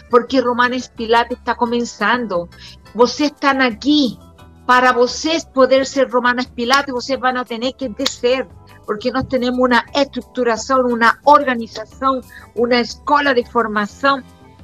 porque 0.10 0.40
Romana 0.40 0.76
Espilate 0.76 1.34
está 1.34 1.56
começando. 1.56 2.48
Vocês 2.96 3.32
estão 3.32 3.60
aqui. 3.62 4.18
Para 4.66 4.94
vocês 4.94 5.44
poder 5.44 5.86
ser 5.86 6.10
Romana 6.10 6.40
Espilate, 6.40 6.90
vocês 6.90 7.20
vão 7.20 7.44
ter 7.44 7.74
que 7.74 7.90
descer 7.90 8.48
porque 8.86 9.12
nós 9.12 9.26
temos 9.26 9.58
uma 9.58 9.84
estruturação, 9.96 10.82
uma 10.82 11.18
organização, 11.26 12.22
uma 12.56 12.76
escola 12.76 13.34
de 13.34 13.46
formação 13.50 14.22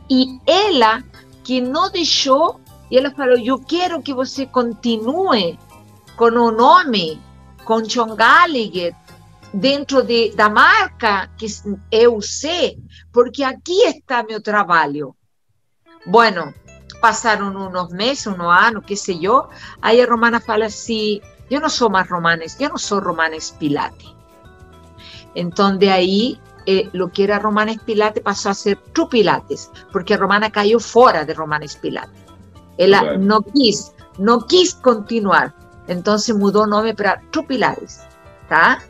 e 0.09 0.39
ela 0.45 1.03
que 1.43 1.61
não 1.61 1.89
deixou, 1.89 2.59
e 2.89 2.97
ela 2.97 3.11
falou: 3.11 3.37
Eu 3.37 3.59
quero 3.59 4.01
que 4.01 4.13
você 4.13 4.45
continue 4.45 5.59
com 6.17 6.25
o 6.25 6.51
nome, 6.51 7.21
com 7.63 7.81
John 7.81 8.15
Gallagher, 8.15 8.95
dentro 9.53 10.03
de, 10.03 10.31
da 10.35 10.49
marca 10.49 11.29
que 11.37 11.45
eu 11.91 12.21
sei, 12.21 12.77
porque 13.11 13.43
aqui 13.43 13.83
está 13.83 14.23
meu 14.23 14.41
trabalho. 14.41 15.15
Bueno, 16.05 16.53
passaram 17.01 17.49
uns 17.49 17.91
meses, 17.91 18.27
um 18.27 18.41
ano, 18.49 18.81
que 18.81 18.95
sei 18.95 19.25
eu, 19.25 19.47
aí 19.81 20.01
a 20.01 20.05
Romana 20.05 20.39
fala 20.39 20.65
assim: 20.65 21.21
Eu 21.49 21.61
não 21.61 21.69
sou 21.69 21.89
mais 21.89 22.09
Romana, 22.09 22.43
eu 22.59 22.69
não 22.69 22.77
sou 22.77 22.99
Romana 22.99 23.37
Pilate. 23.59 24.15
Então, 25.35 25.77
de 25.77 25.87
aí 25.87 26.39
eh, 26.71 26.87
lo 26.93 27.11
que 27.11 27.23
era 27.23 27.39
Romana 27.39 27.73
Pilates 27.83 28.21
pasó 28.21 28.51
a 28.51 28.53
ser 28.53 28.77
True 28.93 29.07
Pilates, 29.09 29.71
porque 29.91 30.15
Romana 30.15 30.51
cayó 30.51 30.79
fuera 30.79 31.25
de 31.25 31.33
Romana 31.33 31.65
Pilates. 31.81 32.21
Ella 32.77 33.01
okay. 33.01 33.17
no 33.17 33.41
quis, 33.41 33.91
no 34.19 34.45
quis 34.45 34.75
continuar. 34.75 35.55
Entonces 35.87 36.35
mudó 36.35 36.67
nombre 36.67 36.93
para 36.93 37.23
True 37.31 37.47
Pilates, 37.47 38.01
¿tá? 38.49 38.83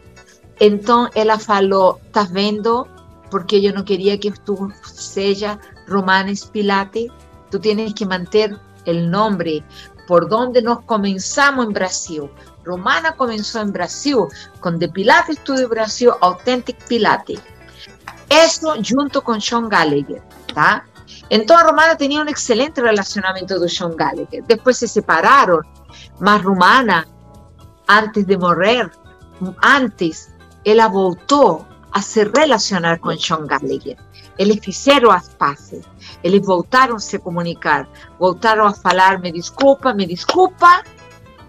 Entonces 0.60 1.16
ella 1.16 1.40
falou, 1.40 2.00
¿estás 2.04 2.34
vendo? 2.34 2.86
Porque 3.32 3.62
yo 3.62 3.72
no 3.72 3.86
quería 3.86 4.20
que 4.20 4.32
tú 4.32 4.74
seas 4.84 5.58
Romana 5.88 6.34
Pilates. 6.52 7.10
Tú 7.50 7.60
tienes 7.60 7.94
que 7.94 8.06
mantener 8.06 8.60
el 8.84 9.10
nombre 9.10 9.64
por 10.06 10.28
donde 10.28 10.62
nos 10.62 10.82
comenzamos 10.82 11.68
en 11.68 11.72
Brasil. 11.72 12.24
Romana 12.66 13.14
comenzó 13.14 13.62
en 13.62 13.72
Brasil 13.72 14.18
con 14.60 14.80
The 14.80 14.90
Pilates 14.90 15.38
Studio 15.38 15.70
Brasil 15.70 16.10
Authentic 16.20 16.76
Pilates. 16.90 17.40
Eso 18.30 18.76
junto 18.88 19.24
con 19.24 19.42
Sean 19.42 19.68
Gallagher, 19.68 20.22
¿tá? 20.54 20.86
Entonces 21.30 21.66
Romana 21.68 21.96
tenía 21.96 22.22
un 22.22 22.30
excelente 22.30 22.82
relacionamiento 22.82 23.58
con 23.58 23.70
Sean 23.70 23.96
Gallagher. 23.96 24.44
Después 24.46 24.78
se 24.78 24.88
separaron, 24.88 25.62
mas 26.20 26.44
Romana, 26.44 27.08
antes 27.88 28.26
de 28.28 28.38
morir, 28.38 28.92
antes, 29.62 30.30
ela 30.64 30.88
voltou 30.88 31.66
a 31.92 32.02
se 32.02 32.24
relacionar 32.24 33.00
com 33.00 33.18
Sean 33.18 33.48
Gallagher. 33.48 33.98
Eles 34.38 34.60
fizeram 34.64 35.12
as 35.12 35.30
pazes, 35.30 35.84
eles 36.24 36.46
voltaram 36.46 36.96
a 36.96 37.00
se 37.00 37.20
comunicar, 37.20 37.90
voltaram 38.18 38.66
a 38.66 38.74
falar, 38.74 39.20
me 39.20 39.32
desculpa, 39.32 39.94
me 39.94 40.06
desculpa, 40.06 40.84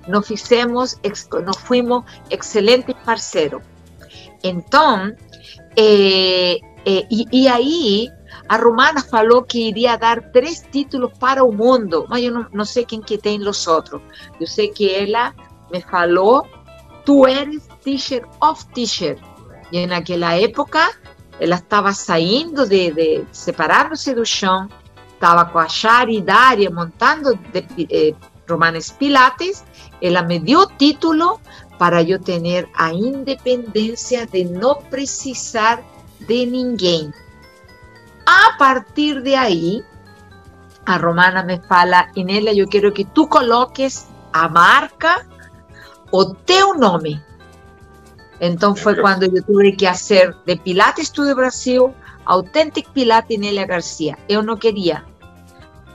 nos 0.08 0.26
fizemos, 0.26 0.98
nos 1.44 1.56
fuimos 1.58 2.04
excelentes 2.30 2.96
parceiros. 3.04 3.62
Então, 4.42 5.14
eh, 5.76 6.58
eh, 6.84 7.06
y, 7.10 7.48
ahí 7.48 8.10
a 8.48 8.56
Romana 8.56 9.02
falou 9.02 9.42
que 9.42 9.68
iria 9.68 9.96
dar 9.96 10.32
três 10.32 10.64
títulos 10.70 11.12
para 11.18 11.44
o 11.44 11.52
mundo, 11.52 12.06
mas 12.08 12.22
eu 12.24 12.32
não, 12.32 12.46
não 12.52 12.64
sei 12.64 12.84
quem 12.84 13.00
que 13.00 13.18
tem 13.18 13.40
os 13.46 13.66
outros. 13.66 14.00
Eu 14.40 14.72
que 14.72 14.90
ela 14.90 15.34
me 15.70 15.80
falou, 15.80 16.46
tu 17.04 17.26
eres 17.26 17.68
teacher 17.84 18.26
of 18.40 18.64
teacher. 18.74 19.18
E 19.72 19.86
naquela 19.86 20.34
época, 20.34 20.90
ela 21.38 21.56
estava 21.56 21.92
saindo 21.92 22.68
de, 22.68 22.90
de 22.90 23.24
separando-se 23.30 24.14
do 24.14 24.26
chão, 24.26 24.68
estava 25.14 25.44
com 25.44 25.58
a 25.58 25.66
e 26.58 26.68
montando 26.70 27.38
de, 27.52 27.86
eh, 27.90 28.14
Romanes 28.48 28.90
Pilates, 28.90 29.64
ela 30.02 30.22
me 30.22 30.40
deu 30.40 30.60
o 30.60 30.66
título 30.66 31.40
para 31.78 32.02
eu 32.02 32.18
ter 32.18 32.68
a 32.74 32.92
independência 32.92 34.26
de 34.26 34.44
não 34.44 34.74
precisar 34.74 35.82
de 36.26 36.46
ninguém. 36.46 37.12
A 38.26 38.52
partir 38.58 39.22
de 39.22 39.34
aí, 39.34 39.84
a 40.86 40.96
Romana 40.96 41.42
me 41.42 41.60
fala, 41.68 42.08
Inélia, 42.16 42.54
eu 42.54 42.68
quero 42.68 42.92
que 42.92 43.04
tu 43.04 43.26
coloques 43.26 44.08
a 44.32 44.48
marca, 44.48 45.26
o 46.12 46.34
teu 46.34 46.74
nome. 46.74 47.22
Então 48.40 48.74
foi 48.74 48.96
quando 48.96 49.24
eu 49.24 49.42
tive 49.44 49.72
que 49.72 49.86
fazer 49.86 50.34
de 50.46 50.56
Pilates 50.56 51.08
Studio 51.08 51.34
Brasil, 51.34 51.94
Authentic 52.24 52.88
Pilates 52.90 53.36
Inélia 53.36 53.66
Garcia. 53.66 54.16
Eu 54.28 54.42
não 54.42 54.56
queria. 54.56 55.04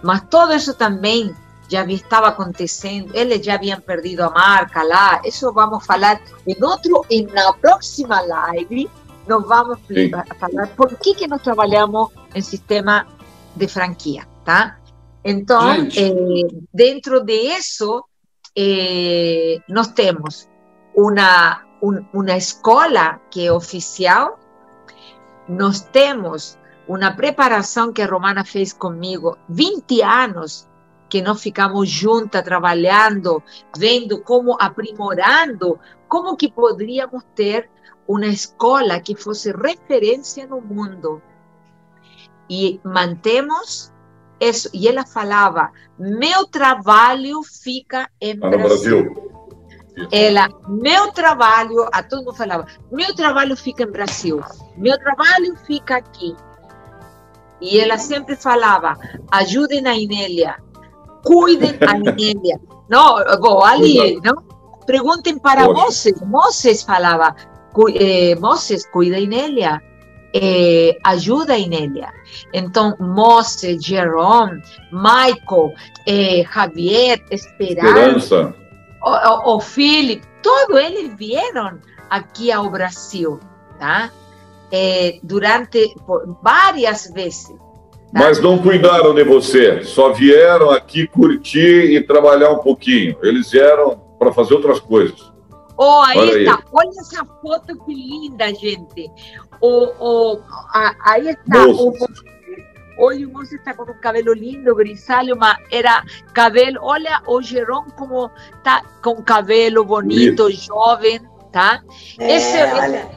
Mas 0.04 0.22
todo 0.30 0.54
isso 0.54 0.74
também 0.76 1.36
já 1.68 1.84
estava 1.86 2.28
acontecendo, 2.28 3.16
eles 3.16 3.44
já 3.44 3.56
haviam 3.56 3.80
perdido 3.80 4.22
a 4.22 4.30
marca 4.30 4.84
lá. 4.84 5.22
Isso 5.26 5.52
vamos 5.52 5.86
falar 5.86 6.22
em 6.46 6.64
outro, 6.64 7.04
e 7.10 7.24
na 7.24 7.54
próxima 7.54 8.22
live, 8.22 8.90
nós 9.28 9.46
vamos 9.48 9.80
Sim. 9.88 10.12
falar 10.40 10.68
por 10.76 10.98
que, 10.98 11.16
que 11.16 11.28
nós 11.28 11.42
trabalhamos 11.42 12.10
em 12.34 12.42
sistema 12.42 13.08
de 13.56 13.68
franquia, 13.68 14.28
tá? 14.44 14.78
Então, 15.24 15.88
eh, 15.96 16.48
dentro 16.74 17.24
de 17.24 17.34
isso, 17.34 18.04
eh, 18.56 19.60
nós 19.68 19.88
temos 19.88 20.48
uma, 20.94 21.64
un, 21.82 22.06
uma 22.14 22.38
escola 22.38 23.20
que 23.32 23.48
é 23.48 23.52
oficial, 23.52 24.40
nós 25.48 25.82
temos 25.82 26.58
uma 26.88 27.12
preparação 27.12 27.92
que 27.92 28.02
a 28.02 28.08
Romana 28.08 28.46
fez 28.46 28.72
comigo, 28.72 29.38
20 29.50 30.02
anos 30.04 30.68
que 31.10 31.22
nós 31.22 31.42
ficamos 31.42 31.90
juntas 31.90 32.44
trabalhando, 32.44 33.42
vendo 33.78 34.22
como 34.22 34.58
aprimorando, 34.60 35.80
como 36.08 36.36
que 36.36 36.52
poderíamos 36.52 37.24
ter 37.36 37.70
uma 38.08 38.28
escola 38.28 39.00
que 39.00 39.16
fosse 39.16 39.52
referência 39.52 40.46
no 40.48 40.62
mundo. 40.62 41.22
E 42.50 42.80
mantemos 42.84 43.92
isso. 44.40 44.70
E 44.74 44.88
ela 44.88 45.06
falava: 45.06 45.72
meu 45.98 46.46
trabalho 46.46 47.42
fica 47.44 48.10
em 48.22 48.38
ah, 48.42 48.50
Brasil. 48.50 49.04
Brasil. 49.04 49.26
Ela, 50.12 50.50
meu 50.68 51.12
trabalho, 51.12 51.88
a 51.92 52.04
todo 52.04 52.26
mundo 52.26 52.36
falava: 52.36 52.68
meu 52.92 53.16
trabalho 53.16 53.56
fica 53.56 53.84
em 53.84 53.92
Brasil, 53.92 54.42
meu 54.78 54.98
trabalho 55.00 55.56
fica 55.66 55.98
aqui. 55.98 56.36
E 57.62 57.80
ela 57.80 57.98
sempre 57.98 58.36
falava: 58.36 58.98
ajudem 59.32 59.88
a 59.88 59.96
Inélia, 59.96 60.58
cuidem 61.24 61.78
a 61.88 61.98
Inélia. 61.98 62.60
Não, 62.90 63.16
bom, 63.40 63.64
ali, 63.64 64.20
não? 64.22 64.44
Perguntem 64.86 65.40
para 65.40 65.66
Moses. 65.72 66.20
Moses 66.22 66.84
falava: 66.84 67.36
eh, 67.90 68.36
Moses, 68.40 68.86
cuida 68.88 69.20
Inélia 69.20 69.82
eh, 70.36 70.98
ajuda 71.04 71.54
a 71.54 71.58
Inélia. 71.58 72.10
Então, 72.54 72.94
Mose, 73.00 73.78
Jerome, 73.80 74.62
Michael, 74.92 75.74
eh, 76.06 76.44
Javier, 76.54 77.24
Esperança, 77.32 78.54
o, 79.02 79.10
o, 79.10 79.56
o 79.56 79.60
Philip, 79.62 80.22
todos 80.44 80.78
eles 80.78 81.16
vieram 81.16 81.80
aqui 82.10 82.52
ao 82.52 82.70
Brasil, 82.70 83.40
tá? 83.80 84.12
Eh, 84.72 85.20
durante 85.24 85.96
várias 86.44 87.10
vezes. 87.14 87.48
Tá? 87.48 88.20
Mas 88.20 88.42
não 88.42 88.58
cuidaram 88.58 89.14
de 89.14 89.24
você, 89.24 89.84
só 89.84 90.12
vieram 90.12 90.70
aqui 90.70 91.08
curtir 91.08 91.94
e 91.94 92.02
trabalhar 92.02 92.52
um 92.52 92.60
pouquinho. 92.60 93.16
Eles 93.24 93.52
vieram 93.52 94.02
para 94.20 94.34
fazer 94.34 94.54
outras 94.54 94.82
coisas. 94.82 95.35
Oh, 95.78 96.02
aí 96.02 96.18
Olha 96.18 96.40
está. 96.40 96.56
Aí. 96.56 96.64
Olha 96.72 96.90
essa 96.90 97.26
foto 97.26 97.86
que 97.86 97.94
linda, 97.94 98.54
gente. 98.54 99.12
O, 99.62 99.92
o, 100.00 100.42
a, 100.74 100.96
aí 101.06 101.30
está. 101.30 101.66
O, 101.68 101.94
Olha, 102.98 103.28
o 103.28 103.32
moço 103.32 103.56
está 103.56 103.74
com 103.74 103.84
um 103.84 104.00
cabelo 104.00 104.34
lindo, 104.34 104.74
grisalho, 104.74 105.36
mas 105.36 105.58
era 105.72 106.04
cabelo. 106.34 106.80
Olha 106.82 107.22
o 107.28 107.42
Jerome 107.42 107.92
como 107.98 108.32
está 108.58 108.84
com 109.04 109.22
cabelo 109.22 109.84
bonito, 109.84 110.50
jovem, 110.52 111.20
tá? 111.52 111.82
É, 112.20 112.38
Esse 112.38 112.58
olha, 112.58 113.10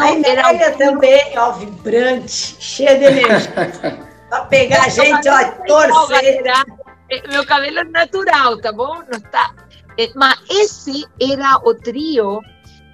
a 0.00 0.28
era 0.28 0.72
um 0.72 0.78
também, 0.78 1.36
ó, 1.36 1.52
vibrante, 1.52 2.30
cheia 2.30 2.96
de 2.96 3.04
energia. 3.04 3.98
para 4.30 4.44
pegar 4.44 4.84
a 4.84 4.88
gente, 4.88 5.28
ó, 5.28 5.44
torcer. 5.66 6.42
Meu 7.28 7.44
cabelo 7.44 7.80
é 7.80 7.84
natural, 7.84 8.60
tá 8.60 8.70
bom? 8.70 8.96
Não 9.10 9.18
está 9.18 9.52
eh, 9.98 10.10
mas 10.14 10.38
esse 10.48 11.04
era 11.20 11.58
o 11.64 11.74
trio 11.74 12.40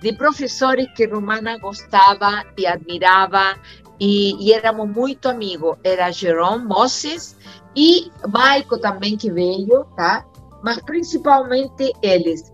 de 0.01 0.13
professores 0.13 0.87
que 0.95 1.07
Romana 1.07 1.59
gostava 1.59 2.45
e 2.59 2.67
admirava 2.67 3.57
e, 3.99 4.37
e 4.45 4.53
éramos 4.53 4.89
muito 4.89 5.29
amigos. 5.29 5.77
Era 5.85 6.11
Jerome 6.11 6.65
Moses 6.65 7.37
e 7.77 8.11
Michael 8.27 8.81
também 8.81 9.17
que 9.17 9.31
veio, 9.31 9.85
tá? 9.97 10.25
Mas 10.63 10.81
principalmente 10.83 11.93
eles. 12.03 12.53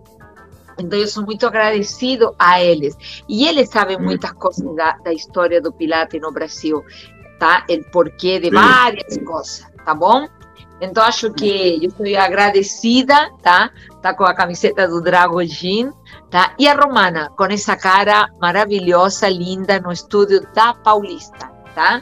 Então 0.79 0.99
eu 0.99 1.07
sou 1.07 1.25
muito 1.25 1.45
agradecido 1.45 2.33
a 2.39 2.61
eles. 2.61 2.95
E 3.27 3.47
eles 3.47 3.69
sabem 3.69 3.97
hum. 3.97 4.03
muitas 4.03 4.31
coisas 4.33 4.75
da, 4.75 4.93
da 4.97 5.13
história 5.13 5.61
do 5.61 5.71
Pilates 5.71 6.21
no 6.21 6.31
Brasil, 6.31 6.83
tá? 7.39 7.65
O 7.69 7.91
porquê 7.91 8.39
de 8.39 8.49
várias 8.49 9.17
coisas, 9.17 9.65
tá 9.85 9.93
bom? 9.93 10.27
Então 10.81 11.03
acho 11.03 11.31
que 11.31 11.79
eu 11.81 11.89
estou 11.89 12.05
agradecida, 12.17 13.31
tá? 13.43 13.69
Tá 14.01 14.15
com 14.15 14.23
a 14.23 14.33
camiseta 14.33 14.87
do 14.87 14.99
Drago 14.99 15.43
Jean, 15.45 15.93
tá? 16.31 16.55
E 16.57 16.67
a 16.67 16.73
Romana 16.73 17.29
com 17.37 17.45
essa 17.45 17.75
cara 17.75 18.27
maravilhosa, 18.41 19.29
linda 19.29 19.79
no 19.79 19.91
estúdio 19.91 20.41
da 20.55 20.73
Paulista, 20.73 21.51
tá? 21.75 22.01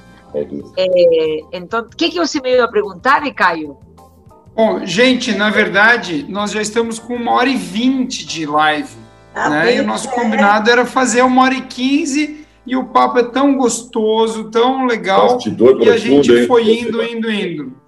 É, 0.77 1.41
então, 1.51 1.81
o 1.81 1.89
que, 1.89 2.09
que 2.09 2.19
você 2.19 2.39
me 2.39 2.51
ia 2.51 2.67
perguntar, 2.69 3.21
Caio? 3.33 3.77
Bom, 4.55 4.85
gente, 4.85 5.33
na 5.35 5.49
verdade, 5.49 6.25
nós 6.29 6.51
já 6.51 6.61
estamos 6.61 6.99
com 6.99 7.15
uma 7.15 7.33
hora 7.33 7.49
e 7.49 7.55
vinte 7.55 8.25
de 8.25 8.45
live. 8.45 8.95
Ah, 9.33 9.49
né? 9.49 9.75
E 9.75 9.79
o 9.79 9.85
nosso 9.85 10.07
é. 10.07 10.11
combinado 10.11 10.69
era 10.69 10.85
fazer 10.85 11.21
uma 11.21 11.43
hora 11.43 11.53
e 11.53 11.61
quinze 11.61 12.45
e 12.65 12.75
o 12.75 12.85
papo 12.85 13.19
é 13.19 13.23
tão 13.23 13.57
gostoso, 13.57 14.51
tão 14.51 14.85
legal. 14.85 15.37
e 15.81 15.89
a 15.89 15.97
gente 15.97 16.45
foi 16.45 16.81
indo, 16.81 17.03
indo, 17.03 17.31
indo. 17.31 17.78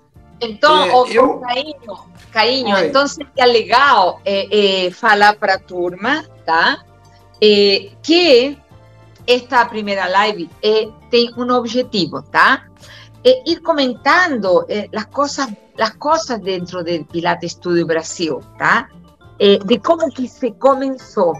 Então, 0.41 1.05
é, 1.05 1.17
eu... 1.17 1.39
Cainho, 1.39 1.99
Cainho 2.31 2.77
então 2.79 3.07
seria 3.07 3.45
legal 3.45 4.19
é, 4.25 4.85
é, 4.85 4.91
falar 4.91 5.35
para 5.35 5.53
a 5.53 5.59
turma, 5.59 6.25
tá? 6.45 6.83
É, 7.41 7.89
que 8.01 8.57
esta 9.27 9.63
primeira 9.65 10.07
live 10.07 10.49
é, 10.63 10.89
tem 11.11 11.31
um 11.37 11.53
objetivo, 11.53 12.23
tá? 12.23 12.65
É 13.23 13.51
ir 13.51 13.61
comentando 13.61 14.65
as 14.95 15.05
coisas, 15.05 15.47
as 15.79 15.91
coisas 15.91 16.39
dentro 16.39 16.83
do 16.83 17.05
Pilates 17.05 17.51
Studio 17.51 17.85
Brasil, 17.85 18.39
tá? 18.57 18.89
de 19.65 19.79
como 19.79 20.09
que 20.11 20.27
se 20.27 20.51
começou. 20.51 21.33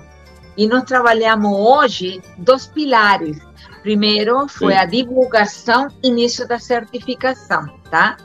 E 0.56 0.68
nós 0.68 0.84
trabalhamos 0.84 1.52
hoje 1.52 2.22
dois 2.38 2.68
pilares. 2.68 3.40
Primeiro 3.82 4.48
foi 4.48 4.74
Sim. 4.74 4.80
a 4.80 4.86
divulgação 4.86 5.88
início 6.04 6.48
da 6.48 6.60
certificação, 6.60 7.68
tá? 7.90 8.18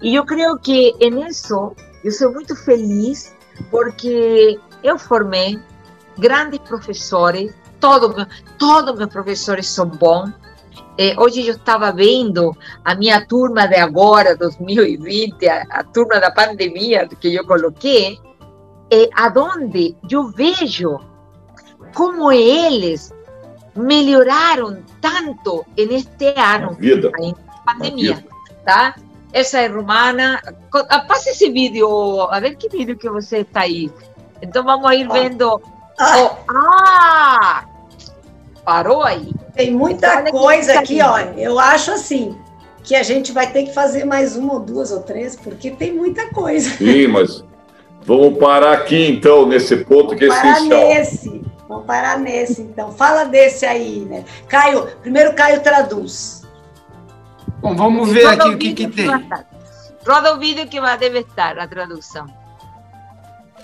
E 0.00 0.14
eu 0.14 0.24
creio 0.24 0.58
que 0.58 0.92
nisso 1.10 1.72
eu 2.04 2.10
sou 2.10 2.32
muito 2.32 2.56
feliz 2.56 3.34
porque 3.70 4.58
eu 4.82 4.98
formei 4.98 5.58
grandes 6.18 6.58
professores, 6.60 7.54
todos 7.80 8.26
todos 8.58 8.96
meus 8.96 9.10
professores 9.10 9.68
são 9.68 9.86
bons. 9.86 10.30
Eh, 10.98 11.14
hoje 11.18 11.46
eu 11.46 11.54
estava 11.54 11.90
vendo 11.90 12.54
a 12.84 12.94
minha 12.94 13.24
turma 13.26 13.66
de 13.66 13.76
agora, 13.76 14.36
2020, 14.36 15.48
a, 15.48 15.62
a 15.70 15.84
turma 15.84 16.20
da 16.20 16.30
pandemia 16.30 17.08
que 17.08 17.34
eu 17.34 17.46
coloquei, 17.46 18.18
eh, 18.90 19.08
aonde 19.14 19.96
eu 20.10 20.28
vejo 20.28 20.98
como 21.94 22.30
eles 22.30 23.12
melhoraram 23.74 24.82
tanto 25.00 25.64
neste 25.76 26.34
ano, 26.36 26.74
vida. 26.74 27.10
pandemia, 27.64 28.24
tá? 28.64 28.94
Essa 29.32 29.60
é 29.60 29.66
romana. 29.66 30.40
Ah, 30.88 31.00
passa 31.00 31.30
esse 31.30 31.50
vídeo, 31.50 32.20
a 32.30 32.38
ver 32.40 32.56
que 32.56 32.68
vídeo 32.68 32.96
que 32.96 33.08
você 33.08 33.38
está 33.38 33.60
aí. 33.60 33.90
Então 34.40 34.64
vamos 34.64 34.90
ir 34.92 35.08
vendo. 35.08 35.60
Ah, 35.98 36.16
oh, 36.18 36.36
ah 36.50 37.64
parou 38.64 39.02
aí. 39.02 39.32
Tem 39.54 39.70
muita 39.70 40.30
coisa 40.30 40.78
aqui, 40.78 41.00
olha. 41.02 41.34
Eu 41.36 41.58
acho 41.58 41.90
assim 41.92 42.36
que 42.82 42.96
a 42.96 43.02
gente 43.02 43.32
vai 43.32 43.50
ter 43.50 43.64
que 43.64 43.74
fazer 43.74 44.04
mais 44.04 44.36
uma 44.36 44.54
ou 44.54 44.60
duas 44.60 44.90
ou 44.90 45.00
três, 45.00 45.36
porque 45.36 45.70
tem 45.70 45.92
muita 45.92 46.30
coisa. 46.30 46.70
Sim, 46.70 47.06
mas 47.08 47.44
vamos 48.02 48.38
parar 48.38 48.72
aqui 48.72 49.08
então, 49.08 49.46
nesse 49.46 49.76
ponto 49.76 50.16
que 50.16 50.24
é 50.24 50.28
essencial. 50.28 50.68
Parar 50.68 50.88
nesse. 50.88 51.42
Vamos 51.68 51.86
parar 51.86 52.18
nesse, 52.18 52.62
então. 52.62 52.92
Fala 52.92 53.24
desse 53.24 53.64
aí, 53.64 54.00
né? 54.00 54.24
Caio, 54.48 54.88
primeiro 55.00 55.32
Caio 55.34 55.60
traduz. 55.60 56.41
Bom, 57.62 57.76
vamos 57.76 58.10
ver 58.10 58.26
aqui 58.26 58.48
o 58.48 58.58
que, 58.58 58.72
que 58.74 58.88
tem. 58.88 59.08
Roda 60.04 60.34
o 60.34 60.38
vídeo 60.38 60.66
que 60.66 60.80
vai 60.80 60.98
deve 60.98 61.20
estar 61.20 61.56
a 61.60 61.68
tradução. 61.68 62.26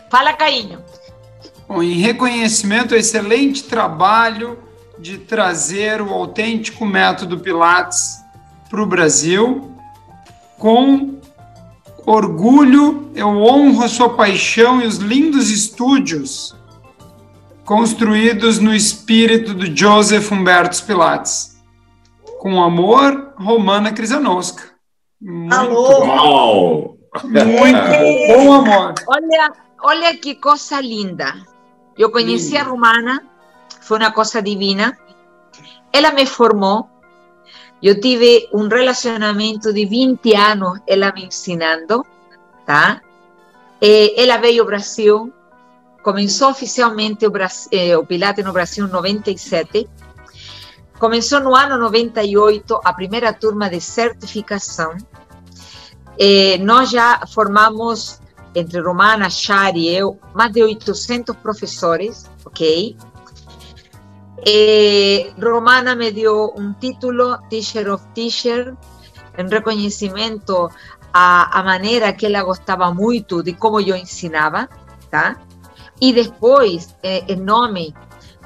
Fala, 0.08 0.32
Cainho. 0.32 0.78
Bom, 1.66 1.82
em 1.82 1.98
reconhecimento 1.98 2.94
ao 2.94 3.00
excelente 3.00 3.64
trabalho 3.64 4.58
de 4.98 5.18
trazer 5.18 6.00
o 6.00 6.14
autêntico 6.14 6.86
método 6.86 7.40
Pilates 7.40 8.20
para 8.70 8.80
o 8.80 8.86
Brasil, 8.86 9.74
com 10.58 11.18
orgulho, 12.06 13.10
eu 13.16 13.28
honro 13.28 13.84
a 13.84 13.88
sua 13.88 14.14
paixão 14.14 14.80
e 14.80 14.86
os 14.86 14.98
lindos 14.98 15.50
estúdios 15.50 16.56
construídos 17.64 18.58
no 18.58 18.74
espírito 18.74 19.52
do 19.52 19.76
Joseph 19.76 20.30
Humberto 20.32 20.82
Pilates. 20.84 21.57
Com 22.38 22.62
amor, 22.62 23.34
Romana 23.36 23.92
Crisanowska. 23.92 24.62
Muito 25.20 25.54
Alô! 25.54 25.88
Bom. 26.12 26.98
Muito 27.24 28.28
bom 28.28 28.52
amor. 28.52 28.94
Olha, 29.08 29.52
olha 29.82 30.16
que 30.16 30.36
coisa 30.36 30.80
linda. 30.80 31.34
Eu 31.96 32.12
conheci 32.12 32.56
a 32.56 32.62
Romana, 32.62 33.26
foi 33.80 33.98
uma 33.98 34.12
coisa 34.12 34.40
divina. 34.40 34.96
Ela 35.92 36.12
me 36.12 36.26
formou. 36.26 36.88
Eu 37.82 38.00
tive 38.00 38.48
um 38.52 38.68
relacionamento 38.68 39.72
de 39.72 39.84
20 39.84 40.34
anos, 40.34 40.80
ela 40.86 41.12
me 41.12 41.26
ensinando, 41.26 42.04
tá? 42.64 43.00
ela 43.80 44.36
veio 44.38 44.62
ao 44.62 44.66
Brasil, 44.66 45.32
começou 46.02 46.50
oficialmente 46.50 47.26
o, 47.26 47.30
Brasil, 47.30 47.68
eh, 47.72 47.96
o 47.96 48.04
Pilates 48.04 48.44
no 48.44 48.52
Brasil 48.52 48.86
em 48.86 48.90
97. 48.90 49.88
Começou 50.98 51.38
no 51.40 51.54
ano 51.54 51.78
98 51.78 52.80
a 52.82 52.92
primeira 52.92 53.32
turma 53.32 53.70
de 53.70 53.80
certificação. 53.80 54.96
Eh, 56.18 56.58
nós 56.58 56.90
já 56.90 57.24
formamos, 57.32 58.20
entre 58.52 58.80
Romana, 58.80 59.30
Chari 59.30 59.90
e 59.90 59.94
eu, 59.94 60.18
mais 60.34 60.50
de 60.50 60.60
800 60.60 61.36
professores, 61.36 62.28
ok? 62.44 62.96
Eh, 64.44 65.30
Romana 65.40 65.94
me 65.94 66.10
deu 66.10 66.52
um 66.56 66.72
título, 66.72 67.38
Teacher 67.48 67.94
of 67.94 68.04
Teacher, 68.12 68.74
em 69.38 69.48
reconhecimento 69.48 70.68
à, 71.12 71.60
à 71.60 71.62
maneira 71.62 72.12
que 72.12 72.26
ela 72.26 72.42
gostava 72.42 72.92
muito 72.92 73.40
de 73.40 73.52
como 73.52 73.78
eu 73.80 73.94
ensinava, 73.94 74.68
tá? 75.08 75.36
E 76.00 76.12
depois, 76.12 76.96
eh, 77.04 77.24
em 77.28 77.36
nome 77.36 77.94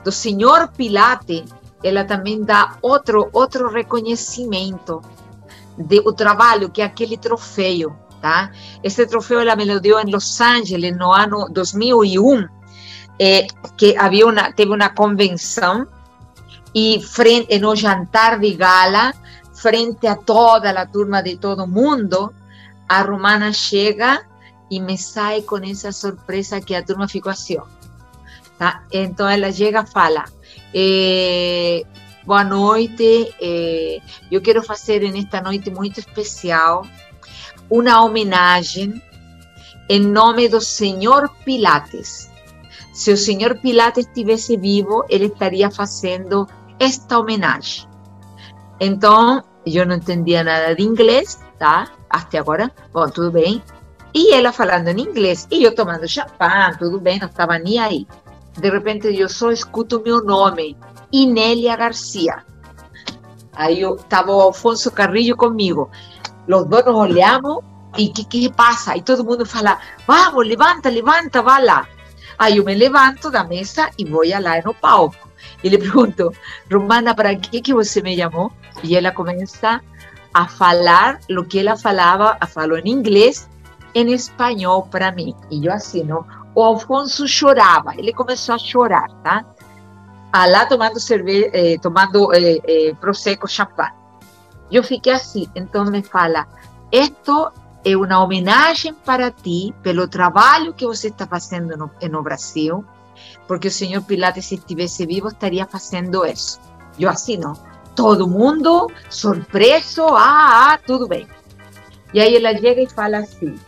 do 0.05 0.13
Senhor 0.13 0.69
Pilate, 0.69 1.47
ela 1.83 2.05
também 2.05 2.43
dá 2.43 2.77
outro 2.83 3.29
outro 3.33 3.71
reconhecimento 3.71 5.03
do 5.77 6.13
trabalho 6.13 6.71
que 6.71 6.83
é 6.83 6.85
aquele 6.85 7.17
troféu, 7.17 7.97
tá? 8.21 8.51
Esse 8.83 9.07
troféu 9.07 9.41
ela 9.41 9.57
me 9.57 9.81
deu 9.81 9.99
em 9.99 10.11
Los 10.11 10.41
Angeles 10.41 10.97
no 10.97 11.13
ano 11.13 11.49
2001, 11.51 12.49
eh, 13.19 13.47
que 13.77 13.97
havia 13.97 14.27
uma 14.27 14.53
teve 14.53 14.73
uma 14.73 14.89
convenção 14.91 15.87
e 16.75 17.01
frente 17.03 17.59
no 17.59 17.75
jantar 17.77 18.39
de 18.39 18.55
gala, 18.55 19.13
frente 19.53 20.07
a 20.07 20.17
toda 20.17 20.71
a 20.71 20.87
turma 20.87 21.23
de 21.23 21.37
todo 21.37 21.67
mundo, 21.67 22.33
a 22.89 23.03
romana 23.03 23.53
chega 23.53 24.25
e 24.71 24.81
me 24.81 24.97
sai 24.97 25.43
com 25.43 25.59
essa 25.59 25.93
surpresa 25.93 26.61
que 26.61 26.75
a 26.75 26.83
turma 26.83 27.07
ficou 27.07 27.31
assim. 27.31 27.59
Tá? 28.59 28.83
Então 28.91 29.29
ela 29.29 29.53
chega 29.53 29.83
e 29.83 29.87
fala, 29.87 30.25
eh, 30.75 31.83
boa 32.25 32.45
noite, 32.45 33.35
eh, 33.41 34.01
eu 34.31 34.41
quero 34.41 34.63
fazer 34.63 35.01
nesta 35.11 35.41
noite 35.41 35.71
muito 35.71 36.01
especial 36.01 36.87
uma 37.71 38.05
homenagem 38.05 39.03
em 39.89 40.01
nome 40.01 40.49
do 40.49 40.61
Senhor 40.61 41.29
Pilates. 41.45 42.31
Se 42.93 43.13
o 43.13 43.17
Senhor 43.17 43.59
Pilates 43.59 44.07
estivesse 44.07 44.57
vivo, 44.57 45.05
ele 45.09 45.27
estaria 45.27 45.71
fazendo 45.71 46.47
esta 46.79 47.19
homenagem. 47.19 47.89
Então, 48.81 49.43
eu 49.65 49.87
não 49.87 49.97
entendia 49.97 50.43
nada 50.43 50.75
de 50.75 50.83
inglês, 50.83 51.41
tá? 51.59 51.89
Até 52.11 52.39
agora, 52.39 52.71
bom, 52.93 53.09
tudo 53.09 53.31
bem. 53.31 53.63
E 54.15 54.35
ela 54.35 54.53
falando 54.53 54.89
em 54.89 55.01
inglês, 55.01 55.49
e 55.51 55.65
eu 55.65 55.75
tomando 55.75 56.07
champanhe, 56.07 56.77
tudo 56.79 57.01
bem, 57.01 57.19
não 57.19 57.29
estava 57.29 57.59
nem 57.59 57.79
aí. 57.79 58.07
De 58.59 58.71
repente 58.71 59.09
eu 59.09 59.29
só 59.29 59.51
escuto 59.51 60.03
meu 60.05 60.23
nome, 60.25 60.77
Inélia 61.13 61.77
Garcia. 61.77 62.45
Aí 63.55 63.81
eu 63.81 63.97
o 63.97 64.41
Alfonso 64.41 64.91
Carrillo 64.91 65.37
comigo. 65.37 65.91
Os 66.49 66.65
dois 66.67 66.85
nos 66.85 66.97
olhamos 66.97 67.63
e 67.97 68.07
o 68.09 68.13
que, 68.13 68.25
que 68.25 68.53
passa? 68.53 68.97
E 68.97 69.03
todo 69.03 69.25
mundo 69.25 69.45
fala, 69.45 69.79
vamos, 70.07 70.47
levanta, 70.47 70.89
levanta, 70.89 71.43
vai 71.43 71.65
lá. 71.65 71.87
Aí 72.39 72.57
eu 72.57 72.65
me 72.65 72.75
levanto 72.75 73.31
da 73.31 73.45
mesa 73.45 73.91
e 73.99 74.05
vou 74.05 74.23
lá 74.27 74.61
no 74.65 74.75
palco. 74.75 75.31
E 75.63 75.69
le 75.69 75.79
pergunto, 75.79 76.33
Romana, 76.71 77.15
para 77.15 77.35
que, 77.37 77.61
que 77.61 77.75
você 77.75 78.01
me 78.01 78.17
chamou? 78.17 78.51
E 78.83 78.97
ela 78.97 79.13
começa 79.13 79.81
a 80.35 80.49
falar 80.49 81.21
o 81.31 81.45
que 81.45 81.59
ela 81.59 81.77
falava, 81.77 82.39
falou 82.49 82.79
em 82.79 82.89
inglês 82.89 83.49
em 83.95 84.13
espanhol 84.13 84.87
para 84.91 85.13
mim. 85.13 85.35
E 85.51 85.67
eu 85.67 85.73
assim, 85.73 86.03
não? 86.03 86.25
O 86.55 86.63
Alfonso 86.63 87.27
chorava, 87.27 87.95
ele 87.97 88.13
começou 88.13 88.55
a 88.55 88.59
chorar, 88.59 89.09
tá? 89.23 89.45
Ah, 90.33 90.47
lá 90.47 90.67
tomando 90.67 90.99
cerveja, 91.01 91.51
eh, 91.53 91.79
tomando 91.79 92.33
eh, 92.33 92.61
eh, 92.67 92.95
prosecco, 93.01 93.49
champanhe. 93.49 93.93
Eu 94.71 94.83
fiquei 94.83 95.13
assim, 95.13 95.47
então 95.55 95.85
me 95.85 96.03
fala, 96.03 96.47
esto 96.91 97.53
é 97.85 97.97
uma 97.97 98.23
homenagem 98.23 98.95
para 98.95 99.31
ti 99.31 99.75
pelo 99.83 100.09
trabalho 100.09 100.73
que 100.73 100.87
você 100.87 101.09
está 101.09 101.27
fazendo 101.27 101.77
no, 101.77 101.91
no 102.11 102.23
Brasil, 102.23 102.85
porque 103.47 103.69
o 103.69 103.71
senhor 103.71 104.03
Pilates, 104.03 104.47
se 104.47 104.55
estivesse 104.55 105.05
vivo, 105.05 105.29
estaria 105.29 105.67
fazendo 105.67 106.25
isso. 106.25 106.61
Eu 106.99 107.11
assim, 107.11 107.37
não. 107.37 107.55
Todo 107.95 108.29
mundo 108.29 108.91
surpreso, 109.11 110.07
ah, 110.09 110.73
ah, 110.73 110.79
tudo 110.79 111.07
bem. 111.07 111.27
E 112.15 112.21
aí 112.21 112.37
ela 112.37 112.57
chega 112.59 112.83
e 112.83 112.89
fala 112.89 113.19
assim, 113.19 113.59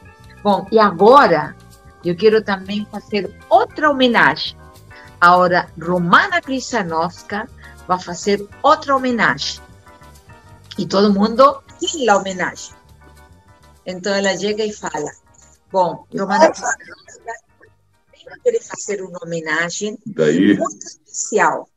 Bom, 0.45 0.67
e 0.71 0.79
agora 0.79 1.57
eu 2.05 2.17
quero 2.17 2.43
também 2.43 2.87
fazer 2.91 3.35
outra 3.49 3.91
homenagem. 3.91 4.57
Agora, 5.21 5.71
Romana 5.81 6.41
Krisanowska 6.41 7.49
vai 7.89 7.99
fazer 7.99 8.47
outra 8.63 8.95
homenagem. 8.95 9.63
E 10.77 10.87
todo 10.87 11.13
mundo 11.13 11.63
quer 11.81 12.09
a 12.11 12.17
homenagem. 12.17 12.75
Então 13.87 14.13
ela 14.13 14.37
chega 14.37 14.65
e 14.65 14.73
fala: 14.73 15.11
Bom, 15.73 16.07
Romana 16.13 16.51
Krisanowska, 16.51 17.33
eu 18.27 18.43
quero 18.43 18.65
fazer 18.65 19.03
uma 19.03 19.19
homenagem 19.23 19.99
Daí. 20.07 20.59
muito 20.59 20.87
especial 20.87 21.69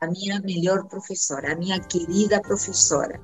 à 0.00 0.06
minha 0.06 0.40
melhor 0.40 0.84
professora, 0.86 1.52
a 1.52 1.56
minha 1.56 1.80
querida 1.80 2.40
professora. 2.40 3.20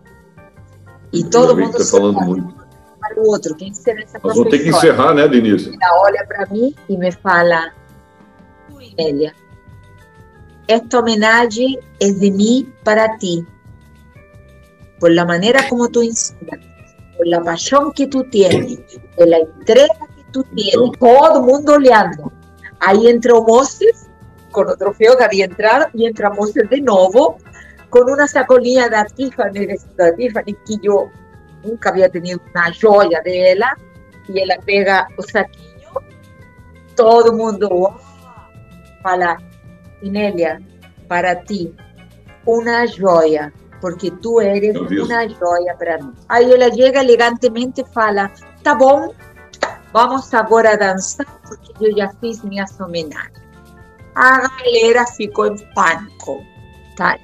E 1.12 1.24
todo 1.24 1.56
mundo 1.56 1.76
está 1.76 1.98
falando 1.98 2.20
muito 2.22 2.62
para 3.02 3.20
o 3.20 3.26
outro. 3.26 3.54
Quem 3.54 3.74
será 3.74 4.00
essa 4.00 4.18
Nós 4.22 4.34
vamos 4.36 4.50
ter 4.50 4.60
que 4.60 4.68
encerrar, 4.70 5.12
né, 5.14 5.26
Denise? 5.26 5.76
Ela 5.80 6.00
olha 6.00 6.24
para 6.26 6.46
mim 6.46 6.74
e 6.88 6.96
me 6.96 7.10
fala, 7.10 7.72
Elia, 8.96 9.34
esta 10.68 11.00
homenagem 11.00 11.78
é 12.00 12.10
de 12.10 12.30
mim 12.30 12.72
para 12.84 13.18
ti. 13.18 13.44
Por 15.00 15.12
la 15.12 15.24
maneira 15.24 15.68
como 15.68 15.88
tu 15.90 16.02
ensinas, 16.02 16.60
por 17.16 17.26
la 17.26 17.40
paixão 17.40 17.90
que 17.90 18.06
tu 18.06 18.22
tienes, 18.24 18.78
pela 19.16 19.38
entrega 19.40 20.06
que 20.16 20.24
tu 20.32 20.44
tienes, 20.54 20.90
todo 20.98 21.42
mundo 21.42 21.72
olhando. 21.72 22.32
Aí 22.80 23.08
entra 23.08 23.34
o 23.34 23.44
Moses, 23.44 24.08
com 24.52 24.62
o 24.62 24.76
troféu 24.76 25.16
que 25.16 25.24
havia 25.24 25.46
entrado, 25.46 25.90
e 25.94 26.06
entra 26.06 26.30
Moses 26.30 26.68
de 26.68 26.80
novo, 26.80 27.36
com 27.90 28.00
uma 28.00 28.26
sacolinha 28.28 28.88
da 28.88 29.04
Tiffany, 29.04 29.76
da 29.96 30.14
Tiffany 30.14 30.56
que 30.64 30.78
eu 30.84 31.10
nunca 31.64 31.90
había 31.90 32.08
tenido 32.08 32.40
una 32.50 32.72
joya 32.72 33.20
de 33.22 33.52
ella, 33.52 33.76
y 34.28 34.40
ella 34.40 34.58
pega 34.64 35.08
o 35.16 35.22
saquinho, 35.22 35.90
todo 36.96 37.32
el 37.32 37.36
mundo 37.36 37.96
fala, 39.02 39.38
Inélia, 40.02 40.60
para 41.08 41.42
ti, 41.42 41.74
una 42.44 42.84
joya, 42.86 43.52
porque 43.80 44.10
tú 44.22 44.40
eres 44.40 44.76
una 44.76 45.28
joya 45.28 45.76
para 45.78 45.98
mí. 45.98 46.12
Aí 46.28 46.52
ela 46.52 46.70
chega 46.72 47.00
elegantemente 47.00 47.80
e 47.80 47.84
fala, 47.92 48.30
tá 48.62 48.74
bom, 48.74 49.12
vamos 49.92 50.32
agora 50.32 50.76
dançar, 50.76 51.26
porque 51.42 51.86
eu 51.86 51.96
já 51.96 52.08
fiz 52.20 52.42
minhas 52.44 52.78
homenagens. 52.80 53.42
A 54.14 54.40
galera 54.40 55.06
ficou 55.06 55.46
em 55.46 55.56
pânico, 55.74 56.40
tá? 56.96 57.18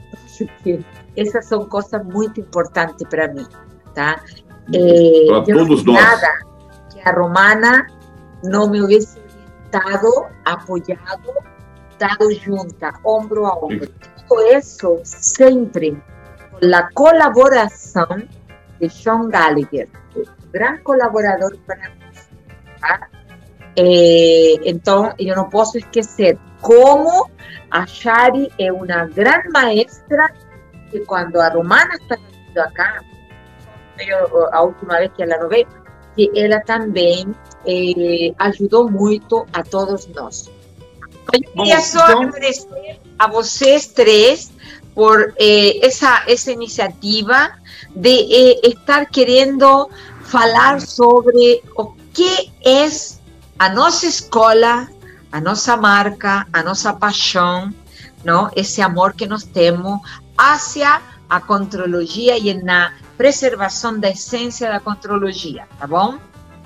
Essas 1.16 1.46
são 1.46 1.66
coisas 1.66 2.04
muito 2.04 2.40
importantes 2.40 3.06
para 3.08 3.28
mim. 3.28 3.46
¿Tá? 3.98 4.22
Eh, 4.72 5.26
Para 5.28 5.42
todos 5.42 5.84
nós. 5.84 5.96
Nada 5.96 6.38
que 6.92 7.00
a 7.00 7.12
Romana 7.12 7.88
não 8.44 8.70
me 8.70 8.80
hubiese 8.80 9.18
orientado, 9.18 10.26
apoiado, 10.44 11.34
dado 11.98 12.32
junta, 12.32 12.92
ombro 13.04 13.46
a 13.46 13.56
ombro. 13.56 13.86
Sí. 13.86 14.24
Todo 14.28 14.42
isso 14.52 15.00
sempre 15.02 16.00
com 16.60 16.76
a 16.76 16.82
colaboração 16.92 18.22
de 18.78 18.88
Sean 18.88 19.28
Gallagher, 19.28 19.88
grande 20.52 20.82
colaborador 20.82 21.56
para 21.66 21.88
nós. 21.88 22.28
¿tá? 22.80 23.08
Eh, 23.76 24.60
então, 24.64 25.12
eu 25.18 25.34
não 25.34 25.48
posso 25.48 25.76
esquecer 25.78 26.38
como 26.60 27.28
a 27.70 27.84
Shari 27.84 28.48
é 28.60 28.72
uma 28.72 29.06
grande 29.06 29.48
maestra 29.48 30.32
que 30.90 31.00
quando 31.00 31.40
a 31.40 31.48
Romana 31.48 31.94
está 31.94 32.16
acá, 32.62 33.00
eu, 34.00 34.54
a 34.54 34.62
última 34.62 34.98
vez 34.98 35.10
que 35.16 35.22
ela 35.22 35.48
veio, 35.48 35.66
que 36.14 36.30
ela 36.34 36.60
também 36.60 37.34
eh, 37.66 38.32
ajudou 38.38 38.90
muito 38.90 39.46
a 39.52 39.62
todos 39.62 40.06
nós. 40.08 40.50
Eu 41.32 41.40
queria 41.52 41.80
só 41.80 42.00
agradecer 42.00 43.00
a 43.18 43.28
vocês 43.28 43.86
três 43.86 44.50
por 44.94 45.34
eh, 45.38 45.86
essa, 45.86 46.24
essa 46.26 46.50
iniciativa 46.50 47.52
de 47.94 48.08
eh, 48.08 48.68
estar 48.68 49.06
querendo 49.06 49.88
falar 50.22 50.80
sobre 50.80 51.62
o 51.76 51.92
que 52.12 52.50
é 52.64 52.88
a 53.58 53.68
nossa 53.68 54.06
escola, 54.06 54.88
a 55.30 55.40
nossa 55.40 55.76
marca, 55.76 56.46
a 56.52 56.62
nossa 56.62 56.92
paixão, 56.92 57.72
não? 58.24 58.50
esse 58.56 58.80
amor 58.80 59.12
que 59.14 59.26
nós 59.26 59.44
temos 59.44 60.00
hacia 60.36 61.00
a 61.28 61.40
contrologia 61.40 62.38
e 62.38 62.54
na 62.54 62.92
preservação 63.18 63.98
da 63.98 64.08
essência 64.10 64.70
da 64.70 64.78
contrologia, 64.80 65.66
tá 65.78 65.86
bom? 65.86 66.18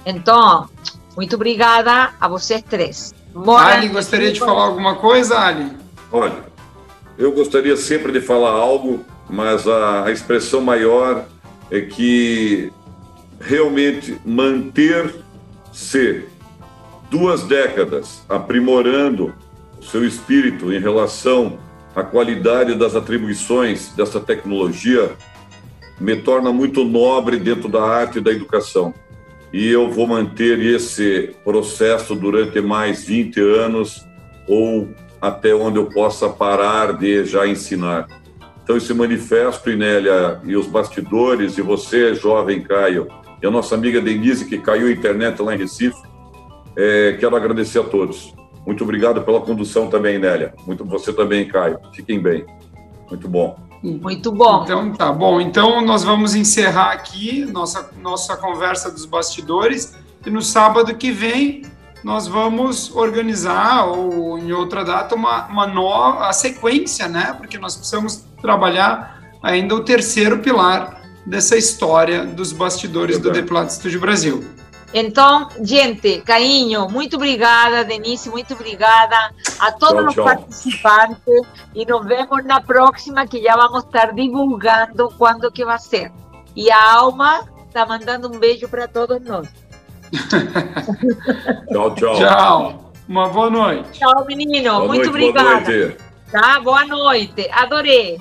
Então, 0.04 0.68
muito 1.16 1.34
obrigada 1.36 2.10
a 2.20 2.28
vocês 2.28 2.62
três. 2.62 3.14
Bora- 3.34 3.76
Ali, 3.76 3.88
gostaria 3.88 4.30
de 4.30 4.38
falar 4.38 4.64
alguma 4.66 4.96
coisa, 4.96 5.38
Ali? 5.38 5.72
Olha, 6.12 6.44
eu 7.16 7.32
gostaria 7.32 7.76
sempre 7.76 8.12
de 8.12 8.20
falar 8.20 8.50
algo, 8.50 9.04
mas 9.30 9.66
a, 9.66 10.04
a 10.04 10.10
expressão 10.12 10.60
maior 10.60 11.24
é 11.70 11.80
que 11.80 12.70
realmente 13.40 14.20
manter-se 14.24 16.26
duas 17.10 17.42
décadas 17.44 18.22
aprimorando 18.28 19.34
o 19.80 19.84
seu 19.84 20.06
espírito 20.06 20.70
em 20.72 20.78
relação 20.78 21.58
à 21.96 22.02
qualidade 22.02 22.74
das 22.74 22.94
atribuições 22.94 23.88
dessa 23.96 24.20
tecnologia 24.20 25.10
me 26.02 26.16
torna 26.16 26.52
muito 26.52 26.84
nobre 26.84 27.38
dentro 27.38 27.68
da 27.68 27.82
arte 27.82 28.18
e 28.18 28.20
da 28.20 28.32
educação. 28.32 28.92
E 29.52 29.68
eu 29.68 29.90
vou 29.90 30.06
manter 30.06 30.58
esse 30.58 31.34
processo 31.44 32.14
durante 32.16 32.60
mais 32.60 33.04
20 33.04 33.38
anos 33.40 34.04
ou 34.48 34.88
até 35.20 35.54
onde 35.54 35.78
eu 35.78 35.86
possa 35.86 36.28
parar 36.28 36.94
de 36.94 37.24
já 37.24 37.46
ensinar. 37.46 38.08
Então, 38.64 38.76
esse 38.76 38.92
manifesto, 38.92 39.70
Inélia, 39.70 40.40
e 40.44 40.56
os 40.56 40.66
bastidores, 40.66 41.58
e 41.58 41.62
você, 41.62 42.14
jovem 42.14 42.62
Caio, 42.62 43.06
e 43.40 43.46
a 43.46 43.50
nossa 43.50 43.74
amiga 43.74 44.00
Denise, 44.00 44.46
que 44.46 44.58
caiu 44.58 44.88
a 44.88 44.92
internet 44.92 45.40
lá 45.40 45.54
em 45.54 45.58
Recife, 45.58 46.00
é, 46.76 47.16
quero 47.18 47.36
agradecer 47.36 47.78
a 47.80 47.84
todos. 47.84 48.34
Muito 48.66 48.82
obrigado 48.82 49.22
pela 49.22 49.40
condução 49.40 49.88
também, 49.88 50.16
Inélia. 50.16 50.54
Muito 50.66 50.84
você 50.84 51.12
também, 51.12 51.46
Caio. 51.46 51.78
Fiquem 51.92 52.20
bem. 52.20 52.44
Muito 53.08 53.28
bom. 53.28 53.71
Muito 53.82 54.30
bom. 54.30 54.62
Então 54.62 54.92
tá 54.92 55.12
bom. 55.12 55.40
Então 55.40 55.80
nós 55.84 56.04
vamos 56.04 56.34
encerrar 56.34 56.92
aqui 56.92 57.44
nossa 57.46 57.90
nossa 58.00 58.36
conversa 58.36 58.90
dos 58.90 59.04
bastidores 59.04 59.94
e 60.24 60.30
no 60.30 60.40
sábado 60.40 60.94
que 60.94 61.10
vem 61.10 61.64
nós 62.04 62.26
vamos 62.26 62.94
organizar 62.94 63.86
ou 63.86 64.38
em 64.38 64.52
outra 64.52 64.84
data 64.84 65.14
uma, 65.14 65.46
uma 65.46 65.66
nova 65.66 66.28
a 66.28 66.32
sequência, 66.32 67.08
né? 67.08 67.34
Porque 67.36 67.58
nós 67.58 67.76
precisamos 67.76 68.24
trabalhar 68.40 69.20
ainda 69.42 69.74
o 69.74 69.80
terceiro 69.80 70.38
pilar 70.38 71.02
dessa 71.26 71.56
história 71.56 72.24
dos 72.24 72.52
bastidores 72.52 73.18
do 73.18 73.24
Verdade. 73.24 73.42
Deplat 73.42 73.70
Studio 73.70 74.00
Brasil. 74.00 74.44
Então, 74.94 75.48
gente, 75.62 76.20
Cainho, 76.20 76.88
muito 76.88 77.16
obrigada, 77.16 77.82
Denise, 77.84 78.28
muito 78.28 78.52
obrigada 78.52 79.32
a 79.58 79.72
todos 79.72 80.14
Tchau, 80.14 80.24
os 80.24 80.30
participantes 80.32 81.42
e 81.74 81.86
nos 81.86 82.04
vemos 82.06 82.44
na 82.44 82.60
próxima 82.60 83.26
que 83.26 83.42
já 83.42 83.56
vamos 83.56 83.84
estar 83.84 84.12
divulgando 84.12 85.08
quando 85.16 85.50
que 85.50 85.64
vai 85.64 85.78
ser. 85.78 86.12
E 86.54 86.70
a 86.70 86.92
Alma 86.94 87.48
está 87.66 87.86
mandando 87.86 88.28
um 88.28 88.38
beijo 88.38 88.68
para 88.68 88.86
todos 88.86 89.20
nós. 89.22 89.48
Tchau, 91.72 91.94
tchau. 91.94 92.14
Tchau. 92.16 92.92
Uma 93.08 93.28
boa 93.28 93.50
noite. 93.50 93.98
Tchau, 93.98 94.24
menino, 94.26 94.72
Boa 94.72 94.86
muito 94.88 95.10
noite, 95.10 95.32
boa 95.32 95.42
obrigada. 95.42 95.70
noite. 95.70 95.96
Tá? 96.30 96.60
Boa 96.60 96.84
noite, 96.86 97.48
adorei. 97.50 98.20